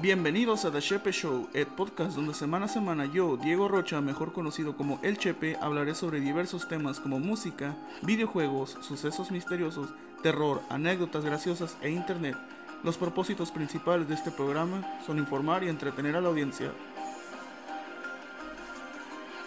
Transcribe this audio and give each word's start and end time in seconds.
Bienvenidos 0.00 0.64
a 0.64 0.70
The 0.70 0.80
Chepe 0.80 1.10
Show, 1.10 1.48
el 1.54 1.66
podcast 1.66 2.14
donde 2.14 2.32
semana 2.32 2.66
a 2.66 2.68
semana 2.68 3.06
yo, 3.06 3.36
Diego 3.36 3.66
Rocha, 3.66 4.00
mejor 4.00 4.32
conocido 4.32 4.76
como 4.76 5.00
El 5.02 5.18
Chepe, 5.18 5.56
hablaré 5.60 5.96
sobre 5.96 6.20
diversos 6.20 6.68
temas 6.68 7.00
como 7.00 7.18
música, 7.18 7.74
videojuegos, 8.02 8.76
sucesos 8.80 9.32
misteriosos, 9.32 9.90
terror, 10.22 10.62
anécdotas 10.70 11.24
graciosas 11.24 11.76
e 11.82 11.90
internet. 11.90 12.36
Los 12.84 12.96
propósitos 12.96 13.50
principales 13.50 14.06
de 14.06 14.14
este 14.14 14.30
programa 14.30 15.00
son 15.04 15.18
informar 15.18 15.64
y 15.64 15.68
entretener 15.68 16.14
a 16.14 16.20
la 16.20 16.28
audiencia. 16.28 16.70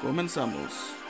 Comenzamos. 0.02 1.01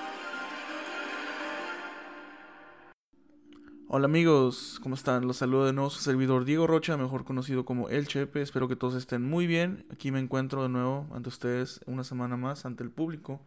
Hola 3.93 4.05
amigos, 4.05 4.79
¿cómo 4.81 4.95
están? 4.95 5.27
Los 5.27 5.35
saludo 5.35 5.65
de 5.65 5.73
nuevo 5.73 5.89
su 5.89 5.99
servidor 5.99 6.45
Diego 6.45 6.65
Rocha, 6.65 6.95
mejor 6.95 7.25
conocido 7.25 7.65
como 7.65 7.89
El 7.89 8.07
Chepe. 8.07 8.41
Espero 8.41 8.69
que 8.69 8.77
todos 8.77 8.95
estén 8.95 9.21
muy 9.21 9.47
bien. 9.47 9.85
Aquí 9.91 10.11
me 10.11 10.19
encuentro 10.19 10.63
de 10.63 10.69
nuevo 10.69 11.07
ante 11.11 11.27
ustedes 11.27 11.81
una 11.87 12.05
semana 12.05 12.37
más 12.37 12.65
ante 12.65 12.85
el 12.85 12.89
público, 12.89 13.41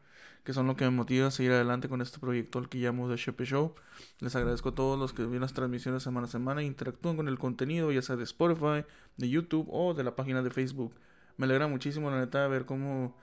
que 0.45 0.53
son 0.53 0.67
lo 0.67 0.77
que 0.77 0.85
me 0.85 0.91
motiva 0.91 1.29
a 1.29 1.31
seguir 1.31 1.53
adelante 1.53 1.89
con 1.89 2.03
este 2.03 2.19
proyecto 2.19 2.59
al 2.59 2.69
que 2.69 2.77
llamo 2.77 3.09
The 3.09 3.17
Chepe 3.17 3.47
Show. 3.47 3.75
Les 4.21 4.37
agradezco 4.37 4.69
a 4.69 4.75
todos 4.75 4.99
los 4.99 5.15
que 5.15 5.25
ven 5.25 5.41
las 5.41 5.55
transmisiones 5.55 6.03
semana 6.03 6.27
a 6.27 6.31
semana 6.31 6.61
e 6.61 6.65
interactúan 6.65 7.17
con 7.17 7.29
el 7.29 7.39
contenido, 7.39 7.91
ya 7.91 8.03
sea 8.03 8.17
de 8.17 8.25
Spotify, 8.25 8.85
de 9.17 9.31
YouTube 9.31 9.67
o 9.71 9.95
de 9.95 10.05
la 10.05 10.15
página 10.15 10.43
de 10.43 10.51
Facebook. 10.51 10.93
Me 11.39 11.47
alegra 11.47 11.69
muchísimo, 11.69 12.11
la 12.11 12.21
neta, 12.21 12.47
ver 12.49 12.67
cómo 12.67 13.17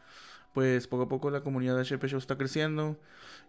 pues 0.53 0.87
poco 0.87 1.03
a 1.03 1.09
poco 1.09 1.31
la 1.31 1.41
comunidad 1.41 1.77
de 1.77 1.83
Chepe 1.83 2.07
Show 2.07 2.19
está 2.19 2.37
creciendo. 2.37 2.97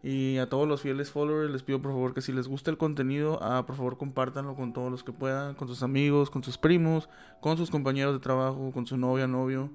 Y 0.02 0.38
a 0.38 0.48
todos 0.48 0.66
los 0.66 0.80
fieles 0.80 1.10
followers 1.10 1.50
les 1.50 1.62
pido 1.62 1.80
por 1.80 1.92
favor 1.92 2.14
que 2.14 2.22
si 2.22 2.32
les 2.32 2.48
gusta 2.48 2.70
el 2.70 2.76
contenido, 2.76 3.38
ah, 3.42 3.64
por 3.66 3.76
favor 3.76 3.98
compártanlo 3.98 4.56
con 4.56 4.72
todos 4.72 4.90
los 4.90 5.04
que 5.04 5.12
puedan, 5.12 5.54
con 5.54 5.68
sus 5.68 5.82
amigos, 5.82 6.28
con 6.28 6.42
sus 6.42 6.58
primos, 6.58 7.08
con 7.40 7.56
sus 7.56 7.70
compañeros 7.70 8.14
de 8.14 8.20
trabajo, 8.20 8.72
con 8.72 8.86
su 8.86 8.96
novia, 8.96 9.28
novio, 9.28 9.70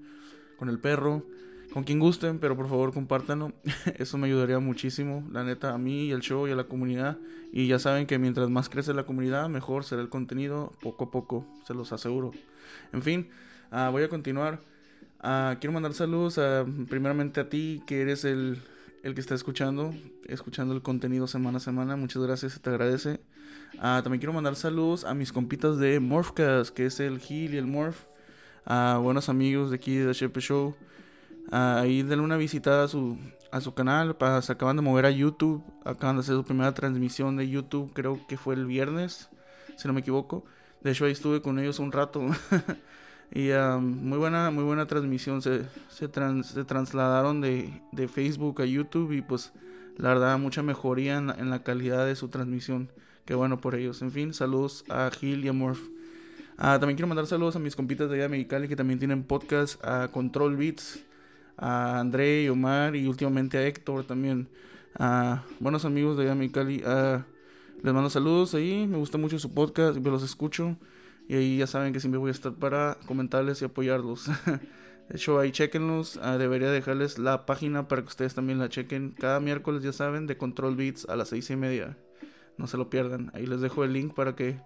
con 0.57 0.67
el 0.67 0.79
perro, 0.79 1.23
con 1.73 1.83
quien 1.83 1.99
gusten, 1.99 2.39
pero 2.39 2.57
por 2.57 2.67
favor 2.67 2.93
compártanlo. 2.93 3.53
Eso 3.97 4.17
me 4.17 4.27
ayudaría 4.27 4.59
muchísimo, 4.59 5.25
la 5.31 5.43
neta, 5.43 5.73
a 5.73 5.77
mí 5.77 6.07
y 6.07 6.11
al 6.11 6.21
show 6.21 6.47
y 6.47 6.51
a 6.51 6.55
la 6.55 6.65
comunidad. 6.65 7.17
Y 7.53 7.67
ya 7.67 7.79
saben 7.79 8.05
que 8.05 8.19
mientras 8.19 8.49
más 8.49 8.67
crece 8.67 8.93
la 8.93 9.05
comunidad, 9.05 9.47
mejor 9.47 9.85
será 9.85 10.01
el 10.01 10.09
contenido, 10.09 10.73
poco 10.81 11.05
a 11.05 11.11
poco, 11.11 11.45
se 11.65 11.73
los 11.73 11.93
aseguro. 11.93 12.31
En 12.91 13.01
fin, 13.01 13.29
ah, 13.71 13.89
voy 13.91 14.03
a 14.03 14.09
continuar. 14.09 14.61
Ah, 15.19 15.57
quiero 15.59 15.73
mandar 15.73 15.93
saludos 15.93 16.37
a, 16.37 16.65
primeramente 16.89 17.39
a 17.39 17.49
ti, 17.49 17.81
que 17.87 18.01
eres 18.01 18.23
el, 18.23 18.61
el, 19.03 19.15
que 19.15 19.21
está 19.21 19.33
escuchando, 19.33 19.93
escuchando 20.27 20.75
el 20.75 20.81
contenido 20.81 21.27
semana 21.27 21.57
a 21.57 21.61
semana. 21.61 21.95
Muchas 21.95 22.21
gracias, 22.21 22.59
te 22.61 22.69
agradece. 22.69 23.19
Ah, 23.79 24.01
también 24.03 24.19
quiero 24.19 24.33
mandar 24.33 24.55
saludos 24.55 25.05
a 25.05 25.13
mis 25.13 25.31
compitas 25.31 25.77
de 25.77 25.99
Morphcast, 25.99 26.73
que 26.73 26.85
es 26.85 26.99
el 26.99 27.19
Gil 27.19 27.55
y 27.55 27.57
el 27.57 27.65
Morph. 27.65 27.97
A 28.65 28.99
buenos 29.01 29.29
amigos 29.29 29.69
de 29.71 29.77
aquí 29.77 29.95
de 29.95 30.07
The 30.07 30.13
Shepe 30.13 30.41
Show. 30.41 30.75
ahí 31.51 32.03
denle 32.03 32.23
una 32.23 32.37
visitada 32.37 32.83
a 32.83 32.87
su, 32.87 33.17
a 33.51 33.61
su 33.61 33.73
canal. 33.73 34.15
Para, 34.17 34.41
se 34.41 34.51
acaban 34.51 34.75
de 34.75 34.81
mover 34.83 35.05
a 35.05 35.11
YouTube. 35.11 35.63
Acaban 35.83 36.17
de 36.17 36.19
hacer 36.19 36.35
su 36.35 36.43
primera 36.43 36.73
transmisión 36.73 37.37
de 37.37 37.49
YouTube, 37.49 37.91
creo 37.93 38.25
que 38.27 38.37
fue 38.37 38.55
el 38.55 38.65
viernes, 38.65 39.29
si 39.77 39.87
no 39.87 39.93
me 39.93 40.01
equivoco. 40.01 40.45
De 40.81 40.91
hecho, 40.91 41.05
ahí 41.05 41.11
estuve 41.11 41.41
con 41.41 41.57
ellos 41.59 41.79
un 41.79 41.91
rato. 41.91 42.21
Y 43.33 43.49
muy 43.79 44.17
buena 44.17 44.51
muy 44.51 44.63
buena 44.63 44.87
transmisión. 44.87 45.41
Se, 45.41 45.63
se, 45.89 46.09
se 46.43 46.63
trasladaron 46.63 47.41
de, 47.41 47.81
de, 47.91 48.07
Facebook 48.07 48.61
a 48.61 48.65
YouTube 48.65 49.11
y 49.11 49.21
pues 49.21 49.51
la 49.97 50.09
verdad 50.09 50.37
mucha 50.39 50.63
mejoría 50.63 51.17
en 51.17 51.49
la, 51.49 51.63
calidad 51.63 52.05
de 52.05 52.15
su 52.15 52.29
transmisión. 52.29 52.89
Qué 53.25 53.35
bueno 53.35 53.59
por 53.59 53.75
ellos. 53.75 54.01
En 54.01 54.11
fin, 54.11 54.33
saludos 54.33 54.85
a 54.89 55.09
Gil 55.11 55.43
y 55.43 55.49
a 55.49 55.53
Morph. 55.53 55.81
Ah, 56.57 56.79
también 56.79 56.95
quiero 56.95 57.07
mandar 57.07 57.27
saludos 57.27 57.55
a 57.55 57.59
mis 57.59 57.75
compitas 57.75 58.09
de 58.09 58.15
allá 58.15 58.23
de 58.23 58.29
Mexicali 58.29 58.67
que 58.67 58.75
también 58.75 58.99
tienen 58.99 59.23
podcast, 59.23 59.83
a 59.83 60.07
Control 60.07 60.55
Beats, 60.55 61.03
a 61.57 61.99
André 61.99 62.43
y 62.43 62.49
Omar 62.49 62.95
y 62.95 63.07
últimamente 63.07 63.57
a 63.57 63.67
Héctor 63.67 64.05
también. 64.05 64.47
A 64.97 65.43
buenos 65.59 65.85
amigos 65.85 66.17
de 66.17 66.23
allá 66.23 66.31
de 66.31 66.39
Mexicali. 66.39 66.77
les 67.83 67.93
mando 67.93 68.09
saludos 68.09 68.55
ahí, 68.55 68.87
me 68.87 68.97
gusta 68.97 69.17
mucho 69.17 69.37
su 69.37 69.53
podcast, 69.53 69.91
siempre 69.93 70.11
los 70.11 70.23
escucho. 70.23 70.77
Y 71.27 71.35
ahí 71.35 71.57
ya 71.57 71.67
saben 71.67 71.91
que 71.91 71.99
siempre 71.99 72.19
voy 72.19 72.29
a 72.29 72.31
estar 72.31 72.53
para 72.53 72.97
comentarles 73.05 73.61
y 73.61 73.65
apoyarlos. 73.65 74.27
De 75.09 75.15
hecho, 75.15 75.39
ahí 75.39 75.51
chequenlos. 75.51 76.19
Ah, 76.21 76.37
debería 76.37 76.71
dejarles 76.71 77.17
la 77.17 77.45
página 77.45 77.87
para 77.87 78.01
que 78.01 78.07
ustedes 78.07 78.33
también 78.33 78.59
la 78.59 78.69
chequen. 78.69 79.11
Cada 79.11 79.39
miércoles, 79.39 79.83
ya 79.83 79.93
saben, 79.93 80.27
de 80.27 80.37
Control 80.37 80.75
Beats 80.75 81.07
a 81.09 81.15
las 81.15 81.29
seis 81.29 81.49
y 81.49 81.55
media. 81.55 81.97
No 82.57 82.67
se 82.67 82.77
lo 82.77 82.89
pierdan. 82.89 83.31
Ahí 83.33 83.45
les 83.45 83.61
dejo 83.61 83.83
el 83.83 83.93
link 83.93 84.13
para 84.13 84.35
que 84.35 84.59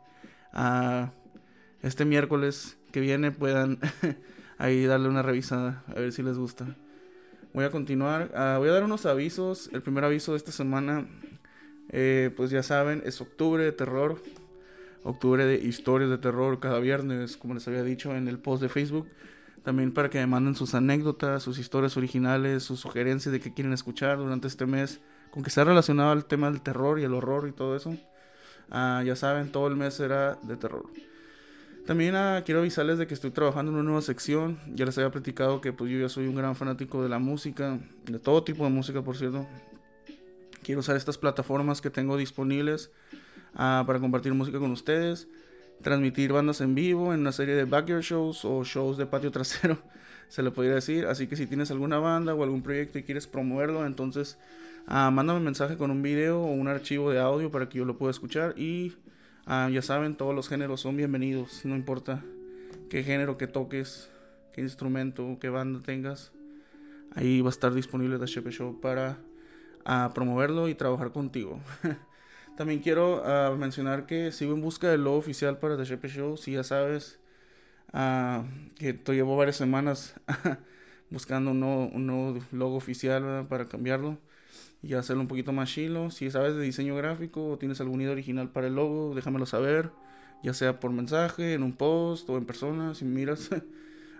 uh, 0.53 1.07
este 1.81 2.05
miércoles 2.05 2.77
que 2.91 2.99
viene 2.99 3.31
puedan 3.31 3.79
ahí 4.57 4.85
darle 4.85 5.09
una 5.09 5.21
revisada. 5.21 5.83
A 5.87 5.93
ver 5.93 6.11
si 6.11 6.23
les 6.23 6.37
gusta. 6.37 6.75
Voy 7.53 7.65
a 7.65 7.71
continuar. 7.71 8.31
Ah, 8.35 8.55
voy 8.59 8.69
a 8.69 8.73
dar 8.73 8.83
unos 8.83 9.05
avisos. 9.05 9.69
El 9.73 9.81
primer 9.81 10.03
aviso 10.03 10.31
de 10.31 10.37
esta 10.37 10.51
semana, 10.51 11.07
eh, 11.89 12.31
pues 12.35 12.49
ya 12.51 12.63
saben, 12.63 13.01
es 13.05 13.19
octubre 13.19 13.63
de 13.63 13.71
terror 13.71 14.21
octubre 15.03 15.45
de 15.45 15.55
historias 15.55 16.09
de 16.09 16.17
terror 16.17 16.59
cada 16.59 16.79
viernes, 16.79 17.37
como 17.37 17.53
les 17.53 17.67
había 17.67 17.83
dicho 17.83 18.15
en 18.15 18.27
el 18.27 18.39
post 18.39 18.61
de 18.61 18.69
Facebook. 18.69 19.07
También 19.63 19.91
para 19.93 20.09
que 20.09 20.19
me 20.19 20.27
manden 20.27 20.55
sus 20.55 20.73
anécdotas, 20.73 21.43
sus 21.43 21.59
historias 21.59 21.95
originales, 21.95 22.63
sus 22.63 22.79
sugerencias 22.79 23.31
de 23.31 23.39
qué 23.39 23.53
quieren 23.53 23.73
escuchar 23.73 24.17
durante 24.17 24.47
este 24.47 24.65
mes, 24.65 25.01
con 25.29 25.43
que 25.43 25.51
sea 25.51 25.63
relacionado 25.63 26.11
al 26.11 26.25
tema 26.25 26.49
del 26.49 26.61
terror 26.61 26.99
y 26.99 27.03
el 27.03 27.13
horror 27.13 27.47
y 27.47 27.51
todo 27.51 27.75
eso. 27.75 27.95
Ah, 28.71 29.03
ya 29.05 29.15
saben, 29.15 29.51
todo 29.51 29.67
el 29.67 29.75
mes 29.75 29.93
será 29.93 30.39
de 30.41 30.57
terror. 30.57 30.85
También 31.85 32.15
ah, 32.15 32.41
quiero 32.45 32.61
avisarles 32.61 32.97
de 32.97 33.07
que 33.07 33.13
estoy 33.13 33.31
trabajando 33.31 33.71
en 33.71 33.77
una 33.77 33.83
nueva 33.83 34.01
sección. 34.01 34.59
Ya 34.73 34.85
les 34.85 34.97
había 34.97 35.11
platicado 35.11 35.61
que 35.61 35.73
pues, 35.73 35.91
yo 35.91 35.99
ya 35.99 36.09
soy 36.09 36.27
un 36.27 36.35
gran 36.35 36.55
fanático 36.55 37.03
de 37.03 37.09
la 37.09 37.19
música, 37.19 37.79
de 38.05 38.19
todo 38.19 38.43
tipo 38.43 38.63
de 38.63 38.69
música, 38.69 39.01
por 39.01 39.17
cierto. 39.17 39.47
Quiero 40.63 40.79
usar 40.79 40.95
estas 40.95 41.17
plataformas 41.17 41.81
que 41.81 41.89
tengo 41.89 42.17
disponibles 42.17 42.91
Ah, 43.55 43.83
para 43.85 43.99
compartir 43.99 44.33
música 44.33 44.59
con 44.59 44.71
ustedes, 44.71 45.27
transmitir 45.81 46.31
bandas 46.31 46.61
en 46.61 46.73
vivo 46.75 47.13
en 47.13 47.21
una 47.21 47.31
serie 47.31 47.55
de 47.55 47.65
backyard 47.65 48.01
shows 48.01 48.45
o 48.45 48.63
shows 48.63 48.97
de 48.97 49.05
patio 49.05 49.31
trasero, 49.31 49.77
se 50.29 50.43
le 50.43 50.51
podría 50.51 50.75
decir. 50.75 51.05
Así 51.05 51.27
que 51.27 51.35
si 51.35 51.47
tienes 51.47 51.71
alguna 51.71 51.99
banda 51.99 52.33
o 52.33 52.43
algún 52.43 52.61
proyecto 52.61 52.97
y 52.97 53.03
quieres 53.03 53.27
promoverlo, 53.27 53.85
entonces 53.85 54.37
uh, 54.87 55.11
mándame 55.11 55.39
un 55.39 55.45
mensaje 55.45 55.77
con 55.77 55.91
un 55.91 56.01
video 56.01 56.41
o 56.41 56.51
un 56.51 56.67
archivo 56.67 57.11
de 57.11 57.19
audio 57.19 57.51
para 57.51 57.67
que 57.67 57.79
yo 57.79 57.85
lo 57.85 57.97
pueda 57.97 58.11
escuchar. 58.11 58.57
Y 58.57 58.93
ah, 59.45 59.69
ya 59.71 59.81
saben, 59.81 60.15
todos 60.15 60.33
los 60.33 60.47
géneros 60.47 60.81
son 60.81 60.95
bienvenidos, 60.95 61.65
no 61.65 61.75
importa 61.75 62.23
qué 62.89 63.03
género 63.03 63.37
que 63.37 63.47
toques, 63.47 64.09
qué 64.53 64.61
instrumento, 64.61 65.37
qué 65.41 65.49
banda 65.49 65.81
tengas. 65.83 66.31
Ahí 67.13 67.41
va 67.41 67.49
a 67.49 67.51
estar 67.51 67.73
disponible 67.73 68.17
The 68.17 68.25
Shepe 68.25 68.51
Show 68.51 68.79
para 68.79 69.17
promoverlo 70.13 70.69
y 70.69 70.75
trabajar 70.75 71.11
contigo. 71.11 71.59
También 72.61 72.79
quiero 72.79 73.23
uh, 73.23 73.57
mencionar 73.57 74.05
que 74.05 74.31
sigo 74.31 74.53
en 74.53 74.61
busca 74.61 74.87
del 74.87 75.03
logo 75.03 75.17
oficial 75.17 75.57
para 75.57 75.77
The 75.77 75.83
Shepe 75.83 76.07
Show. 76.07 76.37
Si 76.37 76.51
ya 76.51 76.63
sabes 76.63 77.19
uh, 77.91 78.43
que 78.77 78.93
te 78.93 79.13
llevo 79.15 79.35
varias 79.35 79.55
semanas 79.55 80.13
buscando 81.09 81.49
un 81.49 81.59
nuevo, 82.05 82.39
logo 82.51 82.75
oficial 82.75 83.47
para 83.49 83.65
cambiarlo 83.65 84.19
y 84.83 84.93
hacerlo 84.93 85.23
un 85.23 85.27
poquito 85.27 85.51
más 85.53 85.71
chilo. 85.71 86.11
Si 86.11 86.29
sabes 86.29 86.53
de 86.53 86.61
diseño 86.61 86.95
gráfico 86.95 87.47
o 87.47 87.57
tienes 87.57 87.81
algún 87.81 87.99
idea 87.99 88.11
original 88.11 88.51
para 88.51 88.67
el 88.67 88.75
logo, 88.75 89.15
déjamelo 89.15 89.47
saber. 89.47 89.89
Ya 90.43 90.53
sea 90.53 90.79
por 90.79 90.91
mensaje, 90.91 91.55
en 91.55 91.63
un 91.63 91.73
post 91.73 92.29
o 92.29 92.37
en 92.37 92.45
persona. 92.45 92.93
Si 92.93 93.05
miras, 93.05 93.49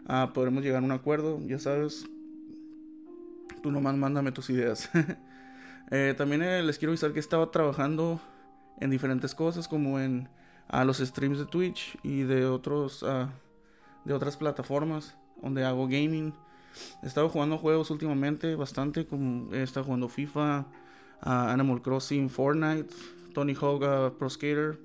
uh, 0.10 0.32
podremos 0.34 0.64
llegar 0.64 0.82
a 0.82 0.86
un 0.86 0.94
acuerdo. 0.94 1.40
Ya 1.46 1.60
sabes, 1.60 2.08
tú 3.62 3.72
nomás 3.72 3.96
mándame 3.96 4.32
tus 4.32 4.50
ideas. 4.50 4.90
Eh, 5.94 6.16
también 6.18 6.42
eh, 6.42 6.64
les 6.64 6.78
quiero 6.78 6.94
avisar 6.94 7.12
que 7.12 7.20
estaba 7.20 7.52
trabajando 7.52 8.22
en 8.82 8.90
diferentes 8.90 9.34
cosas 9.34 9.68
como 9.68 10.00
en 10.00 10.28
a 10.68 10.84
los 10.86 10.98
streams 10.98 11.38
de 11.38 11.46
Twitch 11.46 11.98
y 12.04 12.24
de 12.24 12.46
otros 12.46 13.06
de 14.06 14.14
otras 14.14 14.38
plataformas 14.38 15.16
donde 15.42 15.64
hago 15.64 15.86
gaming. 15.86 16.34
He 17.04 17.08
estado 17.08 17.30
jugando 17.30 17.58
juegos 17.58 17.92
últimamente 17.92 18.56
bastante, 18.56 19.06
como 19.06 19.54
he 19.54 19.64
estado 19.64 19.86
jugando 19.86 20.08
FIFA, 20.08 20.66
Animal 21.22 21.82
Crossing, 21.82 22.30
Fortnite, 22.30 22.94
Tony 23.34 23.54
Hawk 23.54 24.18
Pro 24.18 24.30
Skater 24.30 24.80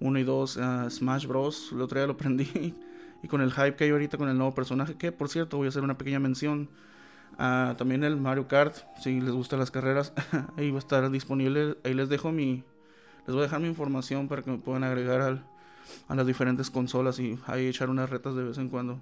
1 0.00 0.18
y 0.18 0.24
2, 0.24 0.58
Smash 0.90 1.26
Bros. 1.26 1.70
El 1.72 1.80
otro 1.82 1.98
día 1.98 2.06
lo 2.06 2.14
aprendí. 2.14 2.74
y 3.22 3.28
con 3.28 3.40
el 3.40 3.52
hype 3.52 3.76
que 3.76 3.84
hay 3.84 3.90
ahorita 3.90 4.18
con 4.18 4.28
el 4.28 4.36
nuevo 4.36 4.54
personaje, 4.54 4.94
que 4.96 5.12
por 5.12 5.28
cierto 5.28 5.56
voy 5.56 5.66
a 5.66 5.68
hacer 5.68 5.82
una 5.82 5.98
pequeña 5.98 6.18
mención. 6.18 6.68
también 7.36 8.04
el 8.04 8.16
Mario 8.16 8.48
Kart, 8.48 8.76
si 9.00 9.20
les 9.20 9.32
gustan 9.32 9.58
las 9.58 9.70
carreras, 9.70 10.12
ahí 10.56 10.70
va 10.70 10.76
a 10.76 10.80
estar 10.80 11.10
disponible. 11.10 11.76
Ahí 11.84 11.94
les 11.94 12.08
dejo 12.08 12.32
mi, 12.32 12.64
les 13.26 13.34
voy 13.34 13.40
a 13.40 13.42
dejar 13.42 13.60
mi 13.60 13.68
información 13.68 14.28
para 14.28 14.42
que 14.42 14.50
me 14.50 14.58
puedan 14.58 14.84
agregar 14.84 15.20
al, 15.20 15.44
a 16.08 16.14
las 16.14 16.26
diferentes 16.26 16.70
consolas 16.70 17.18
y 17.18 17.38
ahí 17.46 17.66
echar 17.66 17.90
unas 17.90 18.08
retas 18.08 18.34
de 18.34 18.44
vez 18.44 18.58
en 18.58 18.68
cuando. 18.68 19.00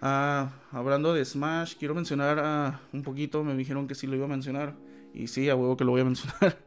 Ah, 0.00 0.50
hablando 0.70 1.14
de 1.14 1.24
Smash, 1.24 1.76
quiero 1.76 1.94
mencionar 1.94 2.38
ah, 2.40 2.80
un 2.92 3.02
poquito, 3.02 3.44
me 3.44 3.54
dijeron 3.54 3.86
que 3.86 3.94
sí 3.94 4.06
lo 4.06 4.16
iba 4.16 4.24
a 4.24 4.28
mencionar. 4.28 4.74
Y 5.14 5.28
sí, 5.28 5.48
a 5.48 5.56
huevo 5.56 5.76
que 5.76 5.84
lo 5.84 5.92
voy 5.92 6.00
a 6.00 6.04
mencionar. 6.12 6.58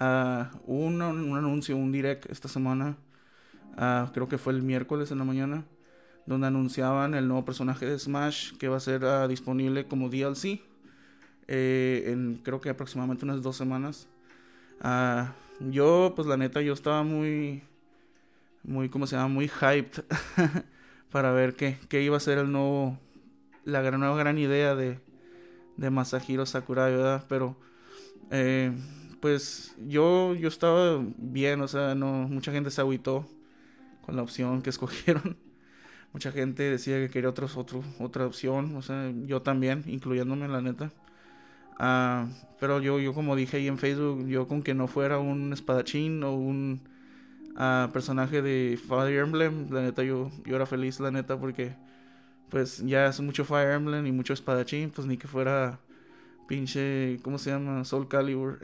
Ah, 0.00 0.50
un, 0.66 1.00
un, 1.00 1.36
anuncio, 1.36 1.76
un 1.76 1.92
direct 1.92 2.30
esta 2.30 2.48
semana. 2.48 2.96
creo 4.12 4.28
que 4.28 4.38
fue 4.38 4.52
el 4.52 4.62
miércoles 4.62 5.10
en 5.12 5.18
la 5.18 5.24
mañana. 5.24 5.64
donde 6.26 6.46
anunciaban 6.46 7.14
el 7.14 7.26
nuevo 7.28 7.44
personaje 7.44 7.86
de 7.86 7.98
Smash 7.98 8.56
que 8.56 8.68
va 8.68 8.76
a 8.76 8.80
ser 8.80 9.04
uh, 9.04 9.26
disponible 9.28 9.86
como 9.86 10.08
DLC 10.08 10.60
eh, 11.48 12.04
en 12.06 12.40
creo 12.42 12.60
que 12.60 12.70
aproximadamente 12.70 13.24
unas 13.24 13.42
dos 13.42 13.56
semanas. 13.56 14.08
Yo, 15.70 16.12
pues 16.16 16.26
la 16.26 16.36
neta, 16.36 16.60
yo 16.60 16.72
estaba 16.72 17.02
muy, 17.04 17.62
muy, 18.64 18.88
¿cómo 18.88 19.06
se 19.06 19.16
llama? 19.16 19.28
Muy 19.28 19.48
hyped 19.48 20.04
para 21.10 21.32
ver 21.32 21.54
qué, 21.54 21.78
qué 21.88 22.02
iba 22.02 22.16
a 22.16 22.20
ser 22.20 22.38
el 22.38 22.50
nuevo, 22.52 22.98
la 23.64 23.80
gran, 23.82 24.00
nueva 24.00 24.16
gran 24.16 24.38
idea 24.38 24.74
de, 24.74 24.98
de 25.76 25.90
Masahiro 25.90 26.46
Sakurai, 26.46 26.92
¿verdad? 26.92 27.24
Pero, 27.28 27.56
eh, 28.30 28.72
pues 29.20 29.76
yo, 29.86 30.34
yo 30.34 30.48
estaba 30.48 31.00
bien, 31.18 31.60
o 31.60 31.68
sea, 31.68 31.94
no, 31.94 32.28
mucha 32.28 32.52
gente 32.52 32.70
se 32.70 32.80
agüitó 32.80 33.28
con 34.04 34.16
la 34.16 34.22
opción 34.22 34.62
que 34.62 34.70
escogieron. 34.72 35.36
Mucha 36.12 36.32
gente 36.32 36.64
decía 36.64 36.98
que 36.98 37.10
quería 37.10 37.30
otros, 37.30 37.56
otro, 37.56 37.82
otra 38.00 38.26
opción, 38.26 38.76
o 38.76 38.82
sea, 38.82 39.12
yo 39.26 39.42
también, 39.42 39.84
incluyéndome, 39.86 40.48
la 40.48 40.60
neta. 40.62 40.92
Uh, 41.78 42.28
pero 42.60 42.80
yo, 42.80 43.00
yo 43.00 43.12
como 43.12 43.34
dije 43.34 43.56
ahí 43.56 43.68
en 43.68 43.78
Facebook, 43.78 44.26
yo 44.26 44.46
con 44.46 44.62
que 44.62 44.74
no 44.74 44.86
fuera 44.86 45.18
un 45.18 45.52
espadachín 45.52 46.22
o 46.22 46.34
un 46.34 46.80
uh, 47.56 47.90
personaje 47.92 48.42
de 48.42 48.78
Fire 48.88 49.18
Emblem, 49.18 49.68
la 49.70 49.82
neta 49.82 50.04
yo, 50.04 50.30
yo 50.44 50.56
era 50.56 50.66
feliz, 50.66 51.00
la 51.00 51.10
neta, 51.10 51.38
porque 51.38 51.74
pues 52.50 52.78
ya 52.86 53.06
es 53.06 53.20
mucho 53.20 53.44
Fire 53.44 53.72
Emblem 53.72 54.06
y 54.06 54.12
mucho 54.12 54.32
espadachín, 54.32 54.90
pues 54.90 55.06
ni 55.06 55.16
que 55.16 55.26
fuera 55.26 55.80
pinche, 56.46 57.18
¿cómo 57.22 57.38
se 57.38 57.50
llama? 57.50 57.84
Soul 57.84 58.08
Calibur. 58.08 58.60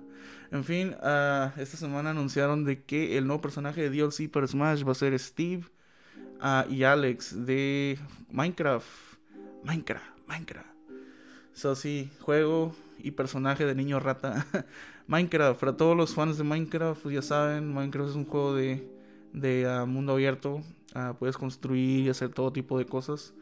en 0.50 0.64
fin, 0.64 0.94
uh, 1.02 1.58
esta 1.58 1.76
semana 1.76 2.10
anunciaron 2.10 2.64
de 2.64 2.82
que 2.82 3.16
el 3.16 3.26
nuevo 3.26 3.40
personaje 3.40 3.88
de 3.88 3.90
DLC 3.90 4.30
para 4.30 4.46
Smash 4.46 4.86
va 4.86 4.92
a 4.92 4.94
ser 4.94 5.18
Steve 5.18 5.64
y 6.68 6.82
Alex 6.82 7.46
de 7.46 7.98
Minecraft. 8.30 8.86
Minecraft, 9.64 10.06
Minecraft. 10.26 10.77
So, 11.58 11.74
sí, 11.74 12.08
juego 12.20 12.72
y 12.98 13.10
personaje 13.10 13.66
de 13.66 13.74
niño 13.74 13.98
rata. 13.98 14.46
Minecraft, 15.08 15.58
para 15.58 15.76
todos 15.76 15.96
los 15.96 16.14
fans 16.14 16.38
de 16.38 16.44
Minecraft, 16.44 17.02
pues 17.02 17.12
ya 17.12 17.20
saben, 17.20 17.74
Minecraft 17.74 18.10
es 18.10 18.14
un 18.14 18.26
juego 18.26 18.54
de, 18.54 18.88
de 19.32 19.66
uh, 19.66 19.84
mundo 19.84 20.12
abierto. 20.12 20.62
Uh, 20.94 21.14
puedes 21.18 21.36
construir 21.36 22.06
y 22.06 22.08
hacer 22.10 22.28
todo 22.28 22.52
tipo 22.52 22.78
de 22.78 22.86
cosas. 22.86 23.34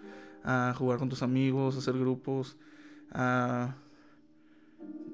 Uh, 0.46 0.72
jugar 0.72 0.98
con 0.98 1.10
tus 1.10 1.20
amigos, 1.20 1.76
hacer 1.76 1.92
grupos. 1.92 2.56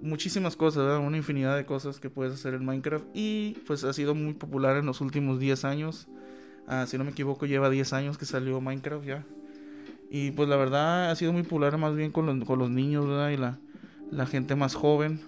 muchísimas 0.00 0.54
cosas, 0.54 1.00
una 1.00 1.16
infinidad 1.16 1.56
de 1.56 1.66
cosas 1.66 1.98
que 1.98 2.08
puedes 2.08 2.34
hacer 2.34 2.54
en 2.54 2.64
Minecraft. 2.64 3.06
Y 3.14 3.54
pues 3.66 3.82
ha 3.82 3.92
sido 3.92 4.14
muy 4.14 4.34
popular 4.34 4.76
en 4.76 4.86
los 4.86 5.00
últimos 5.00 5.40
10 5.40 5.64
años. 5.64 6.06
si 6.86 6.98
no 6.98 7.02
me 7.02 7.10
equivoco, 7.10 7.46
lleva 7.46 7.68
10 7.68 7.94
años 7.94 8.16
que 8.16 8.26
salió 8.26 8.60
Minecraft 8.60 9.04
ya. 9.04 9.26
Y 10.14 10.30
pues 10.32 10.46
la 10.46 10.56
verdad 10.56 11.10
ha 11.10 11.16
sido 11.16 11.32
muy 11.32 11.42
popular 11.42 11.78
más 11.78 11.96
bien 11.96 12.12
con 12.12 12.26
los, 12.26 12.46
con 12.46 12.58
los 12.58 12.68
niños. 12.68 13.06
Y 13.32 13.38
la, 13.38 13.58
la 14.10 14.26
gente 14.26 14.54
más 14.54 14.74
joven 14.74 15.18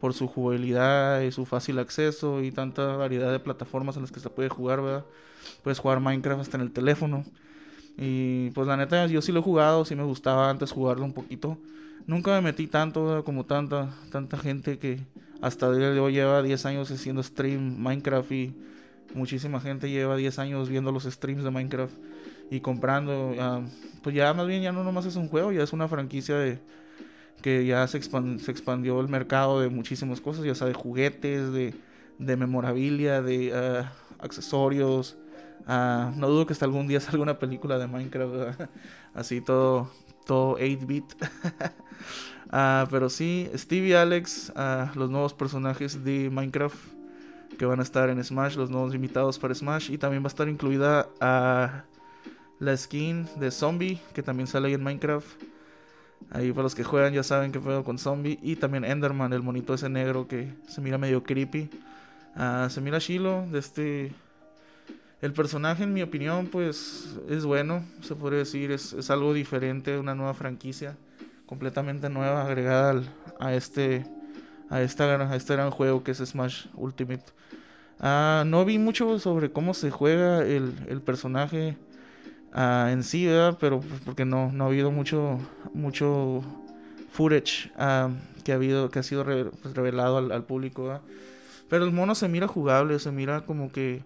por 0.00 0.14
su 0.14 0.26
jugabilidad 0.26 1.20
y 1.20 1.30
su 1.30 1.44
fácil 1.44 1.78
acceso 1.78 2.42
y 2.42 2.50
tanta 2.50 2.96
variedad 2.96 3.30
de 3.30 3.38
plataformas 3.38 3.96
en 3.96 4.02
las 4.02 4.10
que 4.10 4.20
se 4.20 4.30
puede 4.30 4.48
jugar, 4.48 4.80
¿verdad? 4.80 5.04
Puedes 5.62 5.78
jugar 5.78 6.00
Minecraft 6.00 6.40
hasta 6.40 6.56
en 6.56 6.62
el 6.62 6.72
teléfono. 6.72 7.22
Y 7.98 8.48
pues 8.52 8.66
la 8.66 8.78
neta 8.78 9.06
yo 9.08 9.20
sí 9.20 9.30
lo 9.30 9.40
he 9.40 9.42
jugado, 9.42 9.84
sí 9.84 9.94
me 9.94 10.04
gustaba 10.04 10.48
antes 10.48 10.72
jugarlo 10.72 11.04
un 11.04 11.12
poquito. 11.12 11.58
Nunca 12.06 12.30
me 12.30 12.40
metí 12.40 12.66
tanto 12.66 13.22
como 13.26 13.44
tanta 13.44 13.90
tanta 14.10 14.38
gente 14.38 14.78
que 14.78 15.00
hasta 15.42 15.70
día 15.70 15.90
de 15.90 16.00
hoy 16.00 16.14
lleva 16.14 16.42
10 16.42 16.64
años 16.64 16.90
haciendo 16.90 17.22
stream 17.22 17.76
Minecraft 17.78 18.32
y 18.32 18.54
muchísima 19.14 19.60
gente 19.60 19.90
lleva 19.90 20.16
10 20.16 20.38
años 20.38 20.70
viendo 20.70 20.92
los 20.92 21.04
streams 21.04 21.44
de 21.44 21.50
Minecraft 21.50 21.92
y 22.50 22.60
comprando. 22.60 23.34
pues 24.02 24.14
ya 24.14 24.32
más 24.34 24.46
bien 24.46 24.62
ya 24.62 24.72
no 24.72 24.84
nomás 24.84 25.06
es 25.06 25.16
un 25.16 25.28
juego, 25.28 25.52
ya 25.52 25.62
es 25.62 25.72
una 25.72 25.88
franquicia 25.88 26.36
de 26.36 26.58
que 27.42 27.64
ya 27.66 27.86
se, 27.86 28.00
se 28.02 28.50
expandió 28.50 29.00
el 29.00 29.08
mercado 29.08 29.60
de 29.60 29.68
muchísimas 29.68 30.20
cosas, 30.20 30.44
ya 30.44 30.54
sea 30.54 30.66
de 30.66 30.74
juguetes, 30.74 31.52
de, 31.52 31.74
de 32.18 32.36
memorabilia, 32.36 33.22
de 33.22 33.52
ah, 33.54 33.92
accesorios. 34.18 35.16
Uh, 35.66 36.16
no 36.16 36.28
dudo 36.28 36.46
que 36.46 36.52
hasta 36.52 36.64
algún 36.64 36.88
día 36.88 37.00
salga 37.00 37.22
una 37.22 37.38
película 37.38 37.78
de 37.78 37.86
Minecraft, 37.86 38.60
así 39.14 39.40
todo, 39.40 39.90
todo 40.26 40.58
8-bit. 40.58 41.04
Ah, 42.50 42.86
pero 42.90 43.10
sí, 43.10 43.50
Steve 43.54 43.88
y 43.88 43.92
Alex, 43.92 44.54
los 44.94 45.10
nuevos 45.10 45.34
personajes 45.34 46.02
de 46.02 46.30
Minecraft 46.30 46.78
que 47.58 47.66
van 47.66 47.80
a 47.80 47.82
estar 47.82 48.08
en 48.08 48.24
Smash, 48.24 48.56
los 48.56 48.70
nuevos 48.70 48.94
invitados 48.94 49.38
para 49.38 49.54
Smash. 49.54 49.90
Y 49.90 49.98
también 49.98 50.22
va 50.22 50.28
a 50.28 50.28
estar 50.28 50.48
incluida 50.48 51.10
a 51.20 51.84
la 52.60 52.76
skin 52.76 53.28
de 53.36 53.50
Zombie, 53.50 54.00
que 54.12 54.22
también 54.22 54.46
sale 54.46 54.68
ahí 54.68 54.74
en 54.74 54.82
Minecraft. 54.82 55.26
Ahí 56.30 56.50
para 56.50 56.64
los 56.64 56.74
que 56.74 56.84
juegan 56.84 57.12
ya 57.12 57.22
saben 57.22 57.52
que 57.52 57.58
juego 57.58 57.84
con 57.84 57.98
Zombie. 57.98 58.38
Y 58.42 58.56
también 58.56 58.84
Enderman, 58.84 59.32
el 59.32 59.42
monito 59.42 59.74
ese 59.74 59.88
negro 59.88 60.26
que 60.26 60.52
se 60.66 60.80
mira 60.80 60.98
medio 60.98 61.22
creepy. 61.22 61.70
Uh, 62.36 62.68
se 62.68 62.80
mira 62.80 62.98
chilo 63.00 63.46
de 63.50 63.58
este... 63.58 64.12
El 65.20 65.32
personaje, 65.32 65.82
en 65.82 65.92
mi 65.92 66.02
opinión, 66.02 66.46
pues 66.46 67.16
es 67.28 67.44
bueno, 67.44 67.84
se 68.02 68.14
podría 68.14 68.40
decir. 68.40 68.70
Es, 68.70 68.92
es 68.92 69.10
algo 69.10 69.32
diferente, 69.32 69.98
una 69.98 70.14
nueva 70.14 70.34
franquicia. 70.34 70.96
Completamente 71.46 72.08
nueva, 72.08 72.42
agregada 72.42 73.02
a 73.40 73.54
este... 73.54 74.04
A, 74.70 74.82
esta, 74.82 75.04
a 75.04 75.34
este 75.34 75.54
gran 75.54 75.70
juego 75.70 76.04
que 76.04 76.10
es 76.10 76.18
Smash 76.18 76.66
Ultimate. 76.74 77.24
Uh, 78.00 78.44
no 78.44 78.64
vi 78.66 78.78
mucho 78.78 79.18
sobre 79.18 79.50
cómo 79.50 79.72
se 79.72 79.90
juega 79.90 80.44
el, 80.44 80.74
el 80.88 81.00
personaje 81.00 81.78
uh, 82.54 82.88
en 82.88 83.02
sí, 83.02 83.26
¿verdad? 83.26 83.56
Pero 83.60 83.80
pues, 83.80 84.00
porque 84.04 84.24
no, 84.24 84.52
no 84.52 84.64
ha 84.64 84.66
habido 84.68 84.90
mucho, 84.90 85.38
mucho 85.74 86.42
footage 87.10 87.70
uh, 87.76 88.12
que 88.44 88.52
ha 88.52 88.56
habido, 88.56 88.90
que 88.90 88.98
ha 88.98 89.02
sido 89.02 89.24
pues, 89.24 89.74
revelado 89.74 90.18
al, 90.18 90.44
público. 90.44 91.00
Pero 91.68 91.84
el 91.84 91.92
mono 91.92 92.14
se 92.14 92.28
mira 92.28 92.48
jugable, 92.48 92.98
se 92.98 93.12
mira 93.12 93.42
como 93.44 93.72
que, 93.72 94.02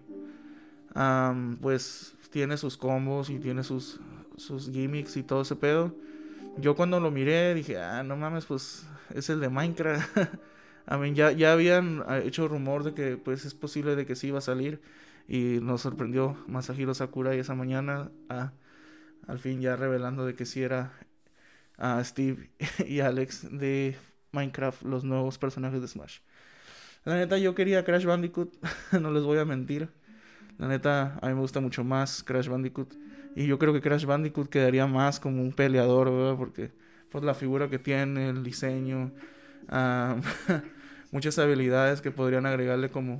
um, 0.95 1.57
pues, 1.57 2.15
tiene 2.29 2.57
sus 2.57 2.77
combos 2.77 3.29
y 3.29 3.39
tiene 3.39 3.63
sus, 3.63 3.99
sus 4.37 4.71
gimmicks 4.71 5.17
y 5.17 5.23
todo 5.23 5.43
ese 5.43 5.55
pedo. 5.55 5.95
Yo 6.57 6.75
cuando 6.75 6.99
lo 6.99 7.11
miré 7.11 7.53
dije, 7.53 7.79
ah, 7.79 8.03
no 8.03 8.15
mames, 8.15 8.45
pues 8.45 8.85
es 9.13 9.29
el 9.29 9.39
de 9.39 9.49
Minecraft. 9.49 10.17
I 10.91 10.97
mean, 10.97 11.15
ya, 11.15 11.31
ya 11.31 11.53
habían 11.53 12.03
hecho 12.25 12.47
rumor 12.47 12.83
de 12.83 12.93
que 12.93 13.17
pues 13.17 13.45
es 13.45 13.53
posible 13.53 13.95
de 13.95 14.05
que 14.05 14.15
sí 14.15 14.27
iba 14.27 14.39
a 14.39 14.41
salir. 14.41 14.81
Y 15.27 15.59
nos 15.61 15.81
sorprendió 15.81 16.37
Masahiro 16.47 16.93
Sakurai 16.93 17.39
esa 17.39 17.55
mañana, 17.55 18.11
a, 18.29 18.53
al 19.27 19.39
fin 19.39 19.61
ya 19.61 19.75
revelando 19.75 20.25
de 20.25 20.35
que 20.35 20.45
sí 20.45 20.61
era 20.61 20.93
a 21.77 22.03
Steve 22.03 22.49
y 22.87 22.99
Alex 22.99 23.47
de 23.51 23.97
Minecraft, 24.31 24.83
los 24.83 25.03
nuevos 25.03 25.37
personajes 25.37 25.81
de 25.81 25.87
Smash. 25.87 26.19
La 27.05 27.15
neta, 27.15 27.37
yo 27.37 27.53
quería 27.53 27.83
Crash 27.83 28.05
Bandicoot, 28.05 28.53
no 28.99 29.11
les 29.11 29.23
voy 29.23 29.37
a 29.37 29.45
mentir. 29.45 29.89
La 30.57 30.67
neta, 30.67 31.19
a 31.21 31.27
mí 31.27 31.33
me 31.33 31.41
gusta 31.41 31.59
mucho 31.59 31.83
más 31.83 32.23
Crash 32.23 32.47
Bandicoot. 32.47 32.93
Y 33.35 33.47
yo 33.47 33.57
creo 33.57 33.73
que 33.73 33.81
Crash 33.81 34.05
Bandicoot 34.05 34.49
quedaría 34.49 34.87
más 34.87 35.19
como 35.19 35.41
un 35.41 35.51
peleador, 35.51 36.11
¿verdad? 36.11 36.37
Porque 36.37 36.71
pues 37.09 37.23
la 37.23 37.33
figura 37.33 37.69
que 37.69 37.79
tiene, 37.79 38.29
el 38.29 38.43
diseño, 38.43 39.11
uh, 39.69 40.21
muchas 41.11 41.37
habilidades 41.39 42.01
que 42.01 42.11
podrían 42.11 42.45
agregarle 42.45 42.89
como 42.89 43.19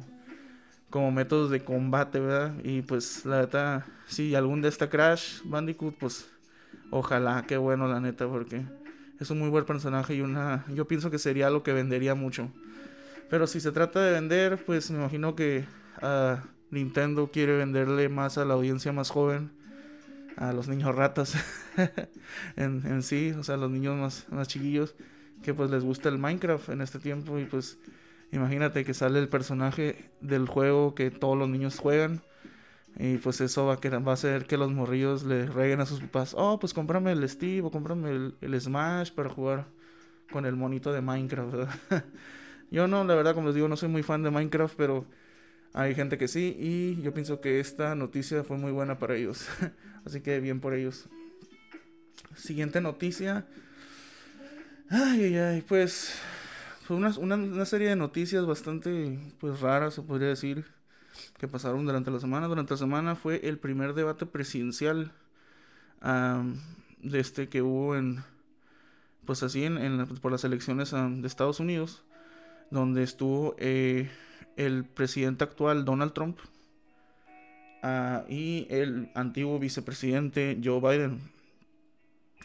como 0.94 1.12
métodos 1.12 1.50
de 1.50 1.64
combate, 1.64 2.20
¿verdad? 2.20 2.54
Y 2.64 2.84
pues 2.84 3.26
la 3.26 3.42
neta, 3.42 3.84
si 4.06 4.36
algún 4.36 4.62
de 4.62 4.70
esta 4.70 4.92
Crash 4.92 5.42
Bandicoot, 5.44 5.96
pues 5.98 6.30
ojalá, 6.92 7.46
qué 7.48 7.58
bueno 7.58 7.88
la 7.88 8.00
neta, 8.00 8.28
porque 8.28 8.64
es 9.20 9.32
un 9.32 9.40
muy 9.40 9.50
buen 9.50 9.66
personaje 9.66 10.14
y 10.14 10.22
una, 10.22 10.64
yo 10.72 10.88
pienso 10.88 11.10
que 11.10 11.18
sería 11.18 11.48
algo 11.48 11.64
que 11.64 11.74
vendería 11.74 12.14
mucho. 12.14 12.52
Pero 13.28 13.48
si 13.48 13.60
se 13.60 13.72
trata 13.72 14.04
de 14.04 14.12
vender, 14.12 14.64
pues 14.66 14.92
me 14.92 15.00
imagino 15.00 15.36
que 15.36 15.66
uh, 16.04 16.36
Nintendo 16.70 17.32
quiere 17.34 17.58
venderle 17.58 18.08
más 18.08 18.38
a 18.38 18.46
la 18.46 18.54
audiencia 18.54 18.94
más 18.94 19.10
joven, 19.10 19.50
a 20.38 20.54
los 20.54 20.68
niños 20.68 20.94
ratas 20.94 21.34
en, 22.56 22.86
en 22.86 23.02
sí, 23.02 23.32
o 23.32 23.42
sea, 23.42 23.58
los 23.58 23.72
niños 23.72 23.98
más, 23.98 24.28
más 24.30 24.48
chiquillos, 24.48 24.94
que 25.42 25.56
pues 25.56 25.72
les 25.72 25.84
gusta 25.84 26.10
el 26.10 26.20
Minecraft 26.20 26.70
en 26.70 26.82
este 26.82 27.00
tiempo 27.00 27.40
y 27.40 27.46
pues 27.46 27.80
Imagínate 28.34 28.84
que 28.84 28.96
sale 28.96 29.20
el 29.20 29.30
personaje 29.30 30.10
del 30.20 30.48
juego 30.48 30.96
que 30.96 31.12
todos 31.12 31.38
los 31.38 31.48
niños 31.48 31.78
juegan. 31.78 32.24
Y 32.98 33.18
pues 33.18 33.42
eso 33.42 33.68
va 33.68 33.74
a, 33.76 34.10
a 34.10 34.14
hacer 34.14 34.46
que 34.46 34.58
los 34.58 34.72
morrillos 34.72 35.24
le 35.24 35.46
reguen 35.46 35.82
a 35.82 35.86
sus 35.86 36.00
papás. 36.00 36.34
Oh, 36.36 36.60
pues 36.60 36.74
cómprame 36.74 37.12
el 37.12 37.30
Steve 37.30 37.62
o 37.62 37.70
cómprame 37.70 38.34
el, 38.42 38.62
Smash 38.62 39.12
para 39.12 39.30
jugar 39.30 39.68
con 40.32 40.48
el 40.48 40.56
monito 40.56 40.92
de 40.92 41.02
Minecraft. 41.02 41.70
yo 42.72 42.88
no, 42.88 43.04
la 43.04 43.14
verdad, 43.14 43.36
como 43.36 43.48
les 43.48 43.56
digo, 43.56 43.68
no 43.68 43.78
soy 43.78 43.90
muy 43.90 44.02
fan 44.02 44.24
de 44.24 44.32
Minecraft, 44.32 44.76
pero 44.76 45.06
hay 45.72 45.94
gente 45.94 46.18
que 46.18 46.28
sí. 46.28 46.58
Y 46.60 47.00
yo 47.04 47.14
pienso 47.14 47.40
que 47.40 47.60
esta 47.60 47.94
noticia 47.94 48.44
fue 48.44 48.58
muy 48.58 48.72
buena 48.72 48.98
para 48.98 49.16
ellos. 49.16 49.48
Así 50.06 50.22
que 50.22 50.40
bien 50.40 50.60
por 50.60 50.74
ellos. 50.74 51.08
Siguiente 52.36 52.82
noticia. 52.82 53.46
Ay, 54.90 55.24
ay, 55.24 55.36
ay, 55.38 55.62
pues 55.62 56.20
fue 56.84 56.98
una, 56.98 57.18
una, 57.18 57.66
serie 57.66 57.90
de 57.90 57.96
noticias 57.96 58.46
bastante 58.46 59.20
pues 59.40 59.62
raras, 59.62 59.94
se 59.94 60.02
podría 60.02 60.28
decir. 60.28 60.66
que 61.38 61.48
pasaron 61.48 61.86
durante 61.86 62.12
la 62.12 62.20
semana. 62.20 62.48
Durante 62.48 62.74
la 62.74 62.78
semana 62.78 63.16
fue 63.16 63.48
el 63.48 63.58
primer 63.58 63.94
debate 63.94 64.26
presidencial 64.26 65.12
de 66.02 67.20
este 67.20 67.48
que 67.48 67.62
hubo 67.62 67.96
en, 67.96 68.24
pues 69.26 69.44
así, 69.44 69.64
en, 69.64 70.06
por 70.22 70.32
las 70.32 70.44
elecciones 70.44 70.92
de 70.92 71.28
Estados 71.28 71.60
Unidos, 71.60 72.04
donde 72.72 73.04
estuvo 73.04 73.56
eh, 73.58 74.10
el 74.58 74.84
presidente 74.84 75.44
actual 75.44 75.86
Donald 75.86 76.14
Trump 76.14 76.40
ah, 77.82 78.26
y 78.28 78.68
el 78.70 79.10
antiguo 79.16 79.60
vicepresidente 79.60 80.60
Joe 80.64 80.80
Biden. 80.82 81.32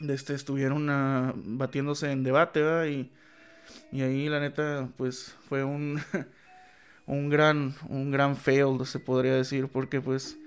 De 0.00 0.14
este 0.14 0.34
estuvieron 0.34 0.88
uh, 0.88 1.32
batiéndose 1.34 2.12
en 2.12 2.22
debate, 2.22 2.60
Y, 2.88 3.10
y 3.92 4.02
ahí 4.02 4.28
la 4.28 4.40
neta, 4.40 4.88
pues 4.96 5.34
fue 5.48 5.64
un, 5.64 6.00
un 7.06 7.28
gran, 7.30 7.74
un 7.88 8.10
gran 8.10 8.36
fail, 8.36 8.84
se 8.86 9.00
podría 9.00 9.34
decir, 9.34 9.68
porque 9.68 10.00
pues 10.00 10.38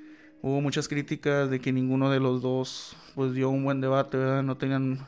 hubo 0.42 0.62
muchas 0.62 0.88
críticas 0.88 1.50
de 1.50 1.60
que 1.60 1.72
ninguno 1.72 2.10
de 2.12 2.20
los 2.20 2.42
dos 2.42 2.96
pues 3.16 3.34
dio 3.34 3.50
un 3.50 3.64
buen 3.64 3.82
debate, 3.82 4.18
No 4.44 4.58
tenían 4.58 5.00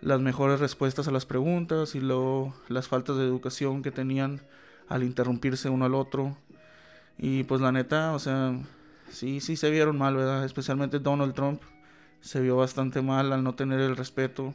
las 0.00 0.20
mejores 0.20 0.60
respuestas 0.60 1.08
a 1.08 1.10
las 1.10 1.26
preguntas 1.26 1.94
y 1.94 2.00
luego 2.00 2.54
las 2.68 2.88
faltas 2.88 3.16
de 3.16 3.24
educación 3.24 3.82
que 3.82 3.90
tenían 3.90 4.40
al 4.88 5.02
interrumpirse 5.02 5.68
uno 5.68 5.84
al 5.84 5.94
otro. 5.94 6.36
Y 7.18 7.44
pues 7.44 7.60
la 7.60 7.72
neta, 7.72 8.12
o 8.14 8.18
sea, 8.18 8.54
sí, 9.10 9.40
sí 9.40 9.56
se 9.56 9.70
vieron 9.70 9.98
mal, 9.98 10.16
¿verdad? 10.16 10.44
Especialmente 10.44 10.98
Donald 11.00 11.34
Trump 11.34 11.62
se 12.20 12.40
vio 12.40 12.56
bastante 12.56 13.02
mal 13.02 13.32
al 13.32 13.44
no 13.44 13.54
tener 13.54 13.80
el 13.80 13.96
respeto 13.96 14.54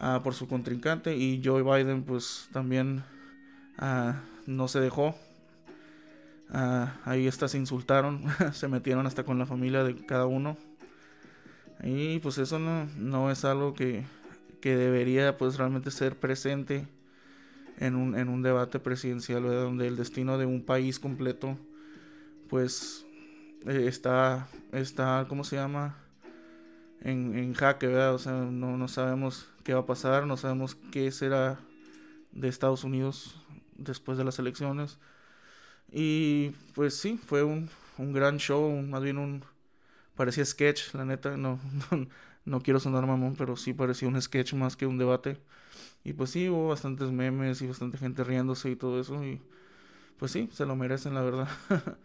uh, 0.00 0.22
por 0.22 0.34
su 0.34 0.48
contrincante 0.48 1.16
y 1.16 1.40
Joe 1.44 1.62
Biden 1.62 2.02
pues 2.02 2.48
también 2.52 3.04
uh, 3.80 4.12
no 4.46 4.68
se 4.68 4.80
dejó. 4.80 5.14
Uh, 6.50 6.86
ahí 7.04 7.28
hasta 7.28 7.48
se 7.48 7.58
insultaron, 7.58 8.22
se 8.52 8.68
metieron 8.68 9.06
hasta 9.06 9.24
con 9.24 9.38
la 9.38 9.46
familia 9.46 9.84
de 9.84 9.94
cada 10.06 10.26
uno. 10.26 10.56
Y 11.82 12.18
pues 12.20 12.38
eso 12.38 12.58
no, 12.58 12.86
no 12.96 13.30
es 13.30 13.44
algo 13.44 13.74
que, 13.74 14.04
que 14.60 14.76
debería 14.76 15.36
pues 15.36 15.56
realmente 15.58 15.90
ser 15.90 16.16
presente 16.16 16.88
en 17.78 17.94
un, 17.94 18.16
en 18.18 18.28
un 18.28 18.42
debate 18.42 18.80
presidencial, 18.80 19.42
donde 19.42 19.86
el 19.86 19.96
destino 19.96 20.38
de 20.38 20.46
un 20.46 20.64
país 20.64 20.98
completo 20.98 21.56
pues 22.48 23.06
eh, 23.66 23.86
está, 23.86 24.48
está, 24.72 25.26
¿cómo 25.28 25.44
se 25.44 25.56
llama? 25.56 25.96
En, 27.00 27.36
en 27.36 27.54
jaque, 27.54 27.86
¿verdad? 27.86 28.14
O 28.14 28.18
sea, 28.18 28.32
no, 28.32 28.76
no 28.76 28.88
sabemos 28.88 29.48
qué 29.68 29.74
va 29.74 29.80
a 29.80 29.86
pasar, 29.86 30.26
no 30.26 30.38
sabemos 30.38 30.76
qué 30.90 31.10
será 31.10 31.60
de 32.32 32.48
Estados 32.48 32.84
Unidos 32.84 33.36
después 33.76 34.16
de 34.16 34.24
las 34.24 34.38
elecciones. 34.38 34.98
Y 35.92 36.52
pues 36.74 36.94
sí, 36.94 37.18
fue 37.18 37.42
un, 37.42 37.68
un 37.98 38.14
gran 38.14 38.38
show, 38.38 38.72
más 38.80 39.02
bien 39.02 39.18
un... 39.18 39.44
Parecía 40.16 40.46
sketch, 40.46 40.94
la 40.94 41.04
neta, 41.04 41.36
no, 41.36 41.60
no, 41.90 42.08
no 42.46 42.60
quiero 42.62 42.80
sonar 42.80 43.06
mamón, 43.06 43.34
pero 43.36 43.58
sí 43.58 43.74
parecía 43.74 44.08
un 44.08 44.18
sketch 44.22 44.54
más 44.54 44.74
que 44.74 44.86
un 44.86 44.96
debate. 44.96 45.38
Y 46.02 46.14
pues 46.14 46.30
sí, 46.30 46.48
hubo 46.48 46.68
bastantes 46.68 47.10
memes 47.10 47.60
y 47.60 47.66
bastante 47.66 47.98
gente 47.98 48.24
riéndose 48.24 48.70
y 48.70 48.76
todo 48.76 48.98
eso. 48.98 49.22
Y 49.22 49.38
pues 50.18 50.32
sí, 50.32 50.48
se 50.50 50.64
lo 50.64 50.76
merecen, 50.76 51.12
la 51.12 51.20
verdad. 51.20 51.48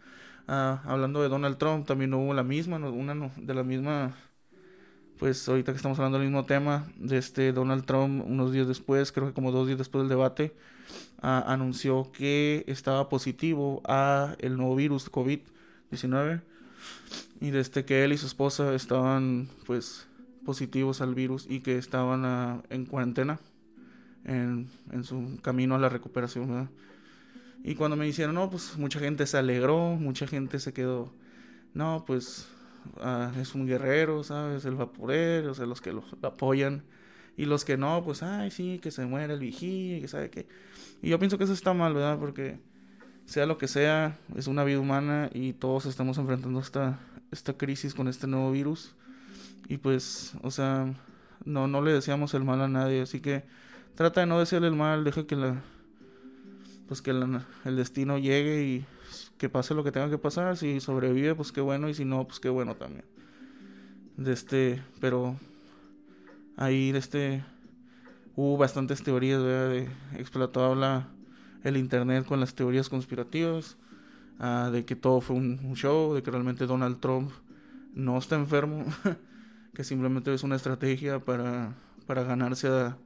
ah, 0.48 0.82
hablando 0.84 1.22
de 1.22 1.30
Donald 1.30 1.56
Trump, 1.56 1.86
también 1.86 2.12
hubo 2.12 2.34
la 2.34 2.44
misma, 2.44 2.76
una 2.76 3.14
de 3.38 3.54
la 3.54 3.62
misma. 3.64 4.14
Pues 5.18 5.48
ahorita 5.48 5.72
que 5.72 5.76
estamos 5.76 5.98
hablando 5.98 6.18
del 6.18 6.26
mismo 6.26 6.44
tema, 6.44 6.88
de 6.96 7.18
este 7.18 7.52
Donald 7.52 7.84
Trump, 7.84 8.24
unos 8.26 8.52
días 8.52 8.66
después, 8.66 9.12
creo 9.12 9.28
que 9.28 9.32
como 9.32 9.52
dos 9.52 9.66
días 9.66 9.78
después 9.78 10.02
del 10.02 10.08
debate, 10.08 10.54
anunció 11.20 12.10
que 12.12 12.64
estaba 12.66 13.08
positivo 13.08 13.80
a 13.84 14.34
el 14.40 14.56
nuevo 14.56 14.76
virus 14.76 15.10
COVID-19 15.10 16.42
y 17.40 17.50
desde 17.50 17.84
que 17.84 18.04
él 18.04 18.12
y 18.12 18.18
su 18.18 18.26
esposa 18.26 18.74
estaban 18.74 19.48
pues 19.66 20.06
positivos 20.44 21.00
al 21.00 21.14
virus 21.14 21.46
y 21.48 21.60
que 21.60 21.78
estaban 21.78 22.24
ah, 22.24 22.62
en 22.68 22.84
cuarentena 22.84 23.40
en, 24.24 24.68
en, 24.92 25.04
su 25.04 25.38
camino 25.42 25.74
a 25.74 25.78
la 25.78 25.88
recuperación. 25.88 26.68
Y 27.62 27.76
cuando 27.76 27.96
me 27.96 28.04
dijeron, 28.04 28.34
no, 28.34 28.50
pues 28.50 28.76
mucha 28.76 28.98
gente 28.98 29.26
se 29.26 29.38
alegró, 29.38 29.96
mucha 29.96 30.26
gente 30.26 30.58
se 30.58 30.72
quedó, 30.74 31.12
no, 31.72 32.04
pues 32.06 32.46
ah, 33.00 33.32
es 33.40 33.54
un 33.54 33.66
guerrero, 33.66 34.22
¿sabes? 34.24 34.64
El 34.64 34.74
vaporero, 34.76 35.52
o 35.52 35.54
sea, 35.54 35.66
los 35.66 35.80
que 35.80 35.92
lo, 35.92 36.04
apoyan. 36.22 36.84
Y 37.36 37.46
los 37.46 37.64
que 37.64 37.76
no, 37.76 38.02
pues, 38.04 38.22
ay, 38.22 38.50
sí, 38.50 38.78
que 38.80 38.90
se 38.90 39.06
muere 39.06 39.34
el 39.34 39.40
vigía, 39.40 40.00
que 40.00 40.08
sabe 40.08 40.30
qué. 40.30 40.46
Y 41.02 41.10
yo 41.10 41.18
pienso 41.18 41.38
que 41.38 41.44
eso 41.44 41.52
está 41.52 41.74
mal, 41.74 41.94
¿verdad? 41.94 42.18
Porque 42.18 42.58
sea 43.26 43.46
lo 43.46 43.58
que 43.58 43.68
sea, 43.68 44.18
es 44.36 44.46
una 44.46 44.64
vida 44.64 44.78
humana 44.78 45.30
y 45.32 45.54
todos 45.54 45.86
estamos 45.86 46.18
enfrentando 46.18 46.60
esta, 46.60 47.00
esta 47.32 47.54
crisis 47.54 47.94
con 47.94 48.08
este 48.08 48.26
nuevo 48.26 48.52
virus. 48.52 48.94
Y 49.68 49.78
pues, 49.78 50.34
o 50.42 50.50
sea, 50.50 50.94
no, 51.44 51.66
no 51.66 51.82
le 51.82 51.92
deseamos 51.92 52.34
el 52.34 52.44
mal 52.44 52.60
a 52.60 52.68
nadie, 52.68 53.02
así 53.02 53.20
que 53.20 53.44
trata 53.94 54.20
de 54.20 54.26
no 54.26 54.38
desearle 54.38 54.68
el 54.68 54.76
mal, 54.76 55.04
deja 55.04 55.26
que 55.26 55.36
la 55.36 55.62
pues 56.86 57.00
que 57.00 57.10
el 57.10 57.76
destino 57.76 58.18
llegue 58.18 58.62
y 58.62 58.86
que 59.44 59.50
pase 59.50 59.74
lo 59.74 59.84
que 59.84 59.92
tenga 59.92 60.08
que 60.08 60.16
pasar, 60.16 60.56
si 60.56 60.80
sobrevive 60.80 61.34
pues 61.34 61.52
qué 61.52 61.60
bueno 61.60 61.90
y 61.90 61.94
si 61.94 62.06
no 62.06 62.26
pues 62.26 62.40
qué 62.40 62.48
bueno 62.48 62.76
también. 62.76 63.04
De 64.16 64.32
este, 64.32 64.82
pero 65.02 65.36
ahí 66.56 66.92
de 66.92 66.98
este 66.98 67.44
hubo 68.36 68.56
bastantes 68.56 69.02
teorías. 69.02 69.42
De, 69.42 69.86
explotó 70.16 70.74
la, 70.74 71.08
el 71.62 71.76
internet 71.76 72.24
con 72.24 72.40
las 72.40 72.54
teorías 72.54 72.88
conspirativas, 72.88 73.76
uh, 74.40 74.70
de 74.70 74.86
que 74.86 74.96
todo 74.96 75.20
fue 75.20 75.36
un, 75.36 75.60
un 75.62 75.76
show, 75.76 76.14
de 76.14 76.22
que 76.22 76.30
realmente 76.30 76.64
Donald 76.64 77.00
Trump 77.00 77.30
no 77.92 78.16
está 78.16 78.36
enfermo. 78.36 78.86
que 79.74 79.84
simplemente 79.84 80.32
es 80.32 80.42
una 80.42 80.56
estrategia 80.56 81.18
para, 81.18 81.74
para 82.06 82.24
ganarse 82.24 82.68
a, 82.68 82.96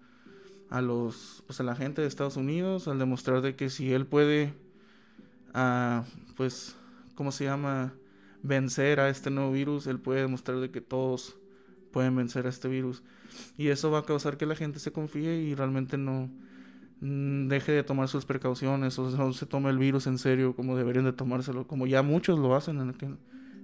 a 0.70 0.80
los 0.82 1.42
pues 1.48 1.58
a 1.58 1.64
la 1.64 1.74
gente 1.74 2.00
de 2.00 2.06
Estados 2.06 2.36
Unidos 2.36 2.86
al 2.86 3.00
demostrar 3.00 3.40
de 3.40 3.56
que 3.56 3.70
si 3.70 3.92
él 3.92 4.06
puede 4.06 4.54
a 5.54 6.04
pues 6.36 6.76
cómo 7.14 7.32
se 7.32 7.44
llama 7.44 7.94
vencer 8.42 9.00
a 9.00 9.08
este 9.08 9.30
nuevo 9.30 9.52
virus. 9.52 9.86
Él 9.86 9.98
puede 9.98 10.22
demostrar 10.22 10.58
de 10.60 10.70
que 10.70 10.80
todos 10.80 11.36
pueden 11.92 12.16
vencer 12.16 12.46
a 12.46 12.50
este 12.50 12.68
virus. 12.68 13.02
Y 13.56 13.68
eso 13.68 13.90
va 13.90 14.00
a 14.00 14.04
causar 14.04 14.36
que 14.36 14.46
la 14.46 14.56
gente 14.56 14.78
se 14.78 14.92
confíe 14.92 15.36
y 15.36 15.54
realmente 15.54 15.98
no 15.98 16.30
mm, 17.00 17.48
deje 17.48 17.72
de 17.72 17.82
tomar 17.82 18.08
sus 18.08 18.24
precauciones 18.24 18.98
o 18.98 19.10
no 19.10 19.32
se 19.32 19.46
tome 19.46 19.70
el 19.70 19.78
virus 19.78 20.06
en 20.06 20.18
serio 20.18 20.54
como 20.56 20.76
deberían 20.76 21.04
de 21.04 21.12
tomárselo 21.12 21.66
como 21.66 21.86
ya 21.86 22.02
muchos 22.02 22.38
lo 22.38 22.54
hacen 22.54 22.80
en, 22.80 23.18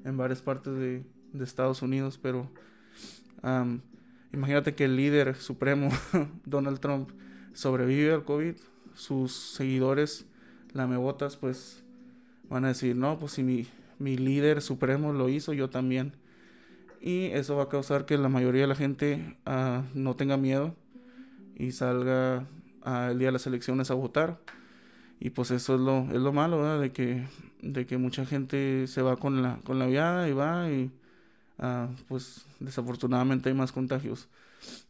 en 0.05 0.17
varias 0.17 0.43
partes 0.43 0.75
de, 0.75 1.05
de 1.33 1.45
Estados 1.45 1.83
Unidos. 1.83 2.19
Pero 2.21 2.51
imagínate 4.33 4.75
que 4.75 4.85
el 4.87 4.97
líder 4.97 5.37
supremo, 5.37 5.91
Donald 6.45 6.81
Trump, 6.81 7.11
sobrevive 7.53 8.13
al 8.13 8.25
COVID, 8.25 8.55
sus 8.95 9.33
seguidores 9.33 10.27
lamebotas 10.75 11.37
pues 11.37 11.83
van 12.51 12.65
a 12.65 12.69
decir, 12.69 12.97
no, 12.97 13.19
pues 13.19 13.33
si 13.33 13.43
mi, 13.43 13.67
mi 13.99 14.17
líder 14.17 14.63
supremo 14.63 15.13
lo 15.13 15.29
hizo, 15.29 15.53
yo 15.53 15.71
también. 15.71 16.15
Y 17.01 17.27
eso 17.27 17.57
va 17.57 17.65
a 17.65 17.69
causar 17.69 18.07
que 18.07 18.19
la 18.19 18.29
mayoría 18.29 18.63
de 18.63 18.69
la 18.69 18.77
gente 18.77 19.37
ah, 19.47 19.85
no 19.95 20.17
tenga 20.17 20.37
miedo 20.37 20.75
y 21.57 21.73
salga 21.73 22.47
uh, 22.87 23.11
el 23.11 23.19
día 23.19 23.29
de 23.29 23.33
las 23.33 23.47
elecciones 23.47 23.91
a 23.91 23.95
votar. 23.95 24.41
Y 25.21 25.31
pues 25.31 25.51
eso 25.51 25.75
es 25.77 25.81
lo, 25.81 26.09
es 26.13 26.21
lo 26.21 26.33
malo, 26.33 26.59
¿verdad? 26.59 26.81
De 26.81 26.93
que, 26.93 27.27
de 27.63 27.87
que 27.87 27.99
mucha 27.99 28.27
gente 28.27 28.87
se 28.89 29.03
va 29.03 29.17
con 29.17 29.43
la, 29.43 29.59
con 29.65 29.79
la 29.79 29.87
viada 29.87 30.29
y 30.29 30.33
va 30.33 30.71
y 30.71 30.91
Ah, 31.59 31.89
pues 32.09 32.47
desafortunadamente 32.61 33.49
hay 33.49 33.55
más 33.55 33.73
contagios. 33.73 34.29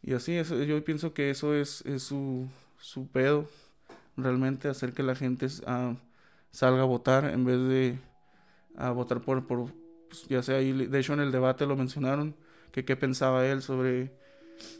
Y 0.03 0.13
así, 0.13 0.41
yo 0.67 0.83
pienso 0.83 1.13
que 1.13 1.29
eso 1.29 1.53
es, 1.53 1.81
es 1.85 2.03
su, 2.03 2.47
su 2.79 3.07
pedo, 3.07 3.49
realmente 4.17 4.67
hacer 4.67 4.93
que 4.93 5.03
la 5.03 5.15
gente 5.15 5.47
ah, 5.67 5.95
salga 6.51 6.83
a 6.83 6.85
votar 6.85 7.25
en 7.25 7.45
vez 7.45 7.59
de 7.59 7.99
a 8.77 8.91
votar 8.91 9.21
por, 9.21 9.45
por 9.47 9.71
pues, 10.09 10.27
ya 10.27 10.43
sea, 10.43 10.57
de 10.57 10.99
hecho 10.99 11.13
en 11.13 11.21
el 11.21 11.31
debate 11.31 11.65
lo 11.65 11.75
mencionaron, 11.75 12.35
que 12.71 12.85
qué 12.85 12.95
pensaba 12.95 13.45
él 13.45 13.61
sobre 13.61 14.11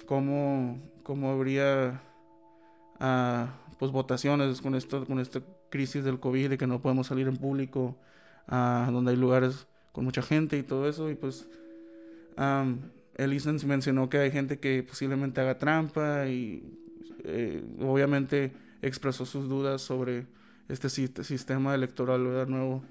cómo, 0.05 0.81
cómo 1.03 1.31
habría 1.31 2.01
uh, 2.99 3.47
pues 3.79 3.91
votaciones 3.91 4.61
con 4.61 4.75
esto, 4.75 5.05
con 5.05 5.19
esta 5.19 5.41
crisis 5.69 6.03
del 6.03 6.19
COVID, 6.19 6.51
de 6.51 6.57
que 6.57 6.67
no 6.67 6.81
podemos 6.81 7.07
salir 7.07 7.27
en 7.27 7.37
público, 7.37 7.97
a 8.47 8.89
donde 8.91 9.11
hay 9.11 9.17
lugares 9.17 9.67
con 9.91 10.03
mucha 10.03 10.21
gente 10.21 10.57
y 10.57 10.63
todo 10.63 10.87
eso, 10.89 11.09
y 11.09 11.15
pues 11.15 11.47
Um, 12.37 12.79
mencionó 13.65 14.09
que 14.09 14.17
hay 14.17 14.31
gente 14.31 14.59
que 14.59 14.83
posiblemente 14.83 15.39
haga 15.39 15.57
trampa 15.57 16.27
y 16.27 16.63
eh, 17.23 17.63
obviamente 17.79 18.51
expresó 18.87 19.25
sus 19.25 19.49
dudas 19.49 19.81
sobre 19.81 20.27
este 20.69 20.89
sistema 20.89 21.75
electoral 21.75 22.25
¿verdad? 22.25 22.47
nuevo. 22.47 22.83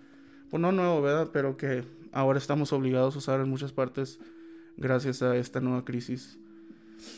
Pues 0.50 0.60
no 0.60 0.72
nuevo, 0.72 1.02
¿verdad? 1.02 1.30
Pero 1.32 1.56
que 1.56 1.84
ahora 2.12 2.38
estamos 2.38 2.72
obligados 2.72 3.14
a 3.14 3.18
usar 3.18 3.40
en 3.40 3.48
muchas 3.48 3.72
partes 3.72 4.18
gracias 4.76 5.22
a 5.22 5.36
esta 5.36 5.60
nueva 5.60 5.84
crisis. 5.84 6.38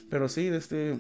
Pero 0.09 0.28
sí, 0.28 0.49
este 0.49 0.99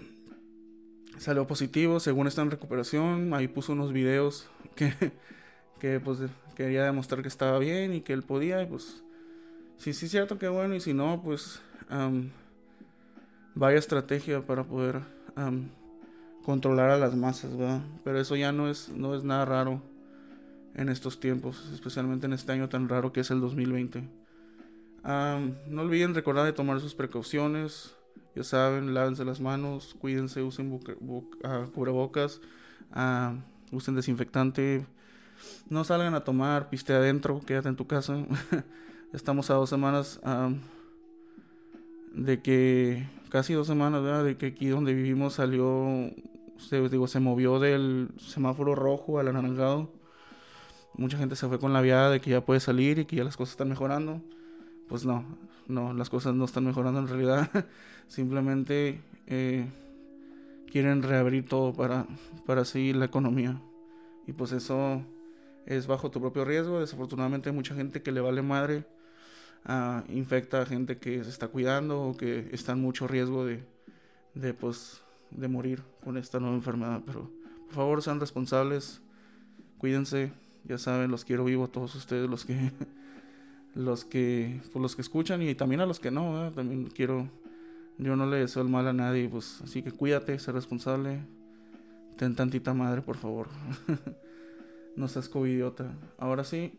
salió 1.18 1.46
positivo, 1.46 2.00
según 2.00 2.26
está 2.26 2.42
en 2.42 2.50
recuperación. 2.50 3.32
Ahí 3.34 3.48
puso 3.48 3.72
unos 3.72 3.92
videos 3.92 4.48
que, 4.74 4.92
que 5.80 6.00
pues 6.00 6.18
quería 6.56 6.84
demostrar 6.84 7.22
que 7.22 7.28
estaba 7.28 7.58
bien 7.58 7.92
y 7.92 8.00
que 8.00 8.12
él 8.12 8.22
podía, 8.22 8.62
y 8.62 8.66
pues, 8.66 9.04
si 9.76 9.92
sí 9.92 10.06
es 10.06 10.10
cierto, 10.10 10.38
que 10.38 10.48
bueno, 10.48 10.74
y 10.74 10.80
si 10.80 10.94
no, 10.94 11.20
pues, 11.22 11.60
vaya 13.54 13.78
estrategia 13.78 14.40
para 14.40 14.64
poder 14.64 15.02
controlar 16.46 16.90
a 16.90 16.96
las 16.96 17.16
masas, 17.16 17.56
¿verdad? 17.56 17.80
Pero 18.04 18.20
eso 18.20 18.36
ya 18.36 18.52
no 18.52 18.70
es, 18.70 18.88
no 18.90 19.16
es 19.16 19.24
nada 19.24 19.44
raro 19.44 19.82
en 20.76 20.88
estos 20.88 21.18
tiempos, 21.18 21.68
especialmente 21.74 22.26
en 22.26 22.34
este 22.34 22.52
año 22.52 22.68
tan 22.68 22.88
raro 22.88 23.12
que 23.12 23.18
es 23.18 23.32
el 23.32 23.40
2020. 23.40 24.04
no 25.02 25.82
olviden 25.82 26.14
recordar 26.14 26.46
de 26.46 26.52
tomar 26.52 26.78
sus 26.80 26.94
precauciones, 26.94 27.96
ya 28.36 28.44
saben, 28.44 28.94
lávense 28.94 29.24
las 29.24 29.40
manos, 29.40 29.96
cuídense, 29.98 30.40
usen 30.42 30.70
uh, 30.70 31.70
cubrebocas, 31.74 32.40
uh, 32.94 33.34
usen 33.74 33.96
desinfectante, 33.96 34.86
no 35.68 35.82
salgan 35.82 36.14
a 36.14 36.22
tomar, 36.22 36.70
piste 36.70 36.92
adentro, 36.92 37.40
quédate 37.44 37.70
en 37.70 37.76
tu 37.76 37.88
casa. 37.88 38.24
Estamos 39.12 39.50
a 39.50 39.54
dos 39.54 39.68
semanas 39.68 40.20
de 42.12 42.40
que, 42.40 43.08
casi 43.30 43.52
dos 43.54 43.66
semanas, 43.66 44.00
¿verdad? 44.04 44.24
De 44.24 44.36
que 44.36 44.46
aquí 44.46 44.68
donde 44.68 44.94
vivimos 44.94 45.34
salió, 45.34 46.12
se, 46.58 46.88
digo, 46.88 47.06
se 47.06 47.20
movió 47.20 47.58
del 47.58 48.08
semáforo 48.18 48.74
rojo 48.74 49.18
al 49.18 49.28
anaranjado. 49.28 49.90
Mucha 50.94 51.18
gente 51.18 51.36
se 51.36 51.46
fue 51.48 51.58
con 51.58 51.72
la 51.72 51.80
viada 51.80 52.10
de 52.10 52.20
que 52.20 52.30
ya 52.30 52.44
puede 52.44 52.60
salir 52.60 52.98
y 52.98 53.04
que 53.04 53.16
ya 53.16 53.24
las 53.24 53.36
cosas 53.36 53.52
están 53.52 53.68
mejorando. 53.68 54.22
Pues 54.88 55.04
no, 55.04 55.24
no, 55.68 55.92
las 55.92 56.10
cosas 56.10 56.34
no 56.34 56.44
están 56.44 56.64
mejorando 56.64 57.00
en 57.00 57.08
realidad. 57.08 57.50
Simplemente 58.08 59.00
eh, 59.26 59.66
quieren 60.70 61.02
reabrir 61.02 61.46
todo 61.46 61.72
para, 61.74 62.06
para 62.46 62.64
seguir 62.64 62.96
la 62.96 63.06
economía. 63.06 63.60
Y 64.26 64.32
pues 64.32 64.52
eso 64.52 65.02
es 65.66 65.86
bajo 65.86 66.10
tu 66.10 66.20
propio 66.20 66.44
riesgo. 66.44 66.80
Desafortunadamente 66.80 67.50
hay 67.50 67.54
mucha 67.54 67.74
gente 67.74 68.02
que 68.02 68.12
le 68.12 68.20
vale 68.20 68.42
madre. 68.42 68.84
Uh, 69.68 70.00
infecta 70.12 70.62
a 70.62 70.66
gente 70.66 70.98
que 70.98 71.24
se 71.24 71.30
está 71.30 71.48
cuidando 71.48 72.00
o 72.00 72.16
que 72.16 72.50
está 72.52 72.72
en 72.72 72.80
mucho 72.80 73.08
riesgo 73.08 73.44
de, 73.44 73.64
de, 74.34 74.54
pues, 74.54 75.02
de 75.30 75.48
morir 75.48 75.82
con 76.04 76.16
esta 76.16 76.40
nueva 76.40 76.56
enfermedad. 76.56 77.02
Pero 77.04 77.30
por 77.66 77.74
favor 77.74 78.02
sean 78.02 78.20
responsables, 78.20 79.00
cuídense. 79.78 80.32
Ya 80.64 80.78
saben, 80.78 81.10
los 81.10 81.24
quiero 81.24 81.44
vivo 81.44 81.64
a 81.64 81.68
todos 81.68 81.94
ustedes, 81.94 82.28
los 82.28 82.44
que 82.44 82.72
los 83.74 84.04
que 84.04 84.60
pues, 84.72 84.82
los 84.82 84.96
que 84.96 85.02
escuchan 85.02 85.42
y 85.42 85.54
también 85.54 85.80
a 85.80 85.86
los 85.86 86.00
que 86.00 86.10
no. 86.10 86.52
También 86.52 86.86
quiero 86.86 87.28
yo 87.98 88.14
no 88.14 88.26
le 88.26 88.38
deseo 88.38 88.62
el 88.62 88.68
mal 88.68 88.86
a 88.88 88.92
nadie, 88.92 89.28
pues 89.28 89.60
así 89.62 89.82
que 89.82 89.90
cuídate, 89.90 90.38
sé 90.38 90.52
responsable. 90.52 91.20
Ten 92.18 92.34
tantita 92.34 92.74
madre, 92.74 93.00
por 93.00 93.16
favor. 93.16 93.48
no 94.96 95.08
seas 95.08 95.28
covidiota. 95.28 95.92
Ahora 96.18 96.44
sí, 96.44 96.78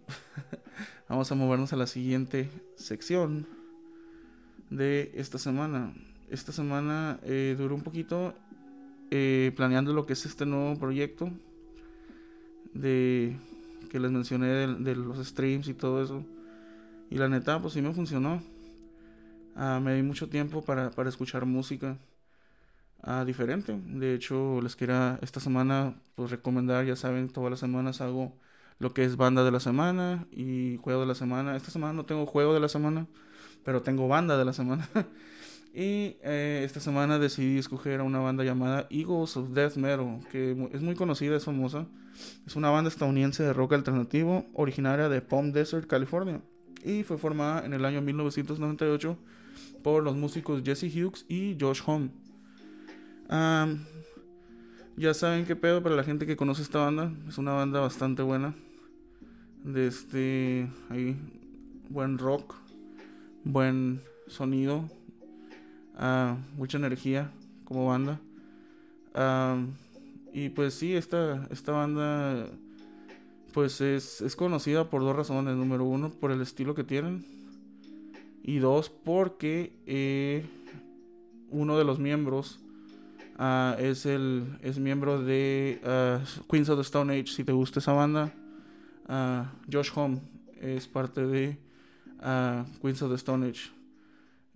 vamos 1.09 1.31
a 1.31 1.35
movernos 1.35 1.73
a 1.73 1.75
la 1.75 1.87
siguiente 1.87 2.49
sección 2.75 3.47
de 4.69 5.11
esta 5.15 5.39
semana. 5.39 5.93
Esta 6.29 6.51
semana 6.51 7.19
eh, 7.23 7.55
duró 7.57 7.75
un 7.75 7.81
poquito 7.81 8.33
eh, 9.11 9.53
planeando 9.55 9.93
lo 9.93 10.05
que 10.05 10.13
es 10.13 10.25
este 10.25 10.45
nuevo 10.45 10.77
proyecto 10.77 11.31
de 12.73 13.37
que 13.89 13.99
les 13.99 14.11
mencioné 14.11 14.47
de 14.67 14.95
los 14.95 15.25
streams 15.25 15.67
y 15.67 15.73
todo 15.73 16.03
eso. 16.03 16.25
Y 17.09 17.17
la 17.17 17.29
neta, 17.29 17.61
pues 17.61 17.73
sí 17.73 17.81
me 17.81 17.93
funcionó. 17.93 18.41
Ah, 19.55 19.79
me 19.81 19.95
di 19.95 20.03
mucho 20.03 20.29
tiempo 20.29 20.61
para, 20.61 20.91
para 20.91 21.09
escuchar 21.09 21.45
música 21.45 21.97
uh, 23.03 23.25
diferente. 23.25 23.79
De 23.85 24.13
hecho, 24.13 24.61
les 24.61 24.75
quería 24.75 25.19
esta 25.21 25.39
semana 25.39 25.95
pues 26.15 26.31
recomendar, 26.31 26.85
ya 26.85 26.95
saben, 26.95 27.29
todas 27.29 27.49
las 27.51 27.59
semanas 27.59 28.01
hago 28.01 28.33
lo 28.79 28.93
que 28.93 29.03
es 29.03 29.15
banda 29.15 29.43
de 29.43 29.51
la 29.51 29.59
semana 29.59 30.27
y 30.31 30.77
juego 30.83 31.01
de 31.01 31.07
la 31.07 31.15
semana. 31.15 31.55
Esta 31.55 31.71
semana 31.71 31.93
no 31.93 32.05
tengo 32.05 32.25
juego 32.25 32.53
de 32.53 32.59
la 32.59 32.69
semana, 32.69 33.07
pero 33.63 33.81
tengo 33.81 34.07
banda 34.07 34.37
de 34.37 34.45
la 34.45 34.53
semana. 34.53 34.87
y 35.77 36.17
eh, 36.23 36.63
esta 36.65 36.79
semana 36.79 37.19
decidí 37.19 37.59
escoger 37.59 37.99
a 37.99 38.03
una 38.03 38.17
banda 38.17 38.43
llamada 38.43 38.87
Eagles 38.89 39.37
of 39.37 39.51
Death 39.51 39.75
Metal, 39.75 40.21
que 40.31 40.57
es 40.73 40.81
muy 40.81 40.95
conocida, 40.95 41.37
es 41.37 41.45
famosa. 41.45 41.85
Es 42.47 42.55
una 42.55 42.71
banda 42.71 42.89
estadounidense 42.89 43.43
de 43.43 43.53
rock 43.53 43.73
alternativo, 43.73 44.47
originaria 44.55 45.07
de 45.07 45.21
Palm 45.21 45.51
Desert, 45.51 45.85
California. 45.85 46.41
Y 46.83 47.03
fue 47.03 47.19
formada 47.19 47.63
en 47.63 47.75
el 47.75 47.85
año 47.85 48.01
1998 48.01 49.19
por 49.83 50.01
los 50.01 50.15
músicos 50.15 50.63
Jesse 50.65 50.85
Hughes 50.85 51.27
y 51.29 51.55
Josh 51.61 51.83
Home. 51.85 52.09
ya 54.97 55.13
saben 55.13 55.45
qué 55.45 55.55
pedo 55.55 55.83
para 55.83 55.95
la 55.95 56.03
gente 56.03 56.25
que 56.25 56.35
conoce 56.35 56.63
esta 56.63 56.79
banda. 56.79 57.13
Es 57.27 57.37
una 57.37 57.51
banda 57.51 57.81
bastante 57.81 58.23
buena. 58.23 58.55
De 59.63 59.85
este. 59.85 60.71
Ahí. 60.89 61.15
Buen 61.87 62.17
rock. 62.17 62.55
Buen 63.43 64.01
sonido. 64.25 64.96
Ah, 65.97 66.37
mucha 66.55 66.77
energía 66.77 67.31
como 67.65 67.87
banda. 67.87 68.19
y 70.33 70.49
pues 70.49 70.75
sí, 70.75 70.95
esta, 70.95 71.47
esta 71.51 71.71
banda. 71.71 72.47
Pues 73.53 73.81
es, 73.81 74.21
es 74.21 74.35
conocida 74.35 74.89
por 74.89 75.01
dos 75.01 75.15
razones. 75.15 75.55
Número 75.55 75.83
uno, 75.83 76.11
por 76.11 76.31
el 76.31 76.41
estilo 76.41 76.75
que 76.75 76.83
tienen 76.83 77.25
y 78.47 78.59
dos, 78.59 78.89
porque 78.89 79.73
eh, 79.85 80.45
uno 81.51 81.77
de 81.77 81.83
los 81.83 81.99
miembros 81.99 82.59
uh, 83.37 83.77
es 83.77 84.05
el 84.05 84.57
es 84.61 84.79
miembro 84.79 85.21
de 85.21 85.81
uh, 85.83 86.47
Queens 86.49 86.69
of 86.69 86.77
the 86.77 86.81
Stone 86.81 87.13
Age. 87.13 87.27
Si 87.27 87.43
te 87.43 87.51
gusta 87.51 87.79
esa 87.79 87.91
banda, 87.91 88.33
uh, 89.09 89.43
Josh 89.69 89.91
Home 89.95 90.21
es 90.61 90.87
parte 90.87 91.27
de 91.27 91.57
Queens 92.81 93.01
of 93.01 93.09
the 93.09 93.15
Stone 93.15 93.47
Age. 93.47 93.76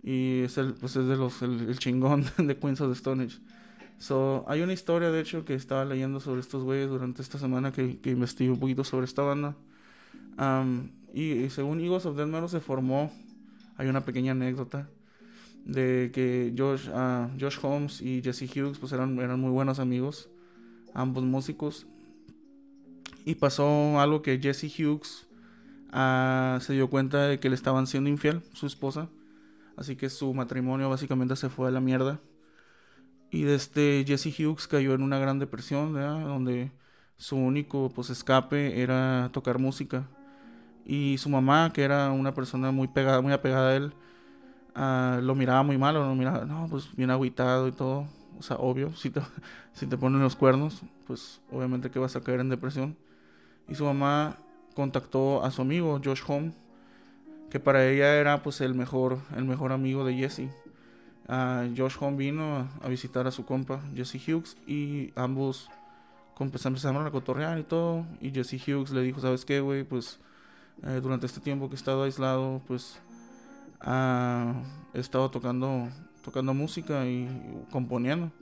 Y 0.02 0.40
es 0.40 0.58
el, 0.58 0.74
pues 0.74 0.96
es 0.96 1.06
de 1.06 1.16
los, 1.16 1.42
el, 1.42 1.78
chingón 1.78 2.24
de 2.38 2.56
Queens 2.56 2.80
of 2.80 2.88
the 2.88 2.94
Stone 2.94 3.24
Age. 3.24 3.38
So, 3.98 4.44
hay 4.48 4.62
una 4.62 4.72
historia, 4.72 5.10
de 5.10 5.20
hecho, 5.20 5.44
que 5.44 5.54
estaba 5.54 5.84
leyendo 5.84 6.18
sobre 6.18 6.40
estos 6.40 6.64
güeyes 6.64 6.88
durante 6.88 7.22
esta 7.22 7.38
semana 7.38 7.70
que, 7.70 8.00
que 8.00 8.10
investigué 8.10 8.50
un 8.50 8.58
poquito 8.58 8.82
sobre 8.82 9.04
esta 9.04 9.22
banda. 9.22 9.54
Um, 10.38 10.88
y, 11.12 11.50
según 11.50 11.80
Eagles 11.80 12.06
of 12.06 12.16
Death 12.16 12.28
Metal 12.28 12.48
se 12.48 12.60
formó 12.60 13.12
hay 13.76 13.88
una 13.88 14.04
pequeña 14.04 14.32
anécdota 14.32 14.88
de 15.64 16.10
que 16.12 16.54
Josh, 16.56 16.88
uh, 16.88 17.28
Josh 17.38 17.58
Holmes 17.62 18.00
y 18.00 18.22
Jesse 18.22 18.42
Hughes 18.42 18.78
pues 18.78 18.92
eran, 18.92 19.18
eran 19.18 19.40
muy 19.40 19.50
buenos 19.50 19.78
amigos, 19.78 20.28
ambos 20.94 21.24
músicos. 21.24 21.86
Y 23.24 23.36
pasó 23.36 24.00
algo 24.00 24.22
que 24.22 24.38
Jesse 24.40 24.64
Hughes 24.64 25.26
uh, 25.92 26.60
se 26.60 26.72
dio 26.72 26.90
cuenta 26.90 27.26
de 27.26 27.38
que 27.38 27.48
le 27.48 27.54
estaban 27.54 27.86
siendo 27.86 28.10
infiel, 28.10 28.42
su 28.52 28.66
esposa. 28.66 29.08
Así 29.76 29.96
que 29.96 30.10
su 30.10 30.32
matrimonio 30.34 30.90
básicamente 30.90 31.36
se 31.36 31.48
fue 31.48 31.68
a 31.68 31.70
la 31.70 31.80
mierda. 31.80 32.20
Y 33.30 33.46
este 33.46 34.04
Jesse 34.06 34.38
Hughes 34.38 34.68
cayó 34.68 34.94
en 34.94 35.02
una 35.02 35.18
gran 35.18 35.38
depresión, 35.38 35.94
donde 35.94 36.70
su 37.16 37.36
único 37.36 37.90
pues 37.94 38.10
escape 38.10 38.82
era 38.82 39.30
tocar 39.32 39.58
música. 39.58 40.06
Y 40.84 41.18
su 41.18 41.30
mamá, 41.30 41.72
que 41.72 41.82
era 41.82 42.10
una 42.12 42.34
persona 42.34 42.70
muy 42.72 42.88
pegada, 42.88 43.20
muy 43.20 43.32
apegada 43.32 43.70
a 43.70 43.76
él, 43.76 43.94
uh, 44.76 45.20
lo 45.22 45.34
miraba 45.34 45.62
muy 45.62 45.78
mal, 45.78 45.94
lo 45.94 46.14
miraba, 46.14 46.44
no, 46.44 46.66
pues 46.68 46.94
bien 46.96 47.10
agüitado 47.10 47.68
y 47.68 47.72
todo. 47.72 48.06
O 48.38 48.42
sea, 48.42 48.56
obvio, 48.56 48.92
si 48.96 49.10
te, 49.10 49.22
si 49.72 49.86
te 49.86 49.96
ponen 49.96 50.20
los 50.20 50.36
cuernos, 50.36 50.82
pues 51.06 51.40
obviamente 51.50 51.90
que 51.90 51.98
vas 51.98 52.16
a 52.16 52.20
caer 52.20 52.40
en 52.40 52.48
depresión. 52.48 52.96
Y 53.68 53.74
su 53.74 53.84
mamá 53.84 54.36
contactó 54.74 55.44
a 55.44 55.50
su 55.50 55.62
amigo, 55.62 56.00
Josh 56.04 56.22
Home, 56.26 56.52
que 57.52 57.60
para 57.60 57.86
ella 57.86 58.14
era 58.14 58.42
pues 58.42 58.62
el 58.62 58.74
mejor, 58.74 59.18
el 59.36 59.44
mejor 59.44 59.72
amigo 59.72 60.06
de 60.06 60.14
Jesse. 60.14 60.48
Uh, 61.28 61.68
Josh 61.76 61.96
Home 62.00 62.16
vino 62.16 62.66
a, 62.80 62.88
visitar 62.88 63.26
a 63.26 63.30
su 63.30 63.44
compa, 63.44 63.82
Jesse 63.94 64.16
Hughes, 64.26 64.56
y 64.66 65.12
ambos 65.16 65.68
empezaron 66.40 67.06
a 67.06 67.10
cotorrear 67.10 67.58
y 67.58 67.62
todo. 67.64 68.06
Y 68.22 68.30
Jesse 68.30 68.54
Hughes 68.54 68.90
le 68.92 69.02
dijo, 69.02 69.20
¿sabes 69.20 69.44
qué, 69.44 69.60
güey? 69.60 69.84
Pues 69.84 70.18
eh, 70.82 71.00
durante 71.02 71.26
este 71.26 71.40
tiempo 71.40 71.68
que 71.68 71.74
he 71.74 71.76
estado 71.76 72.04
aislado, 72.04 72.62
pues 72.66 72.98
he 74.94 74.98
estado 74.98 75.30
tocando, 75.30 75.90
tocando 76.24 76.54
música 76.54 77.04
y 77.04 77.28
componiendo. 77.70 78.32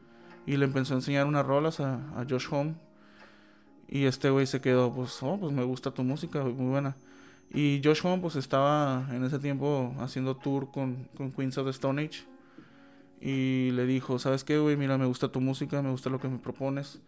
Y 0.46 0.56
le 0.56 0.66
empezó 0.66 0.94
a 0.94 0.98
enseñar 0.98 1.26
unas 1.26 1.44
rolas 1.44 1.80
a, 1.80 1.98
Josh 2.30 2.46
Home. 2.52 2.76
Y 3.88 4.04
este 4.04 4.30
güey 4.30 4.46
se 4.46 4.60
quedó, 4.60 4.94
pues, 4.94 5.20
oh, 5.20 5.36
pues 5.36 5.52
me 5.52 5.64
gusta 5.64 5.90
tu 5.90 6.04
música, 6.04 6.44
muy 6.44 6.70
buena. 6.70 6.94
Y 7.52 7.80
Josh 7.84 8.00
Home, 8.04 8.22
pues 8.22 8.36
estaba 8.36 9.08
en 9.10 9.24
ese 9.24 9.38
tiempo 9.38 9.94
haciendo 9.98 10.36
tour 10.36 10.70
con, 10.70 11.08
Queens 11.36 11.58
of 11.58 11.66
the 11.66 11.70
Stone 11.70 12.02
Age. 12.02 12.24
Y 13.20 13.72
le 13.72 13.86
dijo, 13.86 14.18
¿sabes 14.18 14.44
qué, 14.44 14.58
güey? 14.58 14.76
Mira, 14.76 14.96
me 14.96 15.06
gusta 15.06 15.28
tu 15.28 15.40
música, 15.40 15.82
me 15.82 15.90
gusta 15.90 16.10
lo 16.10 16.20
que 16.20 16.28
me 16.28 16.38
propones. 16.38 17.00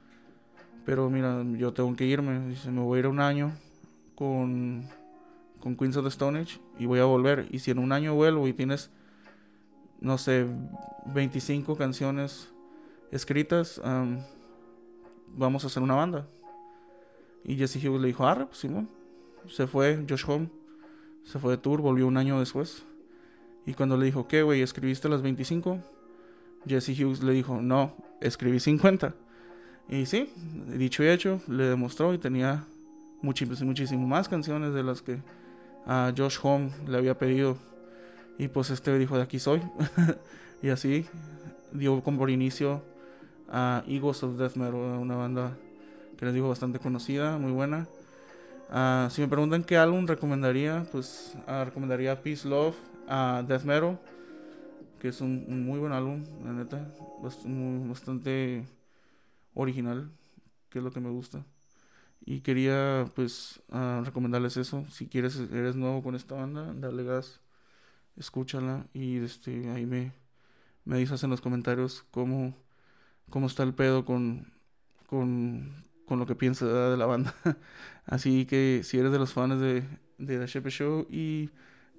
Pero 0.85 1.09
mira, 1.09 1.43
yo 1.57 1.73
tengo 1.73 1.95
que 1.95 2.05
irme. 2.05 2.49
Dice, 2.49 2.71
me 2.71 2.81
voy 2.81 2.99
a 2.99 3.01
ir 3.01 3.07
un 3.07 3.21
año 3.21 3.53
con 4.15 4.89
con 5.63 5.77
Queens 5.77 5.97
of 5.97 6.03
the 6.03 6.09
Stone 6.09 6.41
Age 6.41 6.59
y 6.77 6.87
voy 6.87 6.99
a 6.99 7.05
volver. 7.05 7.47
Y 7.53 7.61
si 7.61 7.71
en 7.71 7.79
un 7.79 7.93
año 7.93 8.15
vuelvo 8.15 8.49
y 8.49 8.53
tienes, 8.53 8.91
no 10.01 10.19
sé, 10.19 10.47
25 11.07 11.77
canciones 11.77 12.53
escritas, 13.13 13.81
vamos 15.29 15.63
a 15.63 15.69
hacer 15.69 15.83
una 15.83 15.95
banda. 15.95 16.27
Y 17.45 17.55
Jesse 17.55 17.77
Hughes 17.77 18.01
le 18.01 18.09
dijo, 18.09 18.27
arre, 18.27 18.47
pues 18.47 18.59
Simón, 18.59 18.89
se 19.49 19.67
fue, 19.67 20.05
Josh 20.09 20.25
Home, 20.27 20.49
se 21.25 21.39
fue 21.39 21.53
de 21.53 21.59
tour, 21.59 21.81
volvió 21.81 22.07
un 22.07 22.17
año 22.17 22.39
después. 22.39 22.85
Y 23.67 23.75
cuando 23.75 23.97
le 23.97 24.07
dijo, 24.07 24.27
¿qué, 24.27 24.43
güey? 24.43 24.63
¿Escribiste 24.63 25.09
las 25.09 25.23
25? 25.23 25.79
Jesse 26.67 26.91
Hughes 26.91 27.23
le 27.23 27.33
dijo, 27.33 27.61
no, 27.61 27.95
escribí 28.21 28.61
50. 28.61 29.15
Y 29.89 30.07
sí, 30.07 30.33
dicho 30.77 31.03
y 31.03 31.09
hecho, 31.09 31.41
le 31.49 31.65
demostró 31.65 32.15
y 32.15 32.19
tenía 32.19 32.65
muchísimo 33.21 34.07
más 34.07 34.29
canciones 34.29 34.75
de 34.75 34.83
las 34.83 35.03
que 35.03 35.21
a 35.87 36.13
Josh 36.17 36.39
Home 36.43 36.71
le 36.87 36.99
había 36.99 37.19
pedido. 37.19 37.57
Y 38.39 38.49
pues 38.49 38.71
este 38.71 38.99
dijo, 38.99 39.17
de 39.17 39.23
aquí 39.23 39.39
soy. 39.39 39.61
y 40.63 40.71
así 40.71 41.07
dio 41.73 42.03
como 42.03 42.19
por 42.19 42.31
inicio 42.31 42.83
a 43.51 43.83
Eagles 43.87 44.23
of 44.23 44.39
Death 44.39 44.57
Metal, 44.57 44.75
una 44.75 45.17
banda 45.17 45.57
que 46.17 46.25
les 46.27 46.35
digo 46.35 46.49
bastante 46.49 46.79
conocida, 46.79 47.39
muy 47.39 47.53
buena. 47.53 47.87
Uh, 48.73 49.11
si 49.11 49.21
me 49.21 49.29
preguntan 49.29 49.65
qué 49.65 49.77
álbum 49.77 50.07
recomendaría, 50.07 50.87
pues 50.91 51.37
uh, 51.47 51.63
recomendaría 51.63 52.23
Peace 52.23 52.49
Love 52.49 52.75
a 53.07 53.45
Death 53.47 53.65
Metal, 53.65 54.01
que 54.99 55.09
es 55.09 55.21
un, 55.21 55.67
muy 55.67 55.79
buen 55.79 55.93
álbum, 55.93 56.25
la 56.43 56.55
neta, 56.55 56.91
bastante 57.21 58.65
original, 59.53 60.11
que 60.71 60.79
es 60.79 60.85
lo 60.85 60.91
que 60.91 61.01
me 61.01 61.11
gusta. 61.11 61.45
Y 62.25 62.41
quería 62.41 63.05
pues 63.15 63.61
uh, 63.69 64.05
recomendarles 64.05 64.57
eso. 64.57 64.87
Si 64.91 65.07
quieres, 65.07 65.37
eres 65.53 65.77
nuevo 65.77 66.03
con 66.03 66.15
esta 66.15 66.35
banda, 66.35 66.73
dale 66.75 67.05
gas, 67.05 67.41
escúchala 68.17 68.87
y 68.95 69.19
este, 69.19 69.69
ahí 69.69 69.85
me, 69.85 70.13
me 70.87 70.97
dices 70.97 71.23
en 71.25 71.29
los 71.29 71.43
comentarios 71.43 72.07
cómo, 72.11 72.55
cómo 73.29 73.49
está 73.49 73.65
el 73.65 73.75
pedo 73.75 74.07
con, 74.07 74.51
con, 75.09 75.85
con 76.13 76.19
lo 76.19 76.27
que 76.27 76.35
piensas 76.35 76.69
de 76.69 76.97
la 76.99 77.07
banda. 77.07 77.35
Así 78.05 78.45
que 78.45 78.83
si 78.85 78.99
eres 78.99 79.13
de 79.13 79.19
los 79.19 79.33
fans 79.33 79.59
de, 79.59 79.83
de 80.19 80.39
The 80.39 80.47
Shepe 80.47 80.69
Show 80.69 81.07
y 81.09 81.49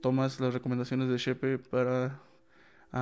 tomas 0.04 0.40
las 0.40 0.54
recomendaciones 0.54 1.10
de 1.10 1.18
Shepe 1.18 1.58
para 1.58 2.22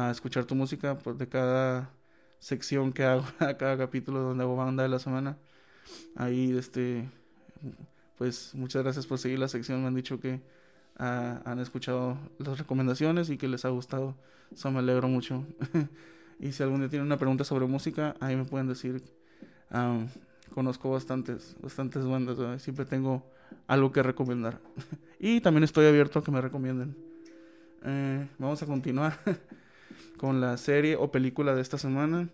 escuchar 0.10 0.46
tu 0.46 0.56
música 0.56 0.98
pues, 1.00 1.18
de 1.18 1.28
cada 1.28 1.92
sección 2.40 2.94
que 2.94 3.04
hago, 3.04 3.26
a 3.40 3.58
cada 3.58 3.78
capítulo 3.78 4.22
donde 4.22 4.46
hago 4.46 4.56
banda 4.56 4.84
de 4.84 4.90
la 4.90 5.00
semana. 5.00 5.38
Ahí, 6.16 6.58
este, 6.58 7.10
pues 8.18 8.56
muchas 8.56 8.82
gracias 8.82 9.06
por 9.06 9.18
seguir 9.18 9.38
la 9.38 9.50
sección. 9.50 9.82
Me 9.82 9.88
han 9.88 9.96
dicho 9.96 10.18
que 10.22 10.40
ah, 10.98 11.42
han 11.44 11.60
escuchado 11.60 12.18
las 12.38 12.58
recomendaciones 12.58 13.30
y 13.30 13.38
que 13.38 13.50
les 13.50 13.66
ha 13.66 13.70
gustado. 13.70 14.16
Eso 14.50 14.72
me 14.72 14.80
alegro 14.80 15.10
mucho. 15.10 15.46
y 16.40 16.54
si 16.54 16.64
algún 16.64 16.80
día 16.80 16.88
tienen 16.88 17.08
una 17.08 17.18
pregunta 17.18 17.44
sobre 17.44 17.66
música, 17.66 18.16
ahí 18.22 18.38
me 18.38 18.46
pueden 18.46 18.70
decir. 18.70 19.04
Conozco 20.54 20.92
bastantes, 20.92 21.56
bastantes 21.62 22.06
bandas. 22.06 22.62
Siempre 22.62 22.86
tengo 22.86 23.24
algo 23.68 23.92
que 23.92 24.04
recomendar. 24.04 24.60
y 25.20 25.42
también 25.42 25.64
estoy 25.64 25.86
abierto 25.86 26.20
a 26.20 26.24
que 26.24 26.32
me 26.32 26.42
recomienden. 26.42 26.96
Eh, 27.84 28.28
vamos 28.38 28.62
a 28.62 28.66
continuar 28.66 29.18
con 30.18 30.40
la 30.40 30.58
serie 30.58 30.96
o 30.96 31.12
película 31.12 31.56
de 31.56 31.62
esta 31.62 31.78
semana. 31.78 32.30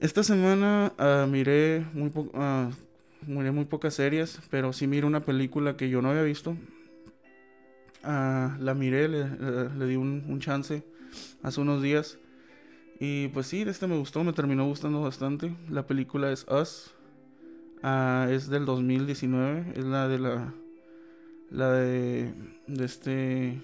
Esta 0.00 0.22
semana 0.22 0.92
uh, 0.98 1.26
miré, 1.26 1.84
muy 1.92 2.12
uh, 2.14 2.70
miré 3.26 3.50
muy 3.50 3.64
pocas 3.64 3.94
series, 3.94 4.38
pero 4.48 4.72
sí 4.72 4.86
miré 4.86 5.06
una 5.06 5.20
película 5.20 5.76
que 5.76 5.88
yo 5.88 6.02
no 6.02 6.10
había 6.10 6.22
visto. 6.22 6.56
Uh, 8.04 8.54
la 8.60 8.74
miré, 8.78 9.08
le, 9.08 9.28
le, 9.76 9.86
di 9.86 9.96
un, 9.96 10.24
un, 10.28 10.38
chance 10.38 10.84
hace 11.42 11.60
unos 11.60 11.82
días. 11.82 12.18
Y 13.00 13.28
pues 13.28 13.46
sí, 13.46 13.62
este 13.62 13.86
me 13.86 13.96
gustó, 13.96 14.24
me 14.24 14.32
terminó 14.32 14.66
gustando 14.66 15.00
bastante. 15.00 15.54
La 15.70 15.86
película 15.86 16.32
es 16.32 16.46
Us. 16.48 16.90
es 18.30 18.48
del 18.48 18.64
2019. 18.64 19.72
Es 19.76 19.84
la 19.84 20.08
de 20.08 20.18
la. 20.18 20.54
La 21.50 21.72
de. 21.72 22.34
De 22.66 22.84
este. 22.84 23.60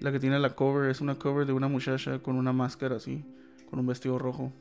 La 0.00 0.10
que 0.12 0.20
tiene 0.20 0.38
la 0.38 0.54
cover. 0.54 0.90
Es 0.90 1.00
una 1.00 1.14
cover 1.14 1.46
de 1.46 1.52
una 1.52 1.68
muchacha 1.68 2.18
con 2.18 2.36
una 2.36 2.52
máscara 2.52 2.96
así. 2.96 3.24
Con 3.70 3.78
un 3.78 3.86
vestido 3.86 4.18
rojo 4.18 4.52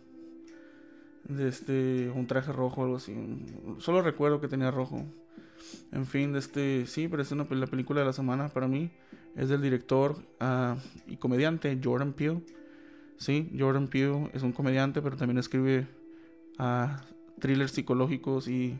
de 1.23 1.47
este 1.47 2.11
un 2.13 2.27
traje 2.27 2.51
rojo 2.51 2.83
algo 2.83 2.97
así. 2.97 3.15
Solo 3.79 4.01
recuerdo 4.01 4.41
que 4.41 4.47
tenía 4.47 4.71
rojo. 4.71 5.05
En 5.91 6.05
fin, 6.05 6.33
de 6.33 6.39
este 6.39 6.85
sí, 6.85 7.07
pero 7.07 7.21
es 7.21 7.31
una 7.31 7.47
la 7.49 7.67
película 7.67 8.01
de 8.01 8.05
la 8.05 8.13
semana 8.13 8.49
para 8.49 8.67
mí. 8.67 8.91
Es 9.35 9.49
del 9.49 9.61
director 9.61 10.15
uh, 10.41 10.75
y 11.07 11.17
comediante 11.17 11.79
Jordan 11.81 12.13
Peele. 12.13 12.41
Sí, 13.23 13.51
Jordan 13.57 13.87
Peele 13.87 14.29
es 14.33 14.43
un 14.43 14.51
comediante, 14.51 15.01
pero 15.01 15.15
también 15.15 15.37
escribe 15.37 15.87
uh, 16.59 16.87
thrillers 17.39 17.71
psicológicos 17.71 18.47
y 18.47 18.77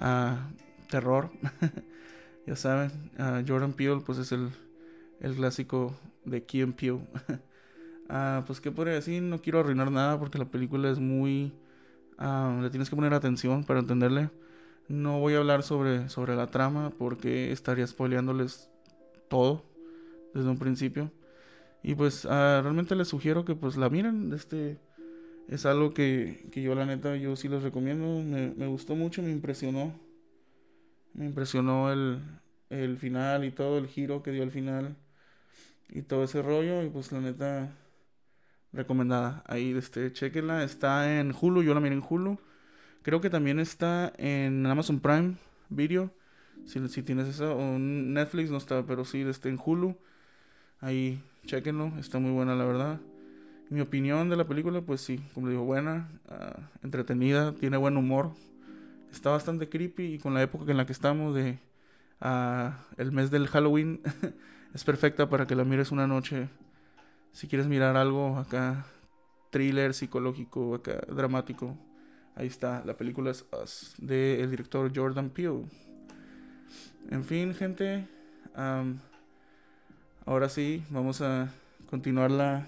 uh, 0.00 0.36
terror. 0.88 1.30
ya 2.46 2.56
saben, 2.56 2.90
Jordan 3.46 3.72
Peele 3.72 4.00
pues 4.04 4.18
es 4.18 4.32
el, 4.32 4.50
el 5.20 5.34
clásico 5.34 5.94
de 6.24 6.44
Key 6.44 6.66
Peele. 6.66 7.00
pues 8.46 8.60
qué 8.60 8.70
podría 8.70 8.94
decir, 8.94 9.22
no 9.22 9.40
quiero 9.40 9.60
arruinar 9.60 9.90
nada 9.90 10.18
porque 10.18 10.38
la 10.38 10.46
película 10.46 10.90
es 10.90 10.98
muy 10.98 11.52
Ah, 12.18 12.58
le 12.62 12.70
tienes 12.70 12.90
que 12.90 12.96
poner 12.96 13.14
atención 13.14 13.64
para 13.64 13.80
entenderle. 13.80 14.30
No 14.88 15.18
voy 15.20 15.34
a 15.34 15.38
hablar 15.38 15.62
sobre, 15.62 16.08
sobre 16.08 16.36
la 16.36 16.50
trama 16.50 16.90
porque 16.98 17.52
estaría 17.52 17.86
spoileándoles 17.86 18.70
todo 19.28 19.64
desde 20.34 20.48
un 20.48 20.58
principio. 20.58 21.10
Y 21.84 21.94
pues 21.94 22.24
ah, 22.24 22.60
realmente 22.62 22.96
les 22.96 23.08
sugiero 23.08 23.44
que 23.44 23.54
pues 23.54 23.76
la 23.76 23.90
miren. 23.90 24.32
Este 24.32 24.78
es 25.48 25.66
algo 25.66 25.92
que, 25.92 26.48
que 26.50 26.62
yo 26.62 26.74
la 26.74 26.86
neta 26.86 27.14
yo 27.16 27.36
sí 27.36 27.46
les 27.46 27.62
recomiendo. 27.62 28.22
Me, 28.22 28.54
me, 28.56 28.66
gustó 28.66 28.96
mucho, 28.96 29.22
me 29.22 29.30
impresionó. 29.30 29.94
Me 31.12 31.26
impresionó 31.26 31.92
el, 31.92 32.20
el 32.70 32.96
final 32.96 33.44
y 33.44 33.50
todo 33.50 33.76
el 33.76 33.86
giro 33.86 34.22
que 34.22 34.30
dio 34.30 34.42
al 34.42 34.50
final. 34.50 34.96
Y 35.90 36.00
todo 36.00 36.24
ese 36.24 36.40
rollo. 36.40 36.82
Y 36.82 36.88
pues 36.88 37.12
la 37.12 37.20
neta 37.20 37.76
recomendada. 38.72 39.44
Ahí, 39.46 39.72
este, 39.76 40.10
chequenla. 40.10 40.64
Está 40.64 41.20
en 41.20 41.34
Hulu, 41.38 41.62
yo 41.62 41.74
la 41.74 41.80
miré 41.80 41.96
en 41.96 42.04
Hulu. 42.08 42.38
Creo 43.02 43.20
que 43.20 43.28
también 43.28 43.60
está 43.60 44.10
en 44.16 44.64
Amazon 44.64 45.00
Prime 45.00 45.34
Video. 45.68 46.10
Si, 46.64 46.88
si 46.88 47.02
tienes 47.02 47.28
eso, 47.28 47.54
o 47.54 47.78
Netflix 47.78 48.50
no 48.50 48.56
está, 48.56 48.86
pero 48.86 49.04
sí, 49.04 49.20
está 49.20 49.50
en 49.50 49.60
Hulu. 49.62 49.98
Ahí, 50.80 51.22
chequenlo. 51.44 51.92
Está 51.98 52.18
muy 52.18 52.30
buena, 52.30 52.54
la 52.54 52.64
verdad. 52.64 53.00
Mi 53.70 53.80
opinión 53.80 54.28
de 54.28 54.36
la 54.36 54.46
película, 54.46 54.80
pues 54.82 55.00
sí, 55.00 55.20
como 55.32 55.48
digo, 55.48 55.64
buena, 55.64 56.08
uh, 56.28 56.60
entretenida, 56.84 57.54
tiene 57.54 57.76
buen 57.76 57.96
humor. 57.96 58.32
Está 59.10 59.30
bastante 59.30 59.68
creepy 59.68 60.14
y 60.14 60.18
con 60.18 60.34
la 60.34 60.42
época 60.42 60.70
en 60.70 60.76
la 60.76 60.86
que 60.86 60.92
estamos 60.92 61.34
de 61.34 61.58
uh, 62.20 62.70
el 62.96 63.12
mes 63.12 63.30
del 63.30 63.48
Halloween 63.48 64.00
es 64.74 64.84
perfecta 64.84 65.28
para 65.28 65.46
que 65.46 65.54
la 65.54 65.64
mires 65.64 65.92
una 65.92 66.06
noche 66.06 66.48
si 67.34 67.48
quieres 67.48 67.66
mirar 67.66 67.96
algo 67.96 68.38
acá, 68.38 68.86
thriller 69.50 69.92
psicológico, 69.92 70.76
acá, 70.76 71.00
dramático, 71.08 71.76
ahí 72.36 72.46
está. 72.46 72.84
La 72.86 72.96
película 72.96 73.32
es 73.32 73.44
Us, 73.60 73.94
del 73.98 74.48
director 74.50 74.90
Jordan 74.94 75.30
Peele. 75.30 75.64
En 77.10 77.24
fin, 77.24 77.52
gente. 77.52 78.06
Ahora 80.26 80.48
sí, 80.48 80.84
vamos 80.90 81.20
a 81.20 81.48
continuar 81.88 82.30
la, 82.30 82.66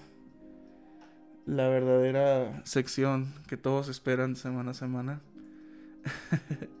la 1.45 1.67
verdadera 1.67 2.61
sección 2.65 3.33
que 3.47 3.57
todos 3.57 3.89
esperan 3.89 4.35
semana 4.35 4.71
a 4.71 4.73
semana. 4.73 5.21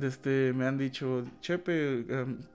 Este, 0.00 0.54
me 0.54 0.66
han 0.66 0.78
dicho, 0.78 1.22
Chepe, 1.40 2.06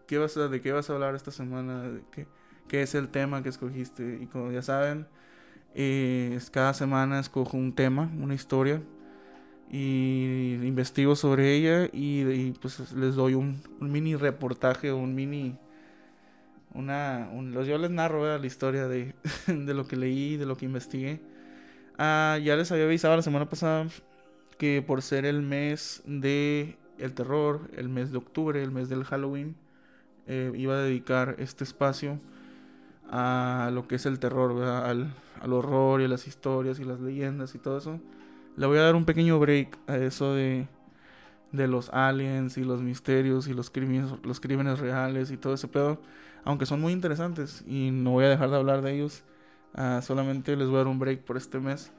¿qué 0.08 0.18
vas 0.18 0.36
a, 0.38 0.48
¿de 0.48 0.60
qué 0.60 0.72
vas 0.72 0.90
a 0.90 0.94
hablar 0.94 1.14
esta 1.14 1.30
semana? 1.30 1.84
¿De 1.84 2.02
qué? 2.12 2.28
qué 2.68 2.82
es 2.82 2.96
el 2.96 3.10
tema 3.10 3.44
que 3.44 3.50
escogiste. 3.50 4.20
Y 4.22 4.28
como 4.28 4.52
ya 4.52 4.62
saben, 4.62 5.08
cada 6.52 6.74
semana 6.74 7.20
escojo 7.20 7.58
un 7.58 7.74
tema, 7.74 8.12
una 8.20 8.34
historia, 8.34 8.82
y 9.70 10.60
investigo 10.64 11.16
sobre 11.16 11.54
ella 11.56 11.90
y, 11.92 12.52
pues 12.62 12.94
les 12.94 13.16
doy 13.16 13.34
un, 13.34 13.62
mini 13.80 14.16
reportaje, 14.16 14.92
un 14.92 15.16
mini... 15.16 15.58
Una, 16.74 17.30
yo 17.64 17.78
les 17.78 17.92
narro 17.92 18.38
la 18.38 18.46
historia 18.46 18.88
de, 18.88 19.16
de, 19.48 19.74
lo 19.74 19.88
que 19.88 19.96
leí, 19.96 20.38
de 20.38 20.46
lo 20.46 20.56
que 20.56 20.66
investigué. 20.66 21.22
Ah, 21.98 22.38
ya 22.44 22.56
les 22.56 22.72
había 22.72 22.86
avisado 22.86 23.16
la 23.16 23.22
semana 23.22 23.50
pasada 23.50 23.88
que 24.58 24.84
por 24.86 25.02
ser 25.02 25.26
el 25.26 25.42
mes 25.42 26.04
de 26.06 26.78
el 26.98 27.14
terror, 27.14 27.70
el 27.76 27.90
mes 27.90 28.12
de 28.12 28.18
octubre, 28.18 28.62
el 28.62 28.72
mes 28.72 28.90
del 28.90 29.04
Halloween, 29.04 29.56
eh, 30.28 30.52
iba 30.56 30.76
a 30.76 30.80
dedicar 30.80 31.36
este 31.40 31.64
espacio 31.64 32.20
a 33.10 33.70
lo 33.74 33.88
que 33.88 33.96
es 33.96 34.06
el 34.06 34.20
terror, 34.20 34.62
Al, 34.64 35.14
al, 35.42 35.54
horror 35.54 36.02
y 36.02 36.06
a 36.06 36.08
las 36.08 36.28
historias 36.28 36.80
y 36.80 36.84
las 36.84 37.00
leyendas 37.00 37.56
y 37.56 37.60
todo 37.60 37.78
eso. 37.78 38.00
Le 38.58 38.66
voy 38.66 38.78
a 38.80 38.82
dar 38.82 38.96
un 38.96 39.06
pequeño 39.06 39.40
break 39.40 39.78
a 39.88 39.98
eso 39.98 40.34
de, 40.34 40.68
de 41.52 41.68
los 41.68 41.90
aliens 41.90 42.58
y 42.58 42.64
los 42.64 42.82
misterios 42.82 43.48
y 43.48 43.54
los 43.54 43.70
crímenes, 43.70 44.12
los 44.24 44.40
crímenes 44.40 44.80
reales 44.80 45.32
y 45.32 45.38
todo 45.38 45.54
ese 45.54 45.68
pedo. 45.68 46.02
Aunque 46.48 46.66
son 46.66 46.80
muy 46.80 46.94
interesantes 46.94 47.62
y 47.68 47.92
no 47.92 48.12
voy 48.12 48.24
a 48.24 48.30
dejar 48.30 48.50
de 48.50 48.56
hablar 48.56 48.82
de 48.82 48.96
ellos. 48.96 49.22
Uh, 49.74 50.02
solamente 50.02 50.56
les 50.56 50.70
voy 50.70 50.76
a 50.76 50.78
dar 50.78 50.88
un 50.88 50.98
break 50.98 51.26
por 51.26 51.36
este 51.36 51.60
mes. 51.60 51.92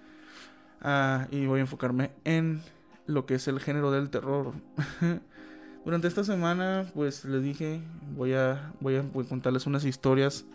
Uh, 0.83 1.27
y 1.31 1.45
voy 1.45 1.59
a 1.59 1.65
enfocarme 1.65 2.13
en 2.25 2.63
lo 3.05 3.27
que 3.27 3.35
es 3.35 3.47
el 3.47 3.61
género 3.61 3.91
del 3.91 4.09
terror. 4.09 4.55
Durante 5.85 6.09
esta 6.09 6.25
semana, 6.25 6.87
pues 6.95 7.27
les 7.27 7.43
dije, 7.43 7.83
voy 8.17 8.33
a, 8.33 8.73
voy 8.81 8.97
a, 8.97 9.03
contarles 9.29 9.67
unas 9.67 9.85
historias 9.85 10.47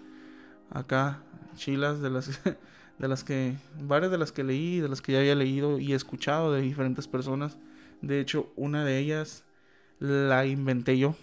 acá, 0.72 1.22
chilas, 1.56 2.02
de 2.02 2.10
las, 2.10 2.42
de 2.98 3.08
las 3.08 3.24
que, 3.24 3.58
varias 3.80 4.10
de 4.10 4.18
las 4.18 4.32
que 4.32 4.44
leí, 4.44 4.80
de 4.80 4.90
las 4.90 5.04
que 5.04 5.12
ya 5.12 5.20
había 5.20 5.36
leído 5.36 5.78
y 5.78 5.94
escuchado 5.94 6.52
de 6.52 6.62
diferentes 6.62 7.08
personas. 7.08 7.60
De 8.02 8.20
hecho, 8.20 8.52
una 8.56 8.86
de 8.86 8.98
ellas 8.98 9.44
la 10.00 10.48
inventé 10.48 10.98
yo. 10.98 11.16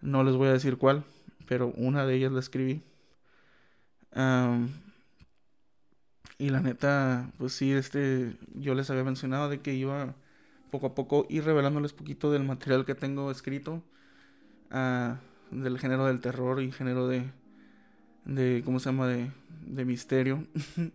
No 0.00 0.24
les 0.24 0.36
voy 0.36 0.48
a 0.48 0.52
decir 0.52 0.78
cuál, 0.78 1.04
pero 1.46 1.68
una 1.76 2.06
de 2.06 2.14
ellas 2.16 2.32
la 2.32 2.40
escribí. 2.40 2.82
y 6.38 6.50
la 6.50 6.60
neta, 6.60 7.30
pues 7.38 7.52
sí, 7.52 7.72
este, 7.72 8.36
yo 8.54 8.74
les 8.74 8.90
había 8.90 9.04
mencionado 9.04 9.48
de 9.48 9.60
que 9.60 9.74
iba 9.74 10.14
poco 10.70 10.88
a 10.88 10.94
poco 10.94 11.26
ir 11.28 11.44
revelándoles 11.44 11.92
poquito 11.92 12.32
del 12.32 12.44
material 12.44 12.84
que 12.84 12.94
tengo 12.94 13.30
escrito, 13.30 13.82
uh, 14.72 15.14
del 15.50 15.78
género 15.78 16.06
del 16.06 16.20
terror 16.20 16.60
y 16.60 16.72
género 16.72 17.06
de, 17.06 17.30
de 18.24 18.62
¿cómo 18.64 18.80
se 18.80 18.86
llama? 18.90 19.06
De, 19.06 19.30
de 19.66 19.84
misterio. 19.84 20.46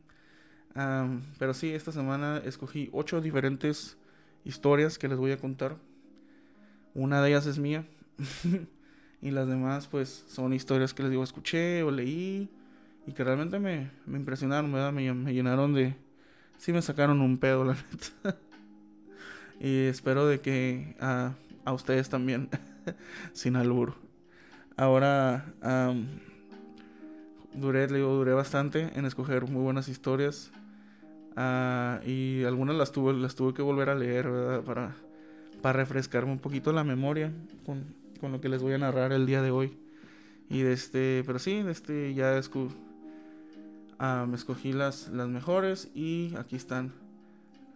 pero 1.39 1.53
sí, 1.53 1.71
esta 1.73 1.91
semana 1.91 2.41
escogí 2.43 2.89
ocho 2.91 3.21
diferentes 3.21 3.97
historias 4.43 4.97
que 4.97 5.07
les 5.07 5.17
voy 5.17 5.31
a 5.31 5.37
contar. 5.37 5.77
Una 6.93 7.21
de 7.21 7.29
ellas 7.29 7.45
es 7.45 7.59
mía. 7.59 7.85
y 9.21 9.31
las 9.31 9.47
demás, 9.47 9.87
pues, 9.87 10.23
son 10.27 10.53
historias 10.53 10.93
que 10.93 11.03
les 11.03 11.11
digo, 11.11 11.23
escuché 11.23 11.83
o 11.83 11.91
leí. 11.91 12.49
Y 13.05 13.13
que 13.13 13.23
realmente 13.23 13.59
me, 13.59 13.89
me 14.05 14.17
impresionaron, 14.17 14.71
¿verdad? 14.71 14.93
Me, 14.93 15.33
llenaron 15.33 15.73
de... 15.73 15.95
Sí 16.57 16.71
me 16.71 16.81
sacaron 16.81 17.21
un 17.21 17.37
pedo, 17.37 17.65
la 17.65 17.73
neta. 17.73 18.37
y 19.59 19.85
espero 19.85 20.27
de 20.27 20.39
que 20.41 20.95
a, 20.99 21.33
a 21.65 21.73
ustedes 21.73 22.09
también, 22.09 22.49
sin 23.33 23.55
albur. 23.55 23.95
Ahora, 24.77 25.45
duré, 27.53 27.89
le 27.89 27.97
digo, 27.97 28.13
duré 28.13 28.33
bastante 28.33 28.91
en 28.95 29.05
escoger 29.05 29.45
muy 29.45 29.61
buenas 29.61 29.89
historias. 29.89 30.51
Ah, 31.35 31.99
y 32.05 32.43
algunas 32.43 32.75
las 32.75 32.91
tuve, 32.91 33.13
las 33.13 33.35
tuve 33.35 33.53
que 33.53 33.61
volver 33.61 33.89
a 33.89 33.95
leer, 33.95 34.29
¿verdad? 34.29 34.61
Para, 34.61 34.95
para 35.61 35.79
refrescarme 35.79 36.31
un 36.31 36.39
poquito 36.39 36.71
la 36.71 36.83
memoria 36.83 37.31
con, 38.19 38.31
lo 38.31 38.41
que 38.41 38.49
les 38.49 38.61
voy 38.61 38.73
a 38.73 38.77
narrar 38.77 39.11
el 39.11 39.25
día 39.25 39.41
de 39.41 39.51
hoy. 39.51 39.77
Y 40.49 40.61
de 40.61 40.73
este, 40.73 41.23
pero 41.25 41.39
sí, 41.39 41.61
de 41.61 41.71
este, 41.71 42.13
ya 42.13 42.37
escu 42.37 42.69
escogí 44.33 44.71
las, 44.71 45.09
las 45.09 45.27
mejores 45.27 45.89
y 45.93 46.33
aquí 46.37 46.55
están 46.55 46.93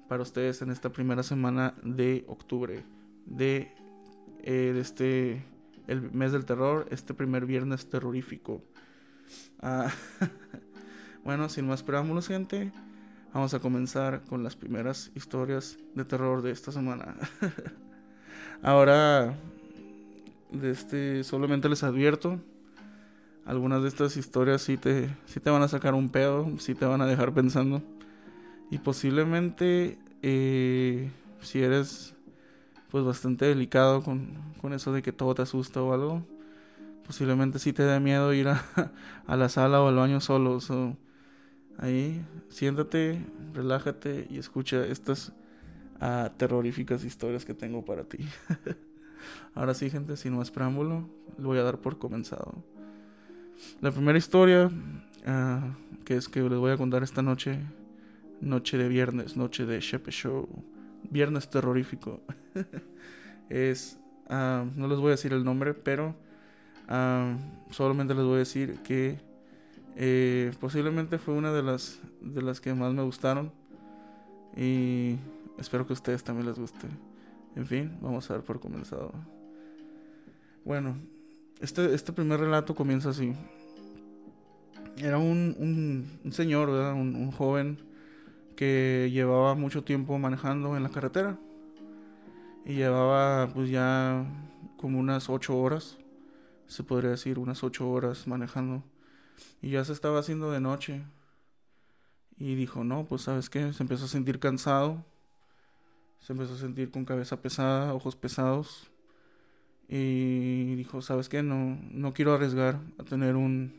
para 0.08 0.24
ustedes 0.24 0.62
en 0.62 0.72
esta 0.72 0.90
primera 0.90 1.22
semana 1.22 1.74
de 1.84 2.24
octubre 2.28 2.84
de, 3.26 3.72
eh, 4.42 4.72
de 4.74 4.80
este, 4.80 5.44
el 5.88 6.12
mes 6.12 6.32
del 6.32 6.46
terror, 6.46 6.88
este 6.92 7.14
primer 7.14 7.46
viernes 7.46 7.90
terrorífico. 7.90 8.62
Ah, 9.62 9.92
bueno, 11.24 11.50
sin 11.50 11.68
más 11.68 11.84
preámbulos, 11.84 12.28
gente, 12.28 12.72
vamos 13.34 13.54
a 13.54 13.60
comenzar 13.60 14.24
con 14.24 14.44
las 14.44 14.56
primeras 14.56 15.12
historias 15.16 15.78
de 15.96 16.06
terror 16.06 16.42
de 16.42 16.52
esta 16.52 16.72
semana. 16.72 17.16
Ahora, 18.62 19.36
de 20.54 20.72
este, 20.72 21.24
solamente 21.24 21.70
les 21.70 21.84
advierto, 21.84 22.40
algunas 23.46 23.82
de 23.82 23.90
estas 23.90 24.16
historias 24.16 24.62
sí 24.62 24.78
te, 24.78 25.10
sí 25.26 25.40
te 25.40 25.50
van 25.50 25.62
a 25.64 25.68
sacar 25.68 25.94
un 25.94 26.10
pedo, 26.10 26.50
sí 26.60 26.76
te 26.76 26.86
van 26.86 27.02
a 27.02 27.06
dejar 27.06 27.34
pensando. 27.34 27.82
Y 28.72 28.78
posiblemente, 28.78 30.00
eh, 30.22 31.12
si 31.42 31.62
eres 31.62 32.16
pues 32.90 33.04
bastante 33.04 33.46
delicado 33.46 34.04
con, 34.04 34.30
con 34.62 34.72
eso 34.72 34.94
de 34.94 35.02
que 35.02 35.12
todo 35.12 35.36
te 35.36 35.42
asusta 35.42 35.82
o 35.82 35.94
algo, 35.94 36.26
posiblemente 37.06 37.60
sí 37.60 37.74
te 37.74 37.84
da 37.84 38.00
miedo 38.00 38.34
ir 38.34 38.48
a, 38.48 38.64
a 39.28 39.36
la 39.36 39.50
sala 39.50 39.82
o 39.82 39.88
al 39.88 39.96
baño 39.96 40.22
solo. 40.22 40.60
ahí, 41.78 42.26
siéntate, 42.50 43.26
relájate 43.54 44.28
y 44.30 44.38
escucha 44.38 44.86
estas 44.86 45.34
uh, 46.02 46.30
terroríficas 46.38 47.04
historias 47.04 47.46
que 47.46 47.54
tengo 47.54 47.84
para 47.84 48.04
ti. 48.06 48.20
Ahora 49.56 49.74
sí, 49.74 49.90
gente, 49.90 50.18
sin 50.18 50.36
más 50.36 50.52
preámbulo, 50.52 51.10
lo 51.38 51.48
voy 51.48 51.60
a 51.60 51.64
dar 51.64 51.80
por 51.80 51.98
comenzado. 51.98 52.54
La 53.82 53.92
primera 53.92 54.18
historia 54.18 54.68
uh, 54.68 56.04
que 56.04 56.18
es 56.18 56.28
que 56.28 56.42
les 56.42 56.60
voy 56.60 56.72
a 56.72 56.78
contar 56.78 57.04
esta 57.04 57.22
noche, 57.22 57.60
noche 58.42 58.78
de 58.78 58.88
viernes, 58.88 59.38
noche 59.38 59.66
de 59.66 59.80
Shepe 59.80 60.12
Show, 60.12 60.48
viernes 61.10 61.50
terrorífico, 61.50 62.22
es, 63.50 64.00
uh, 64.30 64.66
no 64.76 64.88
les 64.88 65.00
voy 65.00 65.08
a 65.08 65.12
decir 65.12 65.34
el 65.34 65.44
nombre, 65.44 65.74
pero 65.74 66.16
solamente 67.72 68.14
les 68.14 68.26
voy 68.26 68.36
a 68.36 68.40
decir 68.40 68.80
que 68.84 69.18
eh, 69.96 70.52
posiblemente 70.60 71.18
fue 71.18 71.34
una 71.34 71.52
de 71.52 71.64
las, 71.64 72.00
de 72.22 72.42
las 72.42 72.60
que 72.60 72.74
más 72.74 72.94
me 72.94 73.04
gustaron. 73.04 73.52
Y 74.56 75.16
espero 75.58 75.88
que 75.88 75.94
a 75.94 75.96
ustedes 75.96 76.24
también 76.24 76.48
les 76.48 76.60
guste. 76.60 76.88
En 77.56 77.68
fin, 77.68 77.98
vamos 78.02 78.30
a 78.30 78.34
ver 78.34 78.44
por 78.44 78.60
comenzado. 78.60 79.14
Bueno, 80.66 80.98
este, 81.60 81.94
este 81.94 82.14
primer 82.14 82.40
relato 82.40 82.74
comienza 82.74 83.10
así. 83.10 83.34
Era 84.98 85.18
un, 85.18 85.56
un, 86.24 86.32
señor, 86.32 86.70
Un, 86.70 87.16
un 87.16 87.32
joven 87.32 87.80
que 88.56 89.10
llevaba 89.12 89.56
mucho 89.56 89.84
tiempo 89.84 90.18
manejando 90.18 90.78
en 90.78 90.84
la 90.84 90.90
carretera. 90.90 91.38
Y 92.66 92.76
llevaba 92.76 93.52
pues 93.54 93.70
ya 93.70 94.26
como 94.78 95.00
unas 95.00 95.30
8 95.30 95.58
horas 95.58 95.98
se 96.74 96.84
podría 96.84 97.12
decir, 97.12 97.40
unas 97.40 97.64
ocho 97.64 97.90
horas 97.90 98.28
manejando. 98.28 98.84
Y 99.62 99.72
ya 99.72 99.86
se 99.86 99.94
estaba 99.94 100.20
haciendo 100.20 100.52
de 100.52 100.60
noche. 100.60 101.04
Y 102.38 102.56
dijo, 102.56 102.84
no, 102.84 103.06
pues 103.06 103.24
sabes 103.24 103.50
qué, 103.50 103.72
se 103.74 103.84
empezó 103.84 104.06
a 104.06 104.08
sentir 104.08 104.40
cansado. 104.40 105.06
Se 106.24 106.32
empezó 106.32 106.54
a 106.54 106.58
sentir 106.58 106.90
con 106.90 107.04
cabeza 107.04 107.42
pesada, 107.42 107.94
ojos 107.94 108.16
pesados. 108.16 108.90
Y 109.90 110.74
dijo, 110.76 111.02
sabes 111.02 111.28
qué, 111.28 111.44
no, 111.44 111.78
no 111.92 112.14
quiero 112.14 112.34
arriesgar 112.34 112.80
a 112.98 113.04
tener 113.04 113.36
un, 113.36 113.74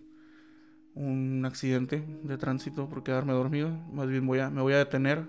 un 0.95 1.43
accidente 1.47 2.05
de 2.23 2.37
tránsito 2.37 2.87
por 2.87 3.03
quedarme 3.03 3.33
dormido. 3.33 3.71
Más 3.95 4.09
bien 4.09 4.27
voy 4.27 4.41
a, 4.41 4.51
me 4.51 4.61
voy 4.61 4.75
a 4.75 4.79
detener 4.79 5.27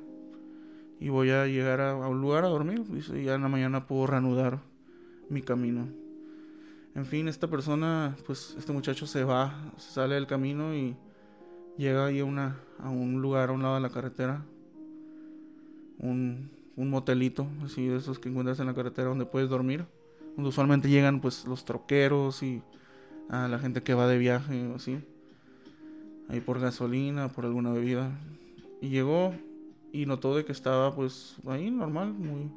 y 0.99 1.07
voy 1.07 1.29
a 1.29 1.47
llegar 1.47 1.79
a, 1.79 1.95
un 1.95 2.19
lugar 2.19 2.43
a 2.43 2.49
dormir. 2.49 2.83
Y 2.91 3.23
ya 3.23 3.35
en 3.35 3.43
la 3.43 3.47
mañana 3.47 3.87
puedo 3.87 4.07
reanudar 4.07 4.59
mi 5.29 5.41
camino. 5.41 5.87
En 6.95 7.05
fin, 7.05 7.29
esta 7.29 7.47
persona, 7.47 8.17
pues 8.25 8.55
este 8.57 8.73
muchacho 8.73 9.07
se 9.07 9.23
va, 9.23 9.71
sale 9.77 10.15
del 10.15 10.27
camino 10.27 10.75
y 10.75 10.97
llega 11.77 12.07
ahí 12.07 12.19
a, 12.19 12.25
una, 12.25 12.59
a 12.77 12.89
un 12.89 13.21
lugar 13.21 13.47
a 13.47 13.51
un 13.53 13.61
lado 13.61 13.75
de 13.75 13.81
la 13.81 13.89
carretera. 13.89 14.43
Un, 15.97 16.49
un 16.75 16.89
motelito, 16.89 17.47
así 17.63 17.87
de 17.87 17.97
esos 17.97 18.19
que 18.19 18.29
encuentras 18.29 18.59
en 18.59 18.67
la 18.67 18.73
carretera 18.73 19.09
donde 19.09 19.25
puedes 19.25 19.49
dormir. 19.49 19.85
Usualmente 20.37 20.89
llegan 20.89 21.21
pues 21.21 21.45
los 21.45 21.63
troqueros 21.63 22.43
y 22.43 22.61
a 23.29 23.47
la 23.47 23.59
gente 23.59 23.83
que 23.83 23.93
va 23.93 24.07
de 24.07 24.17
viaje 24.17 24.67
o 24.67 24.75
así. 24.75 24.99
Ahí 26.27 26.41
por 26.41 26.59
gasolina, 26.59 27.29
por 27.29 27.45
alguna 27.45 27.71
bebida. 27.71 28.11
Y 28.81 28.89
llegó 28.89 29.33
y 29.93 30.05
notó 30.05 30.35
de 30.35 30.43
que 30.43 30.51
estaba 30.51 30.93
pues 30.93 31.35
ahí 31.47 31.71
normal, 31.71 32.13
muy 32.13 32.51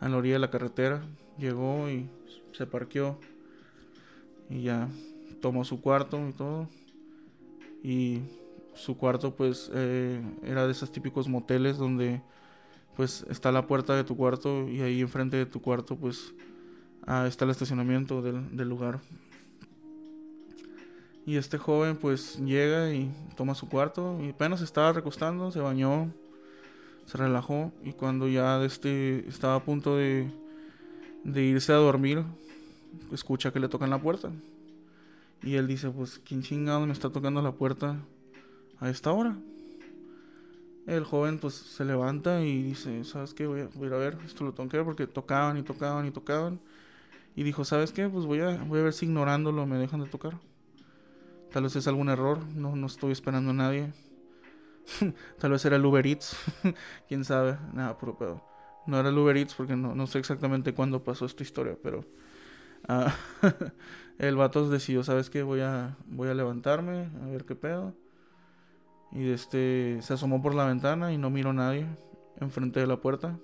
a 0.00 0.08
la 0.08 0.16
orilla 0.16 0.34
de 0.34 0.40
la 0.40 0.50
carretera. 0.50 1.02
Llegó 1.38 1.90
y 1.90 2.08
se 2.52 2.66
parqueó 2.66 3.18
y 4.48 4.62
ya 4.62 4.88
tomó 5.40 5.64
su 5.64 5.80
cuarto 5.80 6.28
y 6.28 6.32
todo. 6.32 6.68
Y 7.82 8.20
su 8.74 8.96
cuarto 8.96 9.34
pues 9.34 9.70
eh, 9.74 10.22
era 10.42 10.66
de 10.66 10.72
esos 10.72 10.92
típicos 10.92 11.28
moteles 11.28 11.76
donde 11.76 12.22
pues 12.96 13.24
está 13.28 13.50
la 13.52 13.66
puerta 13.66 13.94
de 13.96 14.04
tu 14.04 14.16
cuarto 14.16 14.68
y 14.68 14.80
ahí 14.80 15.00
enfrente 15.00 15.36
de 15.36 15.46
tu 15.46 15.60
cuarto 15.60 15.96
pues 15.96 16.32
ah, 17.06 17.26
está 17.26 17.44
el 17.44 17.50
estacionamiento 17.50 18.22
del, 18.22 18.68
lugar. 18.68 19.00
Y 21.26 21.36
este 21.36 21.58
joven 21.58 21.96
pues 21.96 22.38
llega 22.38 22.92
y 22.92 23.10
toma 23.36 23.54
su 23.54 23.68
cuarto 23.68 24.18
y 24.22 24.30
apenas 24.30 24.60
estaba 24.60 24.92
recostando, 24.92 25.50
se 25.50 25.60
bañó, 25.60 26.12
se 27.06 27.18
relajó 27.18 27.72
y 27.82 27.92
cuando 27.92 28.28
ya 28.28 28.62
este 28.64 29.26
estaba 29.28 29.56
a 29.56 29.64
punto 29.64 29.96
de, 29.96 30.30
de 31.24 31.42
irse 31.42 31.72
a 31.72 31.76
dormir 31.76 32.24
escucha 33.12 33.52
que 33.52 33.60
le 33.60 33.68
tocan 33.68 33.90
la 33.90 34.00
puerta. 34.00 34.30
Y 35.42 35.56
él 35.56 35.66
dice, 35.66 35.90
pues, 35.90 36.20
¿quién 36.24 36.42
chingado 36.42 36.86
me 36.86 36.92
está 36.92 37.10
tocando 37.10 37.42
la 37.42 37.52
puerta 37.52 37.96
a 38.80 38.88
esta 38.88 39.12
hora? 39.12 39.36
El 40.86 41.04
joven 41.04 41.38
pues 41.38 41.54
se 41.54 41.84
levanta 41.84 42.42
y 42.42 42.62
dice, 42.62 43.04
¿sabes 43.04 43.32
qué? 43.32 43.46
Voy 43.46 43.62
a, 43.62 43.68
voy 43.74 43.88
a, 43.88 43.96
ver, 43.96 44.18
esto 44.26 44.44
lo 44.44 44.52
ver 44.52 44.84
porque 44.84 45.06
tocaban 45.06 45.56
y 45.56 45.62
tocaban 45.62 46.06
y 46.06 46.10
tocaban. 46.10 46.60
Y 47.36 47.42
dijo, 47.42 47.64
¿sabes 47.64 47.92
qué? 47.92 48.08
Pues 48.08 48.26
voy 48.26 48.40
a, 48.40 48.62
voy 48.64 48.80
a 48.80 48.82
ver 48.82 48.92
si 48.92 49.06
ignorándolo 49.06 49.66
me 49.66 49.76
dejan 49.78 50.00
de 50.00 50.08
tocar. 50.08 50.38
Tal 51.50 51.62
vez 51.62 51.76
es 51.76 51.88
algún 51.88 52.08
error, 52.08 52.44
no, 52.54 52.76
no 52.76 52.86
estoy 52.86 53.12
esperando 53.12 53.50
a 53.50 53.54
nadie. 53.54 53.92
Tal 55.38 55.52
vez 55.52 55.64
era 55.64 55.76
el 55.76 55.86
Uber 55.86 56.06
Eats, 56.06 56.36
quién 57.08 57.24
sabe, 57.24 57.56
nada, 57.72 57.96
puro 57.96 58.18
pedo. 58.18 58.44
No 58.86 59.00
era 59.00 59.08
el 59.08 59.16
Uber 59.16 59.36
Eats 59.36 59.54
porque 59.54 59.76
no, 59.76 59.94
no 59.94 60.06
sé 60.06 60.18
exactamente 60.18 60.74
cuándo 60.74 61.02
pasó 61.02 61.24
esta 61.24 61.42
historia, 61.42 61.78
pero 61.82 62.04
ah, 62.88 63.14
el 64.18 64.36
vato 64.36 64.68
decidió, 64.68 65.02
¿sabes 65.02 65.30
qué? 65.30 65.42
Voy 65.42 65.60
a, 65.60 65.96
voy 66.06 66.28
a 66.28 66.34
levantarme, 66.34 67.08
a 67.22 67.26
ver 67.26 67.44
qué 67.44 67.54
pedo. 67.54 67.94
Y 69.14 69.30
este 69.30 69.98
se 70.02 70.12
asomó 70.12 70.42
por 70.42 70.54
la 70.54 70.66
ventana 70.66 71.12
y 71.12 71.18
no 71.18 71.30
miró 71.30 71.50
a 71.50 71.54
nadie 71.54 71.86
enfrente 72.40 72.80
de 72.80 72.86
la 72.86 72.96
puerta. 72.96 73.38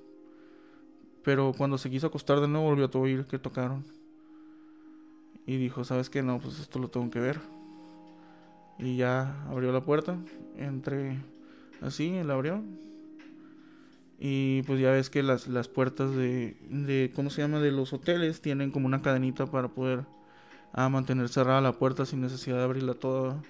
Pero 1.22 1.52
cuando 1.56 1.78
se 1.78 1.90
quiso 1.90 2.09
acostar 2.09 2.40
de 2.40 2.48
nuevo 2.48 2.66
volvió 2.66 2.90
a 2.92 2.98
oír 2.98 3.26
que 3.26 3.38
tocaron. 3.38 3.85
Y 5.46 5.56
dijo, 5.56 5.85
¿sabes 5.85 6.11
qué? 6.11 6.22
No, 6.22 6.38
pues 6.38 6.59
esto 6.59 6.78
lo 6.78 6.88
tengo 6.88 7.11
que 7.11 7.20
ver. 7.20 7.40
Y 8.78 8.96
ya 8.96 9.44
abrió 9.48 9.72
la 9.72 9.85
puerta. 9.85 10.18
Entré 10.56 11.18
así, 11.80 12.22
la 12.22 12.35
abrió. 12.35 12.62
Y 14.18 14.62
pues 14.62 14.80
ya 14.80 14.90
ves 14.90 15.09
que 15.09 15.22
las, 15.22 15.48
las 15.48 15.68
puertas 15.68 16.14
de, 16.14 16.56
de, 16.68 17.11
¿cómo 17.14 17.30
se 17.30 17.42
llama? 17.42 17.59
De 17.61 17.72
los 17.72 17.92
hoteles 17.92 18.40
tienen 18.42 18.70
como 18.70 18.87
una 18.87 19.02
cadenita 19.02 19.46
para 19.46 19.68
poder 19.68 20.04
ah, 20.72 20.88
mantener 20.90 21.28
cerrada 21.28 21.61
la 21.62 21.72
puerta 21.72 22.04
sin 22.04 22.20
necesidad 22.20 22.59
de 22.59 22.64
abrirla 22.64 22.94
toda. 22.94 23.42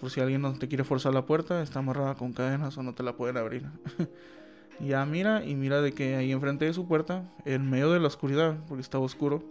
Por 0.00 0.10
si 0.10 0.20
alguien 0.20 0.42
no 0.42 0.52
te 0.54 0.68
quiere 0.68 0.84
forzar 0.84 1.14
la 1.14 1.26
puerta, 1.26 1.62
está 1.62 1.78
amarrada 1.78 2.14
con 2.14 2.32
cadenas 2.32 2.76
o 2.76 2.82
no 2.82 2.94
te 2.94 3.02
la 3.02 3.16
pueden 3.16 3.36
abrir. 3.36 3.66
ya 4.80 5.04
mira 5.06 5.44
y 5.44 5.54
mira 5.54 5.80
de 5.80 5.92
que 5.92 6.16
ahí 6.16 6.32
enfrente 6.32 6.64
de 6.64 6.74
su 6.74 6.88
puerta, 6.88 7.30
en 7.44 7.70
medio 7.70 7.92
de 7.92 8.00
la 8.00 8.08
oscuridad, 8.08 8.56
porque 8.68 8.82
estaba 8.82 9.04
oscuro, 9.04 9.44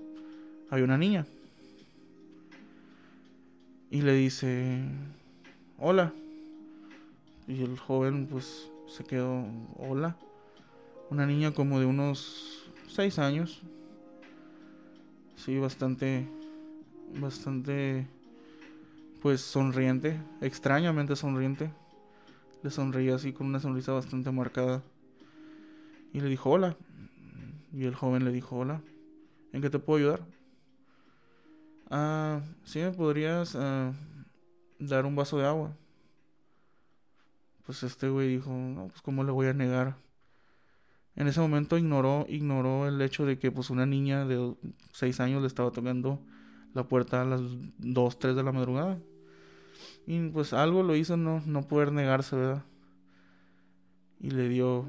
hay 0.69 0.81
una 0.81 0.97
niña. 0.97 1.25
Y 3.89 4.01
le 4.01 4.13
dice, 4.13 4.81
hola. 5.77 6.13
Y 7.47 7.61
el 7.61 7.77
joven 7.77 8.27
pues 8.27 8.69
se 8.87 9.03
quedó, 9.03 9.45
hola. 9.77 10.15
Una 11.09 11.25
niña 11.25 11.51
como 11.51 11.79
de 11.79 11.85
unos 11.85 12.71
seis 12.87 13.19
años. 13.19 13.61
Sí, 15.35 15.57
bastante, 15.57 16.25
bastante, 17.19 18.07
pues 19.21 19.41
sonriente, 19.41 20.19
extrañamente 20.41 21.15
sonriente. 21.15 21.71
Le 22.63 22.69
sonreía 22.69 23.15
así 23.15 23.33
con 23.33 23.47
una 23.47 23.59
sonrisa 23.59 23.91
bastante 23.93 24.31
marcada. 24.31 24.83
Y 26.13 26.19
le 26.19 26.29
dijo, 26.29 26.49
hola. 26.49 26.77
Y 27.73 27.85
el 27.85 27.95
joven 27.95 28.25
le 28.25 28.31
dijo, 28.31 28.57
hola. 28.57 28.81
¿En 29.53 29.61
qué 29.61 29.69
te 29.69 29.79
puedo 29.79 29.99
ayudar? 29.99 30.25
Ah, 31.89 32.41
sí, 32.63 32.79
me 32.79 32.91
podrías 32.91 33.55
ah, 33.55 33.93
dar 34.79 35.05
un 35.05 35.15
vaso 35.15 35.37
de 35.37 35.45
agua 35.45 35.75
pues 37.71 37.83
este 37.83 38.09
güey 38.09 38.27
dijo, 38.27 38.51
no, 38.51 38.87
pues 38.87 39.01
cómo 39.01 39.23
le 39.23 39.31
voy 39.31 39.47
a 39.47 39.53
negar. 39.53 39.95
En 41.15 41.27
ese 41.27 41.39
momento 41.39 41.77
ignoró, 41.77 42.25
ignoró 42.27 42.85
el 42.85 43.01
hecho 43.01 43.25
de 43.25 43.39
que 43.39 43.49
pues 43.49 43.69
una 43.69 43.85
niña 43.85 44.25
de 44.25 44.55
6 44.91 45.19
años 45.21 45.41
le 45.41 45.47
estaba 45.47 45.71
tocando 45.71 46.19
la 46.73 46.87
puerta 46.87 47.21
a 47.21 47.25
las 47.25 47.41
2, 47.77 48.19
3 48.19 48.35
de 48.35 48.43
la 48.43 48.51
madrugada. 48.51 48.99
Y 50.07 50.29
pues 50.29 50.53
algo 50.53 50.83
lo 50.83 50.95
hizo 50.95 51.17
no, 51.17 51.41
no 51.45 51.63
poder 51.63 51.91
negarse, 51.91 52.35
¿verdad? 52.35 52.63
Y 54.19 54.31
le 54.31 54.49
dio, 54.49 54.85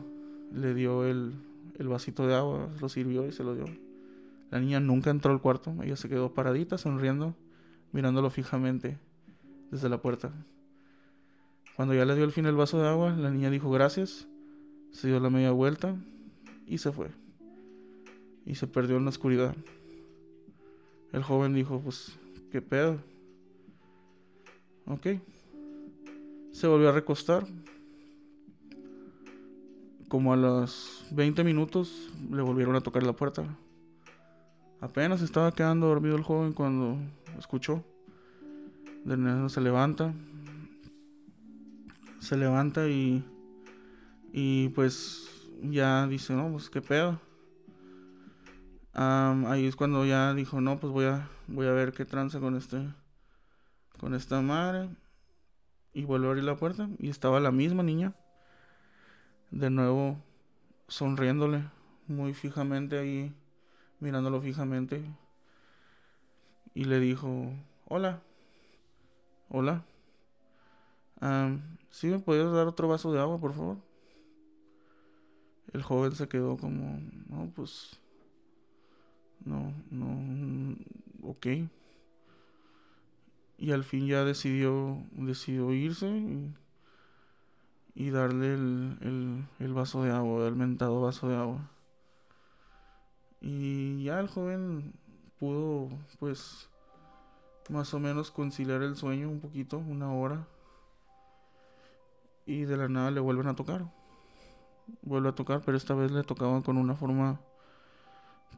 le 0.53 0.75
dio 0.75 1.05
el, 1.05 1.35
el 1.79 1.88
vasito 1.88 2.27
de 2.27 2.35
agua, 2.35 2.68
lo 2.81 2.88
sirvió 2.88 3.27
y 3.27 3.33
se 3.33 3.44
lo 3.44 3.55
dio. 3.55 3.66
La 4.51 4.61
niña 4.61 4.81
nunca 4.81 5.11
entró 5.11 5.33
al 5.33 5.40
cuarto, 5.40 5.75
ella 5.83 5.96
se 5.96 6.09
quedó 6.09 6.35
paradita, 6.35 6.77
sonriendo, 6.77 7.35
mirándolo 7.92 8.31
fijamente 8.31 8.98
desde 9.70 9.88
la 9.88 9.98
puerta. 9.98 10.31
Cuando 11.77 11.94
ya 11.94 12.05
le 12.05 12.14
dio 12.14 12.25
al 12.25 12.33
fin 12.33 12.46
el 12.46 12.55
vaso 12.55 12.81
de 12.81 12.88
agua, 12.88 13.16
la 13.16 13.31
niña 13.31 13.51
dijo 13.51 13.70
gracias, 13.70 14.29
se 14.90 15.09
dio 15.09 15.18
la 15.20 15.31
media 15.31 15.53
vuelta 15.53 15.96
y 16.66 16.79
se 16.79 16.92
fue. 16.92 17.09
Y 18.44 18.57
se 18.57 18.66
perdió 18.66 18.98
en 18.98 19.05
la 19.05 19.11
oscuridad. 19.11 19.57
El 21.12 21.22
joven 21.22 21.55
dijo, 21.55 21.81
pues, 21.81 22.18
¿qué 22.51 22.61
pedo? 22.61 22.98
Ok. 24.87 25.07
Se 26.53 26.66
volvió 26.66 26.88
a 26.88 26.92
recostar. 26.92 27.47
Como 30.09 30.33
a 30.33 30.37
los 30.37 31.07
20 31.12 31.42
minutos 31.45 32.11
le 32.31 32.42
volvieron 32.42 32.77
a 32.77 32.81
tocar 32.81 33.03
la 33.03 33.14
puerta. 33.14 33.45
Apenas 34.81 35.23
estaba 35.23 35.53
quedando 35.53 35.87
dormido 35.87 36.16
el 36.16 36.23
joven 36.23 36.53
cuando 36.53 36.99
escuchó. 37.38 37.85
De 39.05 39.16
nuevo 39.16 39.49
se 39.49 39.61
levanta, 39.61 40.12
se 42.21 42.37
levanta 42.37 42.88
y, 42.88 43.25
y 44.33 44.68
pues 44.68 45.51
ya 45.62 46.07
dice, 46.07 46.35
no, 46.35 46.53
pues 46.53 46.71
qué 46.71 46.81
pedo. 46.81 47.21
ahí 48.95 49.66
es 49.66 49.75
cuando 49.75 50.05
ya 50.05 50.35
dijo, 50.35 50.61
no, 50.61 50.79
pues 50.79 50.92
voy 50.92 51.07
a, 51.07 51.29
voy 51.49 51.66
a 51.66 51.73
ver 51.73 51.92
qué 51.92 52.05
tranza 52.05 52.38
con 52.38 52.57
este, 52.57 52.88
con 54.03 54.15
esta 54.15 54.41
madre. 54.43 54.91
Y 55.95 56.05
vuelve 56.05 56.27
a 56.27 56.31
abrir 56.31 56.43
la 56.45 56.57
puerta 56.57 56.88
y 56.99 57.09
estaba 57.09 57.38
la 57.38 57.53
misma 57.53 57.85
niña. 57.85 58.15
De 59.53 59.71
nuevo 59.71 60.19
sonriéndole 60.88 61.62
muy 62.09 62.35
fijamente 62.35 62.99
ahí, 62.99 63.33
mirándolo 64.01 64.41
fijamente. 64.41 65.05
Y 66.75 66.85
le 66.87 66.99
dijo, 66.99 67.53
hola, 67.87 68.21
hola. 69.49 69.85
¿Sí 71.91 72.09
me 72.09 72.19
podías 72.19 72.53
dar 72.53 72.67
otro 72.67 72.88
vaso 72.88 73.12
de 73.12 73.21
agua, 73.21 73.38
por 73.38 73.53
favor? 73.53 73.77
El 75.73 75.83
joven 75.83 76.12
se 76.17 76.27
quedó 76.27 76.57
como, 76.57 76.99
no, 77.29 77.53
pues, 77.55 78.01
no, 79.45 79.73
no, 79.91 80.77
ok. 81.23 81.47
Y 83.62 83.70
al 83.70 83.85
fin 83.85 84.09
ya 84.09 84.25
decidió, 84.25 84.98
decidió 85.12 85.72
irse 85.72 86.09
y, 87.94 88.11
darle 88.11 88.55
el, 88.55 88.98
el, 89.01 89.44
el 89.61 89.72
vaso 89.72 90.03
de 90.03 90.11
agua, 90.11 90.48
el 90.48 90.57
mentado 90.57 91.01
vaso 91.01 91.29
de 91.29 91.37
agua. 91.37 91.70
Y 93.40 94.03
ya 94.03 94.18
el 94.18 94.27
joven 94.27 94.94
pudo, 95.38 95.90
pues, 96.18 96.68
más 97.70 97.94
o 97.94 98.01
menos 98.01 98.33
conciliar 98.33 98.83
el 98.83 98.96
sueño 98.96 99.31
un 99.31 99.38
poquito, 99.38 99.79
una 99.79 100.12
hora 100.12 100.44
y 102.46 102.64
de 102.64 102.77
la 102.77 102.88
nada 102.88 103.11
le 103.11 103.20
vuelven 103.20 103.46
a 103.46 103.55
tocar. 103.55 103.85
Vuelve 105.03 105.29
a 105.29 105.35
tocar, 105.35 105.62
pero 105.64 105.77
esta 105.77 105.94
vez 105.94 106.11
le 106.11 106.25
tocaban 106.25 106.62
con 106.62 106.77
una 106.77 106.96
forma 106.96 107.40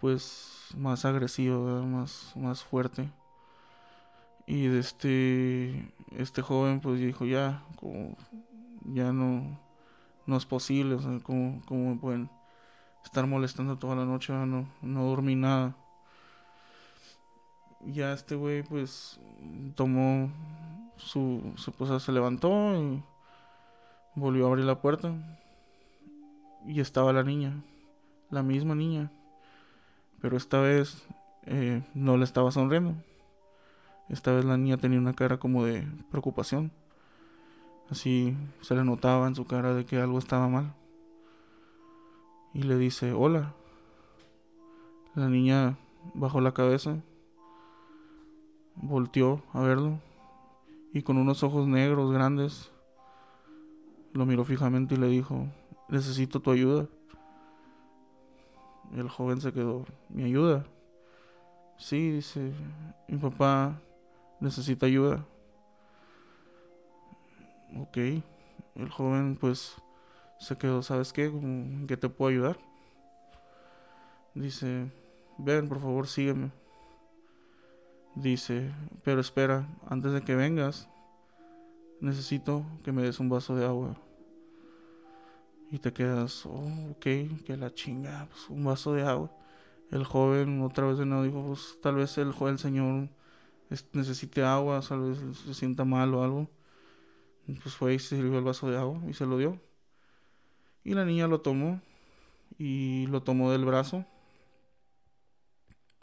pues 0.01 0.69
más 0.77 1.05
agresiva, 1.05 1.83
más, 1.83 2.33
más 2.37 2.63
fuerte. 2.63 3.11
Y 4.47 4.67
este 4.67 5.93
este 6.17 6.43
joven 6.43 6.81
pues 6.81 7.01
dijo 7.01 7.25
ya, 7.25 7.63
como 7.77 8.17
ya 8.85 9.13
no, 9.13 9.59
no 10.27 10.37
es 10.37 10.47
posible, 10.47 10.95
o 10.95 11.01
sea, 11.01 11.19
como, 11.21 11.63
como 11.67 11.99
pueden 11.99 12.31
estar 13.05 13.27
molestando 13.27 13.79
toda 13.79 13.97
la 13.97 14.05
noche, 14.05 14.33
no, 14.33 14.69
no 14.83 15.05
dormí 15.05 15.35
nada. 15.35 15.77
Ya 17.87 18.13
este 18.13 18.35
güey 18.35 18.63
pues 18.63 19.21
tomó 19.75 20.31
su, 20.97 21.53
su 21.57 21.73
pues, 21.73 22.03
se 22.03 22.13
levantó 22.13 22.49
y 22.77 23.03
Volvió 24.17 24.45
a 24.45 24.49
abrir 24.51 24.65
la 24.65 24.81
puerta 24.81 25.13
y 26.65 26.79
estaba 26.79 27.13
la 27.13 27.25
niña, 27.25 27.65
la 28.31 28.45
misma 28.45 28.77
niña, 28.77 29.11
pero 30.21 30.37
esta 30.37 30.61
vez 30.61 31.05
eh, 31.47 31.83
no 31.95 32.17
le 32.17 32.23
estaba 32.23 32.53
sonriendo. 32.53 32.95
Esta 34.09 34.33
vez 34.33 34.45
la 34.45 34.57
niña 34.57 34.77
tenía 34.77 34.99
una 34.99 35.15
cara 35.15 35.39
como 35.39 35.65
de 35.65 35.87
preocupación. 36.11 36.73
Así 37.91 38.37
se 38.61 38.75
le 38.75 38.85
notaba 38.85 39.27
en 39.29 39.35
su 39.35 39.47
cara 39.47 39.75
de 39.75 39.85
que 39.85 40.01
algo 40.01 40.19
estaba 40.19 40.49
mal. 40.49 40.75
Y 42.53 42.63
le 42.63 42.77
dice, 42.77 43.13
hola. 43.13 43.55
La 45.15 45.29
niña 45.29 45.79
bajó 46.13 46.41
la 46.41 46.53
cabeza, 46.53 46.97
volteó 48.75 49.43
a 49.53 49.61
verlo 49.61 50.01
y 50.93 51.03
con 51.03 51.19
unos 51.19 51.43
ojos 51.43 51.67
negros 51.69 52.13
grandes 52.13 52.73
lo 54.13 54.27
miró 54.27 54.45
fijamente 54.45 54.95
y 54.95 54.99
le 54.99 55.09
dijo, 55.09 55.47
necesito 55.89 56.41
tu 56.41 56.51
ayuda. 56.51 56.87
El 58.95 59.09
joven 59.09 59.41
se 59.41 59.53
quedó, 59.53 59.85
¿mi 60.09 60.25
ayuda? 60.25 60.65
Sí, 61.79 62.11
dice, 62.11 62.53
mi 63.09 63.19
papá 63.19 63.81
necesita 64.45 64.87
ayuda. 64.87 65.27
Ok, 67.81 67.97
el 67.97 68.91
joven 68.91 69.37
pues 69.37 69.75
se 70.39 70.57
quedó, 70.57 70.83
¿sabes 70.83 71.13
qué? 71.13 71.25
¿En 71.25 71.87
qué 71.89 71.97
te 71.97 72.09
puedo 72.09 72.31
ayudar? 72.31 72.59
Dice, 74.35 74.93
ven, 75.39 75.69
por 75.69 75.81
favor, 75.81 76.07
sígueme. 76.07 76.51
Dice, 78.15 78.71
pero 79.03 79.21
espera, 79.21 79.67
antes 79.89 80.13
de 80.13 80.23
que 80.23 80.37
vengas, 80.37 80.89
necesito 82.01 82.65
que 82.85 82.93
me 82.93 83.03
des 83.03 83.19
un 83.19 83.29
vaso 83.29 83.57
de 83.57 83.65
agua. 83.65 83.97
Y 85.71 85.79
te 85.79 85.93
quedas, 85.93 86.45
oh, 86.47 86.91
ok, 86.93 87.45
que 87.45 87.57
la 87.57 87.73
chinga, 87.73 88.29
pues 88.31 88.51
un 88.51 88.63
vaso 88.63 88.93
de 88.93 89.03
agua. 89.03 89.33
El 89.91 90.05
joven 90.05 90.63
otra 90.63 90.87
vez 90.87 90.99
de 90.99 91.07
nuevo 91.07 91.25
dijo, 91.25 91.43
pues 91.47 91.79
tal 91.83 91.97
vez 91.97 92.17
el, 92.19 92.33
el 92.39 92.59
señor 92.59 93.09
necesite 93.93 94.43
agua, 94.43 94.81
tal 94.81 95.11
vez 95.11 95.19
se 95.45 95.55
sienta 95.55 95.85
mal 95.85 96.15
o 96.15 96.23
algo. 96.23 96.51
pues 97.63 97.75
fue 97.75 97.95
y 97.95 97.99
se 97.99 98.17
sirvió 98.17 98.39
el 98.39 98.45
vaso 98.45 98.71
de 98.71 98.79
agua 98.79 99.01
y 99.09 99.15
se 99.15 99.27
lo 99.27 99.39
dio. 99.39 99.61
Y 100.85 100.95
la 100.95 101.05
niña 101.05 101.27
lo 101.27 101.41
tomó 101.41 101.81
y 102.59 103.07
lo 103.07 103.23
tomó 103.23 103.51
del 103.51 103.65
brazo 103.65 104.05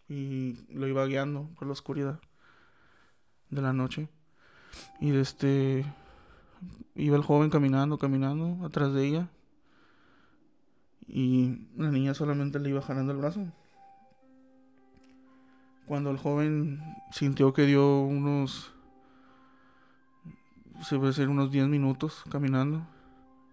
y 0.09 0.57
lo 0.69 0.87
iba 0.87 1.05
guiando 1.05 1.49
por 1.55 1.67
la 1.67 1.73
oscuridad 1.73 2.19
de 3.49 3.61
la 3.61 3.73
noche. 3.73 4.09
Y 4.99 5.15
este 5.15 5.85
iba 6.95 7.15
el 7.15 7.23
joven 7.23 7.49
caminando, 7.49 7.97
caminando 7.97 8.65
atrás 8.65 8.93
de 8.93 9.07
ella. 9.07 9.29
Y 11.07 11.67
la 11.75 11.91
niña 11.91 12.13
solamente 12.13 12.59
le 12.59 12.69
iba 12.69 12.81
jalando 12.81 13.11
el 13.11 13.19
brazo. 13.19 13.45
Cuando 15.91 16.09
el 16.09 16.17
joven 16.17 16.81
sintió 17.11 17.51
que 17.51 17.65
dio 17.65 17.99
unos 17.99 18.71
se 20.83 20.97
puede 20.97 21.27
unos 21.27 21.51
10 21.51 21.67
minutos 21.67 22.23
caminando 22.31 22.87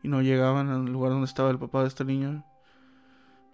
y 0.04 0.08
no 0.08 0.22
llegaban 0.22 0.68
al 0.68 0.84
lugar 0.84 1.10
donde 1.10 1.24
estaba 1.24 1.50
el 1.50 1.58
papá 1.58 1.82
de 1.82 1.88
esta 1.88 2.04
niña, 2.04 2.44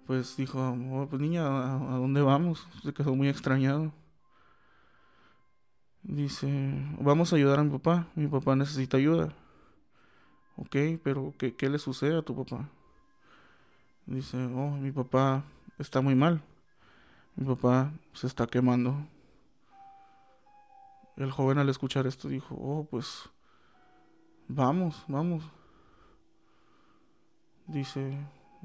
pues 0.07 0.37
dijo, 0.37 0.77
oh, 0.93 1.07
pues 1.09 1.23
niña, 1.23 1.47
¿a, 1.47 1.97
dónde 1.97 2.21
vamos? 2.21 2.69
Se 2.83 2.93
quedó 2.93 3.15
muy 3.17 3.29
extrañado. 3.31 3.91
Dice, 6.03 6.75
vamos 7.01 7.33
a 7.33 7.37
ayudar 7.37 7.61
a 7.61 7.65
mi 7.65 7.71
papá, 7.71 8.09
mi 8.15 8.27
papá 8.27 8.55
necesita 8.55 8.99
ayuda. 8.99 9.33
Ok, 10.57 10.77
pero 11.03 11.33
¿qué, 11.39 11.57
qué 11.57 11.71
le 11.71 11.79
sucede 11.79 12.19
a 12.19 12.23
tu 12.23 12.37
papá? 12.37 12.69
Dice, 14.05 14.37
oh, 14.45 14.73
mi 14.73 14.93
papá 14.93 15.43
está 15.79 16.03
muy 16.03 16.15
mal. 16.15 16.43
Mi 17.37 17.47
papá 17.47 17.93
se 18.13 18.29
está 18.29 18.47
quemando. 18.47 18.95
El 21.17 21.33
joven 21.33 21.59
al 21.59 21.69
escuchar 21.69 22.07
esto 22.07 22.29
dijo, 22.29 22.55
oh, 22.55 22.87
pues 22.89 23.29
vamos, 24.47 25.05
vamos. 25.09 25.43
Dice, 27.67 28.19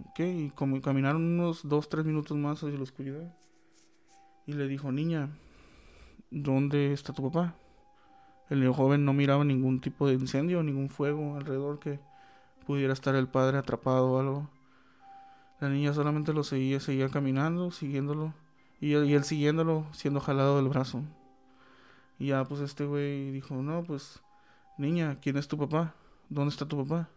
ok, 0.09 0.19
y 0.19 0.49
como 0.51 0.81
caminaron 0.81 1.23
unos 1.23 1.67
dos, 1.67 1.89
tres 1.89 2.05
minutos 2.05 2.37
más 2.37 2.61
hacia 2.63 2.77
la 2.77 2.83
oscuridad. 2.83 3.35
Y 4.45 4.53
le 4.53 4.67
dijo, 4.67 4.91
niña, 4.91 5.29
¿dónde 6.29 6.93
está 6.93 7.11
tu 7.11 7.31
papá? 7.31 7.55
El 8.49 8.67
joven 8.71 9.05
no 9.05 9.13
miraba 9.13 9.43
ningún 9.45 9.79
tipo 9.79 10.07
de 10.07 10.13
incendio, 10.13 10.61
ningún 10.63 10.89
fuego 10.89 11.35
alrededor 11.35 11.79
que 11.79 11.99
pudiera 12.65 12.93
estar 12.93 13.15
el 13.15 13.27
padre 13.27 13.57
atrapado 13.57 14.11
o 14.11 14.19
algo. 14.19 14.49
La 15.59 15.69
niña 15.69 15.93
solamente 15.93 16.33
lo 16.33 16.43
seguía, 16.43 16.79
seguía 16.79 17.09
caminando, 17.09 17.71
siguiéndolo. 17.71 18.33
Y 18.81 18.93
él, 18.93 19.23
siguiéndolo, 19.23 19.85
siendo 19.91 20.19
jalado 20.19 20.57
del 20.57 20.69
brazo. 20.69 21.03
Y 22.17 22.27
ya, 22.27 22.45
pues 22.45 22.61
este 22.61 22.85
güey 22.85 23.31
dijo, 23.31 23.55
no, 23.55 23.83
pues, 23.83 24.21
niña, 24.77 25.17
¿quién 25.21 25.37
es 25.37 25.47
tu 25.47 25.57
papá? 25.57 25.95
¿Dónde 26.29 26.51
está 26.51 26.65
tu 26.65 26.85
papá? 26.85 27.09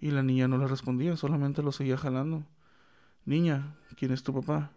Y 0.00 0.10
la 0.10 0.22
niña 0.22 0.48
no 0.48 0.58
le 0.58 0.66
respondía, 0.66 1.16
solamente 1.16 1.62
lo 1.62 1.72
seguía 1.72 1.96
jalando. 1.96 2.44
Niña, 3.24 3.76
¿quién 3.96 4.12
es 4.12 4.22
tu 4.22 4.32
papá? 4.32 4.70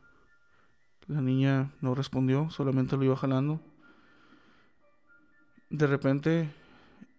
La 1.08 1.22
niña 1.22 1.72
no 1.82 1.96
respondió, 1.96 2.50
solamente 2.50 2.98
lo 2.98 3.04
iba 3.04 3.16
jalando. 3.16 3.60
De 5.70 5.88
repente, 5.88 6.54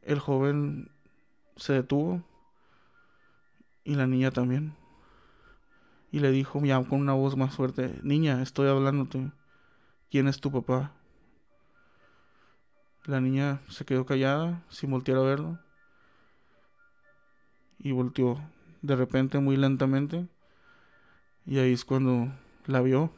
el 0.03 0.19
joven 0.19 0.91
se 1.57 1.75
detuvo 1.75 2.23
y 3.85 3.95
la 3.95 4.07
niña 4.07 4.31
también. 4.31 4.75
Y 6.15 6.21
le 6.21 6.31
dijo 6.31 6.65
ya 6.65 6.81
con 6.85 7.01
una 7.01 7.13
voz 7.13 7.37
más 7.37 7.57
fuerte, 7.57 7.99
Niña, 8.05 8.41
estoy 8.41 8.69
hablándote. 8.69 9.33
¿Quién 10.13 10.29
es 10.29 10.39
tu 10.39 10.53
papá? 10.53 10.93
La 13.05 13.21
niña 13.21 13.61
se 13.69 13.85
quedó 13.85 14.07
callada, 14.07 14.63
sin 14.69 14.93
voltear 14.93 15.19
a 15.19 15.23
verlo 15.23 15.59
y 17.81 17.91
volteó 17.91 18.41
de 18.81 18.95
repente 18.95 19.41
muy 19.41 19.57
lentamente 19.57 20.29
y 21.47 21.59
ahí 21.59 21.73
es 21.73 21.85
cuando 21.85 22.33
la 22.67 22.81
vio. 22.81 23.13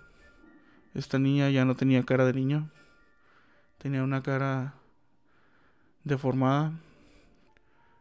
Esta 0.94 1.18
niña 1.18 1.50
ya 1.50 1.66
no 1.66 1.74
tenía 1.74 2.02
cara 2.02 2.24
de 2.24 2.32
niña, 2.32 2.70
tenía 3.76 4.02
una 4.02 4.22
cara 4.22 4.72
deformada, 6.02 6.72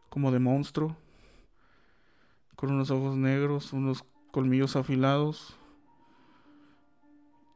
como 0.07 0.31
de 0.31 0.39
monstruo, 0.39 0.95
con 2.55 2.71
unos 2.71 2.91
ojos 2.91 3.17
negros, 3.17 3.73
unos 3.73 4.01
colmillos 4.35 4.75
afilados 4.75 5.55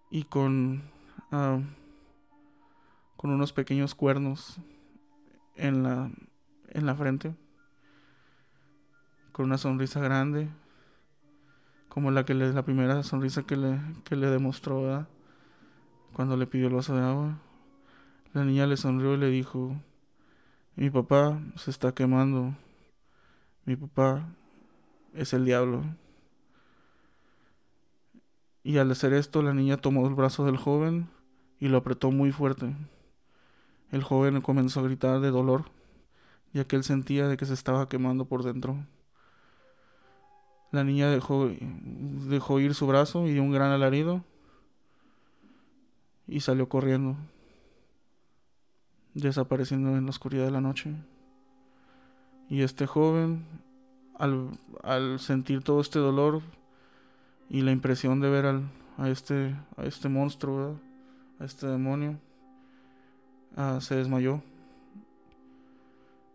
y 0.10 0.24
con, 0.24 0.82
ah, 1.30 1.60
con 3.18 3.32
unos 3.32 3.52
pequeños 3.52 3.96
cuernos 3.96 4.62
en 5.58 5.84
la, 5.84 6.10
en 6.70 6.86
la 6.86 6.96
frente 6.96 7.36
con 9.34 9.48
una 9.48 9.58
sonrisa 9.58 10.00
grande, 10.00 10.48
como 11.90 12.12
la 12.12 12.24
que 12.24 12.34
le, 12.34 12.54
la 12.54 12.64
primera 12.64 13.04
sonrisa 13.04 13.44
que 13.44 13.58
le, 13.58 13.78
que 14.06 14.16
le 14.16 14.28
demostró 14.28 15.06
cuando 16.14 16.38
le 16.38 16.48
pidió 16.48 16.68
el 16.68 16.76
vaso 16.76 16.96
de 16.96 17.02
agua. 17.02 17.40
La 18.32 18.46
niña 18.46 18.68
le 18.68 18.78
sonrió 18.78 19.16
y 19.16 19.18
le 19.18 19.28
dijo, 19.28 19.76
mi 20.78 20.90
papá 20.90 21.42
se 21.58 21.72
está 21.72 21.94
quemando, 21.94 22.56
mi 23.66 23.76
papá 23.76 24.30
es 25.14 25.34
el 25.34 25.44
diablo. 25.44 25.84
Y 28.70 28.78
al 28.78 28.92
hacer 28.92 29.14
esto, 29.14 29.42
la 29.42 29.56
niña 29.56 29.78
tomó 29.78 30.08
el 30.08 30.14
brazo 30.14 30.46
del 30.46 30.56
joven 30.56 31.10
y 31.60 31.70
lo 31.70 31.80
apretó 31.80 32.12
muy 32.12 32.32
fuerte. 32.32 32.76
El 33.92 34.04
joven 34.04 34.42
comenzó 34.42 34.80
a 34.80 34.84
gritar 34.84 35.22
de 35.22 35.32
dolor, 35.32 35.72
ya 36.54 36.66
que 36.66 36.76
él 36.76 36.84
sentía 36.84 37.28
de 37.28 37.36
que 37.36 37.48
se 37.48 37.56
estaba 37.56 37.90
quemando 37.90 38.26
por 38.26 38.44
dentro. 38.44 38.78
La 40.70 40.84
niña 40.84 41.10
dejó, 41.10 41.50
dejó 42.30 42.60
ir 42.60 42.76
su 42.76 42.86
brazo 42.86 43.26
y 43.26 43.34
dio 43.34 43.42
un 43.42 43.52
gran 43.52 43.72
alarido 43.72 44.24
y 46.28 46.42
salió 46.42 46.70
corriendo, 46.70 47.18
desapareciendo 49.16 49.98
en 49.98 50.04
la 50.04 50.12
oscuridad 50.12 50.46
de 50.46 50.52
la 50.52 50.62
noche. 50.62 50.94
Y 52.50 52.62
este 52.62 52.86
joven, 52.86 53.48
al, 54.14 54.52
al 54.84 55.20
sentir 55.20 55.64
todo 55.64 55.82
este 55.82 55.98
dolor 55.98 56.44
y 57.50 57.62
la 57.62 57.72
impresión 57.72 58.20
de 58.20 58.30
ver 58.30 58.46
al, 58.46 58.70
a, 58.98 59.10
este, 59.10 59.56
a 59.78 59.84
este 59.86 60.10
monstruo, 60.10 60.80
a 61.40 61.46
este 61.46 61.68
demonio, 61.68 62.20
ah, 63.56 63.80
se 63.82 63.96
desmayó. 63.96 64.42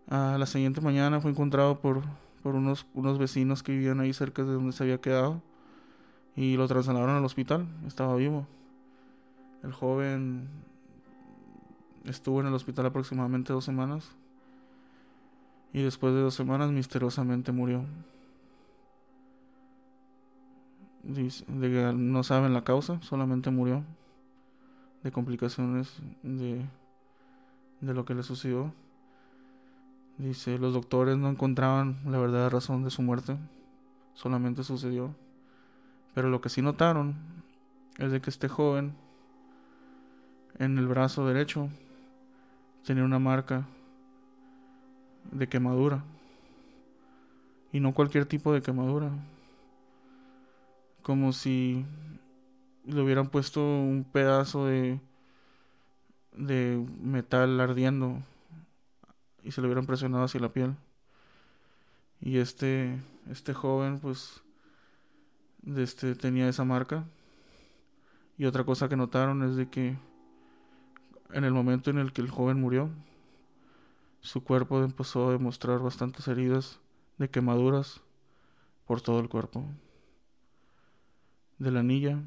A 0.08 0.36
la 0.38 0.46
siguiente 0.46 0.80
mañana 0.80 1.20
fue 1.20 1.30
encontrado 1.30 1.80
por 1.80 2.02
por 2.44 2.56
unos, 2.56 2.86
unos 2.92 3.16
vecinos 3.16 3.62
que 3.62 3.72
vivían 3.72 4.00
ahí 4.00 4.12
cerca 4.12 4.44
de 4.44 4.52
donde 4.52 4.72
se 4.72 4.82
había 4.82 5.00
quedado 5.00 5.40
y 6.36 6.58
lo 6.58 6.68
trasladaron 6.68 7.16
al 7.16 7.24
hospital, 7.24 7.66
estaba 7.86 8.14
vivo. 8.16 8.46
El 9.62 9.72
joven 9.72 10.46
estuvo 12.04 12.42
en 12.42 12.48
el 12.48 12.52
hospital 12.52 12.84
aproximadamente 12.84 13.54
dos 13.54 13.64
semanas 13.64 14.14
y 15.72 15.82
después 15.82 16.12
de 16.12 16.20
dos 16.20 16.34
semanas 16.34 16.70
misteriosamente 16.70 17.50
murió. 17.50 17.86
No 21.06 22.22
saben 22.22 22.54
la 22.54 22.64
causa, 22.64 23.00
solamente 23.02 23.50
murió 23.50 23.84
de 25.02 25.12
complicaciones 25.12 25.98
de, 26.22 26.64
de 27.80 27.94
lo 27.94 28.04
que 28.04 28.14
le 28.14 28.22
sucedió. 28.22 28.72
Dice, 30.16 30.58
los 30.58 30.72
doctores 30.72 31.16
no 31.18 31.28
encontraban 31.28 31.98
la 32.06 32.18
verdadera 32.18 32.48
razón 32.48 32.84
de 32.84 32.90
su 32.90 33.02
muerte, 33.02 33.36
solamente 34.14 34.64
sucedió. 34.64 35.14
Pero 36.14 36.30
lo 36.30 36.40
que 36.40 36.48
sí 36.48 36.62
notaron 36.62 37.16
es 37.98 38.12
de 38.12 38.20
que 38.20 38.30
este 38.30 38.48
joven 38.48 38.94
en 40.58 40.78
el 40.78 40.86
brazo 40.86 41.26
derecho 41.26 41.68
tenía 42.84 43.04
una 43.04 43.18
marca 43.18 43.66
de 45.32 45.48
quemadura. 45.48 46.04
Y 47.72 47.80
no 47.80 47.92
cualquier 47.92 48.24
tipo 48.24 48.52
de 48.52 48.62
quemadura. 48.62 49.10
Como 51.04 51.32
si 51.32 51.86
le 52.84 53.00
hubieran 53.00 53.28
puesto 53.28 53.60
un 53.60 54.04
pedazo 54.10 54.66
de, 54.66 55.00
de 56.32 56.84
metal 57.00 57.60
ardiendo 57.60 58.20
y 59.44 59.52
se 59.52 59.60
le 59.60 59.68
hubieran 59.68 59.86
presionado 59.86 60.24
hacia 60.24 60.40
la 60.40 60.52
piel. 60.52 60.74
Y 62.20 62.38
este, 62.38 62.98
este 63.30 63.52
joven, 63.54 64.00
pues, 64.00 64.42
este, 65.76 66.14
tenía 66.14 66.48
esa 66.48 66.64
marca. 66.64 67.04
Y 68.38 68.46
otra 68.46 68.64
cosa 68.64 68.88
que 68.88 68.96
notaron 68.96 69.42
es 69.42 69.56
de 69.56 69.68
que 69.68 69.96
en 71.32 71.44
el 71.44 71.52
momento 71.52 71.90
en 71.90 71.98
el 71.98 72.12
que 72.12 72.22
el 72.22 72.30
joven 72.30 72.60
murió, 72.60 72.90
su 74.20 74.42
cuerpo 74.42 74.82
empezó 74.82 75.28
a 75.28 75.32
demostrar 75.32 75.80
bastantes 75.80 76.26
heridas 76.28 76.80
de 77.18 77.28
quemaduras 77.28 78.00
por 78.86 79.02
todo 79.02 79.20
el 79.20 79.28
cuerpo. 79.28 79.64
De 81.64 81.70
la 81.70 81.82
niña 81.82 82.22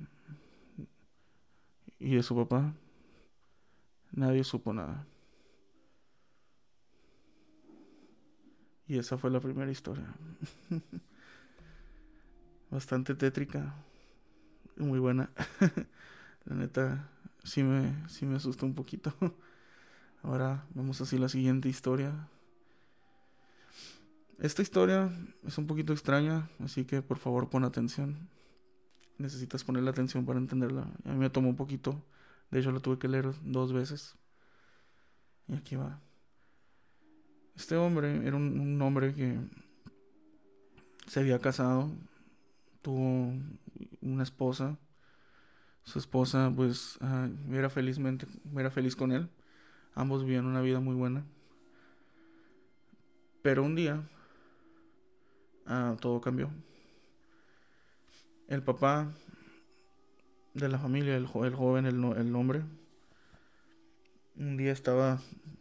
y 1.99 2.15
de 2.15 2.23
su 2.23 2.35
papá, 2.35 2.73
nadie 4.11 4.43
supo 4.43 4.73
nada. 4.73 5.05
Y 8.87 8.97
esa 8.97 9.15
fue 9.15 9.29
la 9.29 9.39
primera 9.39 9.69
historia. 9.69 10.11
Bastante 12.71 13.13
tétrica. 13.13 13.75
Muy 14.75 14.97
buena. 14.97 15.29
la 16.45 16.55
neta, 16.55 17.07
sí 17.43 17.61
me, 17.61 18.09
sí 18.09 18.25
me 18.25 18.37
asustó 18.37 18.65
un 18.65 18.73
poquito. 18.73 19.13
Ahora 20.23 20.65
vamos 20.73 20.99
a 20.99 21.03
hacer 21.03 21.19
la 21.19 21.29
siguiente 21.29 21.69
historia. 21.69 22.27
Esta 24.39 24.63
historia 24.63 25.11
es 25.45 25.59
un 25.59 25.67
poquito 25.67 25.93
extraña, 25.93 26.49
así 26.57 26.85
que 26.85 27.03
por 27.03 27.19
favor 27.19 27.51
pon 27.51 27.65
atención. 27.65 28.35
Necesitas 29.17 29.63
ponerle 29.63 29.89
atención 29.89 30.25
para 30.25 30.39
entenderla. 30.39 30.87
A 31.05 31.09
mí 31.09 31.17
me 31.17 31.29
tomó 31.29 31.49
un 31.49 31.55
poquito. 31.55 32.03
De 32.51 32.59
hecho, 32.59 32.71
lo 32.71 32.81
tuve 32.81 32.99
que 32.99 33.07
leer 33.07 33.31
dos 33.43 33.73
veces. 33.73 34.15
Y 35.47 35.55
aquí 35.55 35.75
va. 35.75 35.99
Este 37.55 37.75
hombre 37.75 38.27
era 38.27 38.35
un, 38.35 38.79
hombre 38.81 39.13
que 39.15 39.39
se 41.07 41.19
había 41.19 41.39
casado, 41.39 41.89
tuvo 42.81 43.33
una 44.01 44.23
esposa. 44.23 44.77
Su 45.83 45.97
esposa, 45.97 46.51
pues, 46.55 46.99
era 47.51 47.69
felizmente, 47.69 48.27
era 48.55 48.69
feliz 48.69 48.95
con 48.95 49.11
él. 49.11 49.29
Ambos 49.95 50.23
vivían 50.23 50.45
una 50.45 50.61
vida 50.61 50.79
muy 50.79 50.93
buena. 50.93 51.25
Pero 53.41 53.63
un 53.63 53.75
día 53.75 54.07
ah, 55.65 55.95
todo 55.99 56.21
cambió. 56.21 56.51
El 58.47 58.63
papá 58.63 59.11
de 60.53 60.69
la 60.69 60.79
familia, 60.79 61.17
el, 61.17 61.27
joven, 61.27 61.85
el, 61.85 62.01
el 62.01 62.35
hombre, 62.35 62.63
un 64.37 64.55
día 64.55 64.71
estaba 64.71 65.19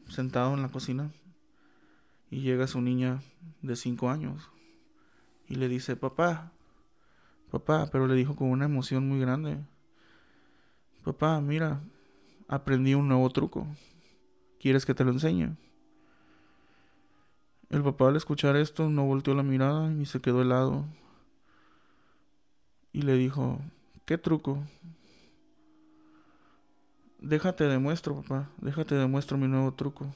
sentado 0.09 0.55
en 0.55 0.63
la 0.63 0.69
cocina 0.69 1.11
y 2.31 2.43
llega 2.43 2.69
su 2.69 2.81
niña 2.81 3.21
de 3.61 3.75
cinco 3.75 4.09
años 4.09 4.53
y 5.49 5.57
le 5.57 5.69
dice, 5.69 5.97
papá, 5.97 6.53
papá, 7.51 7.89
pero 7.91 8.07
le 8.07 8.15
dijo 8.15 8.37
con 8.37 8.51
una 8.51 8.67
emoción 8.67 9.09
muy 9.09 9.19
grande, 9.19 9.59
papá, 11.03 11.41
mira, 11.41 11.81
aprendí 12.47 12.95
un 12.95 13.09
nuevo 13.09 13.29
truco, 13.31 13.67
¿quieres 14.61 14.87
que 14.87 14.95
te 14.95 15.03
lo 15.03 15.11
enseñe? 15.11 15.57
El 17.69 17.83
papá 17.83 18.09
al 18.09 18.17
escuchar 18.17 18.55
esto 18.55 18.89
no 18.89 19.07
volteó 19.07 19.35
la 19.35 19.43
mirada 19.43 19.93
y 19.93 20.07
se 20.07 20.21
quedó 20.21 20.43
helado 20.43 20.85
y 22.97 23.03
le 23.03 23.13
dijo, 23.13 23.59
¿qué 24.07 24.17
truco? 24.17 24.59
Déjate 27.19 27.65
demuestro, 27.65 28.23
papá, 28.23 28.49
déjate 28.57 28.95
demuestro 28.95 29.37
mi 29.37 29.47
nuevo 29.49 29.75
truco. 29.75 30.07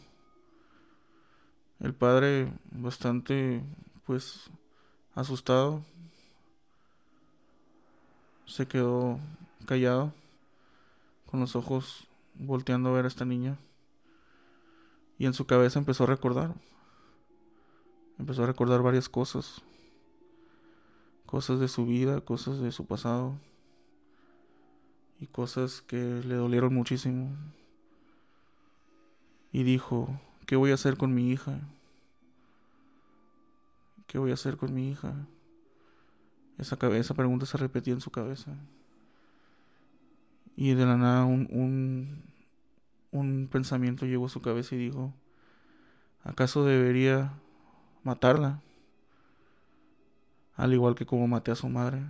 El 1.78 1.92
padre, 1.92 2.50
bastante, 2.70 3.62
pues, 4.06 4.48
asustado, 5.14 5.82
se 8.46 8.66
quedó 8.66 9.20
callado, 9.66 10.14
con 11.30 11.40
los 11.40 11.56
ojos 11.56 12.08
volteando 12.34 12.88
a 12.88 12.92
ver 12.92 13.04
a 13.04 13.08
esta 13.08 13.26
niña. 13.26 13.58
Y 15.18 15.26
en 15.26 15.34
su 15.34 15.44
cabeza 15.44 15.78
empezó 15.78 16.04
a 16.04 16.06
recordar. 16.06 16.54
Empezó 18.18 18.44
a 18.44 18.46
recordar 18.46 18.80
varias 18.80 19.10
cosas. 19.10 19.60
Cosas 21.30 21.60
de 21.60 21.68
su 21.68 21.86
vida, 21.86 22.20
cosas 22.20 22.60
de 22.60 22.72
su 22.72 22.86
pasado. 22.86 23.38
Y 25.20 25.26
cosas 25.26 25.82
que 25.82 25.96
le 25.96 26.34
dolieron 26.34 26.74
muchísimo. 26.74 27.30
Y 29.52 29.62
dijo, 29.62 30.20
¿Qué 30.50 30.56
voy 30.56 30.72
a 30.72 30.74
hacer 30.74 30.96
con 30.96 31.14
mi 31.14 31.30
hija? 31.30 31.60
¿Qué 34.08 34.18
voy 34.18 34.32
a 34.32 34.34
hacer 34.34 34.56
con 34.56 34.74
mi 34.74 34.90
hija? 34.90 35.14
Esa, 36.58 36.76
esa 36.96 37.14
pregunta 37.14 37.46
se 37.46 37.56
repetía 37.56 37.94
en 37.94 38.00
su 38.00 38.10
cabeza. 38.10 38.56
Y 40.56 40.74
de 40.74 40.84
la 40.84 40.96
nada 40.96 41.24
un, 41.24 41.46
un, 41.52 42.24
un 43.12 43.48
pensamiento 43.48 44.06
llegó 44.06 44.26
a 44.26 44.28
su 44.28 44.42
cabeza 44.42 44.74
y 44.74 44.78
dijo, 44.78 45.14
¿acaso 46.24 46.64
debería 46.64 47.32
matarla? 48.02 48.60
Al 50.60 50.74
igual 50.74 50.94
que 50.94 51.06
como 51.06 51.26
maté 51.26 51.50
a 51.52 51.56
su 51.56 51.70
madre. 51.70 52.02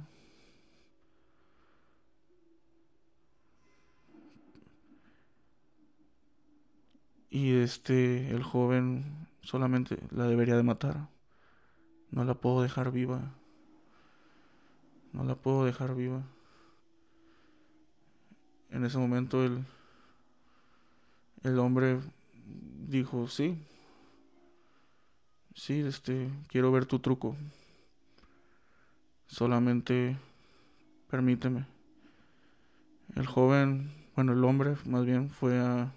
Y 7.30 7.52
este, 7.60 8.32
el 8.32 8.42
joven 8.42 9.04
solamente 9.40 9.98
la 10.10 10.26
debería 10.26 10.56
de 10.56 10.64
matar. 10.64 11.06
No 12.10 12.24
la 12.24 12.34
puedo 12.34 12.62
dejar 12.62 12.90
viva. 12.90 13.20
No 15.12 15.22
la 15.22 15.36
puedo 15.36 15.64
dejar 15.64 15.94
viva. 15.94 16.24
En 18.70 18.84
ese 18.84 18.98
momento 18.98 19.44
el, 19.44 19.64
el 21.44 21.56
hombre 21.60 22.00
dijo, 22.88 23.28
sí, 23.28 23.56
sí, 25.54 25.82
este, 25.82 26.28
quiero 26.48 26.72
ver 26.72 26.86
tu 26.86 26.98
truco. 26.98 27.36
Solamente 29.30 30.16
permíteme. 31.08 31.64
El 33.14 33.26
joven, 33.26 33.88
bueno, 34.16 34.32
el 34.32 34.42
hombre 34.42 34.74
más 34.86 35.06
bien 35.06 35.30
fue 35.30 35.56
a 35.60 35.92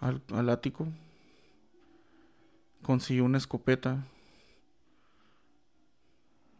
al, 0.00 0.50
ático, 0.50 0.86
consiguió 2.82 3.24
una 3.24 3.38
escopeta, 3.38 4.04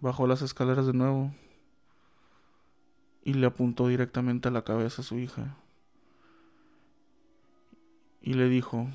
bajó 0.01 0.27
las 0.27 0.41
escaleras 0.41 0.87
de 0.87 0.95
nuevo 0.95 1.31
y 3.23 3.35
le 3.35 3.47
apuntó 3.47 3.89
directamente 3.89 4.49
a 4.49 4.53
la 4.53 4.65
cabeza 4.65 5.03
a 5.03 5.05
su 5.05 5.19
hija. 5.19 5.57
Y 8.23 8.33
le 8.33 8.49
dijo, 8.49 8.89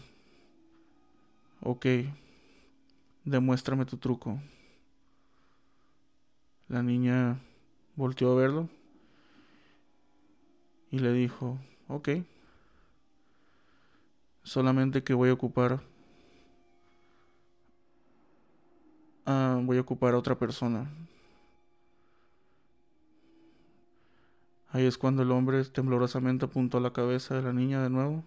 ok, 1.61 1.85
demuéstrame 3.23 3.85
tu 3.85 3.97
truco. 3.97 4.39
La 6.67 6.81
niña 6.81 7.39
volteó 7.95 8.31
a 8.31 8.35
verlo 8.35 8.69
y 10.89 10.99
le 10.99 11.11
dijo, 11.13 11.59
ok. 11.87 12.09
Solamente 14.43 15.03
que 15.03 15.13
voy 15.13 15.29
a 15.29 15.33
ocupar. 15.33 15.81
Ah, 19.25 19.59
voy 19.63 19.77
a 19.77 19.81
ocupar 19.81 20.13
a 20.13 20.17
otra 20.17 20.37
persona. 20.37 20.89
Ahí 24.69 24.85
es 24.85 24.97
cuando 24.97 25.23
el 25.23 25.31
hombre 25.31 25.63
temblorosamente 25.65 26.45
apuntó 26.45 26.79
la 26.79 26.91
cabeza 26.93 27.35
de 27.35 27.41
la 27.41 27.53
niña 27.53 27.81
de 27.81 27.89
nuevo. 27.89 28.23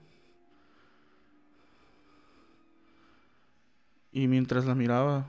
Y 4.12 4.28
mientras 4.28 4.64
la 4.64 4.74
miraba 4.74 5.26